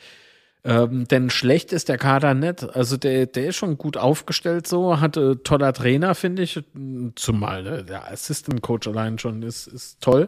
Ähm, 0.63 1.07
denn 1.07 1.31
schlecht 1.31 1.73
ist 1.73 1.89
der 1.89 1.97
Kader 1.97 2.35
nicht. 2.35 2.63
Also 2.75 2.97
der, 2.97 3.25
der 3.25 3.47
ist 3.47 3.55
schon 3.55 3.79
gut 3.79 3.97
aufgestellt 3.97 4.67
so, 4.67 4.99
hatte 4.99 5.41
toller 5.41 5.73
Trainer, 5.73 6.13
finde 6.13 6.43
ich. 6.43 6.63
Zumal 7.15 7.63
ne, 7.63 7.83
der 7.83 8.11
Assistant 8.11 8.61
Coach 8.61 8.87
allein 8.87 9.17
schon 9.17 9.41
ist, 9.41 9.65
ist 9.65 9.99
toll. 9.99 10.27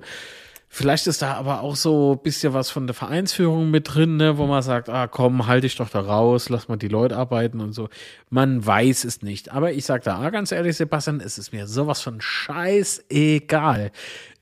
Vielleicht 0.77 1.07
ist 1.07 1.23
da 1.23 1.33
aber 1.33 1.61
auch 1.61 1.75
so 1.75 2.11
ein 2.11 2.21
bisschen 2.21 2.53
was 2.53 2.69
von 2.69 2.85
der 2.85 2.93
Vereinsführung 2.93 3.71
mit 3.71 3.95
drin, 3.95 4.17
ne, 4.17 4.37
wo 4.37 4.45
man 4.45 4.61
sagt, 4.61 4.89
ah 4.89 5.07
komm, 5.07 5.47
halt 5.47 5.63
dich 5.63 5.75
doch 5.75 5.89
da 5.89 6.01
raus, 6.01 6.49
lass 6.49 6.67
mal 6.67 6.77
die 6.77 6.87
Leute 6.87 7.17
arbeiten 7.17 7.61
und 7.61 7.73
so. 7.73 7.89
Man 8.29 8.63
weiß 8.63 9.03
es 9.03 9.23
nicht. 9.23 9.51
Aber 9.51 9.73
ich 9.73 9.85
sag 9.85 10.03
da 10.03 10.29
ganz 10.29 10.51
ehrlich, 10.51 10.77
Sebastian, 10.77 11.19
es 11.19 11.39
ist 11.39 11.51
mir 11.51 11.65
sowas 11.65 12.01
von 12.01 12.21
scheißegal. 12.21 13.89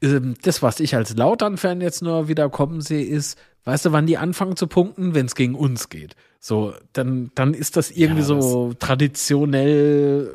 Ähm, 0.02 0.34
das, 0.42 0.62
was 0.62 0.82
ich 0.82 0.94
als 0.94 1.16
Lautern-Fan 1.16 1.80
jetzt 1.80 2.02
nur 2.02 2.28
wieder 2.28 2.50
kommen 2.50 2.82
sehe, 2.82 3.06
ist, 3.06 3.40
weißt 3.64 3.86
du, 3.86 3.92
wann 3.94 4.06
die 4.06 4.18
anfangen 4.18 4.58
zu 4.58 4.68
punkten, 4.68 5.16
wenn 5.16 5.28
es 5.28 5.36
gegen 5.36 5.56
uns 5.56 5.88
geht. 5.88 6.18
So, 6.42 6.74
dann, 6.92 7.32
dann 7.36 7.54
ist 7.54 7.78
das 7.78 7.92
irgendwie 7.92 8.24
ja, 8.24 8.36
das 8.36 8.44
so 8.44 8.74
traditionell 8.78 10.34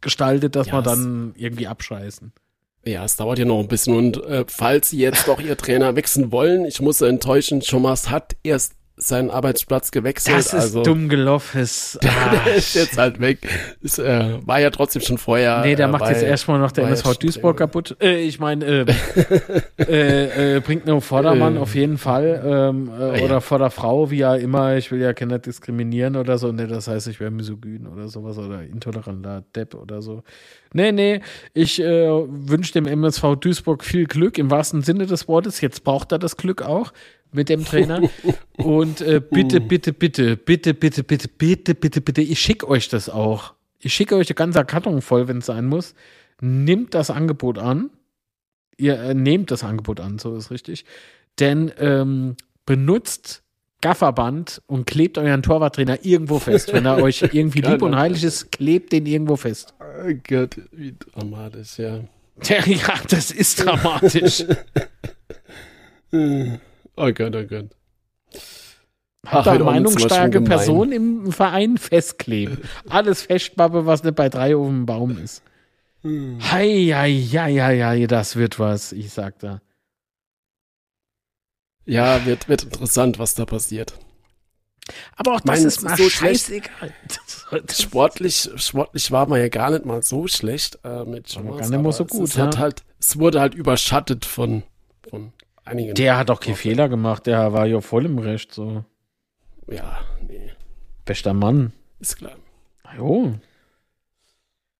gestaltet, 0.00 0.56
dass 0.56 0.68
ja, 0.68 0.72
man 0.72 0.84
dann 0.84 1.34
irgendwie 1.36 1.66
abscheißen. 1.66 2.32
Ja, 2.86 3.04
es 3.04 3.16
dauert 3.16 3.38
ja 3.38 3.44
noch 3.44 3.60
ein 3.60 3.68
bisschen. 3.68 3.94
Und 3.96 4.22
äh, 4.24 4.44
falls 4.46 4.90
Sie 4.90 4.98
jetzt 4.98 5.26
doch 5.26 5.40
Ihr 5.40 5.56
Trainer 5.56 5.96
wechseln 5.96 6.32
wollen, 6.32 6.64
ich 6.66 6.80
muss 6.80 7.00
enttäuschen, 7.00 7.60
Thomas 7.60 8.10
hat 8.10 8.36
erst 8.42 8.74
seinen 9.08 9.30
Arbeitsplatz 9.30 9.90
gewechselt. 9.90 10.36
Das 10.36 10.46
ist 10.46 10.54
also, 10.54 10.82
dumm 10.82 11.08
gelaufen. 11.08 11.58
der 12.02 12.54
ist 12.56 12.74
jetzt 12.74 12.98
halt 12.98 13.20
weg. 13.20 13.38
Ist, 13.80 13.98
äh, 13.98 14.38
war 14.46 14.60
ja 14.60 14.70
trotzdem 14.70 15.02
schon 15.02 15.18
vorher. 15.18 15.62
Nee, 15.62 15.74
der 15.74 15.86
äh, 15.86 15.90
macht 15.90 16.08
jetzt 16.08 16.22
erstmal 16.22 16.58
noch 16.58 16.72
der 16.72 16.84
MSV 16.84 17.16
Duisburg 17.16 17.56
kaputt. 17.56 17.96
Äh, 18.00 18.22
ich 18.22 18.38
meine, 18.38 18.64
äh, 18.64 18.86
äh, 19.78 20.56
äh, 20.56 20.60
bringt 20.60 20.86
nur 20.86 21.00
Vordermann 21.00 21.56
äh. 21.56 21.60
auf 21.60 21.74
jeden 21.74 21.98
Fall. 21.98 22.42
Ähm, 22.44 22.90
äh, 22.98 23.18
ja. 23.18 23.24
Oder 23.24 23.40
Vorderfrau, 23.40 24.10
wie 24.10 24.18
ja 24.18 24.34
immer. 24.34 24.76
Ich 24.76 24.90
will 24.90 25.00
ja 25.00 25.12
keiner 25.12 25.38
diskriminieren 25.38 26.16
oder 26.16 26.38
so. 26.38 26.52
Nee, 26.52 26.66
das 26.66 26.88
heißt, 26.88 27.08
ich 27.08 27.20
wäre 27.20 27.30
misogyn 27.30 27.86
oder 27.86 28.08
sowas 28.08 28.38
oder 28.38 28.62
intoleranter 28.62 29.42
Depp 29.54 29.74
oder 29.74 30.02
so. 30.02 30.22
Nee, 30.72 30.90
nee, 30.90 31.20
ich 31.52 31.78
wünsche 31.78 32.72
dem 32.72 32.86
MSV 32.86 33.36
Duisburg 33.38 33.84
viel 33.84 34.06
Glück 34.06 34.38
im 34.38 34.50
wahrsten 34.50 34.82
Sinne 34.82 35.06
des 35.06 35.28
Wortes. 35.28 35.60
Jetzt 35.60 35.84
braucht 35.84 36.10
er 36.10 36.18
das 36.18 36.36
Glück 36.36 36.62
auch 36.62 36.92
mit 37.34 37.48
dem 37.48 37.64
Trainer. 37.64 38.08
Und 38.56 39.00
äh, 39.00 39.20
bitte, 39.20 39.60
bitte, 39.60 39.92
bitte, 39.92 40.36
bitte, 40.36 40.74
bitte, 40.74 41.02
bitte, 41.04 41.28
bitte, 41.28 41.74
bitte, 41.74 42.00
bitte, 42.00 42.22
ich 42.22 42.38
schicke 42.38 42.68
euch 42.68 42.88
das 42.88 43.08
auch. 43.08 43.54
Ich 43.78 43.92
schicke 43.92 44.16
euch 44.16 44.26
die 44.26 44.34
ganze 44.34 44.64
Karton 44.64 45.02
voll, 45.02 45.28
wenn 45.28 45.38
es 45.38 45.46
sein 45.46 45.66
muss. 45.66 45.94
Nimmt 46.40 46.94
das 46.94 47.10
Angebot 47.10 47.58
an. 47.58 47.90
Ihr 48.76 48.98
äh, 48.98 49.14
nehmt 49.14 49.50
das 49.50 49.62
Angebot 49.62 50.00
an, 50.00 50.18
so 50.18 50.36
ist 50.36 50.50
richtig. 50.50 50.84
Denn 51.38 51.72
ähm, 51.78 52.36
benutzt 52.66 53.42
Gafferband 53.80 54.62
und 54.66 54.86
klebt 54.86 55.18
euren 55.18 55.42
Torwarttrainer 55.42 56.04
irgendwo 56.04 56.38
fest. 56.38 56.72
Wenn 56.72 56.86
er 56.86 57.02
euch 57.02 57.22
irgendwie 57.32 57.60
lieb 57.60 57.82
und 57.82 57.94
heilig 57.94 58.24
ist, 58.24 58.50
klebt 58.50 58.92
den 58.92 59.04
irgendwo 59.04 59.36
fest. 59.36 59.74
Oh 59.80 60.12
Gott, 60.26 60.56
wie 60.72 60.94
dramatisch, 60.98 61.78
ja. 61.78 62.00
Ja, 62.48 63.00
das 63.08 63.30
ist 63.30 63.64
dramatisch. 63.64 64.44
Oh 66.96 67.12
Gott, 67.12 67.34
oh 67.34 67.46
Gott. 67.46 67.70
Hat 69.26 69.46
da 69.46 69.58
meinungsstarke 69.58 70.42
Person 70.42 70.92
im 70.92 71.32
Verein 71.32 71.78
festkleben. 71.78 72.58
Alles 72.88 73.22
Festmappe, 73.22 73.86
was 73.86 74.04
nicht 74.04 74.16
bei 74.16 74.28
drei 74.28 74.54
auf 74.54 74.66
dem 74.66 74.86
Baum 74.86 75.16
ist. 75.16 75.42
Hm. 76.02 76.38
Hei, 76.40 76.90
hei, 76.92 77.12
hei, 77.12 77.54
hei, 77.54 77.80
hei, 77.80 78.06
das 78.06 78.36
wird 78.36 78.58
was, 78.58 78.92
ich 78.92 79.10
sag 79.10 79.38
da. 79.38 79.62
Ja, 81.86 82.24
wird, 82.26 82.48
wird 82.48 82.64
interessant, 82.64 83.18
was 83.18 83.34
da 83.34 83.46
passiert. 83.46 83.94
Aber 85.16 85.32
auch 85.34 85.40
das 85.40 85.60
Mein, 85.60 85.66
ist 85.66 85.82
mal 85.82 85.96
so 85.96 86.08
scheißegal. 86.10 86.92
Sportlich, 87.72 88.50
sportlich 88.56 89.10
war 89.10 89.26
man 89.26 89.40
ja 89.40 89.48
gar 89.48 89.70
nicht 89.70 89.86
mal 89.86 90.02
so 90.02 90.26
schlecht 90.26 90.78
äh, 90.84 91.04
mit 91.04 91.28
Chance, 91.28 91.58
gar 91.58 91.70
nicht 91.70 91.82
mal 91.82 91.92
so 91.92 92.04
gut, 92.04 92.28
Es, 92.28 92.36
hat 92.38 92.54
ja. 92.54 92.60
halt, 92.60 92.82
es 92.98 93.18
wurde 93.18 93.40
halt 93.40 93.54
überschattet 93.54 94.24
von 94.24 94.62
einigen. 95.64 95.94
Der 95.94 96.16
hat 96.16 96.30
auch 96.30 96.40
keinen 96.40 96.56
Fehler 96.56 96.88
gemacht, 96.88 97.26
der 97.26 97.52
war 97.52 97.66
ja 97.66 97.80
voll 97.80 98.06
im 98.06 98.18
Recht, 98.18 98.52
so. 98.52 98.84
Ja, 99.68 99.98
nee, 100.26 100.52
Bester 101.04 101.34
Mann. 101.34 101.72
ist 102.00 102.16
klar. 102.16 102.36
Jo. 102.96 103.34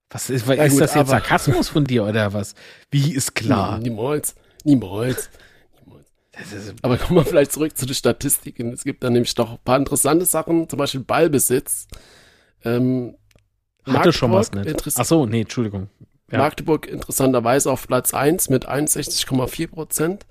Was 0.09 0.29
ist, 0.29 0.47
was 0.47 0.55
Ja, 0.57 0.63
ist 0.63 0.73
gut, 0.73 0.81
das 0.81 0.95
jetzt 0.95 1.09
Sarkasmus 1.09 1.69
von 1.69 1.83
dir 1.83 2.05
oder 2.05 2.31
was? 2.33 2.55
Wie 2.89 3.13
ist 3.13 3.35
klar? 3.35 3.79
Niemals. 3.79 4.35
Niemals. 4.63 5.29
Niemals. 5.83 6.73
Aber 6.81 6.97
kommen 6.97 7.19
wir 7.19 7.25
vielleicht 7.25 7.51
zurück 7.51 7.75
zu 7.75 7.85
den 7.85 7.95
Statistiken. 7.95 8.71
Es 8.71 8.83
gibt 8.83 9.03
da 9.03 9.09
nämlich 9.09 9.35
doch 9.35 9.51
ein 9.53 9.59
paar 9.65 9.77
interessante 9.77 10.25
Sachen, 10.25 10.69
zum 10.69 10.77
Beispiel 10.77 11.01
Ballbesitz. 11.01 11.87
Ähm, 12.63 13.17
hatte 13.85 14.13
schon 14.13 14.31
was 14.31 14.51
nicht. 14.53 14.83
Ach 14.95 15.05
so, 15.05 15.25
nee, 15.25 15.41
Entschuldigung. 15.41 15.89
Ja. 16.31 16.39
Magdeburg 16.39 16.87
interessanterweise 16.87 17.71
auf 17.71 17.87
Platz 17.87 18.13
1 18.13 18.49
mit 18.49 18.67
61,4 18.67 19.67
Prozent. 19.67 20.25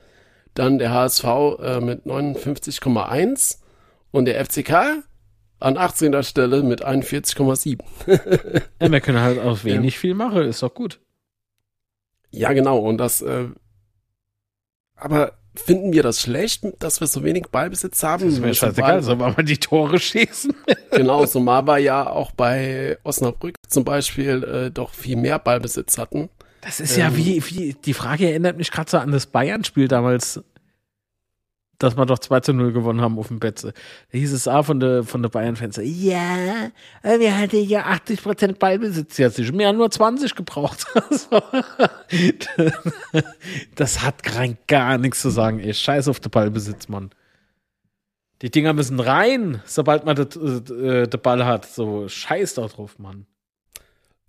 Dann 0.54 0.78
der 0.78 0.92
HSV 0.92 1.24
äh, 1.24 1.80
mit 1.80 2.06
59,1 2.06 3.58
und 4.10 4.26
der 4.26 4.44
FCK 4.44 5.02
an 5.60 5.76
18. 5.76 6.22
Stelle 6.22 6.62
mit 6.62 6.86
41,7. 6.86 7.78
Ja, 8.80 8.90
wir 8.92 9.00
können 9.00 9.20
halt 9.20 9.38
auch 9.38 9.64
wenig 9.64 9.98
viel 9.98 10.14
machen, 10.14 10.42
ist 10.42 10.62
doch 10.62 10.74
gut. 10.74 11.00
Ja, 12.30 12.52
genau. 12.52 12.78
Und 12.78 12.98
das, 12.98 13.22
äh, 13.22 13.48
aber 14.96 15.38
finden 15.54 15.92
wir 15.92 16.02
das 16.02 16.20
schlecht, 16.20 16.64
dass 16.80 17.00
wir 17.00 17.06
so 17.06 17.22
wenig 17.22 17.46
Ballbesitz 17.50 18.02
haben? 18.02 18.24
Das 18.24 18.34
ist 18.34 18.40
mir 18.40 18.54
scheißegal, 18.54 19.02
soll 19.02 19.16
man 19.16 19.34
mal 19.34 19.44
die 19.44 19.58
Tore 19.58 19.98
schießen. 19.98 20.54
Genau, 20.90 21.26
zumal 21.26 21.66
wir 21.66 21.78
ja 21.78 22.08
auch 22.08 22.30
bei 22.30 22.98
Osnabrück 23.02 23.56
zum 23.66 23.84
Beispiel 23.84 24.44
äh, 24.44 24.70
doch 24.70 24.94
viel 24.94 25.16
mehr 25.16 25.40
Ballbesitz 25.40 25.98
hatten. 25.98 26.28
Das 26.64 26.80
ist 26.80 26.96
ja 26.96 27.14
wie, 27.14 27.42
wie, 27.46 27.74
die 27.74 27.94
Frage 27.94 28.28
erinnert 28.28 28.56
mich 28.56 28.70
gerade 28.70 28.90
so 28.90 28.96
an 28.96 29.12
das 29.12 29.26
Bayern-Spiel 29.26 29.86
damals, 29.86 30.42
dass 31.78 31.96
wir 31.96 32.06
doch 32.06 32.18
2 32.18 32.40
zu 32.40 32.52
0 32.54 32.72
gewonnen 32.72 33.02
haben 33.02 33.18
auf 33.18 33.28
dem 33.28 33.38
Betze. 33.38 33.74
Da 34.10 34.18
hieß 34.18 34.32
es 34.32 34.48
auch 34.48 34.64
von 34.64 34.80
der, 34.80 35.04
von 35.04 35.20
der 35.20 35.28
Bayern-Fans, 35.28 35.78
ja, 35.82 36.70
äh, 37.02 37.18
wir 37.18 37.36
hatten 37.36 37.62
ja 37.64 37.84
80 37.84 38.22
Prozent 38.22 38.58
Ballbesitz 38.58 39.18
jetzt. 39.18 39.38
Wir 39.38 39.68
haben 39.68 39.76
nur 39.76 39.90
20 39.90 40.34
gebraucht. 40.34 40.86
So. 41.10 41.42
das 43.74 44.02
hat 44.02 44.34
rein 44.34 44.56
gar 44.66 44.98
nichts 44.98 45.20
zu 45.20 45.30
sagen, 45.30 45.60
ey. 45.60 45.74
Scheiß 45.74 46.08
auf 46.08 46.18
den 46.18 46.30
Ballbesitz, 46.30 46.88
Mann. 46.88 47.10
Die 48.42 48.50
Dinger 48.50 48.72
müssen 48.72 49.00
rein, 49.00 49.62
sobald 49.64 50.04
man 50.04 50.16
den 50.16 51.20
Ball 51.22 51.44
hat. 51.44 51.66
So, 51.66 52.08
scheiß 52.08 52.54
doch 52.54 52.72
drauf, 52.72 52.98
Mann. 52.98 53.26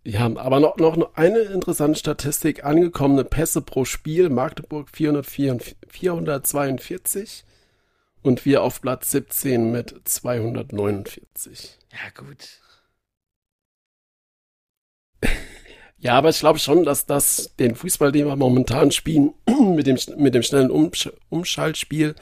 Ja, 0.07 0.25
aber 0.35 0.59
noch, 0.59 0.77
noch 0.77 1.15
eine 1.15 1.39
interessante 1.39 1.97
Statistik. 1.97 2.63
Angekommene 2.63 3.23
Pässe 3.23 3.61
pro 3.61 3.85
Spiel. 3.85 4.29
Magdeburg 4.29 4.89
444, 4.91 5.75
442 5.87 7.43
und 8.21 8.45
wir 8.45 8.61
auf 8.61 8.81
Platz 8.81 9.09
17 9.11 9.71
mit 9.71 9.95
249. 10.03 11.79
Ja, 11.91 12.23
gut. 12.23 12.61
Ja, 15.97 16.13
aber 16.19 16.29
ich 16.29 16.37
glaube 16.37 16.59
schon, 16.59 16.83
dass 16.83 17.07
das 17.07 17.55
den 17.57 17.73
Fußball, 17.73 18.11
den 18.11 18.27
wir 18.27 18.35
momentan 18.35 18.91
spielen, 18.91 19.33
mit 19.75 19.87
dem, 19.87 19.97
mit 20.17 20.35
dem 20.35 20.43
schnellen 20.43 20.69
Umsch 20.69 21.09
Umschaltspiel 21.29 22.13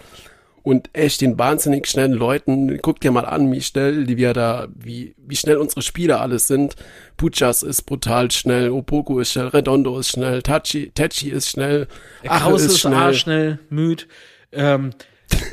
und 0.63 0.89
echt 0.93 1.21
den 1.21 1.37
wahnsinnig 1.37 1.87
schnellen 1.87 2.13
Leuten, 2.13 2.79
guck 2.81 2.99
dir 3.01 3.11
mal 3.11 3.25
an, 3.25 3.51
wie 3.51 3.61
schnell 3.61 4.05
die 4.05 4.17
wir 4.17 4.33
da, 4.33 4.67
wie, 4.73 5.13
wie 5.17 5.35
schnell 5.35 5.57
unsere 5.57 5.81
Spieler 5.81 6.21
alles 6.21 6.47
sind. 6.47 6.75
Puchas 7.17 7.63
ist 7.63 7.83
brutal 7.83 8.31
schnell, 8.31 8.69
Opoko 8.71 9.19
ist 9.19 9.31
schnell, 9.33 9.47
Redondo 9.47 9.99
ist 9.99 10.09
schnell, 10.09 10.41
Tachi, 10.41 10.91
Techi 10.91 11.29
ist 11.29 11.49
schnell, 11.49 11.87
Ache 12.25 12.43
Kraus 12.43 12.63
ist 12.63 12.73
ist 12.73 12.79
schnell. 12.79 13.13
schnell. 13.13 13.59
müd. 13.69 14.07
Ähm, 14.51 14.91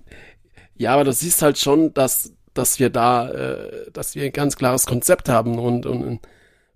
Ja, 0.80 0.93
aber 0.93 1.03
du 1.03 1.11
siehst 1.11 1.41
halt 1.41 1.57
schon, 1.57 1.93
dass, 1.93 2.34
dass 2.53 2.80
wir 2.80 2.89
da, 2.89 3.30
äh, 3.32 3.91
dass 3.91 4.15
wir 4.15 4.23
ein 4.25 4.32
ganz 4.32 4.57
klares 4.57 4.86
Konzept 4.86 5.28
haben 5.28 5.57
und, 5.57 5.86
und 5.86 6.19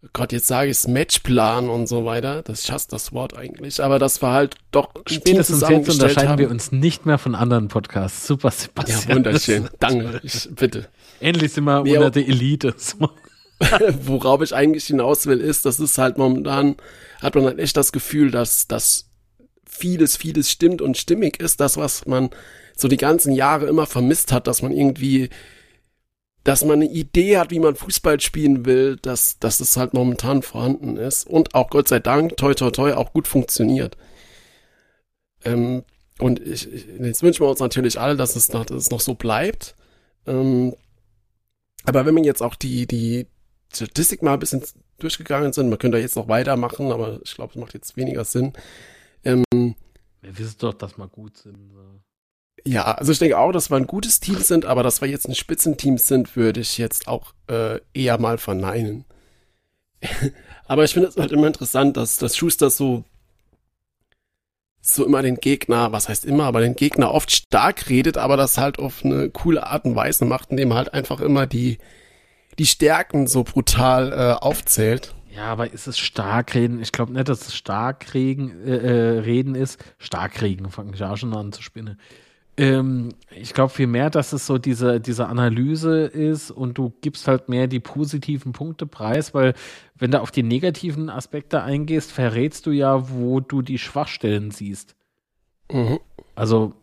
oh 0.03 0.07
Gott, 0.13 0.31
jetzt 0.31 0.47
sage 0.47 0.69
ich 0.71 0.77
es 0.77 0.87
Matchplan 0.87 1.69
und 1.69 1.87
so 1.87 2.05
weiter. 2.05 2.41
Das 2.43 2.63
ich 2.63 2.71
hasse 2.71 2.87
das 2.89 3.13
Wort 3.13 3.35
eigentlich, 3.37 3.83
aber 3.83 3.99
das 3.99 4.21
war 4.21 4.33
halt 4.33 4.55
doch 4.71 4.89
Spätestens 5.07 5.61
jetzt 5.61 5.89
unterscheiden 5.89 6.29
haben. 6.29 6.39
wir 6.39 6.49
uns 6.49 6.71
nicht 6.71 7.05
mehr 7.05 7.17
von 7.17 7.35
anderen 7.35 7.67
Podcasts. 7.67 8.25
Super, 8.27 8.49
Ja, 8.49 8.55
Sebastian. 8.55 9.15
wunderschön. 9.17 9.69
Danke. 9.79 10.19
Ich, 10.23 10.49
bitte. 10.55 10.87
Endlich 11.19 11.53
sind 11.53 11.65
wir 11.65 11.83
Nee, 11.83 11.97
unter 11.97 12.11
der 12.11 12.27
Elite. 12.27 12.73
So. 12.77 13.09
Worauf 14.03 14.41
ich 14.41 14.55
eigentlich 14.55 14.85
hinaus 14.85 15.27
will, 15.27 15.39
ist, 15.39 15.65
das 15.65 15.79
ist 15.79 15.97
halt 15.99 16.17
momentan, 16.17 16.75
hat 17.21 17.35
man 17.35 17.45
halt 17.45 17.59
echt 17.59 17.77
das 17.77 17.91
Gefühl, 17.91 18.31
dass, 18.31 18.67
dass 18.67 19.05
vieles, 19.69 20.17
vieles 20.17 20.49
stimmt 20.49 20.81
und 20.81 20.97
stimmig 20.97 21.39
ist. 21.39 21.59
Das, 21.59 21.77
was 21.77 22.05
man 22.07 22.31
so 22.75 22.87
die 22.87 22.97
ganzen 22.97 23.33
Jahre 23.33 23.67
immer 23.67 23.85
vermisst 23.85 24.31
hat, 24.31 24.47
dass 24.47 24.63
man 24.63 24.71
irgendwie, 24.71 25.29
dass 26.43 26.65
man 26.65 26.81
eine 26.81 26.89
Idee 26.91 27.37
hat, 27.37 27.51
wie 27.51 27.59
man 27.59 27.75
Fußball 27.75 28.19
spielen 28.19 28.65
will, 28.65 28.97
dass, 28.97 29.37
dass 29.39 29.59
es 29.59 29.77
halt 29.77 29.93
momentan 29.93 30.41
vorhanden 30.41 30.97
ist 30.97 31.27
und 31.27 31.53
auch 31.53 31.69
Gott 31.69 31.87
sei 31.87 31.99
Dank, 31.99 32.37
toi, 32.37 32.53
toi, 32.53 32.71
toi, 32.71 32.93
auch 32.93 33.13
gut 33.13 33.27
funktioniert. 33.27 33.95
Ähm, 35.43 35.83
und 36.19 36.39
ich, 36.39 36.71
ich, 36.71 36.85
jetzt 36.99 37.23
wünschen 37.23 37.43
wir 37.43 37.49
uns 37.49 37.59
natürlich 37.59 37.99
alle, 37.99 38.15
dass 38.15 38.35
es 38.35 38.51
noch, 38.53 38.65
dass 38.65 38.77
es 38.77 38.91
noch 38.91 38.99
so 38.99 39.15
bleibt. 39.15 39.75
Ähm, 40.25 40.75
aber 41.83 42.05
wenn 42.05 42.13
man 42.13 42.23
jetzt 42.23 42.41
auch 42.41 42.55
die, 42.55 42.85
die 42.85 43.27
Statistik 43.73 44.21
mal 44.21 44.33
ein 44.33 44.39
bisschen 44.39 44.63
durchgegangen 44.99 45.53
sind, 45.53 45.69
man 45.69 45.79
könnte 45.79 45.97
jetzt 45.97 46.15
noch 46.15 46.27
weitermachen, 46.27 46.91
aber 46.91 47.19
ich 47.23 47.35
glaube, 47.35 47.53
es 47.53 47.59
macht 47.59 47.73
jetzt 47.73 47.97
weniger 47.97 48.23
Sinn. 48.23 48.53
Ähm, 49.23 49.43
Wir 49.51 50.37
wissen 50.37 50.57
doch, 50.59 50.73
dass 50.73 50.97
wir 50.97 51.07
gut 51.07 51.37
sind. 51.37 51.71
So. 51.73 51.90
Ja, 52.65 52.83
also 52.83 53.11
ich 53.11 53.19
denke 53.19 53.37
auch, 53.37 53.51
dass 53.51 53.69
wir 53.69 53.77
ein 53.77 53.87
gutes 53.87 54.19
Team 54.19 54.37
sind, 54.37 54.65
aber 54.65 54.83
dass 54.83 55.01
wir 55.01 55.07
jetzt 55.07 55.27
ein 55.27 55.35
Spitzenteam 55.35 55.97
sind, 55.97 56.35
würde 56.35 56.59
ich 56.59 56.77
jetzt 56.77 57.07
auch 57.07 57.33
äh, 57.47 57.79
eher 57.93 58.19
mal 58.19 58.37
verneinen. 58.37 59.05
aber 60.67 60.83
ich 60.83 60.93
finde 60.93 61.09
es 61.09 61.17
halt 61.17 61.31
immer 61.31 61.47
interessant, 61.47 61.97
dass, 61.97 62.17
dass 62.17 62.35
Schuster 62.35 62.69
so 62.69 63.03
so 64.83 65.05
immer 65.05 65.21
den 65.21 65.35
Gegner, 65.35 65.91
was 65.91 66.09
heißt 66.09 66.25
immer, 66.25 66.45
aber 66.45 66.59
den 66.59 66.75
Gegner 66.75 67.13
oft 67.13 67.31
stark 67.31 67.87
redet, 67.87 68.17
aber 68.17 68.35
das 68.35 68.57
halt 68.57 68.79
auf 68.79 69.05
eine 69.05 69.29
coole 69.29 69.67
Art 69.67 69.85
und 69.85 69.95
Weise 69.95 70.25
macht, 70.25 70.49
indem 70.49 70.71
er 70.71 70.77
halt 70.77 70.93
einfach 70.95 71.21
immer 71.21 71.45
die 71.45 71.77
die 72.59 72.65
Stärken 72.65 73.27
so 73.27 73.43
brutal 73.43 74.11
äh, 74.11 74.43
aufzählt. 74.43 75.13
Ja, 75.33 75.45
aber 75.45 75.71
ist 75.71 75.87
es 75.87 75.97
Starkreden? 75.97 76.81
Ich 76.81 76.91
glaube 76.91 77.13
nicht, 77.13 77.29
dass 77.29 77.47
es 77.47 77.55
Starkreden 77.55 78.65
äh, 78.65 78.75
äh, 78.75 79.19
Reden 79.19 79.55
ist. 79.55 79.79
Starkreden, 79.97 80.69
fange 80.69 80.93
ich 80.93 81.03
auch 81.03 81.15
schon 81.15 81.33
an 81.33 81.53
zu 81.53 81.61
spinnen. 81.61 81.97
Ähm, 82.57 83.09
ich 83.29 83.53
glaube 83.53 83.71
vielmehr, 83.71 84.09
dass 84.09 84.33
es 84.33 84.45
so 84.45 84.57
diese, 84.57 84.99
diese 84.99 85.27
Analyse 85.27 86.05
ist 86.05 86.51
und 86.51 86.77
du 86.77 86.93
gibst 87.01 87.27
halt 87.27 87.49
mehr 87.49 87.67
die 87.67 87.79
positiven 87.79 88.51
Punkte 88.51 88.85
preis, 88.85 89.33
weil 89.33 89.53
wenn 89.95 90.11
du 90.11 90.21
auf 90.21 90.31
die 90.31 90.43
negativen 90.43 91.09
Aspekte 91.09 91.63
eingehst, 91.63 92.11
verrätst 92.11 92.65
du 92.65 92.71
ja, 92.71 93.09
wo 93.09 93.39
du 93.39 93.61
die 93.61 93.77
Schwachstellen 93.77 94.51
siehst. 94.51 94.95
Mhm. 95.71 95.99
Also 96.35 96.73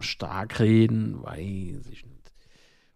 Starkreden, 0.00 1.22
weiß 1.22 1.86
ich 1.90 2.06
nicht. 2.06 2.32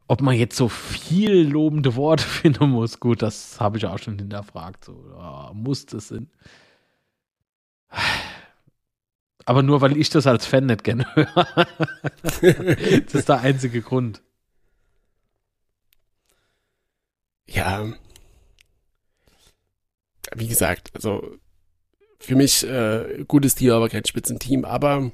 Ob 0.09 0.23
man 0.23 0.37
jetzt 0.37 0.57
so 0.57 0.69
viel 0.69 1.49
lobende 1.49 1.97
Worte 1.97 2.25
finden 2.27 2.71
muss, 2.71 2.99
gut, 2.99 3.23
das 3.23 3.61
habe 3.61 3.79
ich 3.79 3.87
auch 3.87 3.99
schon 3.99 4.19
hinterfragt. 4.19 4.85
So, 4.85 5.05
ja, 5.19 5.51
muss 5.53 5.85
das 5.87 6.09
sein? 6.09 6.31
Aber 9.47 9.63
nur, 9.63 9.81
weil 9.81 9.97
ich 9.97 10.11
das 10.11 10.27
als 10.27 10.45
Fan 10.45 10.67
nicht 10.67 10.85
gerne 10.85 11.07
höre. 11.15 11.67
das 12.43 13.15
ist 13.15 13.29
der 13.29 13.41
einzige 13.41 13.81
Grund. 13.81 14.23
Ja. 17.47 17.93
Wie 20.35 20.49
gesagt, 20.49 20.91
also 20.95 21.39
für 22.19 22.35
mich 22.35 22.67
äh, 22.67 23.25
gutes 23.29 23.55
Team, 23.55 23.71
aber 23.73 23.89
kein 23.89 24.05
Spitzenteam, 24.05 24.65
aber 24.65 25.13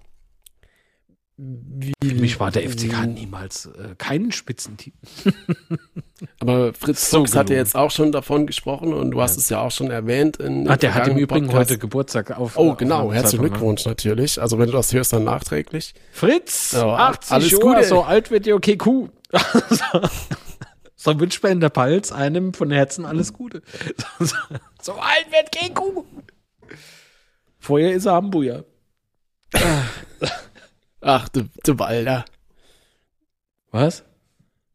wie, 1.37 1.93
Für 2.05 2.15
mich 2.15 2.39
war 2.39 2.51
der 2.51 2.69
FCK 2.69 3.07
niemals 3.07 3.67
äh, 3.67 3.95
kein 3.99 4.33
Spitzenteam. 4.33 4.93
Aber 6.41 6.73
Fritz 6.75 7.11
So 7.11 7.21
Fuchs 7.21 7.35
hat 7.35 7.51
ja 7.51 7.57
jetzt 7.57 7.75
auch 7.75 7.91
schon 7.91 8.13
davon 8.13 8.47
gesprochen 8.47 8.93
und 8.93 9.11
du 9.13 9.21
hast 9.23 9.37
es 9.39 9.49
ja 9.49 9.61
auch 9.61 9.71
schon 9.71 9.91
erwähnt. 9.91 10.37
In 10.37 10.69
Ah, 10.69 10.77
der 10.77 10.95
hat 10.95 11.09
im 11.09 11.17
Übrigen 11.17 11.47
Podcast. 11.47 11.71
heute 11.71 11.79
Geburtstag 11.79 12.39
auf. 12.39 12.57
Oh, 12.57 12.75
genau. 12.75 13.13
Herzlichen 13.13 13.43
ne? 13.45 13.51
Glückwunsch 13.51 13.85
natürlich. 13.87 14.41
Also 14.41 14.59
wenn 14.59 14.67
du 14.67 14.73
das 14.73 14.93
hörst, 14.93 15.13
dann 15.13 15.25
nachträglich. 15.25 15.95
Fritz, 16.13 16.73
Ja, 16.73 16.95
80 16.95 17.33
alles 17.33 17.51
Jahre, 17.51 17.63
Gute. 17.63 17.85
so 17.85 18.03
alt 18.03 18.31
wird 18.31 18.47
die 18.47 18.53
okay, 18.53 18.79
cool. 18.87 19.11
So 20.95 21.19
wünscht 21.19 21.43
man 21.43 21.53
in 21.53 21.61
der 21.61 21.71
Palz 21.71 22.13
einem 22.13 22.55
von 22.55 22.71
Herzen 22.71 23.05
alles 23.07 23.33
Gute. 23.33 23.63
So, 24.85 24.95
alt 24.95 25.27
wird 25.31 25.53
Keku. 25.53 26.03
Vorher 27.61 27.93
ist 27.93 28.07
er 28.07 28.15
Hamburger. 28.15 28.65
Ach, 31.03 31.29
du, 31.29 31.49
du 31.65 31.79
Walder. 31.79 32.25
Was? 33.73 34.05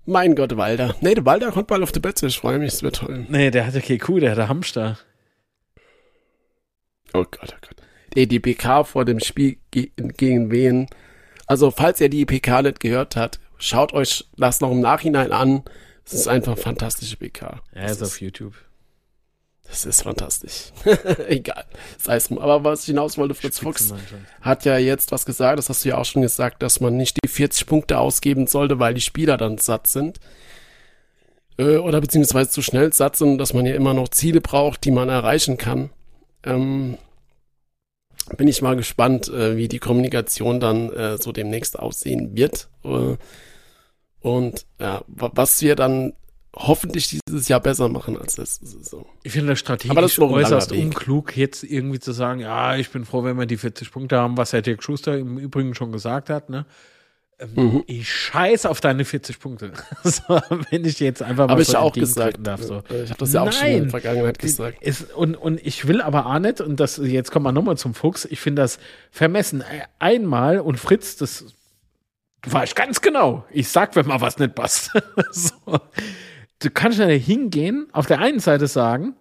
Mein 0.06 0.36
Gott, 0.36 0.56
Walder. 0.58 0.96
Nee, 1.02 1.16
der 1.16 1.26
Walder 1.26 1.52
kommt 1.52 1.68
bald 1.68 1.84
auf 1.84 1.92
die 1.92 2.00
Betze. 2.00 2.28
Ich 2.28 2.38
freue 2.38 2.60
mich, 2.60 2.74
es 2.74 2.84
wird 2.84 2.98
toll. 2.98 3.26
Nee, 3.30 3.50
der 3.50 3.66
hatte 3.66 3.82
Keku, 3.82 4.20
der 4.20 4.32
hatte 4.32 4.50
Hamster. 4.50 4.98
Oh 7.14 7.24
Gott, 7.24 7.56
oh 7.56 7.62
Gott. 7.62 7.76
Ey, 8.14 8.28
die 8.28 8.40
PK 8.40 8.84
vor 8.84 9.06
dem 9.06 9.20
Spiel 9.20 9.58
ge 9.72 9.92
gegen 9.96 10.52
wen. 10.52 10.88
Also, 11.46 11.72
falls 11.72 12.02
ihr 12.02 12.10
die 12.10 12.26
PK 12.26 12.62
nicht 12.62 12.80
gehört 12.82 13.16
habt, 13.16 13.40
schaut 13.58 13.94
euch 13.94 14.26
das 14.38 14.60
noch 14.60 14.72
im 14.72 14.82
Nachhinein 14.82 15.32
an. 15.32 15.64
Es 16.06 16.14
ist 16.14 16.28
einfach 16.28 16.54
eine 16.54 16.62
fantastische 16.62 17.16
PK. 17.18 17.62
Ja, 17.74 17.84
ist 17.84 18.04
auf 18.04 18.20
YouTube. 18.20 18.54
Das 19.70 19.86
ist 19.86 20.04
fantastisch. 20.04 20.72
Egal. 21.28 21.66
Sei 21.98 22.16
es, 22.16 22.32
aber 22.32 22.64
was 22.64 22.82
ich 22.82 22.88
hinaus 22.88 23.18
wollte, 23.18 23.36
Fritz 23.36 23.60
Fuchs 23.60 23.94
hat 24.42 24.66
ja 24.66 24.78
jetzt 24.78 25.12
was 25.12 25.26
gesagt, 25.26 25.60
das 25.60 25.70
hast 25.70 25.84
du 25.84 25.90
ja 25.90 25.98
auch 25.98 26.06
schon 26.06 26.22
gesagt, 26.22 26.64
dass 26.64 26.80
man 26.80 26.96
nicht 26.96 27.18
die 27.24 27.28
40 27.28 27.66
Punkte 27.66 28.00
ausgeben 28.00 28.48
sollte, 28.48 28.80
weil 28.80 28.94
die 28.94 29.02
Spieler 29.02 29.38
dann 29.38 29.58
satt 29.58 29.88
sind. 29.88 30.20
Äh, 31.58 31.78
oder 31.78 32.00
beziehungsweise 32.02 32.50
zu 32.50 32.62
schnell 32.62 32.94
satt 32.94 33.18
sind, 33.18 33.38
dass 33.40 33.54
man 33.54 33.66
ja 33.66 33.76
immer 33.76 33.94
noch 33.94 34.10
Ziele 34.10 34.42
braucht, 34.42 34.86
die 34.86 34.92
man 34.92 35.10
erreichen 35.10 35.58
kann. 35.58 35.90
Ähm, 36.44 36.98
bin 38.38 38.48
ich 38.48 38.62
mal 38.62 38.76
gespannt, 38.76 39.28
äh, 39.30 39.58
wie 39.58 39.68
die 39.68 39.80
Kommunikation 39.80 40.60
dann 40.60 40.92
äh, 40.94 41.18
so 41.18 41.32
demnächst 41.32 41.78
aussehen 41.78 42.36
wird. 42.36 42.70
Und 44.22 44.66
ja, 44.80 45.04
was 45.08 45.62
wir 45.62 45.76
dann 45.76 46.14
hoffentlich 46.58 47.08
dieses 47.08 47.48
Jahr 47.48 47.60
besser 47.60 47.90
machen 47.90 48.18
als 48.18 48.38
letzte 48.38 48.66
Saison. 48.66 49.06
Ich 49.24 49.32
finde 49.32 49.50
das 49.50 49.60
strategisch 49.60 49.92
Aber 49.92 50.02
das 50.02 50.18
äußerst 50.18 50.72
unklug, 50.72 51.38
jetzt 51.38 51.64
irgendwie 51.64 52.00
zu 52.00 52.12
sagen, 52.12 52.40
ja, 52.40 52.76
ich 52.76 52.90
bin 52.90 53.06
froh, 53.06 53.24
wenn 53.24 53.38
wir 53.38 53.46
die 53.46 53.58
40 53.58 53.92
Punkte 53.92 54.18
haben, 54.18 54.38
was 54.38 54.54
Herr 54.54 54.62
Dirk 54.62 54.84
Schuster 54.84 55.18
im 55.18 55.38
Übrigen 55.38 55.76
schon 55.76 55.92
gesagt 55.92 56.30
hat, 56.30 56.50
ne? 56.50 56.66
Ähm, 57.40 57.50
mhm. 57.56 57.84
Ich 57.86 58.12
scheiß 58.12 58.66
auf 58.66 58.82
deine 58.82 59.06
40 59.06 59.40
Punkte. 59.40 59.72
so, 60.04 60.42
wenn 60.72 60.86
ich 60.86 61.00
jetzt 61.00 61.22
einfach 61.22 61.46
mal 61.46 61.54
aber 61.54 61.64
so 61.64 61.74
ich 61.74 61.78
auch 61.78 61.94
gesagt 61.94 62.40
darf. 62.42 62.64
So. 62.64 62.82
Ich 62.90 63.12
habe 63.12 63.20
das 63.20 63.34
ja 63.34 63.44
auch 63.44 63.52
schon 63.52 63.68
in 63.68 63.82
der 63.84 63.90
Vergangenheit 63.92 64.40
gesagt. 64.40 64.82
Ist, 64.82 65.14
und, 65.14 65.36
und 65.36 65.64
ich 65.64 65.88
will 65.88 66.02
aber 66.02 66.26
auch 66.26 66.40
nicht, 66.40 66.62
und 66.62 66.80
das 66.80 66.98
jetzt 66.98 67.32
kommen 67.32 67.46
wir 67.46 67.52
nochmal 67.52 67.78
zum 67.78 67.94
Fuchs, 67.94 68.26
ich 68.26 68.40
finde 68.40 68.64
das 68.64 68.80
vermessen. 69.12 69.64
Einmal, 70.00 70.60
und 70.60 70.78
Fritz, 70.80 71.16
das 71.16 71.46
war 72.44 72.64
ich 72.64 72.74
ganz 72.74 73.02
genau. 73.02 73.46
Ich 73.52 73.70
sag, 73.70 73.96
wenn 73.96 74.08
mal 74.08 74.22
was 74.22 74.40
nicht 74.40 74.56
passt. 74.56 74.92
so 75.32 75.52
du 76.60 76.70
kannst 76.70 77.00
ja 77.00 77.06
hingehen, 77.06 77.88
auf 77.92 78.08
der 78.08 78.20
einen 78.20 78.40
Seite 78.40 78.68
sagen, 78.68 79.16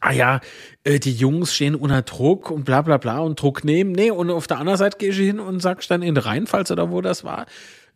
ah 0.00 0.12
ja, 0.12 0.40
äh, 0.84 0.98
die 0.98 1.12
Jungs 1.12 1.54
stehen 1.54 1.74
unter 1.74 2.02
Druck 2.02 2.50
und 2.50 2.64
bla 2.64 2.82
bla 2.82 2.96
bla 2.96 3.18
und 3.18 3.40
Druck 3.40 3.64
nehmen. 3.64 3.92
Nee, 3.92 4.10
und 4.10 4.30
auf 4.30 4.46
der 4.46 4.58
anderen 4.58 4.78
Seite 4.78 4.98
gehst 4.98 5.18
du 5.18 5.22
hin 5.22 5.40
und 5.40 5.60
sagst 5.60 5.90
dann 5.90 6.02
in 6.02 6.16
Rheinpfalz 6.16 6.70
oder 6.70 6.90
wo 6.90 7.00
das 7.00 7.24
war, 7.24 7.46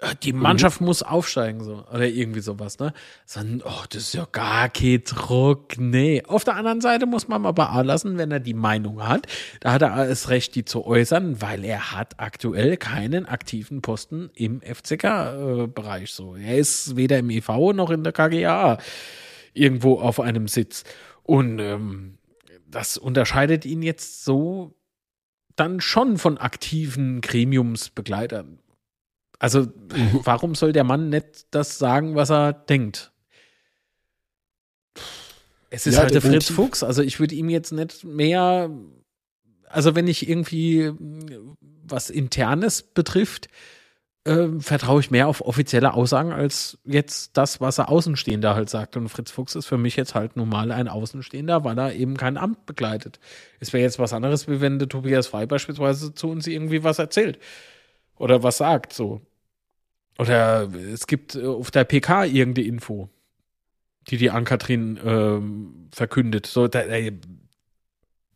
äh, 0.02 0.14
die 0.22 0.32
Mannschaft 0.32 0.80
mhm. 0.80 0.88
muss 0.88 1.02
aufsteigen, 1.02 1.62
so, 1.62 1.84
oder 1.92 2.06
irgendwie 2.06 2.40
sowas, 2.40 2.78
ne? 2.78 2.92
Sondern, 3.24 3.62
oh, 3.64 3.84
das 3.90 4.02
ist 4.02 4.14
ja 4.14 4.26
gar 4.30 4.68
kein 4.68 5.02
Druck, 5.04 5.78
nee. 5.78 6.22
Auf 6.26 6.44
der 6.44 6.56
anderen 6.56 6.80
Seite 6.80 7.06
muss 7.06 7.28
man 7.28 7.46
aber 7.46 7.72
auch 7.72 7.84
lassen, 7.84 8.18
wenn 8.18 8.30
er 8.30 8.40
die 8.40 8.54
Meinung 8.54 9.06
hat, 9.06 9.26
da 9.60 9.72
hat 9.72 9.82
er 9.82 9.94
alles 9.94 10.28
Recht, 10.28 10.54
die 10.54 10.64
zu 10.64 10.84
äußern, 10.84 11.40
weil 11.40 11.64
er 11.64 11.92
hat 11.92 12.14
aktuell 12.18 12.76
keinen 12.76 13.26
aktiven 13.26 13.80
Posten 13.80 14.30
im 14.34 14.60
FCK-Bereich, 14.60 16.12
so. 16.12 16.34
Er 16.34 16.58
ist 16.58 16.96
weder 16.96 17.18
im 17.18 17.30
EV 17.30 17.72
noch 17.72 17.90
in 17.90 18.02
der 18.02 18.12
KGA 18.12 18.78
irgendwo 19.54 20.00
auf 20.00 20.18
einem 20.18 20.48
Sitz. 20.48 20.84
Und, 21.22 21.58
ähm, 21.58 22.18
das 22.66 22.96
unterscheidet 22.96 23.64
ihn 23.64 23.82
jetzt 23.82 24.24
so 24.24 24.74
dann 25.56 25.80
schon 25.80 26.18
von 26.18 26.38
aktiven 26.38 27.20
Gremiumsbegleitern. 27.20 28.58
Also, 29.38 29.68
warum 30.24 30.54
soll 30.54 30.72
der 30.72 30.84
Mann 30.84 31.08
nicht 31.10 31.46
das 31.50 31.78
sagen, 31.78 32.14
was 32.14 32.30
er 32.30 32.52
denkt? 32.52 33.12
Es 35.70 35.86
ist 35.86 35.94
ja, 35.94 36.00
halt 36.02 36.14
der 36.14 36.22
Fritz 36.22 36.50
Fuchs. 36.50 36.82
Also, 36.82 37.02
ich 37.02 37.20
würde 37.20 37.34
ihm 37.34 37.48
jetzt 37.48 37.72
nicht 37.72 38.04
mehr. 38.04 38.70
Also, 39.66 39.94
wenn 39.94 40.06
ich 40.06 40.28
irgendwie 40.28 40.92
was 41.82 42.10
Internes 42.10 42.82
betrifft, 42.82 43.48
äh, 44.24 44.48
vertraue 44.60 45.00
ich 45.00 45.10
mehr 45.10 45.26
auf 45.26 45.40
offizielle 45.40 45.94
Aussagen 45.94 46.32
als 46.32 46.78
jetzt 46.84 47.36
das, 47.36 47.60
was 47.60 47.78
er 47.78 47.88
Außenstehender 47.88 48.54
halt 48.54 48.70
sagt. 48.70 48.96
Und 48.96 49.08
Fritz 49.08 49.30
Fuchs 49.30 49.54
ist 49.54 49.66
für 49.66 49.78
mich 49.78 49.96
jetzt 49.96 50.14
halt 50.14 50.36
normal 50.36 50.70
ein 50.70 50.88
Außenstehender, 50.88 51.64
weil 51.64 51.78
er 51.78 51.94
eben 51.94 52.16
kein 52.16 52.36
Amt 52.36 52.66
begleitet. 52.66 53.18
Es 53.58 53.72
wäre 53.72 53.82
jetzt 53.82 53.98
was 53.98 54.12
anderes, 54.12 54.48
wie 54.48 54.60
wenn 54.60 54.78
der 54.78 54.88
Tobias 54.88 55.26
Frei 55.26 55.46
beispielsweise 55.46 56.14
zu 56.14 56.30
uns 56.30 56.46
irgendwie 56.46 56.84
was 56.84 56.98
erzählt 56.98 57.38
oder 58.16 58.42
was 58.42 58.58
sagt, 58.58 58.92
so. 58.92 59.20
Oder 60.18 60.68
es 60.72 61.06
gibt 61.06 61.34
äh, 61.34 61.44
auf 61.44 61.70
der 61.70 61.84
PK 61.84 62.26
irgendeine 62.26 62.68
Info, 62.68 63.08
die 64.08 64.18
die 64.18 64.30
Ankatrin 64.30 65.00
ähm, 65.04 65.88
verkündet. 65.92 66.46
So, 66.46 66.68
da, 66.68 66.82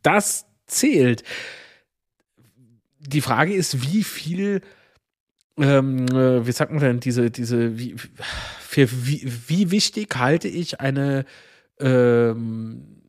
das 0.01 0.45
zählt. 0.65 1.23
Die 2.99 3.21
Frage 3.21 3.53
ist, 3.53 3.83
wie 3.83 4.03
viel, 4.03 4.61
ähm, 5.57 6.07
äh, 6.07 6.45
wie 6.45 6.51
sagt 6.51 6.71
man 6.71 6.81
denn, 6.81 6.99
diese, 6.99 7.31
diese, 7.31 7.77
wie, 7.77 7.95
für 8.59 8.87
wie, 8.91 9.31
wie 9.47 9.71
wichtig 9.71 10.15
halte 10.15 10.47
ich 10.47 10.79
eine, 10.79 11.25
ähm, 11.79 13.03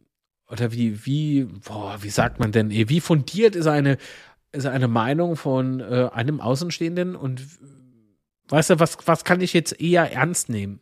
oder 0.50 0.72
wie, 0.72 1.04
wie, 1.06 1.44
boah, 1.44 1.98
wie 2.00 2.10
sagt 2.10 2.40
man 2.40 2.52
denn, 2.52 2.70
wie 2.70 3.00
fundiert 3.00 3.54
ist 3.54 3.66
eine, 3.66 3.98
ist 4.52 4.66
eine 4.66 4.88
Meinung 4.88 5.36
von 5.36 5.80
äh, 5.80 6.08
einem 6.12 6.40
Außenstehenden 6.40 7.16
und 7.16 7.42
Weißt 8.48 8.70
du, 8.70 8.80
was, 8.80 8.96
was 9.04 9.24
kann 9.24 9.40
ich 9.40 9.52
jetzt 9.52 9.80
eher 9.80 10.10
ernst 10.10 10.48
nehmen? 10.48 10.80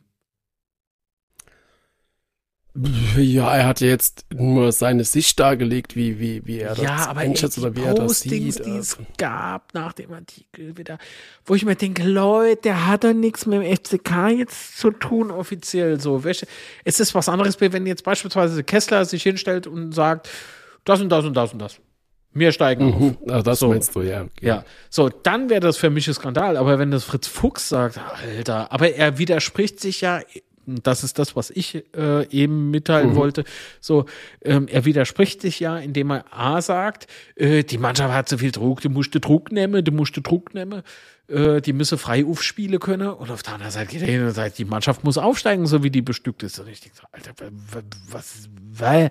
Ja, 3.16 3.57
er 3.57 3.66
hat 3.66 3.81
jetzt 3.81 4.27
nur 4.35 4.70
seine 4.73 5.05
Sicht 5.05 5.40
dargelegt, 5.40 5.97
wie, 5.97 6.19
wie, 6.19 6.47
wie 6.47 6.61
er 6.61 6.74
ja, 6.74 6.97
das 6.97 7.09
einschätzt 7.16 7.59
oder 7.59 7.74
wie 7.74 7.82
er 7.82 7.94
das 7.94 8.20
sieht. 8.20 8.32
die 8.32 8.48
es 8.48 8.61
also. 8.61 9.07
gab 9.16 9.73
nach 9.73 9.93
dem 9.94 10.12
Artikel 10.12 10.77
wieder, 10.77 10.98
wo 11.44 11.55
ich 11.55 11.65
mir 11.65 11.77
denke, 11.77 12.03
Leute, 12.03 12.62
der 12.62 12.86
hat 12.86 13.05
doch 13.05 13.15
nichts 13.15 13.47
mit 13.47 13.62
dem 13.62 13.77
FCK 13.77 14.28
jetzt 14.39 14.78
zu 14.78 14.90
tun, 14.90 15.31
offiziell 15.31 16.01
so. 16.01 16.23
Es 16.85 17.01
ist 17.01 17.15
was 17.15 17.28
anderes, 17.28 17.61
wenn 17.61 17.86
jetzt 17.86 18.05
beispielsweise 18.05 18.62
Kessler 18.62 19.05
sich 19.05 19.23
hinstellt 19.23 19.66
und 19.66 19.93
sagt, 19.93 20.28
das 20.85 21.01
und 21.01 21.09
das 21.09 21.24
und 21.24 21.35
das 21.35 21.53
und 21.53 21.59
das. 21.61 21.81
Wir 22.32 22.53
steigen 22.53 22.86
mhm. 22.86 23.16
auf. 23.23 23.31
Also 23.31 23.43
das 23.43 23.59
so. 23.59 23.69
meinst 23.69 23.94
du, 23.97 24.03
ja. 24.03 24.23
Okay. 24.23 24.47
Ja, 24.47 24.65
so, 24.90 25.09
dann 25.09 25.48
wäre 25.48 25.61
das 25.61 25.78
für 25.78 25.89
mich 25.89 26.07
ein 26.07 26.15
Skandal. 26.15 26.59
Aber 26.59 26.78
wenn 26.78 26.90
das 26.90 27.05
Fritz 27.05 27.27
Fuchs 27.27 27.70
sagt, 27.70 27.98
Alter, 27.98 28.70
aber 28.70 28.90
er 28.93 29.16
widerspricht 29.16 29.81
sich 29.81 30.03
ja, 30.03 30.20
das 30.66 31.05
ist 31.05 31.18
das, 31.18 31.36
was 31.36 31.51
ich 31.51 31.84
äh, 31.97 32.26
eben 32.28 32.70
mitteilen 32.70 33.10
mhm. 33.10 33.16
wollte. 33.16 33.44
So, 33.80 34.06
ähm, 34.43 34.66
er 34.68 34.84
widerspricht 34.84 35.40
sich 35.40 35.60
ja, 35.60 35.78
indem 35.78 36.10
er 36.10 36.24
A 36.30 36.60
sagt, 36.60 37.06
äh, 37.36 37.62
die 37.62 37.78
Mannschaft 37.78 38.12
hat 38.12 38.28
zu 38.28 38.38
viel 38.38 38.51
Druck, 38.51 38.80
die 38.80 38.88
musste 38.88 39.20
Druck 39.20 39.52
nehmen, 39.52 39.84
die 39.84 39.90
musste 39.90 40.22
Druck 40.22 40.55
nehmen, 40.55 40.82
äh, 41.28 41.60
die 41.60 41.72
müsse 41.72 41.98
frei 41.98 42.24
aufspielen 42.24 42.80
können. 42.80 43.09
Und 43.09 43.30
auf 43.30 43.43
der 43.43 43.55
anderen 43.55 43.72
Seite 43.72 43.93
geht 43.93 44.02
er 44.02 44.09
hin 44.09 44.26
und 44.26 44.32
sagt, 44.32 44.59
die 44.59 44.64
Mannschaft 44.64 45.05
muss 45.05 45.18
aufsteigen, 45.18 45.66
so 45.66 45.82
wie 45.82 45.90
die 45.90 46.02
bestückt 46.02 46.43
ist. 46.43 46.59
Und 46.59 46.68
ich 46.68 46.80
denke 46.80 46.97
so, 46.97 47.06
Alter, 47.12 47.32
was, 48.10 48.48
was? 48.72 49.10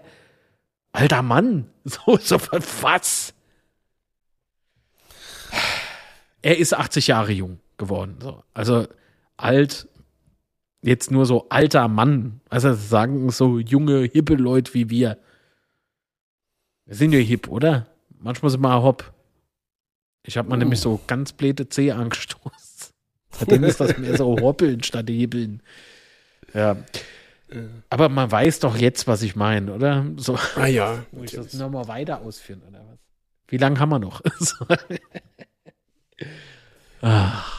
Alter 0.92 1.22
Mann, 1.22 1.70
so, 1.84 2.18
so 2.18 2.38
was? 2.82 3.34
Er 6.42 6.58
ist 6.58 6.74
80 6.74 7.08
Jahre 7.08 7.32
jung 7.32 7.60
geworden. 7.78 8.18
So. 8.22 8.44
Also 8.54 8.88
alt, 9.38 9.88
jetzt 10.86 11.12
nur 11.12 11.26
so 11.26 11.48
alter 11.50 11.88
Mann. 11.88 12.42
Also 12.50 12.74
sagen 12.74 13.30
so 13.30 13.60
junge, 13.60 14.04
hippe 14.04 14.36
Leute 14.36 14.74
wie 14.74 14.90
wir. 14.90 15.18
Wir 16.86 16.96
sind 16.96 17.12
ja 17.12 17.20
hip, 17.20 17.48
oder? 17.48 17.88
Manchmal 18.20 18.52
sind 18.52 18.62
wir 18.62 18.84
hopp. 18.84 19.14
Ich 20.24 20.38
habe 20.38 20.50
mal 20.50 20.56
oh. 20.56 20.60
nämlich 20.60 20.80
so 20.80 21.00
ganz 21.08 21.34
bläte 21.34 21.70
C 21.70 21.92
angestoßen. 21.92 22.52
Seitdem 23.32 23.64
ist 23.64 23.80
das 23.80 23.98
mehr 23.98 24.18
so 24.18 24.40
hoppeln 24.40 24.84
statt 24.84 25.10
hebeln. 25.10 25.62
Ja. 26.54 26.78
Aber 27.90 28.10
man 28.10 28.32
weiß 28.32 28.60
doch 28.60 28.78
jetzt, 28.78 29.08
was 29.08 29.24
ich 29.24 29.36
meine, 29.36 29.74
oder? 29.74 30.06
So. 30.18 30.38
Ah 30.56 30.68
ja. 30.68 31.06
Muss 31.12 31.34
ich 31.34 31.40
das 31.40 31.54
nochmal 31.56 31.88
weiter 31.88 32.22
ausführen, 32.22 32.62
oder 32.68 32.80
was? 32.80 33.00
Wie 33.48 33.58
lange 33.58 33.80
haben 33.80 33.90
wir 33.90 34.00
noch? 34.00 34.22
Ach 37.02 37.55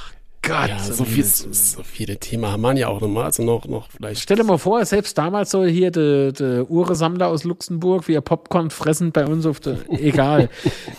Gott. 0.47 0.68
Ja, 0.68 0.78
so, 0.78 1.05
viel, 1.05 1.24
so 1.24 1.82
viele 1.82 2.18
Themen 2.18 2.47
haben 2.47 2.62
wir 2.62 2.74
ja 2.74 2.89
auch 2.89 3.01
nochmal. 3.01 3.24
Also 3.24 3.43
noch, 3.43 3.66
noch 3.66 3.90
vielleicht. 3.90 4.23
Stell 4.23 4.36
dir 4.36 4.44
mal 4.44 4.59
vor, 4.59 4.85
selbst 4.85 5.18
damals 5.18 5.51
so 5.51 5.64
hier 5.64 5.90
der 5.90 6.32
de 6.32 6.60
Uhresammler 6.68 7.28
aus 7.28 7.44
Luxemburg, 7.44 8.09
wie 8.09 8.14
er 8.14 8.20
Popcorn 8.20 8.70
fressen 8.70 9.12
bei 9.12 9.27
uns 9.27 9.47
auf 9.47 9.60
der, 9.60 9.78
egal. 9.90 10.48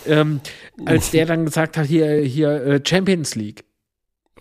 ähm, 0.06 0.40
als 0.84 1.10
der 1.10 1.26
dann 1.26 1.44
gesagt 1.44 1.76
hat, 1.76 1.86
hier, 1.86 2.16
hier 2.20 2.50
äh, 2.50 2.80
Champions 2.84 3.34
League. 3.34 3.64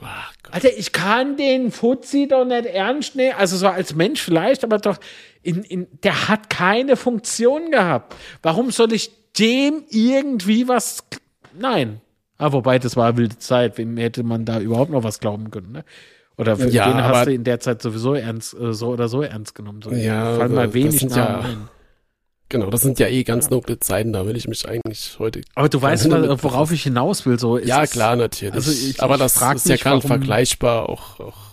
Ach 0.01 0.33
Alter, 0.51 0.77
ich 0.77 0.91
kann 0.91 1.37
den 1.37 1.71
Fuzzi 1.71 2.27
doch 2.27 2.45
nicht 2.45 2.65
ernst 2.65 3.15
nehmen. 3.15 3.35
Also 3.37 3.57
so 3.57 3.67
als 3.67 3.95
Mensch 3.95 4.21
vielleicht, 4.21 4.63
aber 4.63 4.77
doch, 4.77 4.97
in, 5.41 5.63
in, 5.63 5.87
der 6.03 6.27
hat 6.29 6.49
keine 6.49 6.95
Funktion 6.95 7.71
gehabt. 7.71 8.15
Warum 8.41 8.71
soll 8.71 8.93
ich 8.93 9.11
dem 9.37 9.83
irgendwie 9.89 10.67
was. 10.67 11.03
Nein. 11.53 12.01
Ah, 12.37 12.51
wobei, 12.51 12.77
das 12.79 12.95
war 12.95 13.17
wilde 13.17 13.37
Zeit. 13.39 13.77
Wem 13.77 13.97
hätte 13.97 14.23
man 14.23 14.45
da 14.45 14.59
überhaupt 14.59 14.91
noch 14.91 15.03
was 15.03 15.19
glauben 15.19 15.49
können, 15.51 15.71
ne? 15.71 15.83
Oder 16.37 16.55
für 16.55 16.69
Ja, 16.69 16.87
den 16.91 17.03
hast 17.03 17.25
du 17.27 17.33
in 17.33 17.43
der 17.43 17.59
Zeit 17.59 17.81
sowieso 17.81 18.13
ernst, 18.13 18.53
äh, 18.59 18.71
so 18.73 18.89
oder 18.89 19.07
so 19.07 19.23
ernst 19.23 19.55
genommen. 19.55 19.81
So, 19.81 19.91
Ja, 19.91 20.35
fallen 20.35 20.53
mal 20.53 20.67
das 20.67 20.73
wenig 20.75 20.99
sind 20.99 21.15
Namen 21.15 21.43
ja- 21.43 21.49
ein. 21.49 21.69
Genau, 22.49 22.69
das 22.69 22.81
sind 22.81 22.97
ja 22.99 23.07
eh 23.07 23.23
ganz 23.23 23.49
noble 23.49 23.77
Zeiten, 23.79 24.13
da 24.13 24.25
will 24.25 24.37
ich 24.37 24.47
mich 24.47 24.69
eigentlich 24.69 25.15
heute. 25.19 25.41
Aber 25.55 25.67
du 25.67 25.81
weißt, 25.81 26.09
worauf 26.43 26.71
ich 26.71 26.83
hinaus 26.83 27.25
will. 27.25 27.37
So, 27.39 27.57
ja, 27.57 27.85
klar, 27.87 28.15
natürlich. 28.15 28.53
also 28.53 28.71
ich- 28.71 29.01
aber 29.01 29.15
ich 29.15 29.19
das 29.21 29.35
ist 29.55 29.67
ja 29.67 29.75
warum- 29.83 30.01
vergleichbar, 30.01 30.87
auch, 30.87 31.19
auch 31.19 31.46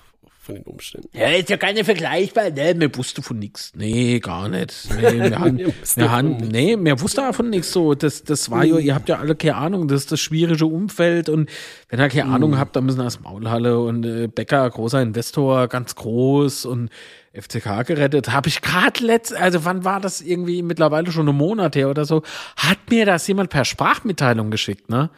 von 0.44 0.54
den 0.54 0.64
Umständen. 0.64 1.08
Ja, 1.12 1.28
ist 1.28 1.48
ja 1.48 1.56
keine 1.56 1.84
vergleichbar. 1.84 2.50
Ne, 2.50 2.74
mir 2.74 2.94
wusste 2.94 3.22
von 3.22 3.38
nichts. 3.38 3.72
Nee, 3.74 4.20
gar 4.20 4.48
nicht. 4.48 4.88
Nee, 4.94 5.02
wir 5.30 5.38
haben, 5.38 5.58
wir 5.58 5.72
von 5.72 6.10
haben, 6.10 6.36
nee, 6.36 6.76
mir 6.76 7.00
wusste 7.00 7.22
davon 7.22 7.50
nichts 7.50 7.72
so. 7.72 7.94
Das, 7.94 8.24
das 8.24 8.50
war 8.50 8.64
ja, 8.64 8.78
ihr 8.78 8.94
habt 8.94 9.08
ja 9.08 9.18
alle 9.18 9.34
keine 9.34 9.56
Ahnung, 9.56 9.88
das 9.88 10.02
ist 10.02 10.12
das 10.12 10.20
schwierige 10.20 10.66
Umfeld 10.66 11.28
und 11.28 11.50
wenn 11.88 11.98
ihr 11.98 12.08
keine 12.08 12.30
Ahnung 12.30 12.58
habt, 12.58 12.76
dann 12.76 12.84
müssen 12.84 12.98
das 12.98 13.20
Maulhalle 13.20 13.80
und 13.80 14.04
äh, 14.04 14.28
Becker, 14.28 14.68
großer 14.68 15.00
Investor, 15.00 15.68
ganz 15.68 15.94
groß 15.94 16.66
und 16.66 16.90
FCK 17.32 17.86
gerettet. 17.86 18.30
Habe 18.30 18.48
ich 18.48 18.60
gerade 18.60 19.04
letzt, 19.04 19.34
also 19.34 19.64
wann 19.64 19.84
war 19.84 20.00
das 20.00 20.20
irgendwie 20.20 20.62
mittlerweile 20.62 21.10
schon 21.10 21.28
einen 21.28 21.38
Monat 21.38 21.74
her 21.74 21.88
oder 21.88 22.04
so, 22.04 22.22
hat 22.56 22.78
mir 22.90 23.06
das 23.06 23.26
jemand 23.26 23.50
per 23.50 23.64
Sprachmitteilung 23.64 24.50
geschickt, 24.50 24.88
ne? 24.90 25.10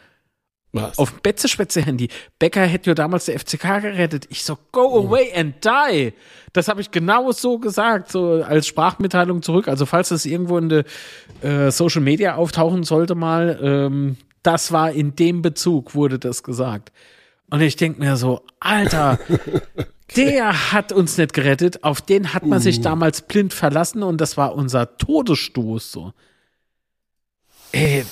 Was? 0.72 0.98
auf 0.98 1.10
dem 1.10 1.20
Betze-Schwätze-Handy. 1.22 2.08
Becker 2.38 2.62
hätte 2.62 2.90
ja 2.90 2.94
damals 2.94 3.26
der 3.26 3.38
FCK 3.38 3.80
gerettet. 3.80 4.26
Ich 4.30 4.44
so, 4.44 4.58
go 4.72 5.06
away 5.06 5.32
and 5.34 5.64
die. 5.64 6.12
Das 6.52 6.68
habe 6.68 6.80
ich 6.80 6.90
genau 6.90 7.32
so 7.32 7.58
gesagt, 7.58 8.10
so 8.10 8.42
als 8.42 8.66
Sprachmitteilung 8.66 9.42
zurück. 9.42 9.68
Also 9.68 9.86
falls 9.86 10.10
das 10.10 10.26
irgendwo 10.26 10.58
in 10.58 10.68
der 10.68 10.84
äh, 11.42 11.70
Social 11.70 12.02
Media 12.02 12.34
auftauchen 12.34 12.84
sollte 12.84 13.14
mal, 13.14 13.58
ähm, 13.62 14.16
das 14.42 14.70
war 14.70 14.92
in 14.92 15.16
dem 15.16 15.42
Bezug, 15.42 15.94
wurde 15.94 16.18
das 16.18 16.42
gesagt. 16.42 16.92
Und 17.50 17.60
ich 17.60 17.76
denk 17.76 17.98
mir 17.98 18.16
so, 18.16 18.42
Alter, 18.60 19.18
der 20.16 20.72
hat 20.72 20.92
uns 20.92 21.16
nicht 21.16 21.32
gerettet, 21.32 21.84
auf 21.84 22.00
den 22.00 22.34
hat 22.34 22.44
man 22.44 22.60
sich 22.60 22.80
damals 22.80 23.22
blind 23.22 23.54
verlassen 23.54 24.02
und 24.02 24.20
das 24.20 24.36
war 24.36 24.54
unser 24.54 24.96
Todesstoß 24.98 25.90
so. 25.90 26.12
Ey, 27.72 28.04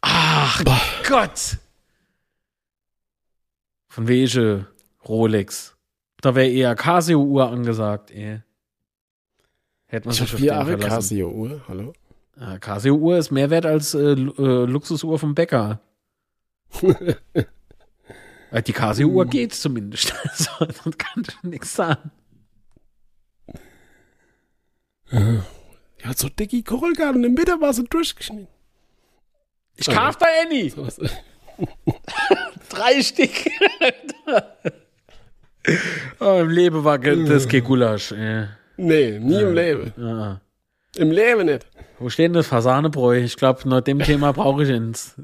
ach 0.00 0.62
Gott. 1.08 1.58
Von 3.94 4.08
welche 4.08 4.66
Rolex? 5.08 5.76
Da 6.20 6.34
wäre 6.34 6.48
eher 6.48 6.74
Casio-Uhr 6.74 7.48
angesagt, 7.48 8.10
ey. 8.10 8.40
Hätte 9.86 10.08
man 10.08 10.14
ich 10.14 10.18
sich 10.18 10.28
habe 10.30 10.32
auf 10.34 10.38
vier 10.40 10.46
Jahre. 10.48 10.78
Casio-Uhr, 10.78 11.62
hallo? 11.68 11.92
Ja, 12.36 12.58
Casio-Uhr 12.58 13.18
ist 13.18 13.30
mehr 13.30 13.50
wert 13.50 13.66
als 13.66 13.94
äh, 13.94 14.14
äh, 14.14 14.64
Luxusuhr 14.64 15.16
vom 15.20 15.36
Bäcker. 15.36 15.80
Äh, 18.50 18.62
Die 18.62 18.72
Casio-Uhr 18.72 19.26
geht 19.26 19.54
zumindest. 19.54 20.12
Also, 20.58 20.90
kann 20.98 21.22
ich 21.28 21.42
nichts 21.44 21.74
sagen. 21.74 22.10
Ja, 25.10 26.12
so 26.16 26.28
dicke 26.28 26.62
Korolgan 26.64 27.14
und 27.16 27.24
im 27.24 27.34
Mitte 27.34 27.60
war 27.60 27.72
sie 27.72 27.84
durchgeschnitten. 27.84 28.48
Ich 29.76 29.86
kauf 29.86 30.18
bei 30.18 30.26
Annie. 30.44 30.70
Sowas. 30.74 30.98
Drei 32.74 33.02
Stück. 33.02 33.30
oh, 36.20 36.38
Im 36.40 36.50
Leben 36.50 36.84
war 36.84 36.98
das 36.98 37.48
kein 37.48 37.64
Gulasch. 37.64 38.12
Ey. 38.12 38.46
Nee, 38.76 39.18
nie 39.18 39.40
im 39.40 39.54
Leben. 39.54 39.92
Ja. 39.96 40.40
Im 40.96 41.10
Leben 41.10 41.46
nicht. 41.46 41.66
Wo 41.98 42.08
steht 42.08 42.26
denn 42.26 42.32
das 42.34 42.46
Fasanebräu? 42.46 43.18
Ich 43.18 43.36
glaube, 43.36 43.68
nach 43.68 43.80
dem 43.80 44.00
Thema 44.00 44.32
brauche 44.32 44.64
ich 44.64 44.68
ins. 44.68 45.16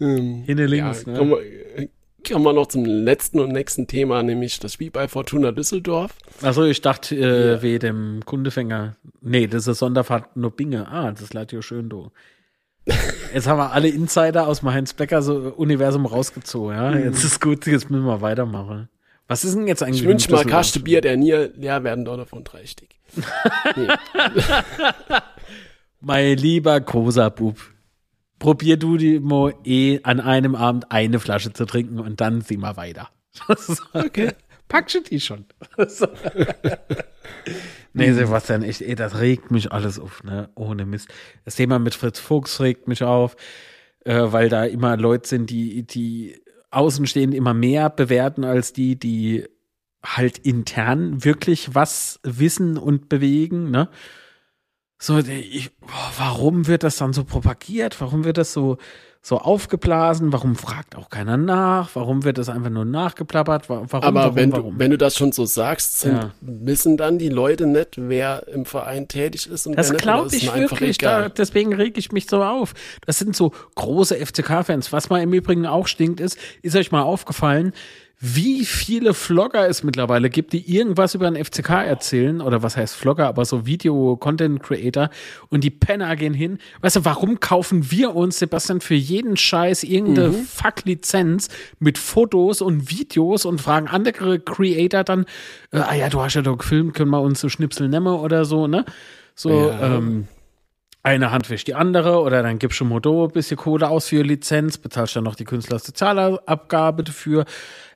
Ähm, 0.00 0.44
Hinne 0.46 0.66
links, 0.66 1.04
ja, 1.04 1.12
ne? 1.12 1.18
kommen, 1.18 1.30
wir, 1.32 1.88
kommen 2.26 2.44
wir 2.44 2.52
noch 2.54 2.68
zum 2.68 2.86
letzten 2.86 3.38
und 3.38 3.52
nächsten 3.52 3.86
Thema, 3.86 4.22
nämlich 4.22 4.58
das 4.58 4.72
Spiel 4.72 4.90
bei 4.90 5.08
Fortuna 5.08 5.52
Düsseldorf. 5.52 6.14
Achso, 6.40 6.64
ich 6.64 6.80
dachte, 6.80 7.16
äh, 7.16 7.62
wie 7.62 7.78
dem 7.78 8.20
Kundefänger. 8.24 8.96
Nee, 9.20 9.46
das 9.46 9.66
ist 9.66 9.78
Sonderfahrt 9.78 10.36
nur 10.36 10.52
Binge. 10.52 10.88
Ah, 10.88 11.12
das 11.12 11.32
ja 11.52 11.62
schön, 11.62 11.90
du. 11.90 12.10
Jetzt 13.32 13.46
haben 13.46 13.58
wir 13.58 13.72
alle 13.72 13.88
Insider 13.88 14.46
aus 14.46 14.60
dem 14.60 14.72
Heinz-Becker-Universum 14.72 16.06
rausgezogen, 16.06 16.76
ja. 16.76 16.96
Jetzt 16.96 17.24
ist 17.24 17.40
gut, 17.40 17.66
jetzt 17.66 17.90
müssen 17.90 18.04
wir 18.04 18.20
weitermachen. 18.20 18.88
Was 19.28 19.44
ist 19.44 19.54
denn 19.54 19.68
jetzt 19.68 19.82
eigentlich 19.82 20.02
Ich 20.02 20.08
wünsche 20.08 20.32
mal? 20.32 20.44
Kaste 20.44 20.80
Bier, 20.80 21.00
der 21.00 21.16
nie 21.16 21.30
leer 21.30 21.84
werden 21.84 22.04
soll 22.04 22.16
davon 22.16 22.42
drei 22.42 22.66
Stück. 22.66 22.88
Mein 26.00 26.36
lieber 26.36 26.80
Kosa-Bub, 26.80 27.56
probier 28.40 28.76
du 28.76 28.96
die 28.96 29.20
mal 29.20 29.54
eh 29.64 30.00
an 30.02 30.18
einem 30.18 30.56
Abend 30.56 30.90
eine 30.90 31.20
Flasche 31.20 31.52
zu 31.52 31.66
trinken 31.66 32.00
und 32.00 32.20
dann 32.20 32.40
sieh 32.40 32.56
mal 32.56 32.76
weiter. 32.76 33.10
okay. 33.92 34.32
Packst 34.66 35.10
die 35.10 35.20
schon. 35.20 35.44
Nee, 37.92 38.12
Sebastian, 38.12 38.62
echt, 38.62 38.82
ey, 38.82 38.94
das 38.94 39.18
regt 39.18 39.50
mich 39.50 39.72
alles 39.72 39.98
auf, 39.98 40.22
ne? 40.22 40.48
Ohne 40.54 40.86
Mist. 40.86 41.08
Das 41.44 41.56
Thema 41.56 41.78
mit 41.78 41.94
Fritz 41.94 42.18
Fuchs 42.20 42.60
regt 42.60 42.86
mich 42.86 43.02
auf, 43.02 43.36
äh, 44.04 44.14
weil 44.26 44.48
da 44.48 44.64
immer 44.64 44.96
Leute 44.96 45.28
sind, 45.28 45.50
die, 45.50 45.82
die 45.82 46.40
außenstehend 46.70 47.34
immer 47.34 47.54
mehr 47.54 47.90
bewerten 47.90 48.44
als 48.44 48.72
die, 48.72 48.96
die 48.98 49.44
halt 50.04 50.38
intern 50.38 51.24
wirklich 51.24 51.74
was 51.74 52.20
wissen 52.22 52.78
und 52.78 53.08
bewegen, 53.08 53.70
ne? 53.70 53.88
So, 55.02 55.18
ich, 55.18 55.76
boah, 55.78 56.12
warum 56.18 56.66
wird 56.66 56.82
das 56.82 56.98
dann 56.98 57.14
so 57.14 57.24
propagiert? 57.24 58.00
Warum 58.02 58.24
wird 58.24 58.36
das 58.36 58.52
so, 58.52 58.76
so 59.22 59.36
aufgeblasen? 59.38 60.32
Warum 60.32 60.56
fragt 60.56 60.96
auch 60.96 61.10
keiner 61.10 61.36
nach? 61.36 61.90
Warum 61.94 62.24
wird 62.24 62.38
das 62.38 62.48
einfach 62.48 62.70
nur 62.70 62.84
nachgeplappert? 62.86 63.68
Wa- 63.68 63.82
Warum, 63.88 64.04
Aber 64.08 64.20
warum, 64.20 64.36
wenn, 64.36 64.52
warum? 64.52 64.72
Du, 64.74 64.78
wenn 64.78 64.90
du 64.90 64.96
das 64.98 65.14
schon 65.16 65.32
so 65.32 65.44
sagst, 65.44 66.00
sind, 66.00 66.16
Ja. 66.16 66.30
wissen 66.40 66.96
dann 66.96 67.18
die 67.18 67.28
Leute 67.28 67.66
nicht, 67.66 67.96
wer 67.98 68.48
im 68.48 68.64
Verein 68.64 69.08
tätig 69.08 69.46
ist 69.50 69.66
und 69.66 69.76
Das 69.76 69.88
wer 69.88 69.94
nicht. 69.94 70.04
oder 70.04 70.12
glaube 70.22 70.34
ich 70.36 70.54
wirklich, 70.54 70.98
da, 70.98 71.28
deswegen 71.28 71.74
reg 71.74 71.98
ich 71.98 72.12
mich 72.12 72.26
so 72.30 72.42
auf. 72.42 72.72
Das 73.04 73.18
sind 73.18 73.36
so 73.36 73.52
große 73.74 74.16
FCK-Fans. 74.16 74.90
Was 74.92 75.10
mal 75.10 75.20
im 75.22 75.32
Übrigen 75.34 75.66
auch 75.66 75.86
stinkt 75.86 76.18
ist, 76.20 76.38
ist 76.62 76.74
euch 76.76 76.90
mal 76.90 77.02
aufgefallen, 77.02 77.72
wie 78.22 78.66
viele 78.66 79.14
Vlogger 79.14 79.66
es 79.66 79.82
mittlerweile 79.82 80.28
gibt, 80.28 80.52
die 80.52 80.76
irgendwas 80.76 81.14
über 81.14 81.30
den 81.30 81.42
FCK 81.42 81.70
erzählen, 81.86 82.42
oder 82.42 82.62
was 82.62 82.76
heißt 82.76 82.94
Vlogger, 82.94 83.26
aber 83.26 83.46
so 83.46 83.64
Video-Content-Creator, 83.64 85.08
und 85.48 85.64
die 85.64 85.70
Penner 85.70 86.14
gehen 86.16 86.34
hin. 86.34 86.58
Weißt 86.82 86.96
du, 86.96 87.04
warum 87.06 87.40
kaufen 87.40 87.90
wir 87.90 88.14
uns, 88.14 88.38
Sebastian, 88.38 88.82
für 88.82 88.94
jeden 88.94 89.38
Scheiß 89.38 89.84
irgendeine 89.84 90.32
Fuck-Lizenz 90.32 91.48
mit 91.78 91.96
Fotos 91.96 92.60
und 92.60 92.90
Videos 92.90 93.46
und 93.46 93.58
fragen 93.62 93.88
andere 93.88 94.38
Creator 94.38 95.02
dann, 95.02 95.24
äh, 95.72 95.78
ah 95.78 95.94
ja, 95.94 96.10
du 96.10 96.20
hast 96.20 96.34
ja 96.34 96.42
doch 96.42 96.58
gefilmt, 96.58 96.92
können 96.92 97.10
wir 97.10 97.22
uns 97.22 97.40
so 97.40 97.48
Schnipsel 97.48 97.88
nehmen 97.88 98.06
oder 98.08 98.44
so, 98.44 98.66
ne? 98.66 98.84
So, 99.34 99.50
Ja. 99.50 99.96
ähm, 99.96 100.28
eine 101.02 101.30
Hand 101.30 101.48
wäscht 101.48 101.66
die 101.66 101.74
andere 101.74 102.20
oder 102.20 102.42
dann 102.42 102.58
gibst 102.58 102.78
du 102.80 102.84
Modo 102.84 103.24
ein 103.24 103.30
bisschen 103.32 103.56
Kohle 103.56 103.88
aus 103.88 104.08
für 104.08 104.22
Lizenz, 104.22 104.76
bezahlst 104.76 105.16
dann 105.16 105.24
noch 105.24 105.34
die 105.34 105.44
Künstlersozialabgabe 105.44 107.04
dafür. 107.04 107.46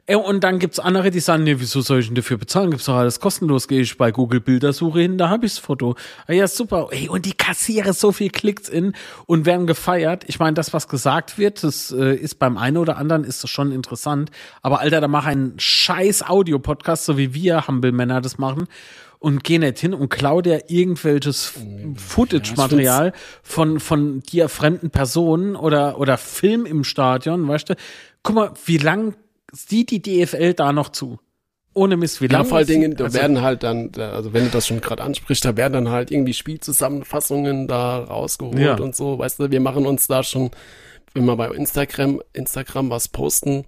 Äh, 0.06 0.16
Und 0.16 0.44
dann 0.44 0.59
gibt's 0.59 0.78
andere, 0.78 1.10
die 1.10 1.20
sagen, 1.20 1.44
nee, 1.44 1.56
wieso 1.59 1.81
soll 1.81 2.01
ich 2.01 2.06
denn 2.06 2.14
dafür 2.14 2.36
bezahlen? 2.36 2.70
Gibt's 2.70 2.86
doch 2.86 2.97
alles 2.97 3.20
kostenlos. 3.20 3.68
Gehe 3.68 3.81
ich 3.81 3.97
bei 3.97 4.12
Google 4.12 4.40
Bildersuche 4.40 5.01
hin, 5.01 5.18
da 5.18 5.28
habe 5.28 5.47
ich's 5.47 5.59
Foto. 5.59 5.97
Ah 6.26 6.32
ja, 6.32 6.47
super. 6.47 6.89
Ey, 6.90 7.09
und 7.09 7.24
die 7.24 7.32
kassiere 7.32 7.93
so 7.93 8.12
viel 8.12 8.31
Klicks 8.31 8.68
in 8.68 8.93
und 9.26 9.47
werden 9.47 9.66
gefeiert. 9.66 10.24
Ich 10.26 10.39
meine, 10.39 10.55
das, 10.55 10.72
was 10.72 10.89
gesagt 10.89 11.39
wird, 11.39 11.62
das 11.64 11.90
äh, 11.90 12.14
ist 12.14 12.39
beim 12.39 12.59
einen 12.59 12.76
oder 12.76 12.98
anderen 12.98 13.24
ist 13.24 13.43
das 13.43 13.51
schon 13.51 13.72
interessant. 13.72 14.31
Aber 14.62 14.81
Alter, 14.81 15.01
da 15.01 15.09
mach 15.09 15.26
einen 15.26 15.59
scheiß 15.59 16.28
Audio-Podcast, 16.28 17.05
so 17.06 17.16
wie 17.16 17.32
wir 17.35 17.66
Humble-Männer 17.66 18.20
das 18.20 18.39
machen. 18.39 18.66
Und 19.18 19.43
geh 19.43 19.56
nicht 19.56 19.78
hin 19.78 19.94
und 19.94 20.10
klau 20.10 20.43
dir 20.43 20.64
irgendwelches 20.68 21.55
Footage-Material 21.97 23.14
von, 23.43 23.81
von 23.81 24.20
dir 24.20 24.51
fremden 24.51 24.90
Personen 24.90 25.56
oder, 25.56 25.98
oder 25.98 26.18
Film 26.18 26.66
im 26.66 26.85
Stadion, 26.85 27.48
weißt 27.48 27.70
du? 27.70 27.74
Guck 28.22 28.35
mal, 28.35 28.52
wie 28.66 28.76
lang 28.76 29.14
sieht 29.55 29.90
die 29.90 30.02
DFL 30.02 30.55
da 30.55 30.72
noch 30.72 30.90
zu? 30.90 31.18
Ohne 31.76 31.97
Mist, 31.97 32.20
wie 32.20 32.26
Ja, 32.26 32.39
lang 32.39 32.47
vor 32.47 32.59
allen 32.59 32.66
Dingen, 32.68 32.94
da 32.97 33.05
also, 33.05 33.18
werden 33.18 33.43
halt 33.43 33.62
dann, 33.64 33.90
da- 33.90 34.12
also 34.12 34.32
wenn 34.32 34.44
du 34.44 34.51
das 34.51 34.66
schon 34.66 34.81
gerade 34.81 35.02
ansprichst, 35.02 35.44
da 35.44 35.56
werden 35.56 35.72
dann 35.72 35.89
halt 35.90 36.10
irgendwie 36.12 36.35
Spielzusammenfassungen 36.35 37.66
da 37.66 37.98
rausgeholt 37.98 38.59
Ja. 38.59 38.76
und 38.78 38.94
so. 38.94 39.18
Weißt 39.18 39.40
du, 39.40 39.51
wir 39.51 39.60
machen 39.60 39.85
uns 39.86 40.06
da 40.06 40.22
schon, 40.22 40.51
wenn 41.14 41.24
wir 41.24 41.36
bei 41.36 41.48
Instagram, 41.48 42.22
Instagram 42.32 42.90
was 42.90 43.09
posten, 43.09 43.64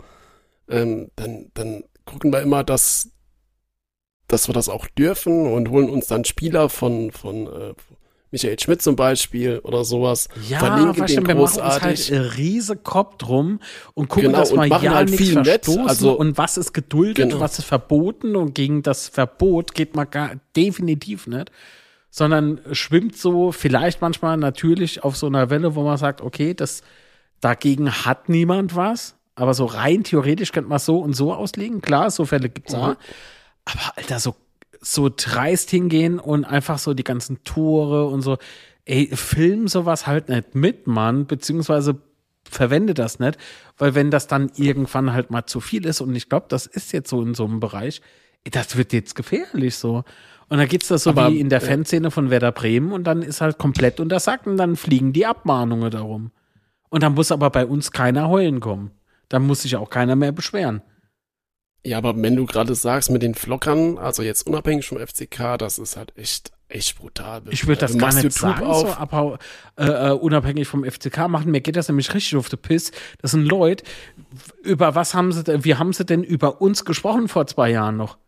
ähm, 0.68 1.10
dann, 1.16 1.50
dann 1.54 1.82
gucken 2.04 2.32
wir 2.32 2.42
immer, 2.42 2.62
dass, 2.62 3.10
dass 4.28 4.48
wir 4.48 4.52
das 4.54 4.68
auch 4.68 4.86
dürfen 4.86 5.46
und 5.52 5.70
holen 5.70 5.88
uns 5.90 6.06
dann 6.06 6.24
Spieler 6.24 6.68
von, 6.68 7.10
von, 7.10 7.46
äh, 7.48 7.74
Michael 8.32 8.58
Schmidt 8.58 8.82
zum 8.82 8.96
Beispiel 8.96 9.60
oder 9.60 9.84
sowas. 9.84 10.28
Ja, 10.48 10.58
Verlinke 10.58 11.04
den 11.04 11.16
du, 11.22 11.28
wir 11.28 11.34
machen 11.36 11.38
großartig. 11.38 12.10
halt 12.12 12.36
riese 12.38 12.76
Kopf 12.76 13.16
drum 13.18 13.60
und 13.94 14.08
gucken, 14.08 14.28
Genau, 14.30 14.38
dass 14.40 14.50
und 14.52 14.68
machen 14.68 14.84
ja 14.84 14.94
halt 14.94 15.10
nichts 15.10 15.24
viel 15.26 15.34
nett, 15.40 15.64
verstoßen 15.64 15.88
also- 15.88 16.12
und 16.18 16.36
was 16.36 16.56
ist 16.58 16.72
geduldet, 16.74 17.16
Genau. 17.30 17.40
was 17.40 17.58
ist 17.58 17.64
verboten 17.66 18.34
und 18.36 18.54
gegen 18.54 18.82
das 18.82 19.08
Verbot 19.08 19.74
geht 19.74 19.94
man 19.94 20.10
gar 20.10 20.32
definitiv 20.56 21.26
nicht, 21.28 21.50
sondern 22.10 22.60
schwimmt 22.72 23.16
so 23.16 23.52
vielleicht 23.52 24.00
manchmal 24.00 24.36
natürlich 24.36 25.04
auf 25.04 25.16
so 25.16 25.26
einer 25.26 25.48
Welle, 25.50 25.74
wo 25.74 25.82
man 25.84 25.96
sagt, 25.96 26.20
okay, 26.20 26.52
das 26.54 26.82
dagegen 27.40 27.90
hat 27.92 28.28
niemand 28.28 28.74
was, 28.74 29.14
aber 29.34 29.54
so 29.54 29.66
rein 29.66 30.02
theoretisch 30.02 30.50
könnte 30.52 30.68
man 30.68 30.76
es 30.76 30.84
so 30.86 30.98
und 30.98 31.12
so 31.14 31.32
auslegen. 31.34 31.80
Klar, 31.80 32.10
so 32.10 32.24
Fälle 32.24 32.48
gibt's 32.48 32.72
Mhm. 32.72 32.78
auch. 32.80 32.96
Aber 33.66 33.92
Alter, 33.96 34.18
so, 34.18 34.34
so 34.80 35.10
dreist 35.14 35.70
hingehen 35.70 36.18
und 36.18 36.44
einfach 36.44 36.78
so 36.78 36.94
die 36.94 37.04
ganzen 37.04 37.42
Tore 37.44 38.06
und 38.06 38.22
so, 38.22 38.38
ey, 38.84 39.08
film 39.14 39.68
sowas 39.68 40.06
halt 40.06 40.28
nicht 40.28 40.54
mit, 40.54 40.86
Mann, 40.86 41.26
beziehungsweise 41.26 41.98
verwende 42.48 42.94
das 42.94 43.18
nicht, 43.18 43.38
weil 43.76 43.94
wenn 43.94 44.10
das 44.10 44.26
dann 44.26 44.50
irgendwann 44.56 45.12
halt 45.12 45.30
mal 45.30 45.46
zu 45.46 45.60
viel 45.60 45.84
ist 45.84 46.00
und 46.00 46.14
ich 46.14 46.28
glaube, 46.28 46.46
das 46.48 46.66
ist 46.66 46.92
jetzt 46.92 47.10
so 47.10 47.22
in 47.22 47.34
so 47.34 47.44
einem 47.44 47.60
Bereich, 47.60 48.00
das 48.44 48.76
wird 48.76 48.92
jetzt 48.92 49.14
gefährlich 49.14 49.76
so. 49.76 50.04
Und 50.48 50.58
dann 50.58 50.68
geht's 50.68 50.86
da 50.86 50.96
so 50.96 51.10
Aber, 51.10 51.30
wie 51.30 51.40
in 51.40 51.48
der 51.48 51.62
äh, 51.62 51.66
Fanszene 51.66 52.12
von 52.12 52.30
Werder 52.30 52.52
Bremen 52.52 52.92
und 52.92 53.04
dann 53.04 53.22
ist 53.22 53.40
halt 53.40 53.58
komplett 53.58 53.98
untersagt 53.98 54.46
und 54.46 54.56
dann 54.56 54.76
fliegen 54.76 55.12
die 55.12 55.26
Abmahnungen 55.26 55.90
darum. 55.90 56.30
Und 56.88 57.02
dann 57.02 57.14
muss 57.14 57.32
aber 57.32 57.50
bei 57.50 57.66
uns 57.66 57.90
keiner 57.90 58.28
heulen 58.28 58.60
kommen. 58.60 58.92
Dann 59.28 59.44
muss 59.44 59.62
sich 59.62 59.74
auch 59.74 59.90
keiner 59.90 60.14
mehr 60.14 60.30
beschweren. 60.30 60.82
Ja, 61.84 61.98
aber 61.98 62.20
wenn 62.20 62.34
du 62.34 62.46
gerade 62.46 62.74
sagst 62.74 63.10
mit 63.10 63.22
den 63.22 63.34
Flockern, 63.34 63.96
also 63.98 64.22
jetzt 64.22 64.46
unabhängig 64.46 64.86
vom 64.86 64.98
FCK, 64.98 65.56
das 65.58 65.78
ist 65.78 65.96
halt 65.96 66.12
echt, 66.16 66.50
echt 66.68 66.98
brutal. 66.98 67.42
Ich 67.50 67.66
würde 67.68 67.80
das 67.82 67.92
Du 67.92 67.98
gar 67.98 68.12
nicht 68.12 68.24
YouTube 68.24 68.32
sagen, 68.40 68.66
auf. 68.66 68.80
so 68.80 68.94
abhau, 68.94 69.38
äh, 69.76 69.84
äh, 69.84 70.10
unabhängig 70.10 70.66
vom 70.66 70.84
FCK 70.84 71.28
machen. 71.28 71.52
Mir 71.52 71.60
geht 71.60 71.76
das 71.76 71.86
nämlich 71.88 72.12
richtig 72.12 72.36
auf 72.36 72.48
den 72.48 72.58
Piss. 72.58 72.90
Das 73.22 73.30
sind 73.30 73.44
Leute, 73.44 73.84
über 74.64 74.96
was 74.96 75.14
haben 75.14 75.30
sie 75.32 75.44
denn, 75.44 75.64
wie 75.64 75.76
haben 75.76 75.92
sie 75.92 76.04
denn 76.04 76.24
über 76.24 76.60
uns 76.60 76.84
gesprochen 76.84 77.28
vor 77.28 77.46
zwei 77.46 77.70
Jahren 77.70 77.96
noch? 77.96 78.18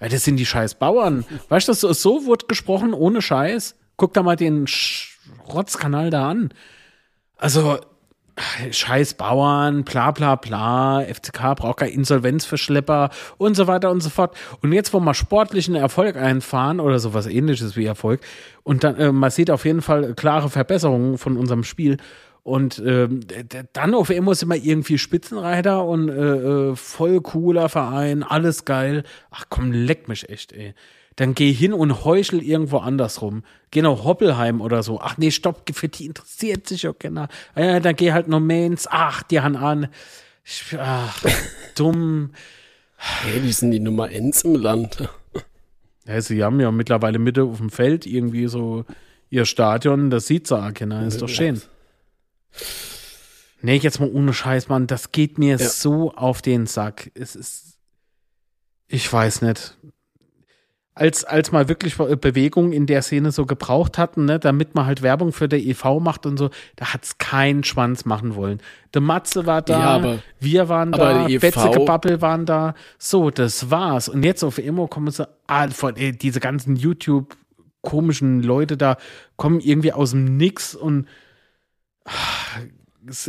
Ja, 0.00 0.08
das 0.08 0.22
sind 0.24 0.36
die 0.36 0.46
scheiß 0.46 0.76
Bauern. 0.76 1.24
Weißt 1.48 1.66
du, 1.66 1.72
so, 1.72 1.92
so 1.92 2.24
wurde 2.24 2.46
gesprochen, 2.46 2.94
ohne 2.94 3.20
Scheiß. 3.20 3.74
Guck 3.96 4.14
da 4.14 4.22
mal 4.22 4.36
den 4.36 4.68
Schrotzkanal 4.68 6.10
da 6.10 6.30
an. 6.30 6.54
Also, 7.36 7.78
scheiß 8.70 9.14
Bauern, 9.14 9.84
bla 9.84 10.10
bla 10.10 10.36
bla, 10.36 11.00
FCK 11.02 11.54
braucht 11.56 11.78
kein 11.78 11.90
Insolvenzverschlepper 11.90 13.10
und 13.36 13.54
so 13.56 13.66
weiter 13.66 13.90
und 13.90 14.00
so 14.00 14.10
fort. 14.10 14.36
Und 14.62 14.72
jetzt, 14.72 14.92
wo 14.92 15.00
wir 15.00 15.14
sportlichen 15.14 15.74
Erfolg 15.74 16.16
einfahren 16.16 16.80
oder 16.80 16.98
sowas 16.98 17.26
ähnliches 17.26 17.76
wie 17.76 17.86
Erfolg, 17.86 18.20
und 18.62 18.84
dann, 18.84 18.96
äh, 18.96 19.12
man 19.12 19.30
sieht 19.30 19.50
auf 19.50 19.64
jeden 19.64 19.82
Fall 19.82 20.14
klare 20.14 20.50
Verbesserungen 20.50 21.18
von 21.18 21.36
unserem 21.36 21.64
Spiel. 21.64 21.96
Und 22.44 22.78
d- 22.78 23.64
dann 23.74 23.94
auf 23.94 24.08
einmal 24.10 24.34
sind 24.34 24.48
wir 24.48 24.56
irgendwie 24.56 24.96
Spitzenreiter 24.96 25.84
und 25.84 26.08
äh, 26.08 26.12
äh, 26.70 26.76
voll 26.76 27.20
cooler 27.20 27.68
Verein, 27.68 28.22
alles 28.22 28.64
geil. 28.64 29.02
Ach 29.30 29.44
komm, 29.50 29.70
leck 29.72 30.08
mich 30.08 30.28
echt, 30.30 30.52
ey. 30.52 30.72
Dann 31.18 31.34
geh 31.34 31.52
hin 31.52 31.72
und 31.72 32.04
heuchel 32.04 32.40
irgendwo 32.44 32.78
anders 32.78 33.22
rum. 33.22 33.42
Geh 33.72 33.82
nach 33.82 34.04
Hoppelheim 34.04 34.60
oder 34.60 34.84
so. 34.84 35.00
Ach 35.00 35.18
nee, 35.18 35.32
stopp, 35.32 35.68
für 35.74 35.88
die 35.88 36.06
interessiert 36.06 36.68
sich 36.68 36.86
auch 36.86 36.96
keiner. 36.96 37.28
Ah 37.56 37.60
Ja, 37.62 37.80
dann 37.80 37.96
geh 37.96 38.12
halt 38.12 38.28
noch 38.28 38.38
Mains. 38.38 38.86
Ach, 38.88 39.24
die 39.24 39.40
haben 39.40 39.56
an. 39.56 39.88
Ach, 40.78 41.24
dumm. 41.74 42.30
Hey, 42.96 43.40
die 43.40 43.50
sind 43.52 43.72
die 43.72 43.80
Nummer 43.80 44.04
1 44.04 44.42
im 44.44 44.54
Land. 44.54 45.08
Ja, 46.06 46.20
sie 46.20 46.42
haben 46.44 46.60
ja 46.60 46.70
mittlerweile 46.70 47.18
Mitte 47.18 47.42
auf 47.42 47.58
dem 47.58 47.70
Feld 47.70 48.06
irgendwie 48.06 48.46
so 48.46 48.84
ihr 49.28 49.44
Stadion. 49.44 50.10
Das 50.10 50.28
sieht 50.28 50.46
so 50.46 50.56
auch 50.56 50.72
keiner. 50.72 51.04
Ist 51.04 51.20
doch 51.20 51.28
schön. 51.28 51.60
Nee, 53.60 53.76
jetzt 53.78 53.98
mal 53.98 54.08
ohne 54.08 54.32
Scheiß, 54.32 54.68
Mann. 54.68 54.86
Das 54.86 55.10
geht 55.10 55.36
mir 55.38 55.56
Ja. 55.56 55.68
so 55.68 56.12
auf 56.14 56.42
den 56.42 56.66
Sack. 56.66 57.10
Es 57.14 57.34
ist. 57.34 57.76
Ich 58.86 59.12
weiß 59.12 59.42
nicht. 59.42 59.76
Als, 60.98 61.24
als 61.24 61.52
mal 61.52 61.68
wirklich 61.68 61.96
Bewegung 61.96 62.72
in 62.72 62.86
der 62.86 63.02
Szene 63.02 63.30
so 63.30 63.46
gebraucht 63.46 63.98
hatten, 63.98 64.24
ne, 64.24 64.38
damit 64.38 64.74
man 64.74 64.84
halt 64.86 65.00
Werbung 65.02 65.32
für 65.32 65.48
der 65.48 65.60
EV 65.60 66.00
macht 66.00 66.26
und 66.26 66.36
so, 66.38 66.50
da 66.76 66.92
hat's 66.92 67.18
keinen 67.18 67.62
Schwanz 67.62 68.04
machen 68.04 68.34
wollen. 68.34 68.60
Der 68.94 69.00
Matze 69.00 69.46
war 69.46 69.62
da, 69.62 69.78
Ja, 69.78 69.86
aber- 69.96 70.18
wir 70.40 70.68
waren 70.68 70.90
da, 70.92 71.26
die 71.26 71.34
EV 71.36 71.40
Betze 71.40 71.70
Gebabbel 71.70 72.20
waren 72.20 72.46
da. 72.46 72.74
So, 72.98 73.30
das 73.30 73.70
war's. 73.70 74.08
Und 74.08 74.24
jetzt 74.24 74.42
auf 74.42 74.58
Immo 74.58 74.88
kommen 74.88 75.10
sie, 75.10 75.28
ah, 75.46 75.68
von, 75.68 75.94
äh, 75.96 76.12
diese 76.12 76.40
ganzen 76.40 76.74
YouTube 76.76 77.36
komischen 77.82 78.42
Leute 78.42 78.76
da 78.76 78.96
kommen 79.36 79.60
irgendwie 79.60 79.92
aus 79.92 80.10
dem 80.10 80.36
Nix 80.36 80.74
und 80.74 81.06
es- 82.04 82.12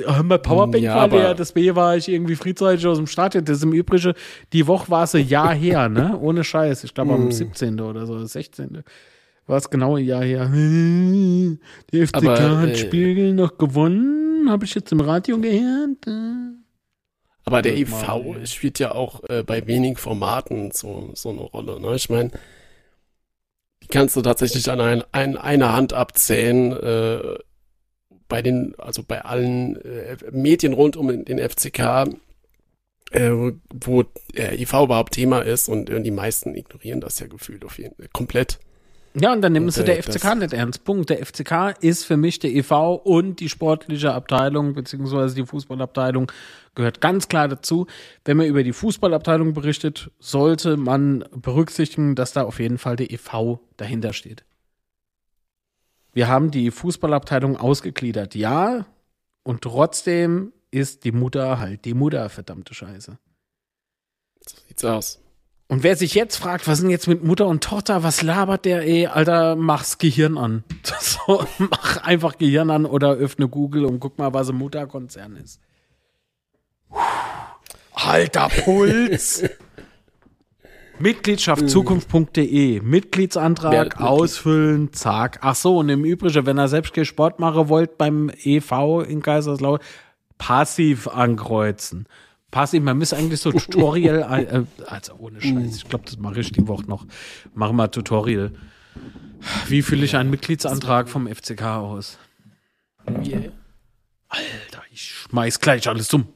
hör 0.05 0.23
mal, 0.23 0.39
Powerbank 0.39 0.83
Ja, 0.83 0.95
war 0.95 1.07
leer, 1.07 1.33
das 1.33 1.51
B 1.51 1.75
war 1.75 1.97
ich 1.97 2.09
irgendwie 2.09 2.35
frühzeitig 2.35 2.85
aus 2.87 2.97
dem 2.97 3.07
Stadion. 3.07 3.45
Das 3.45 3.57
ist 3.57 3.63
im 3.63 3.73
Übrigen, 3.73 4.13
die 4.53 4.67
Woche 4.67 4.89
war 4.89 5.03
es 5.03 5.15
ein 5.15 5.27
Jahr 5.27 5.53
her, 5.53 5.89
ne? 5.89 6.17
Ohne 6.19 6.43
Scheiß. 6.43 6.83
Ich 6.83 6.93
glaube 6.93 7.13
am 7.13 7.31
17. 7.31 7.79
oder 7.79 8.05
so, 8.05 8.23
16. 8.23 8.83
War 9.47 9.57
es 9.57 9.69
genau 9.69 9.95
ein 9.95 10.05
Jahr 10.05 10.23
her. 10.23 10.47
Der 11.91 12.07
FCK 12.07 12.17
Aber, 12.17 12.59
hat 12.59 12.69
äh, 12.69 12.75
Spiegel 12.75 13.33
noch 13.33 13.57
gewonnen, 13.57 14.49
habe 14.49 14.65
ich 14.65 14.75
jetzt 14.75 14.91
im 14.91 15.01
Radio 15.01 15.39
gehört. 15.39 16.05
Äh. 16.05 16.59
Aber 17.45 17.63
der 17.63 17.73
mal, 17.73 17.79
EV 17.79 18.45
spielt 18.45 18.77
ja 18.77 18.91
auch 18.91 19.23
äh, 19.27 19.43
bei 19.43 19.65
wenigen 19.65 19.95
Formaten 19.95 20.69
so, 20.71 21.09
so 21.15 21.29
eine 21.29 21.41
Rolle. 21.41 21.79
Ne? 21.81 21.95
Ich 21.95 22.11
meine, 22.11 22.29
die 23.81 23.87
kannst 23.87 24.15
du 24.15 24.21
tatsächlich 24.21 24.69
an 24.69 24.81
ein, 24.81 25.03
ein, 25.11 25.35
einer 25.35 25.73
Hand 25.73 25.93
abzählen. 25.93 26.71
Äh, 26.71 27.39
bei 28.29 28.41
den, 28.41 28.73
also 28.77 29.03
bei 29.05 29.25
allen 29.25 29.75
äh, 29.83 30.15
Medien 30.31 30.73
rund 30.73 30.95
um 30.95 31.25
den 31.25 31.39
FCK, 31.39 32.07
äh, 33.11 33.31
wo 33.73 34.03
äh, 34.33 34.61
EV 34.61 34.83
überhaupt 34.83 35.13
Thema 35.13 35.39
ist 35.41 35.67
und, 35.67 35.89
äh, 35.89 35.99
die 36.01 36.11
meisten 36.11 36.55
ignorieren 36.55 37.01
das 37.01 37.19
ja 37.19 37.27
gefühlt 37.27 37.65
auf 37.65 37.77
jeden 37.79 37.95
komplett. 38.13 38.59
Ja, 39.15 39.33
und 39.33 39.41
dann 39.41 39.55
sie 39.71 39.79
Und, 39.79 39.87
der 39.87 39.97
äh, 39.97 40.03
FCK 40.03 40.35
nicht 40.35 40.53
ernst. 40.53 40.83
Punkt. 40.85 41.09
Der 41.09 41.25
FCK 41.25 41.73
ist 41.81 42.05
für 42.05 42.15
mich 42.15 42.39
der 42.39 42.51
EV 42.51 43.01
und 43.03 43.39
die 43.39 43.49
sportliche 43.49 44.13
Abteilung 44.13 44.75
beziehungsweise 44.75 45.33
die 45.33 45.45
Fußballabteilung 45.45 46.31
gehört 46.75 47.01
ganz 47.01 47.27
klar 47.27 47.47
dazu. 47.47 47.87
Wenn 48.23 48.37
man 48.37 48.45
über 48.45 48.63
die 48.63 48.71
Fußballabteilung 48.71 49.53
berichtet, 49.53 50.11
sollte 50.19 50.77
man 50.77 51.25
berücksichtigen, 51.35 52.13
dass 52.13 52.33
da 52.33 52.43
auf 52.43 52.59
jeden 52.59 52.77
Fall 52.77 52.95
der 52.95 53.11
EV 53.11 53.59
dahinter 53.77 54.13
steht. 54.13 54.45
Wir 56.13 56.27
haben 56.27 56.51
die 56.51 56.71
Fußballabteilung 56.71 57.57
ausgegliedert, 57.57 58.35
ja, 58.35 58.85
und 59.43 59.61
trotzdem 59.61 60.53
ist 60.71 61.03
die 61.05 61.11
Mutter 61.11 61.59
halt 61.59 61.85
die 61.85 61.93
Mutter, 61.93 62.29
verdammte 62.29 62.73
Scheiße. 62.73 63.17
So 64.47 64.57
sieht's 64.67 64.85
aus. 64.85 65.19
Und 65.67 65.83
wer 65.83 65.95
sich 65.95 66.15
jetzt 66.15 66.37
fragt, 66.37 66.67
was 66.67 66.79
ist 66.79 66.81
denn 66.81 66.89
jetzt 66.89 67.07
mit 67.07 67.23
Mutter 67.23 67.45
und 67.45 67.63
Tochter, 67.63 68.01
was 68.01 68.23
labert 68.23 68.65
der, 68.65 68.81
ey, 68.87 69.05
Alter, 69.05 69.55
mach's 69.55 69.99
Gehirn 69.99 70.37
an. 70.37 70.63
So, 70.99 71.45
mach 71.59 71.97
einfach 71.97 72.37
Gehirn 72.37 72.71
an 72.71 72.85
oder 72.85 73.13
öffne 73.13 73.47
Google 73.47 73.85
und 73.85 73.99
guck 73.99 74.17
mal, 74.17 74.33
was 74.33 74.49
ein 74.49 74.55
Mutterkonzern 74.55 75.35
ist. 75.35 75.59
Alter 77.93 78.49
Puls! 78.49 79.43
Mitgliedschaft 80.99 81.69
zukunft.de, 81.69 82.81
Mitgliedsantrag 82.81 83.71
Mitglied- 83.95 84.01
ausfüllen, 84.01 84.93
zack. 84.93 85.39
Ach 85.41 85.55
so, 85.55 85.77
und 85.77 85.89
im 85.89 86.03
Übrigen, 86.05 86.45
wenn 86.45 86.59
ihr 86.59 86.67
selbst 86.67 86.93
keinen 86.93 87.05
Sport 87.05 87.39
machen 87.39 87.69
wollt 87.69 87.97
beim 87.97 88.29
EV 88.43 89.01
in 89.07 89.21
Kaiserslautern, 89.21 89.85
passiv 90.37 91.07
ankreuzen. 91.07 92.07
Passiv, 92.51 92.83
man 92.83 92.97
muss 92.97 93.13
eigentlich 93.13 93.39
so 93.41 93.51
Tutorial, 93.53 94.43
äh, 94.43 94.83
also 94.87 95.13
ohne 95.19 95.39
Scheiß, 95.41 95.77
ich 95.77 95.87
glaube, 95.87 96.05
das 96.05 96.17
mache 96.17 96.39
ich 96.39 96.51
die 96.51 96.67
Woche 96.67 96.85
noch. 96.87 97.05
Machen 97.53 97.75
wir 97.77 97.89
Tutorial. 97.91 98.51
Wie 99.67 99.81
fülle 99.81 100.03
ich 100.05 100.15
einen 100.15 100.29
Mitgliedsantrag 100.29 101.07
vom 101.07 101.27
FCK 101.27 101.61
aus? 101.63 102.17
Yeah. 103.09 103.51
Alter, 104.27 104.83
ich 104.91 105.01
schmeiß 105.11 105.59
gleich 105.59 105.87
alles 105.87 106.13
um. 106.13 106.27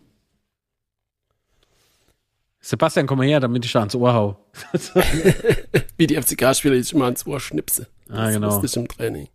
Sebastian, 2.65 3.07
komm 3.07 3.17
mal 3.17 3.27
her, 3.27 3.41
damit 3.41 3.65
ich 3.65 3.73
da 3.73 3.79
ans 3.79 3.93
Ohr 3.93 4.13
hau. 4.13 4.37
Wie 5.97 6.07
die 6.07 6.15
FCK-Spieler, 6.15 6.75
die 6.75 6.79
ich 6.79 6.93
immer 6.93 7.05
ans 7.05 7.27
Ohr 7.27 7.41
schnipse. 7.41 7.87
Ah, 8.09 8.25
Das 8.27 8.35
genau. 8.35 8.47
wusste 8.47 8.65
ich 8.67 8.75
im 8.77 8.87
Training. 8.87 9.27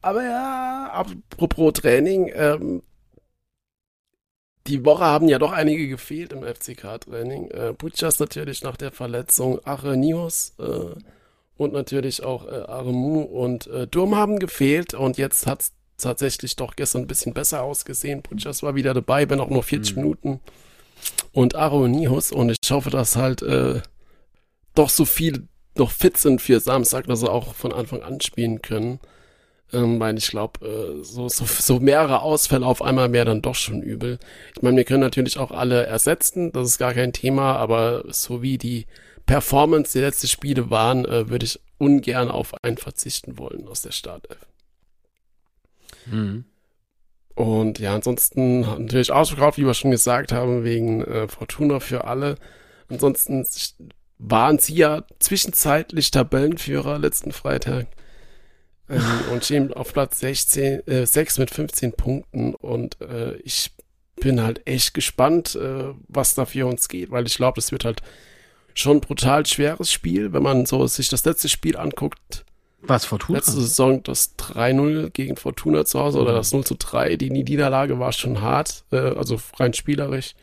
Aber 0.00 0.22
ja, 0.22 0.90
apropos 0.92 1.72
Training, 1.72 2.30
ähm, 2.32 2.82
die 4.68 4.84
Woche 4.84 5.04
haben 5.04 5.28
ja 5.28 5.40
doch 5.40 5.50
einige 5.50 5.88
gefehlt 5.88 6.32
im 6.32 6.44
FCK-Training. 6.44 7.50
Äh, 7.50 7.72
Butchers 7.76 8.20
natürlich 8.20 8.62
nach 8.62 8.76
der 8.76 8.92
Verletzung, 8.92 9.58
Ache 9.64 9.96
Nios 9.96 10.54
äh, 10.60 10.94
und 11.56 11.72
natürlich 11.72 12.22
auch 12.22 12.46
äh, 12.46 12.50
Aremu 12.54 13.22
und 13.22 13.66
äh, 13.66 13.88
Durm 13.88 14.14
haben 14.14 14.38
gefehlt 14.38 14.94
und 14.94 15.18
jetzt 15.18 15.48
hat 15.48 15.62
es 15.62 15.72
tatsächlich 15.96 16.54
doch 16.54 16.76
gestern 16.76 17.02
ein 17.02 17.06
bisschen 17.08 17.34
besser 17.34 17.62
ausgesehen. 17.64 18.22
Butchers 18.22 18.62
war 18.62 18.76
wieder 18.76 18.94
dabei, 18.94 19.28
wenn 19.28 19.40
auch 19.40 19.50
nur 19.50 19.64
40 19.64 19.96
Minuten 19.96 20.40
und 21.32 21.54
Aro 21.54 21.84
und 21.84 21.94
ich 21.94 22.70
hoffe, 22.70 22.90
dass 22.90 23.16
halt 23.16 23.42
äh, 23.42 23.80
doch 24.74 24.90
so 24.90 25.04
viel 25.04 25.48
noch 25.76 25.90
fit 25.90 26.16
sind 26.16 26.40
für 26.40 26.60
Samstag, 26.60 27.06
dass 27.06 27.20
sie 27.20 27.30
auch 27.30 27.54
von 27.54 27.72
Anfang 27.72 28.02
an 28.02 28.20
spielen 28.20 28.62
können. 28.62 29.00
Ähm, 29.72 30.00
weil 30.00 30.18
ich 30.18 30.28
glaube, 30.28 30.66
äh, 30.66 31.04
so, 31.04 31.28
so, 31.28 31.44
so 31.44 31.78
mehrere 31.78 32.22
Ausfälle 32.22 32.66
auf 32.66 32.82
einmal 32.82 33.12
wäre 33.12 33.26
dann 33.26 33.42
doch 33.42 33.54
schon 33.54 33.82
übel. 33.82 34.18
Ich 34.56 34.62
meine, 34.62 34.76
wir 34.76 34.84
können 34.84 35.00
natürlich 35.00 35.38
auch 35.38 35.52
alle 35.52 35.86
ersetzen, 35.86 36.50
das 36.50 36.66
ist 36.66 36.78
gar 36.78 36.92
kein 36.92 37.12
Thema, 37.12 37.54
aber 37.54 38.02
so 38.08 38.42
wie 38.42 38.58
die 38.58 38.86
Performance 39.26 39.92
der 39.92 40.08
letzten 40.08 40.26
Spiele 40.26 40.70
waren, 40.70 41.04
äh, 41.04 41.28
würde 41.28 41.46
ich 41.46 41.60
ungern 41.78 42.32
auf 42.32 42.52
einen 42.64 42.78
verzichten 42.78 43.38
wollen 43.38 43.68
aus 43.68 43.82
der 43.82 43.92
Startelf. 43.92 44.44
Mhm. 46.06 46.46
Und 47.34 47.78
ja, 47.78 47.94
ansonsten 47.94 48.60
natürlich 48.60 49.12
ausverkauft, 49.12 49.58
wie 49.58 49.66
wir 49.66 49.74
schon 49.74 49.90
gesagt 49.90 50.32
haben, 50.32 50.64
wegen 50.64 51.02
äh, 51.04 51.28
Fortuna 51.28 51.80
für 51.80 52.04
alle. 52.04 52.36
Ansonsten 52.88 53.46
waren 54.18 54.58
sie 54.58 54.74
ja 54.74 55.04
zwischenzeitlich 55.18 56.10
Tabellenführer 56.10 56.98
letzten 56.98 57.32
Freitag 57.32 57.86
ähm, 58.88 59.02
und 59.32 59.44
stehen 59.44 59.72
auf 59.72 59.92
Platz 59.92 60.20
16, 60.20 60.86
äh, 60.86 61.06
6 61.06 61.38
mit 61.38 61.50
15 61.50 61.92
Punkten. 61.92 62.54
Und 62.54 63.00
äh, 63.00 63.36
ich 63.36 63.72
bin 64.20 64.42
halt 64.42 64.66
echt 64.66 64.92
gespannt, 64.92 65.54
äh, 65.54 65.94
was 66.08 66.34
da 66.34 66.44
für 66.44 66.66
uns 66.66 66.88
geht, 66.88 67.10
weil 67.10 67.26
ich 67.26 67.36
glaube, 67.36 67.56
das 67.56 67.72
wird 67.72 67.84
halt 67.84 68.02
schon 68.74 68.98
ein 68.98 69.00
brutal 69.00 69.46
schweres 69.46 69.90
Spiel, 69.90 70.32
wenn 70.32 70.42
man 70.42 70.66
so 70.66 70.86
sich 70.86 71.08
das 71.08 71.24
letzte 71.24 71.48
Spiel 71.48 71.76
anguckt 71.76 72.44
was, 72.82 73.04
Fortuna? 73.04 73.38
Letzte 73.38 73.52
Saison 73.52 74.02
das 74.02 74.36
3-0 74.38 75.10
gegen 75.10 75.36
Fortuna 75.36 75.84
zu 75.84 76.00
Hause 76.00 76.18
oder 76.18 76.32
das 76.32 76.52
0 76.52 76.64
zu 76.64 76.74
3. 76.74 77.16
Die 77.16 77.30
Niederlage 77.30 77.98
war 77.98 78.12
schon 78.12 78.40
hart, 78.40 78.84
äh, 78.90 78.96
also 78.96 79.38
rein 79.58 79.74
spielerisch. 79.74 80.34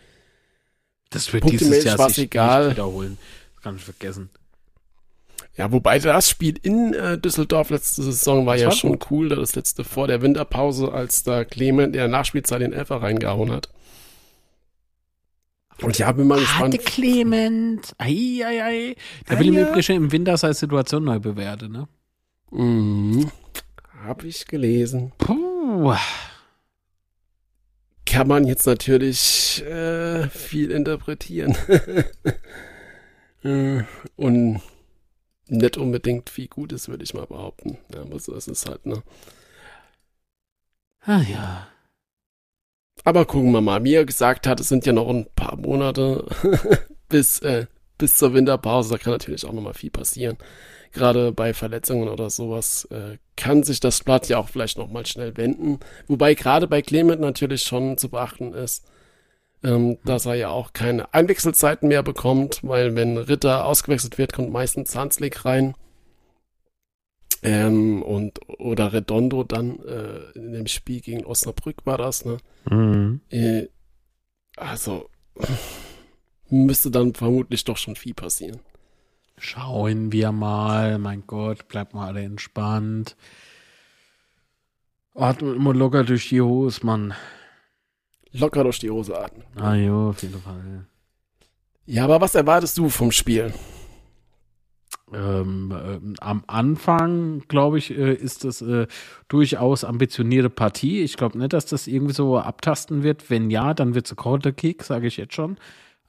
Das 1.09 1.31
wird 1.33 1.49
dieses 1.49 1.83
Jahr 1.83 1.97
sich 2.09 2.25
egal. 2.25 2.65
nicht 2.65 2.77
wiederholen. 2.77 3.17
Das 3.55 3.63
kann 3.63 3.75
ich 3.77 3.83
vergessen. 3.83 4.29
Ja, 5.55 5.71
wobei 5.71 5.97
das 5.97 6.29
Spiel 6.29 6.59
in 6.61 6.93
äh, 6.93 7.17
Düsseldorf 7.17 7.71
letzte 7.71 8.03
Saison 8.03 8.45
war 8.45 8.53
das 8.53 8.61
ja 8.61 8.67
war 8.67 8.75
schon 8.75 8.99
gut. 8.99 9.07
cool, 9.09 9.29
das 9.29 9.55
letzte 9.55 9.83
vor 9.83 10.07
der 10.07 10.21
Winterpause, 10.21 10.91
als 10.91 11.23
da 11.23 11.45
Clement 11.45 11.87
in 11.87 11.93
der 11.93 12.07
Nachspielzeit 12.07 12.61
den 12.61 12.73
Elfer 12.73 13.01
reingehauen 13.01 13.51
hat. 13.51 13.69
Und 15.81 15.97
ja, 15.97 16.11
bin 16.11 16.27
mal 16.27 16.39
gespannt. 16.39 16.73
Hatte 16.73 16.83
Clement. 16.83 17.93
Ei, 17.97 18.41
ei, 18.45 18.63
ei. 18.63 18.95
Der 19.29 19.39
will 19.39 19.47
im 19.47 19.57
Übrigen 19.57 19.95
im 19.95 20.11
Winter 20.11 20.37
seine 20.37 20.53
Situation 20.53 21.03
neu 21.03 21.19
bewerten, 21.19 21.71
ne? 21.71 21.87
Mhm. 22.51 23.31
Hab 24.03 24.23
ich 24.23 24.47
gelesen. 24.47 25.11
Puh. 25.17 25.95
Kann 28.05 28.27
man 28.27 28.47
jetzt 28.47 28.65
natürlich 28.65 29.63
äh, 29.65 30.29
viel 30.29 30.71
interpretieren. 30.71 31.55
Äh, 33.43 33.83
und 34.15 34.61
nicht 35.47 35.77
unbedingt 35.77 36.31
viel 36.31 36.47
Gutes, 36.47 36.89
würde 36.89 37.03
ich 37.03 37.13
mal 37.13 37.27
behaupten. 37.27 37.77
Ja, 37.93 38.01
aber 38.01 38.19
so 38.19 38.33
ist 38.33 38.47
es 38.47 38.65
halt, 38.65 38.83
ne? 38.87 39.03
Ah 41.01 41.21
ja. 41.21 41.67
Aber 43.03 43.25
gucken 43.25 43.51
wir 43.51 43.61
mal. 43.61 43.83
Wie 43.83 43.93
er 43.93 44.05
gesagt 44.05 44.47
hat, 44.47 44.59
es 44.59 44.69
sind 44.69 44.87
ja 44.87 44.91
noch 44.91 45.07
ein 45.07 45.27
paar 45.35 45.55
Monate 45.55 46.25
bis, 47.09 47.39
äh, 47.41 47.67
bis 47.99 48.15
zur 48.15 48.33
Winterpause. 48.33 48.89
Da 48.89 48.97
kann 48.97 49.13
natürlich 49.13 49.45
auch 49.45 49.53
noch 49.53 49.61
mal 49.61 49.75
viel 49.75 49.91
passieren 49.91 50.39
gerade 50.93 51.31
bei 51.31 51.53
Verletzungen 51.53 52.09
oder 52.09 52.29
sowas, 52.29 52.85
äh, 52.91 53.17
kann 53.35 53.63
sich 53.63 53.79
das 53.79 54.03
Blatt 54.03 54.29
ja 54.29 54.37
auch 54.37 54.49
vielleicht 54.49 54.77
nochmal 54.77 55.05
schnell 55.05 55.37
wenden. 55.37 55.79
Wobei 56.07 56.33
gerade 56.33 56.67
bei 56.67 56.81
Clement 56.81 57.21
natürlich 57.21 57.63
schon 57.63 57.97
zu 57.97 58.09
beachten 58.09 58.53
ist, 58.53 58.85
ähm, 59.63 59.97
dass 60.05 60.25
er 60.25 60.35
ja 60.35 60.49
auch 60.49 60.73
keine 60.73 61.13
Einwechselzeiten 61.13 61.87
mehr 61.87 62.03
bekommt, 62.03 62.59
weil 62.63 62.95
wenn 62.95 63.17
Ritter 63.17 63.65
ausgewechselt 63.65 64.17
wird, 64.17 64.33
kommt 64.33 64.51
meistens 64.51 64.95
Hanslik 64.95 65.45
rein. 65.45 65.75
Ähm, 67.43 68.01
und 68.01 68.39
oder 68.59 68.93
Redondo 68.93 69.43
dann 69.43 69.79
äh, 69.85 70.31
in 70.33 70.53
dem 70.53 70.67
Spiel 70.67 71.01
gegen 71.01 71.25
Osnabrück 71.25 71.85
war 71.85 71.97
das, 71.97 72.25
ne? 72.25 72.37
Mhm. 72.69 73.21
Äh, 73.29 73.67
also 74.55 75.09
müsste 76.49 76.89
dann 76.89 77.13
vermutlich 77.13 77.63
doch 77.63 77.77
schon 77.77 77.95
viel 77.95 78.13
passieren. 78.13 78.59
Schauen 79.37 80.11
wir 80.11 80.31
mal. 80.31 80.97
Mein 80.97 81.25
Gott, 81.27 81.67
bleibt 81.67 81.93
mal 81.93 82.07
alle 82.07 82.23
entspannt. 82.23 83.15
Atmet 85.13 85.55
immer 85.55 85.73
locker 85.73 86.03
durch 86.03 86.29
die 86.29 86.41
Hose, 86.41 86.85
Mann. 86.85 87.13
Locker 88.31 88.63
durch 88.63 88.79
die 88.79 88.89
Hose 88.89 89.17
atmen. 89.17 89.43
Ah 89.55 89.75
jo, 89.75 90.09
auf 90.09 90.21
jeden 90.21 90.39
Fall. 90.41 90.85
Ja, 91.85 92.03
aber 92.03 92.21
was 92.21 92.35
erwartest 92.35 92.77
du 92.77 92.89
vom 92.89 93.11
Spiel? 93.11 93.53
Ähm, 95.13 95.71
äh, 95.71 96.15
am 96.19 96.43
Anfang, 96.47 97.43
glaube 97.47 97.77
ich, 97.77 97.91
äh, 97.91 98.13
ist 98.13 98.43
das 98.43 98.61
äh, 98.61 98.87
durchaus 99.29 99.85
ambitionierte 99.85 100.49
Partie. 100.49 101.01
Ich 101.01 101.15
glaube 101.15 101.37
nicht, 101.37 101.53
dass 101.53 101.65
das 101.65 101.87
irgendwie 101.87 102.13
so 102.13 102.37
abtasten 102.37 103.03
wird. 103.03 103.29
Wenn 103.29 103.49
ja, 103.49 103.73
dann 103.73 103.95
wird 103.95 104.05
es 104.05 104.11
ein 104.11 104.17
Quarter 104.17 104.51
Kick, 104.51 104.83
sage 104.83 105.07
ich 105.07 105.15
jetzt 105.17 105.33
schon. 105.33 105.57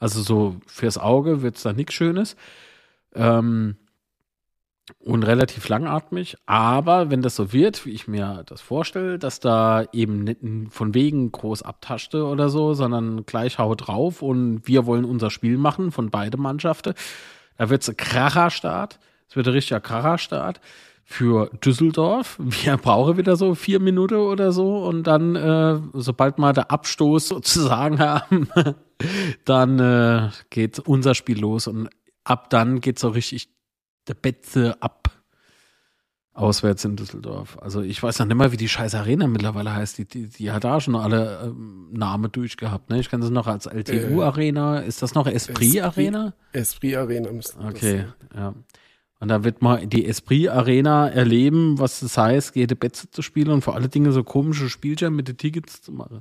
Also 0.01 0.21
so 0.21 0.57
fürs 0.67 0.99
Auge 0.99 1.43
wird 1.43 1.57
es 1.57 1.63
da 1.63 1.73
nichts 1.73 1.95
Schönes. 1.95 2.35
Ähm, 3.15 3.77
und 4.99 5.23
relativ 5.23 5.69
langatmig. 5.69 6.37
Aber 6.47 7.11
wenn 7.11 7.23
das 7.23 7.37
so 7.37 7.53
wird, 7.53 7.85
wie 7.85 7.91
ich 7.91 8.09
mir 8.09 8.43
das 8.47 8.61
vorstelle, 8.61 9.19
dass 9.19 9.41
da 9.41 9.85
eben 9.93 10.25
nicht 10.25 10.41
von 10.71 10.95
wegen 10.95 11.31
groß 11.31 11.63
abtaschte 11.63 12.25
oder 12.25 12.49
so, 12.49 12.75
sondern 12.75 13.27
gleich 13.27 13.59
haut 13.59 13.87
drauf 13.87 14.23
und 14.23 14.67
wir 14.67 14.87
wollen 14.87 15.05
unser 15.05 15.31
Spiel 15.31 15.59
machen 15.59 15.93
von 15.93 16.11
beiden 16.11 16.41
Mannschaften, 16.41 16.95
da 17.57 17.71
wird 17.71 17.83
es 17.83 17.89
ein 17.89 17.97
Kracherstart. 17.97 18.99
Es 19.29 19.37
wird 19.37 19.47
ein 19.47 19.53
richtiger 19.53 19.81
Kracherstart 19.81 20.61
für 21.05 21.51
Düsseldorf. 21.65 22.37
Wir 22.39 22.77
brauchen 22.77 23.17
wieder 23.17 23.37
so 23.37 23.55
vier 23.55 23.81
Minuten 23.81 24.15
oder 24.15 24.53
so 24.53 24.85
und 24.85 25.07
dann, 25.07 25.37
äh, 25.37 25.81
sobald 25.95 26.39
wir 26.39 26.53
der 26.53 26.71
Abstoß 26.71 27.29
sozusagen 27.29 27.99
haben, 27.99 28.49
dann 29.47 29.79
äh, 29.79 30.29
geht 30.51 30.79
unser 30.81 31.15
Spiel 31.15 31.41
los 31.41 31.67
und 31.67 31.89
ab 32.29 32.51
dann 32.51 32.81
geht 32.81 32.99
so 32.99 33.09
richtig 33.09 33.49
der 34.07 34.15
Betze 34.15 34.77
ab. 34.81 35.11
Auswärts 36.35 36.85
in 36.85 36.95
Düsseldorf. 36.95 37.59
Also 37.61 37.83
ich 37.83 38.01
weiß 38.01 38.21
noch 38.21 38.27
nicht 38.27 38.37
mal, 38.37 38.53
wie 38.53 38.57
die 38.57 38.69
scheiß 38.69 38.95
Arena 38.95 39.27
mittlerweile 39.27 39.75
heißt. 39.75 39.99
Die, 39.99 40.05
die, 40.05 40.29
die 40.29 40.53
hat 40.53 40.63
da 40.63 40.81
schon 40.81 40.95
alle 40.95 41.41
ähm, 41.43 41.89
Namen 41.91 42.31
durchgehabt. 42.31 42.91
Ne? 42.91 43.01
Ich 43.01 43.11
kenne 43.11 43.27
sie 43.27 43.33
noch 43.33 43.49
als 43.49 43.67
LTU-Arena. 43.67 44.79
Ist 44.79 45.03
das 45.03 45.15
noch 45.15 45.27
Esprit-Arena? 45.27 46.35
Esprit-Arena 46.53 47.33
müsste 47.33 47.59
Okay, 47.59 48.05
ja. 48.37 48.55
Und 49.19 49.29
da 49.29 49.43
wird 49.43 49.63
man 49.63 49.91
die 49.91 50.07
Esprit-Arena 50.07 51.09
erleben, 51.09 51.81
was 51.81 51.99
das 51.99 52.17
heißt, 52.17 52.55
jede 52.55 52.77
Betze 52.77 53.11
zu 53.11 53.23
spielen 53.23 53.51
und 53.51 53.63
vor 53.63 53.75
allen 53.75 53.91
Dingen 53.91 54.13
so 54.13 54.23
komische 54.23 54.69
Spielchen 54.69 55.17
mit 55.17 55.27
den 55.27 55.39
Tickets 55.39 55.83
zu 55.83 55.91
machen. 55.91 56.21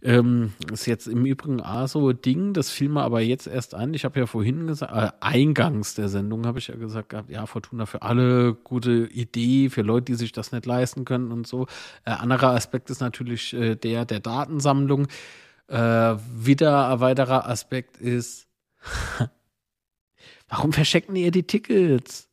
Ähm, 0.00 0.52
ist 0.72 0.86
jetzt 0.86 1.08
im 1.08 1.26
Übrigen 1.26 1.60
auch 1.60 1.88
so 1.88 2.08
ein 2.08 2.22
Ding, 2.22 2.52
das 2.54 2.70
fiel 2.70 2.88
mir 2.88 3.02
aber 3.02 3.20
jetzt 3.20 3.48
erst 3.48 3.74
ein. 3.74 3.94
Ich 3.94 4.04
habe 4.04 4.20
ja 4.20 4.26
vorhin 4.26 4.68
gesagt, 4.68 4.92
äh, 4.94 5.10
eingangs 5.20 5.96
der 5.96 6.08
Sendung 6.08 6.46
habe 6.46 6.60
ich 6.60 6.68
ja 6.68 6.76
gesagt, 6.76 7.16
ja, 7.28 7.46
Fortuna 7.46 7.84
für 7.84 8.02
alle, 8.02 8.54
gute 8.54 9.08
Idee, 9.10 9.70
für 9.70 9.82
Leute, 9.82 10.12
die 10.12 10.14
sich 10.14 10.30
das 10.30 10.52
nicht 10.52 10.66
leisten 10.66 11.04
können 11.04 11.32
und 11.32 11.48
so. 11.48 11.66
Äh, 12.04 12.12
anderer 12.12 12.50
Aspekt 12.50 12.90
ist 12.90 13.00
natürlich 13.00 13.52
äh, 13.54 13.74
der 13.74 14.04
der 14.04 14.20
Datensammlung. 14.20 15.08
Äh, 15.66 15.76
wieder 15.76 16.90
ein 16.90 17.00
weiterer 17.00 17.48
Aspekt 17.48 17.96
ist, 17.96 18.46
warum 20.48 20.72
verschecken 20.72 21.16
ihr 21.16 21.32
die 21.32 21.42
Tickets? 21.42 22.28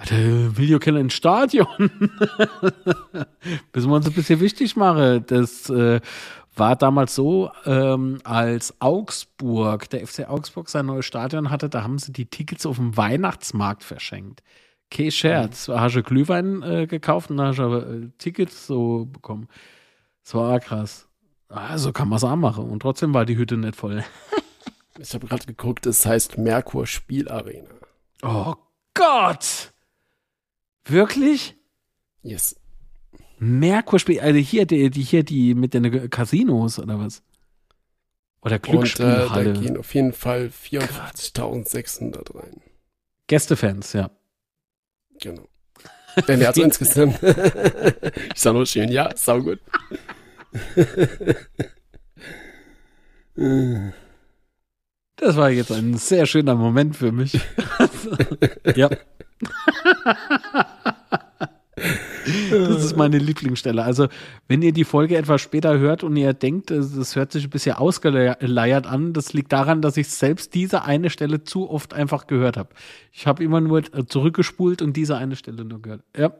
Alter, 0.00 0.56
will 0.56 0.70
ja 0.70 0.78
keiner 0.78 1.00
ins 1.00 1.12
Stadion. 1.12 1.66
Müssen 3.74 3.90
wir 3.90 3.96
uns 3.96 4.06
ein 4.06 4.14
bisschen 4.14 4.40
wichtig 4.40 4.74
machen. 4.74 5.24
Das 5.26 5.68
äh, 5.68 6.00
war 6.54 6.76
damals 6.76 7.14
so, 7.14 7.50
ähm, 7.64 8.18
als 8.24 8.80
Augsburg, 8.80 9.88
der 9.90 10.06
FC 10.06 10.28
Augsburg 10.28 10.68
sein 10.68 10.86
neues 10.86 11.06
Stadion 11.06 11.50
hatte, 11.50 11.68
da 11.68 11.82
haben 11.82 11.98
sie 11.98 12.12
die 12.12 12.26
Tickets 12.26 12.66
auf 12.66 12.76
dem 12.76 12.96
Weihnachtsmarkt 12.96 13.84
verschenkt. 13.84 14.42
Okay, 14.92 15.10
Scherz. 15.10 15.68
Mhm. 15.68 15.80
Hast 15.80 15.94
du 15.94 16.02
Glühwein 16.02 16.62
äh, 16.62 16.86
gekauft 16.86 17.30
und 17.30 17.36
dann 17.36 17.48
hast 17.48 17.58
du 17.58 17.74
äh, 17.74 18.10
Tickets 18.18 18.66
so 18.66 19.06
bekommen. 19.06 19.48
Das 20.24 20.34
war 20.34 20.58
krass. 20.60 21.08
Also 21.48 21.92
kann 21.92 22.08
man 22.08 22.16
es 22.16 22.24
auch 22.24 22.36
machen. 22.36 22.68
Und 22.68 22.80
trotzdem 22.80 23.14
war 23.14 23.24
die 23.24 23.36
Hütte 23.36 23.56
nicht 23.56 23.76
voll. 23.76 24.04
ich 24.98 25.14
habe 25.14 25.26
gerade 25.26 25.46
geguckt, 25.46 25.86
es 25.86 26.04
heißt 26.06 26.38
Merkur 26.38 26.86
Spielarena. 26.86 27.70
Oh 28.22 28.54
Gott! 28.94 29.72
Wirklich? 30.84 31.56
Yes. 32.22 32.59
Merkur 33.42 33.98
spielt, 33.98 34.20
also 34.20 34.38
hier 34.38 34.66
die, 34.66 34.90
die, 34.90 35.00
hier 35.00 35.24
die 35.24 35.54
mit 35.54 35.72
den 35.72 36.10
Casinos 36.10 36.78
oder 36.78 36.98
was? 36.98 37.22
Oder 38.42 38.58
Glücksspielhalle. 38.58 39.50
Und, 39.50 39.56
äh, 39.56 39.60
da 39.60 39.60
gehen 39.60 39.76
auf 39.78 39.94
jeden 39.94 40.12
Fall 40.12 40.50
54.600 40.50 42.36
rein. 42.36 42.60
Gästefans, 43.28 43.94
ja. 43.94 44.10
Genau. 45.22 45.48
Denn 46.28 46.42
er 46.42 46.48
hat 46.48 46.56
insgesamt. 46.58 47.18
ich 47.22 48.40
sag 48.40 48.52
nur 48.52 48.66
schön, 48.66 48.90
ja, 48.90 49.10
sau 49.16 49.40
gut. 49.40 49.60
Das 55.16 55.36
war 55.36 55.48
jetzt 55.48 55.72
ein 55.72 55.96
sehr 55.96 56.26
schöner 56.26 56.56
Moment 56.56 56.94
für 56.94 57.10
mich. 57.10 57.40
ja. 58.76 58.90
Das 62.50 62.84
ist 62.84 62.96
meine 62.96 63.18
Lieblingsstelle. 63.18 63.82
Also, 63.82 64.08
wenn 64.48 64.62
ihr 64.62 64.72
die 64.72 64.84
Folge 64.84 65.16
etwas 65.16 65.40
später 65.40 65.78
hört 65.78 66.04
und 66.04 66.16
ihr 66.16 66.32
denkt, 66.32 66.70
das 66.70 67.16
hört 67.16 67.32
sich 67.32 67.44
ein 67.44 67.50
bisschen 67.50 67.76
ausgeleiert 67.76 68.86
an, 68.86 69.12
das 69.12 69.32
liegt 69.32 69.52
daran, 69.52 69.82
dass 69.82 69.96
ich 69.96 70.08
selbst 70.08 70.54
diese 70.54 70.84
eine 70.84 71.10
Stelle 71.10 71.44
zu 71.44 71.70
oft 71.70 71.94
einfach 71.94 72.26
gehört 72.26 72.56
habe. 72.56 72.70
Ich 73.12 73.26
habe 73.26 73.42
immer 73.44 73.60
nur 73.60 73.82
zurückgespult 74.06 74.82
und 74.82 74.96
diese 74.96 75.16
eine 75.16 75.36
Stelle 75.36 75.64
nur 75.64 75.82
gehört. 75.82 76.02
Ja. 76.16 76.32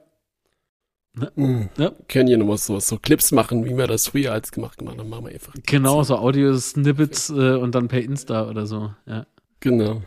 Ne? 1.14 1.32
Mhm. 1.34 1.68
Ja. 1.76 1.92
Können 2.08 2.28
ja 2.28 2.36
nochmal 2.36 2.58
so, 2.58 2.78
so 2.78 2.96
Clips 2.98 3.32
machen, 3.32 3.64
wie 3.64 3.76
wir 3.76 3.86
das 3.86 4.08
früher 4.08 4.32
als 4.32 4.52
gemacht 4.52 4.80
haben. 4.80 4.96
Dann 4.96 5.08
machen 5.08 5.24
wir 5.24 5.32
einfach. 5.32 5.54
Genau, 5.66 6.02
so 6.02 6.16
Audio-Snippets 6.16 7.30
äh, 7.30 7.56
und 7.56 7.74
dann 7.74 7.88
per 7.88 8.00
Insta 8.00 8.48
oder 8.48 8.66
so. 8.66 8.92
Ja. 9.06 9.26
Genau. 9.58 10.02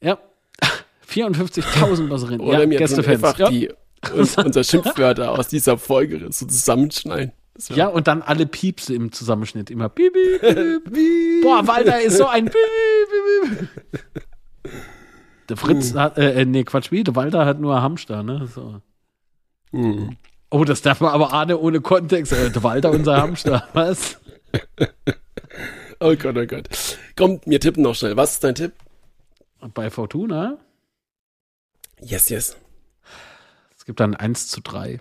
Ja. 0.00 0.18
54.000 1.08 2.10
was 2.10 2.24
drin. 2.24 2.40
Oder 2.40 2.60
ja, 2.60 2.66
mir 2.66 2.80
einfach 2.80 3.38
ja. 3.38 3.50
die 3.50 3.70
unser 4.44 4.64
Schimpfwörter 4.64 5.32
aus 5.32 5.48
dieser 5.48 5.78
Folge 5.78 6.18
so 6.30 6.46
zusammenschneiden. 6.46 7.32
Ja, 7.70 7.86
und 7.86 8.06
dann 8.06 8.22
alle 8.22 8.46
Piepse 8.46 8.94
im 8.94 9.12
Zusammenschnitt. 9.12 9.70
Immer 9.70 9.88
piep, 9.88 10.12
piep, 10.12 10.40
piep. 10.92 11.42
Boah, 11.42 11.66
Walter 11.66 12.00
ist 12.00 12.18
so 12.18 12.26
ein 12.26 12.44
piep, 12.44 12.54
piep, 12.54 13.68
piep. 14.62 14.72
Der 15.48 15.56
Fritz 15.56 15.94
mm. 15.94 15.98
hat, 15.98 16.18
äh, 16.18 16.42
äh, 16.42 16.44
nee, 16.44 16.64
Quatsch, 16.64 16.90
wie? 16.90 17.04
Der 17.04 17.14
Walter 17.14 17.46
hat 17.46 17.60
nur 17.60 17.80
Hamster, 17.80 18.22
ne? 18.22 18.46
So. 18.52 18.80
Mm. 19.72 20.16
Oh, 20.50 20.64
das 20.64 20.82
darf 20.82 21.00
man 21.00 21.12
aber 21.12 21.32
ahne 21.32 21.58
ohne 21.58 21.80
Kontext. 21.80 22.32
Äh, 22.32 22.50
der 22.50 22.62
Walter, 22.62 22.90
unser 22.90 23.16
Hamster, 23.16 23.66
was? 23.72 24.18
oh 26.00 26.14
Gott, 26.16 26.36
oh 26.36 26.46
Gott. 26.46 26.68
Komm, 27.16 27.40
wir 27.46 27.60
tippen 27.60 27.82
noch 27.82 27.94
schnell. 27.94 28.16
Was 28.16 28.32
ist 28.32 28.44
dein 28.44 28.54
Tipp? 28.54 28.72
Bei 29.72 29.88
Fortuna? 29.88 30.58
Yes, 32.02 32.28
yes 32.28 32.56
gibt 33.86 34.00
dann 34.00 34.14
1 34.14 34.48
zu 34.48 34.60
3. 34.60 35.00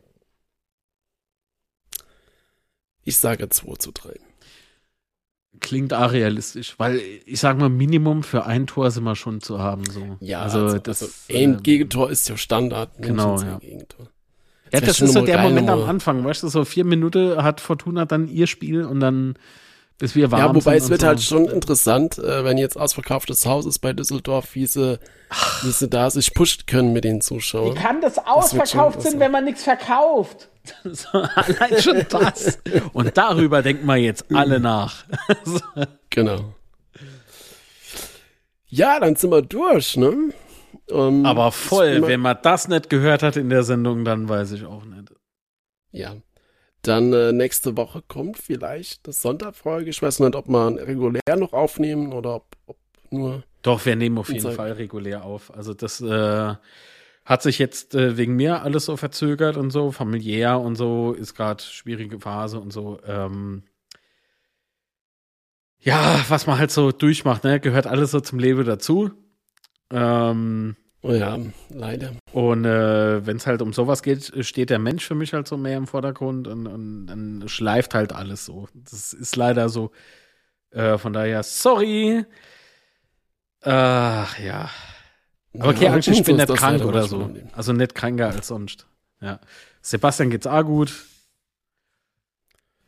Ich 3.03 3.17
sage 3.17 3.49
2 3.49 3.75
zu 3.75 3.91
3. 3.91 4.13
Klingt 5.59 5.93
arealistisch, 5.93 6.75
weil 6.77 6.99
ich 7.25 7.39
sage 7.39 7.59
mal, 7.59 7.69
Minimum 7.69 8.23
für 8.23 8.45
ein 8.45 8.67
Tor 8.67 8.91
sind 8.91 9.03
wir 9.03 9.15
schon 9.15 9.41
zu 9.41 9.59
haben. 9.59 9.85
So. 9.85 10.17
Ja, 10.19 10.41
also, 10.41 10.59
also 10.59 10.79
das 10.79 11.01
also 11.01 11.13
ein 11.33 11.55
äh, 11.55 11.61
Gegentor 11.61 12.09
ist 12.09 12.27
ja 12.27 12.37
Standard. 12.37 12.91
Genau, 12.99 13.39
ja. 13.41 13.57
Gegentor. 13.59 14.09
Ja, 14.71 14.79
das, 14.81 14.97
das 14.97 15.01
ist 15.01 15.13
so 15.13 15.21
der 15.21 15.41
Moment 15.41 15.69
am 15.69 15.83
Anfang, 15.83 16.25
weißt 16.25 16.43
du, 16.43 16.47
so 16.49 16.65
vier 16.65 16.85
Minuten 16.85 17.41
hat 17.41 17.61
Fortuna 17.61 18.05
dann 18.05 18.27
ihr 18.27 18.47
Spiel 18.47 18.83
und 18.83 18.99
dann 18.99 19.35
bis 19.97 20.15
wir 20.15 20.31
warm 20.31 20.41
Ja, 20.41 20.55
wobei 20.55 20.75
es 20.75 20.89
wird 20.89 21.01
so. 21.01 21.07
halt 21.07 21.21
schon 21.21 21.45
interessant, 21.45 22.17
äh, 22.17 22.43
wenn 22.43 22.57
jetzt 22.57 22.77
ausverkauftes 22.77 23.45
Haus 23.45 23.65
ist 23.65 23.79
bei 23.79 23.93
Düsseldorf, 23.93 24.55
wie 24.55 24.65
sie, 24.65 24.99
wie 25.63 25.71
sie 25.71 25.87
da 25.87 26.09
sich 26.09 26.33
pushen 26.33 26.65
können 26.65 26.93
mit 26.93 27.03
den 27.03 27.21
Zuschauern. 27.21 27.75
Wie 27.75 27.79
kann 27.79 28.01
das 28.01 28.17
ausverkauft 28.17 29.01
sein, 29.01 29.19
wenn 29.19 29.31
man 29.31 29.45
nichts 29.45 29.63
verkauft? 29.63 30.49
so, 30.83 31.07
allein 31.11 31.81
schon 31.81 32.05
das. 32.09 32.59
Und 32.93 33.17
darüber 33.17 33.61
denken 33.61 33.85
wir 33.85 33.97
jetzt 33.97 34.25
alle 34.33 34.59
nach. 34.59 35.05
genau. 36.09 36.55
Ja, 38.67 38.99
dann 38.99 39.15
sind 39.15 39.31
wir 39.31 39.41
durch, 39.41 39.95
ne? 39.95 40.33
Um, 40.89 41.25
Aber 41.25 41.51
voll, 41.51 42.05
wenn 42.05 42.19
man 42.19 42.37
das 42.43 42.67
nicht 42.67 42.89
gehört 42.89 43.23
hat 43.23 43.37
in 43.37 43.49
der 43.49 43.63
Sendung, 43.63 44.05
dann 44.05 44.27
weiß 44.27 44.51
ich 44.51 44.65
auch 44.65 44.83
nicht. 44.85 45.13
Ja, 45.91 46.15
dann 46.87 47.13
äh, 47.13 47.31
nächste 47.31 47.77
Woche 47.77 48.01
kommt 48.07 48.37
vielleicht 48.37 49.07
das 49.07 49.21
Sonntagfolge. 49.21 49.89
Ich 49.89 50.01
weiß 50.01 50.19
nicht, 50.19 50.35
ob 50.35 50.47
wir 50.47 50.87
regulär 50.87 51.35
noch 51.37 51.53
aufnehmen 51.53 52.13
oder 52.13 52.35
ob, 52.35 52.45
ob 52.67 52.77
nur. 53.11 53.43
Doch, 53.61 53.85
wir 53.85 53.95
nehmen 53.95 54.17
auf 54.17 54.29
jeden 54.29 54.51
Fall 54.51 54.73
regulär 54.73 55.23
auf. 55.23 55.53
Also 55.55 55.73
das 55.73 56.01
äh, 56.01 56.53
hat 57.25 57.41
sich 57.41 57.57
jetzt 57.57 57.95
äh, 57.95 58.17
wegen 58.17 58.35
mir 58.35 58.61
alles 58.61 58.85
so 58.85 58.97
verzögert 58.97 59.57
und 59.57 59.71
so, 59.71 59.91
familiär 59.91 60.59
und 60.59 60.75
so, 60.75 61.13
ist 61.13 61.33
gerade 61.33 61.63
schwierige 61.63 62.19
Phase 62.19 62.59
und 62.59 62.71
so. 62.71 62.99
Ähm, 63.05 63.63
ja, 65.79 66.23
was 66.29 66.47
man 66.47 66.57
halt 66.59 66.71
so 66.71 66.91
durchmacht, 66.91 67.43
ne, 67.43 67.59
gehört 67.59 67.87
alles 67.87 68.11
so 68.11 68.19
zum 68.19 68.39
Leben 68.39 68.65
dazu. 68.65 69.11
Ähm, 69.91 70.75
ja, 71.13 71.37
leider. 71.69 72.11
Und 72.31 72.65
äh, 72.65 73.25
wenn 73.25 73.37
es 73.37 73.47
halt 73.47 73.61
um 73.61 73.73
sowas 73.73 74.01
geht, 74.01 74.31
steht 74.45 74.69
der 74.69 74.79
Mensch 74.79 75.05
für 75.05 75.15
mich 75.15 75.33
halt 75.33 75.47
so 75.47 75.57
mehr 75.57 75.77
im 75.77 75.87
Vordergrund 75.87 76.47
und, 76.47 76.67
und 76.67 77.07
dann 77.07 77.43
schleift 77.47 77.93
halt 77.93 78.13
alles 78.13 78.45
so. 78.45 78.67
Das 78.73 79.13
ist 79.13 79.35
leider 79.35 79.69
so. 79.69 79.91
Äh, 80.71 80.97
von 80.97 81.13
daher, 81.13 81.43
sorry. 81.43 82.25
Ach 83.61 84.39
ja. 84.39 84.69
Aber 85.59 85.69
okay, 85.69 85.85
ja, 85.85 85.97
ich 85.97 86.23
bin 86.23 86.35
nicht 86.35 86.55
krank 86.55 86.83
oder 86.83 87.03
so. 87.03 87.29
Also 87.53 87.73
nicht 87.73 87.95
kranker 87.95 88.27
als 88.27 88.47
sonst. 88.47 88.87
Ja. 89.21 89.39
Sebastian 89.81 90.29
geht's 90.29 90.47
auch 90.47 90.63
gut. 90.63 90.93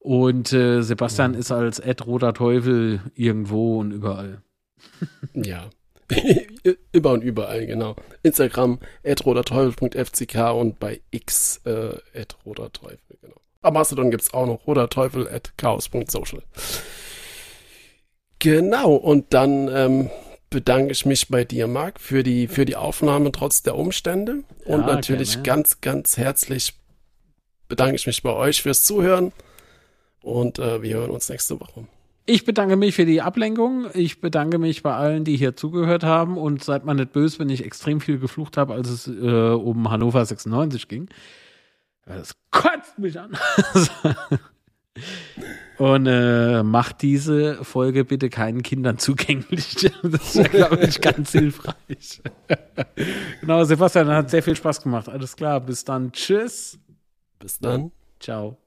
Und 0.00 0.52
äh, 0.54 0.80
Sebastian 0.82 1.34
ist 1.34 1.52
als 1.52 1.78
Ed 1.78 2.06
roter 2.06 2.32
Teufel 2.32 3.00
irgendwo 3.14 3.78
und 3.78 3.92
überall. 3.92 4.42
ja. 5.34 5.68
Über 6.92 7.12
und 7.12 7.22
überall, 7.22 7.66
genau. 7.66 7.94
Instagram, 8.24 8.80
roterteufel.fck 9.04 10.54
und 10.54 10.80
bei 10.80 11.00
X, 11.12 11.60
äh, 11.64 11.94
roterteufel, 12.44 13.18
genau. 13.20 13.36
Aber 13.62 13.78
Mastodon 13.78 14.10
gibt 14.10 14.24
es 14.24 14.34
auch 14.34 14.46
noch, 14.46 14.66
at 14.66 15.56
chaos.social. 15.56 16.42
Genau, 18.40 18.94
und 18.94 19.32
dann 19.34 19.68
ähm, 19.68 20.10
bedanke 20.48 20.92
ich 20.92 21.06
mich 21.06 21.28
bei 21.28 21.44
dir, 21.44 21.68
Marc, 21.68 22.00
für 22.00 22.24
die, 22.24 22.48
für 22.48 22.64
die 22.64 22.74
Aufnahme 22.74 23.30
trotz 23.30 23.62
der 23.62 23.76
Umstände. 23.76 24.42
Und 24.64 24.80
ja, 24.80 24.86
natürlich 24.86 25.34
gerne. 25.34 25.42
ganz, 25.44 25.80
ganz 25.80 26.16
herzlich 26.16 26.74
bedanke 27.68 27.94
ich 27.94 28.06
mich 28.06 28.22
bei 28.22 28.32
euch 28.32 28.62
fürs 28.62 28.82
Zuhören. 28.82 29.32
Und 30.22 30.58
äh, 30.58 30.82
wir 30.82 30.96
hören 30.96 31.10
uns 31.10 31.28
nächste 31.28 31.60
Woche. 31.60 31.86
Ich 32.26 32.44
bedanke 32.44 32.76
mich 32.76 32.94
für 32.94 33.06
die 33.06 33.22
Ablenkung. 33.22 33.86
Ich 33.94 34.20
bedanke 34.20 34.58
mich 34.58 34.82
bei 34.82 34.94
allen, 34.94 35.24
die 35.24 35.36
hier 35.36 35.56
zugehört 35.56 36.04
haben. 36.04 36.36
Und 36.36 36.62
seid 36.62 36.84
mal 36.84 36.94
nicht 36.94 37.12
böse, 37.12 37.38
wenn 37.38 37.48
ich 37.48 37.64
extrem 37.64 38.00
viel 38.00 38.18
geflucht 38.18 38.56
habe, 38.56 38.74
als 38.74 38.88
es 38.88 39.08
äh, 39.08 39.10
um 39.10 39.90
Hannover 39.90 40.24
96 40.24 40.88
ging. 40.88 41.08
Das 42.06 42.36
kotzt 42.50 42.98
mich 42.98 43.18
an. 43.18 43.36
Und 45.78 46.06
äh, 46.06 46.62
macht 46.62 47.00
diese 47.00 47.64
Folge 47.64 48.04
bitte 48.04 48.28
keinen 48.28 48.62
Kindern 48.62 48.98
zugänglich. 48.98 49.90
Das 50.02 50.36
wäre, 50.36 50.48
glaube 50.48 50.84
ich, 50.84 51.00
ganz 51.00 51.32
hilfreich. 51.32 52.20
genau, 53.40 53.64
Sebastian 53.64 54.08
hat 54.08 54.30
sehr 54.30 54.42
viel 54.42 54.56
Spaß 54.56 54.82
gemacht. 54.82 55.08
Alles 55.08 55.36
klar, 55.36 55.60
bis 55.60 55.84
dann. 55.84 56.12
Tschüss. 56.12 56.78
Bis 57.38 57.58
dann. 57.58 57.92
Ciao. 58.18 58.58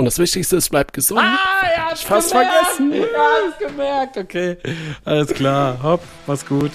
Und 0.00 0.04
das 0.04 0.20
Wichtigste 0.20 0.54
ist, 0.56 0.70
bleibt 0.70 0.92
gesund. 0.92 1.20
Ah, 1.20 1.66
ja, 1.76 1.96
fast 1.96 2.30
vergessen. 2.30 2.92
Ja, 2.92 3.02
alles 3.02 3.58
gemerkt. 3.58 4.16
Okay. 4.16 4.56
Alles 5.04 5.34
klar. 5.34 5.82
Hopp, 5.82 6.02
mach's 6.28 6.46
gut. 6.46 6.70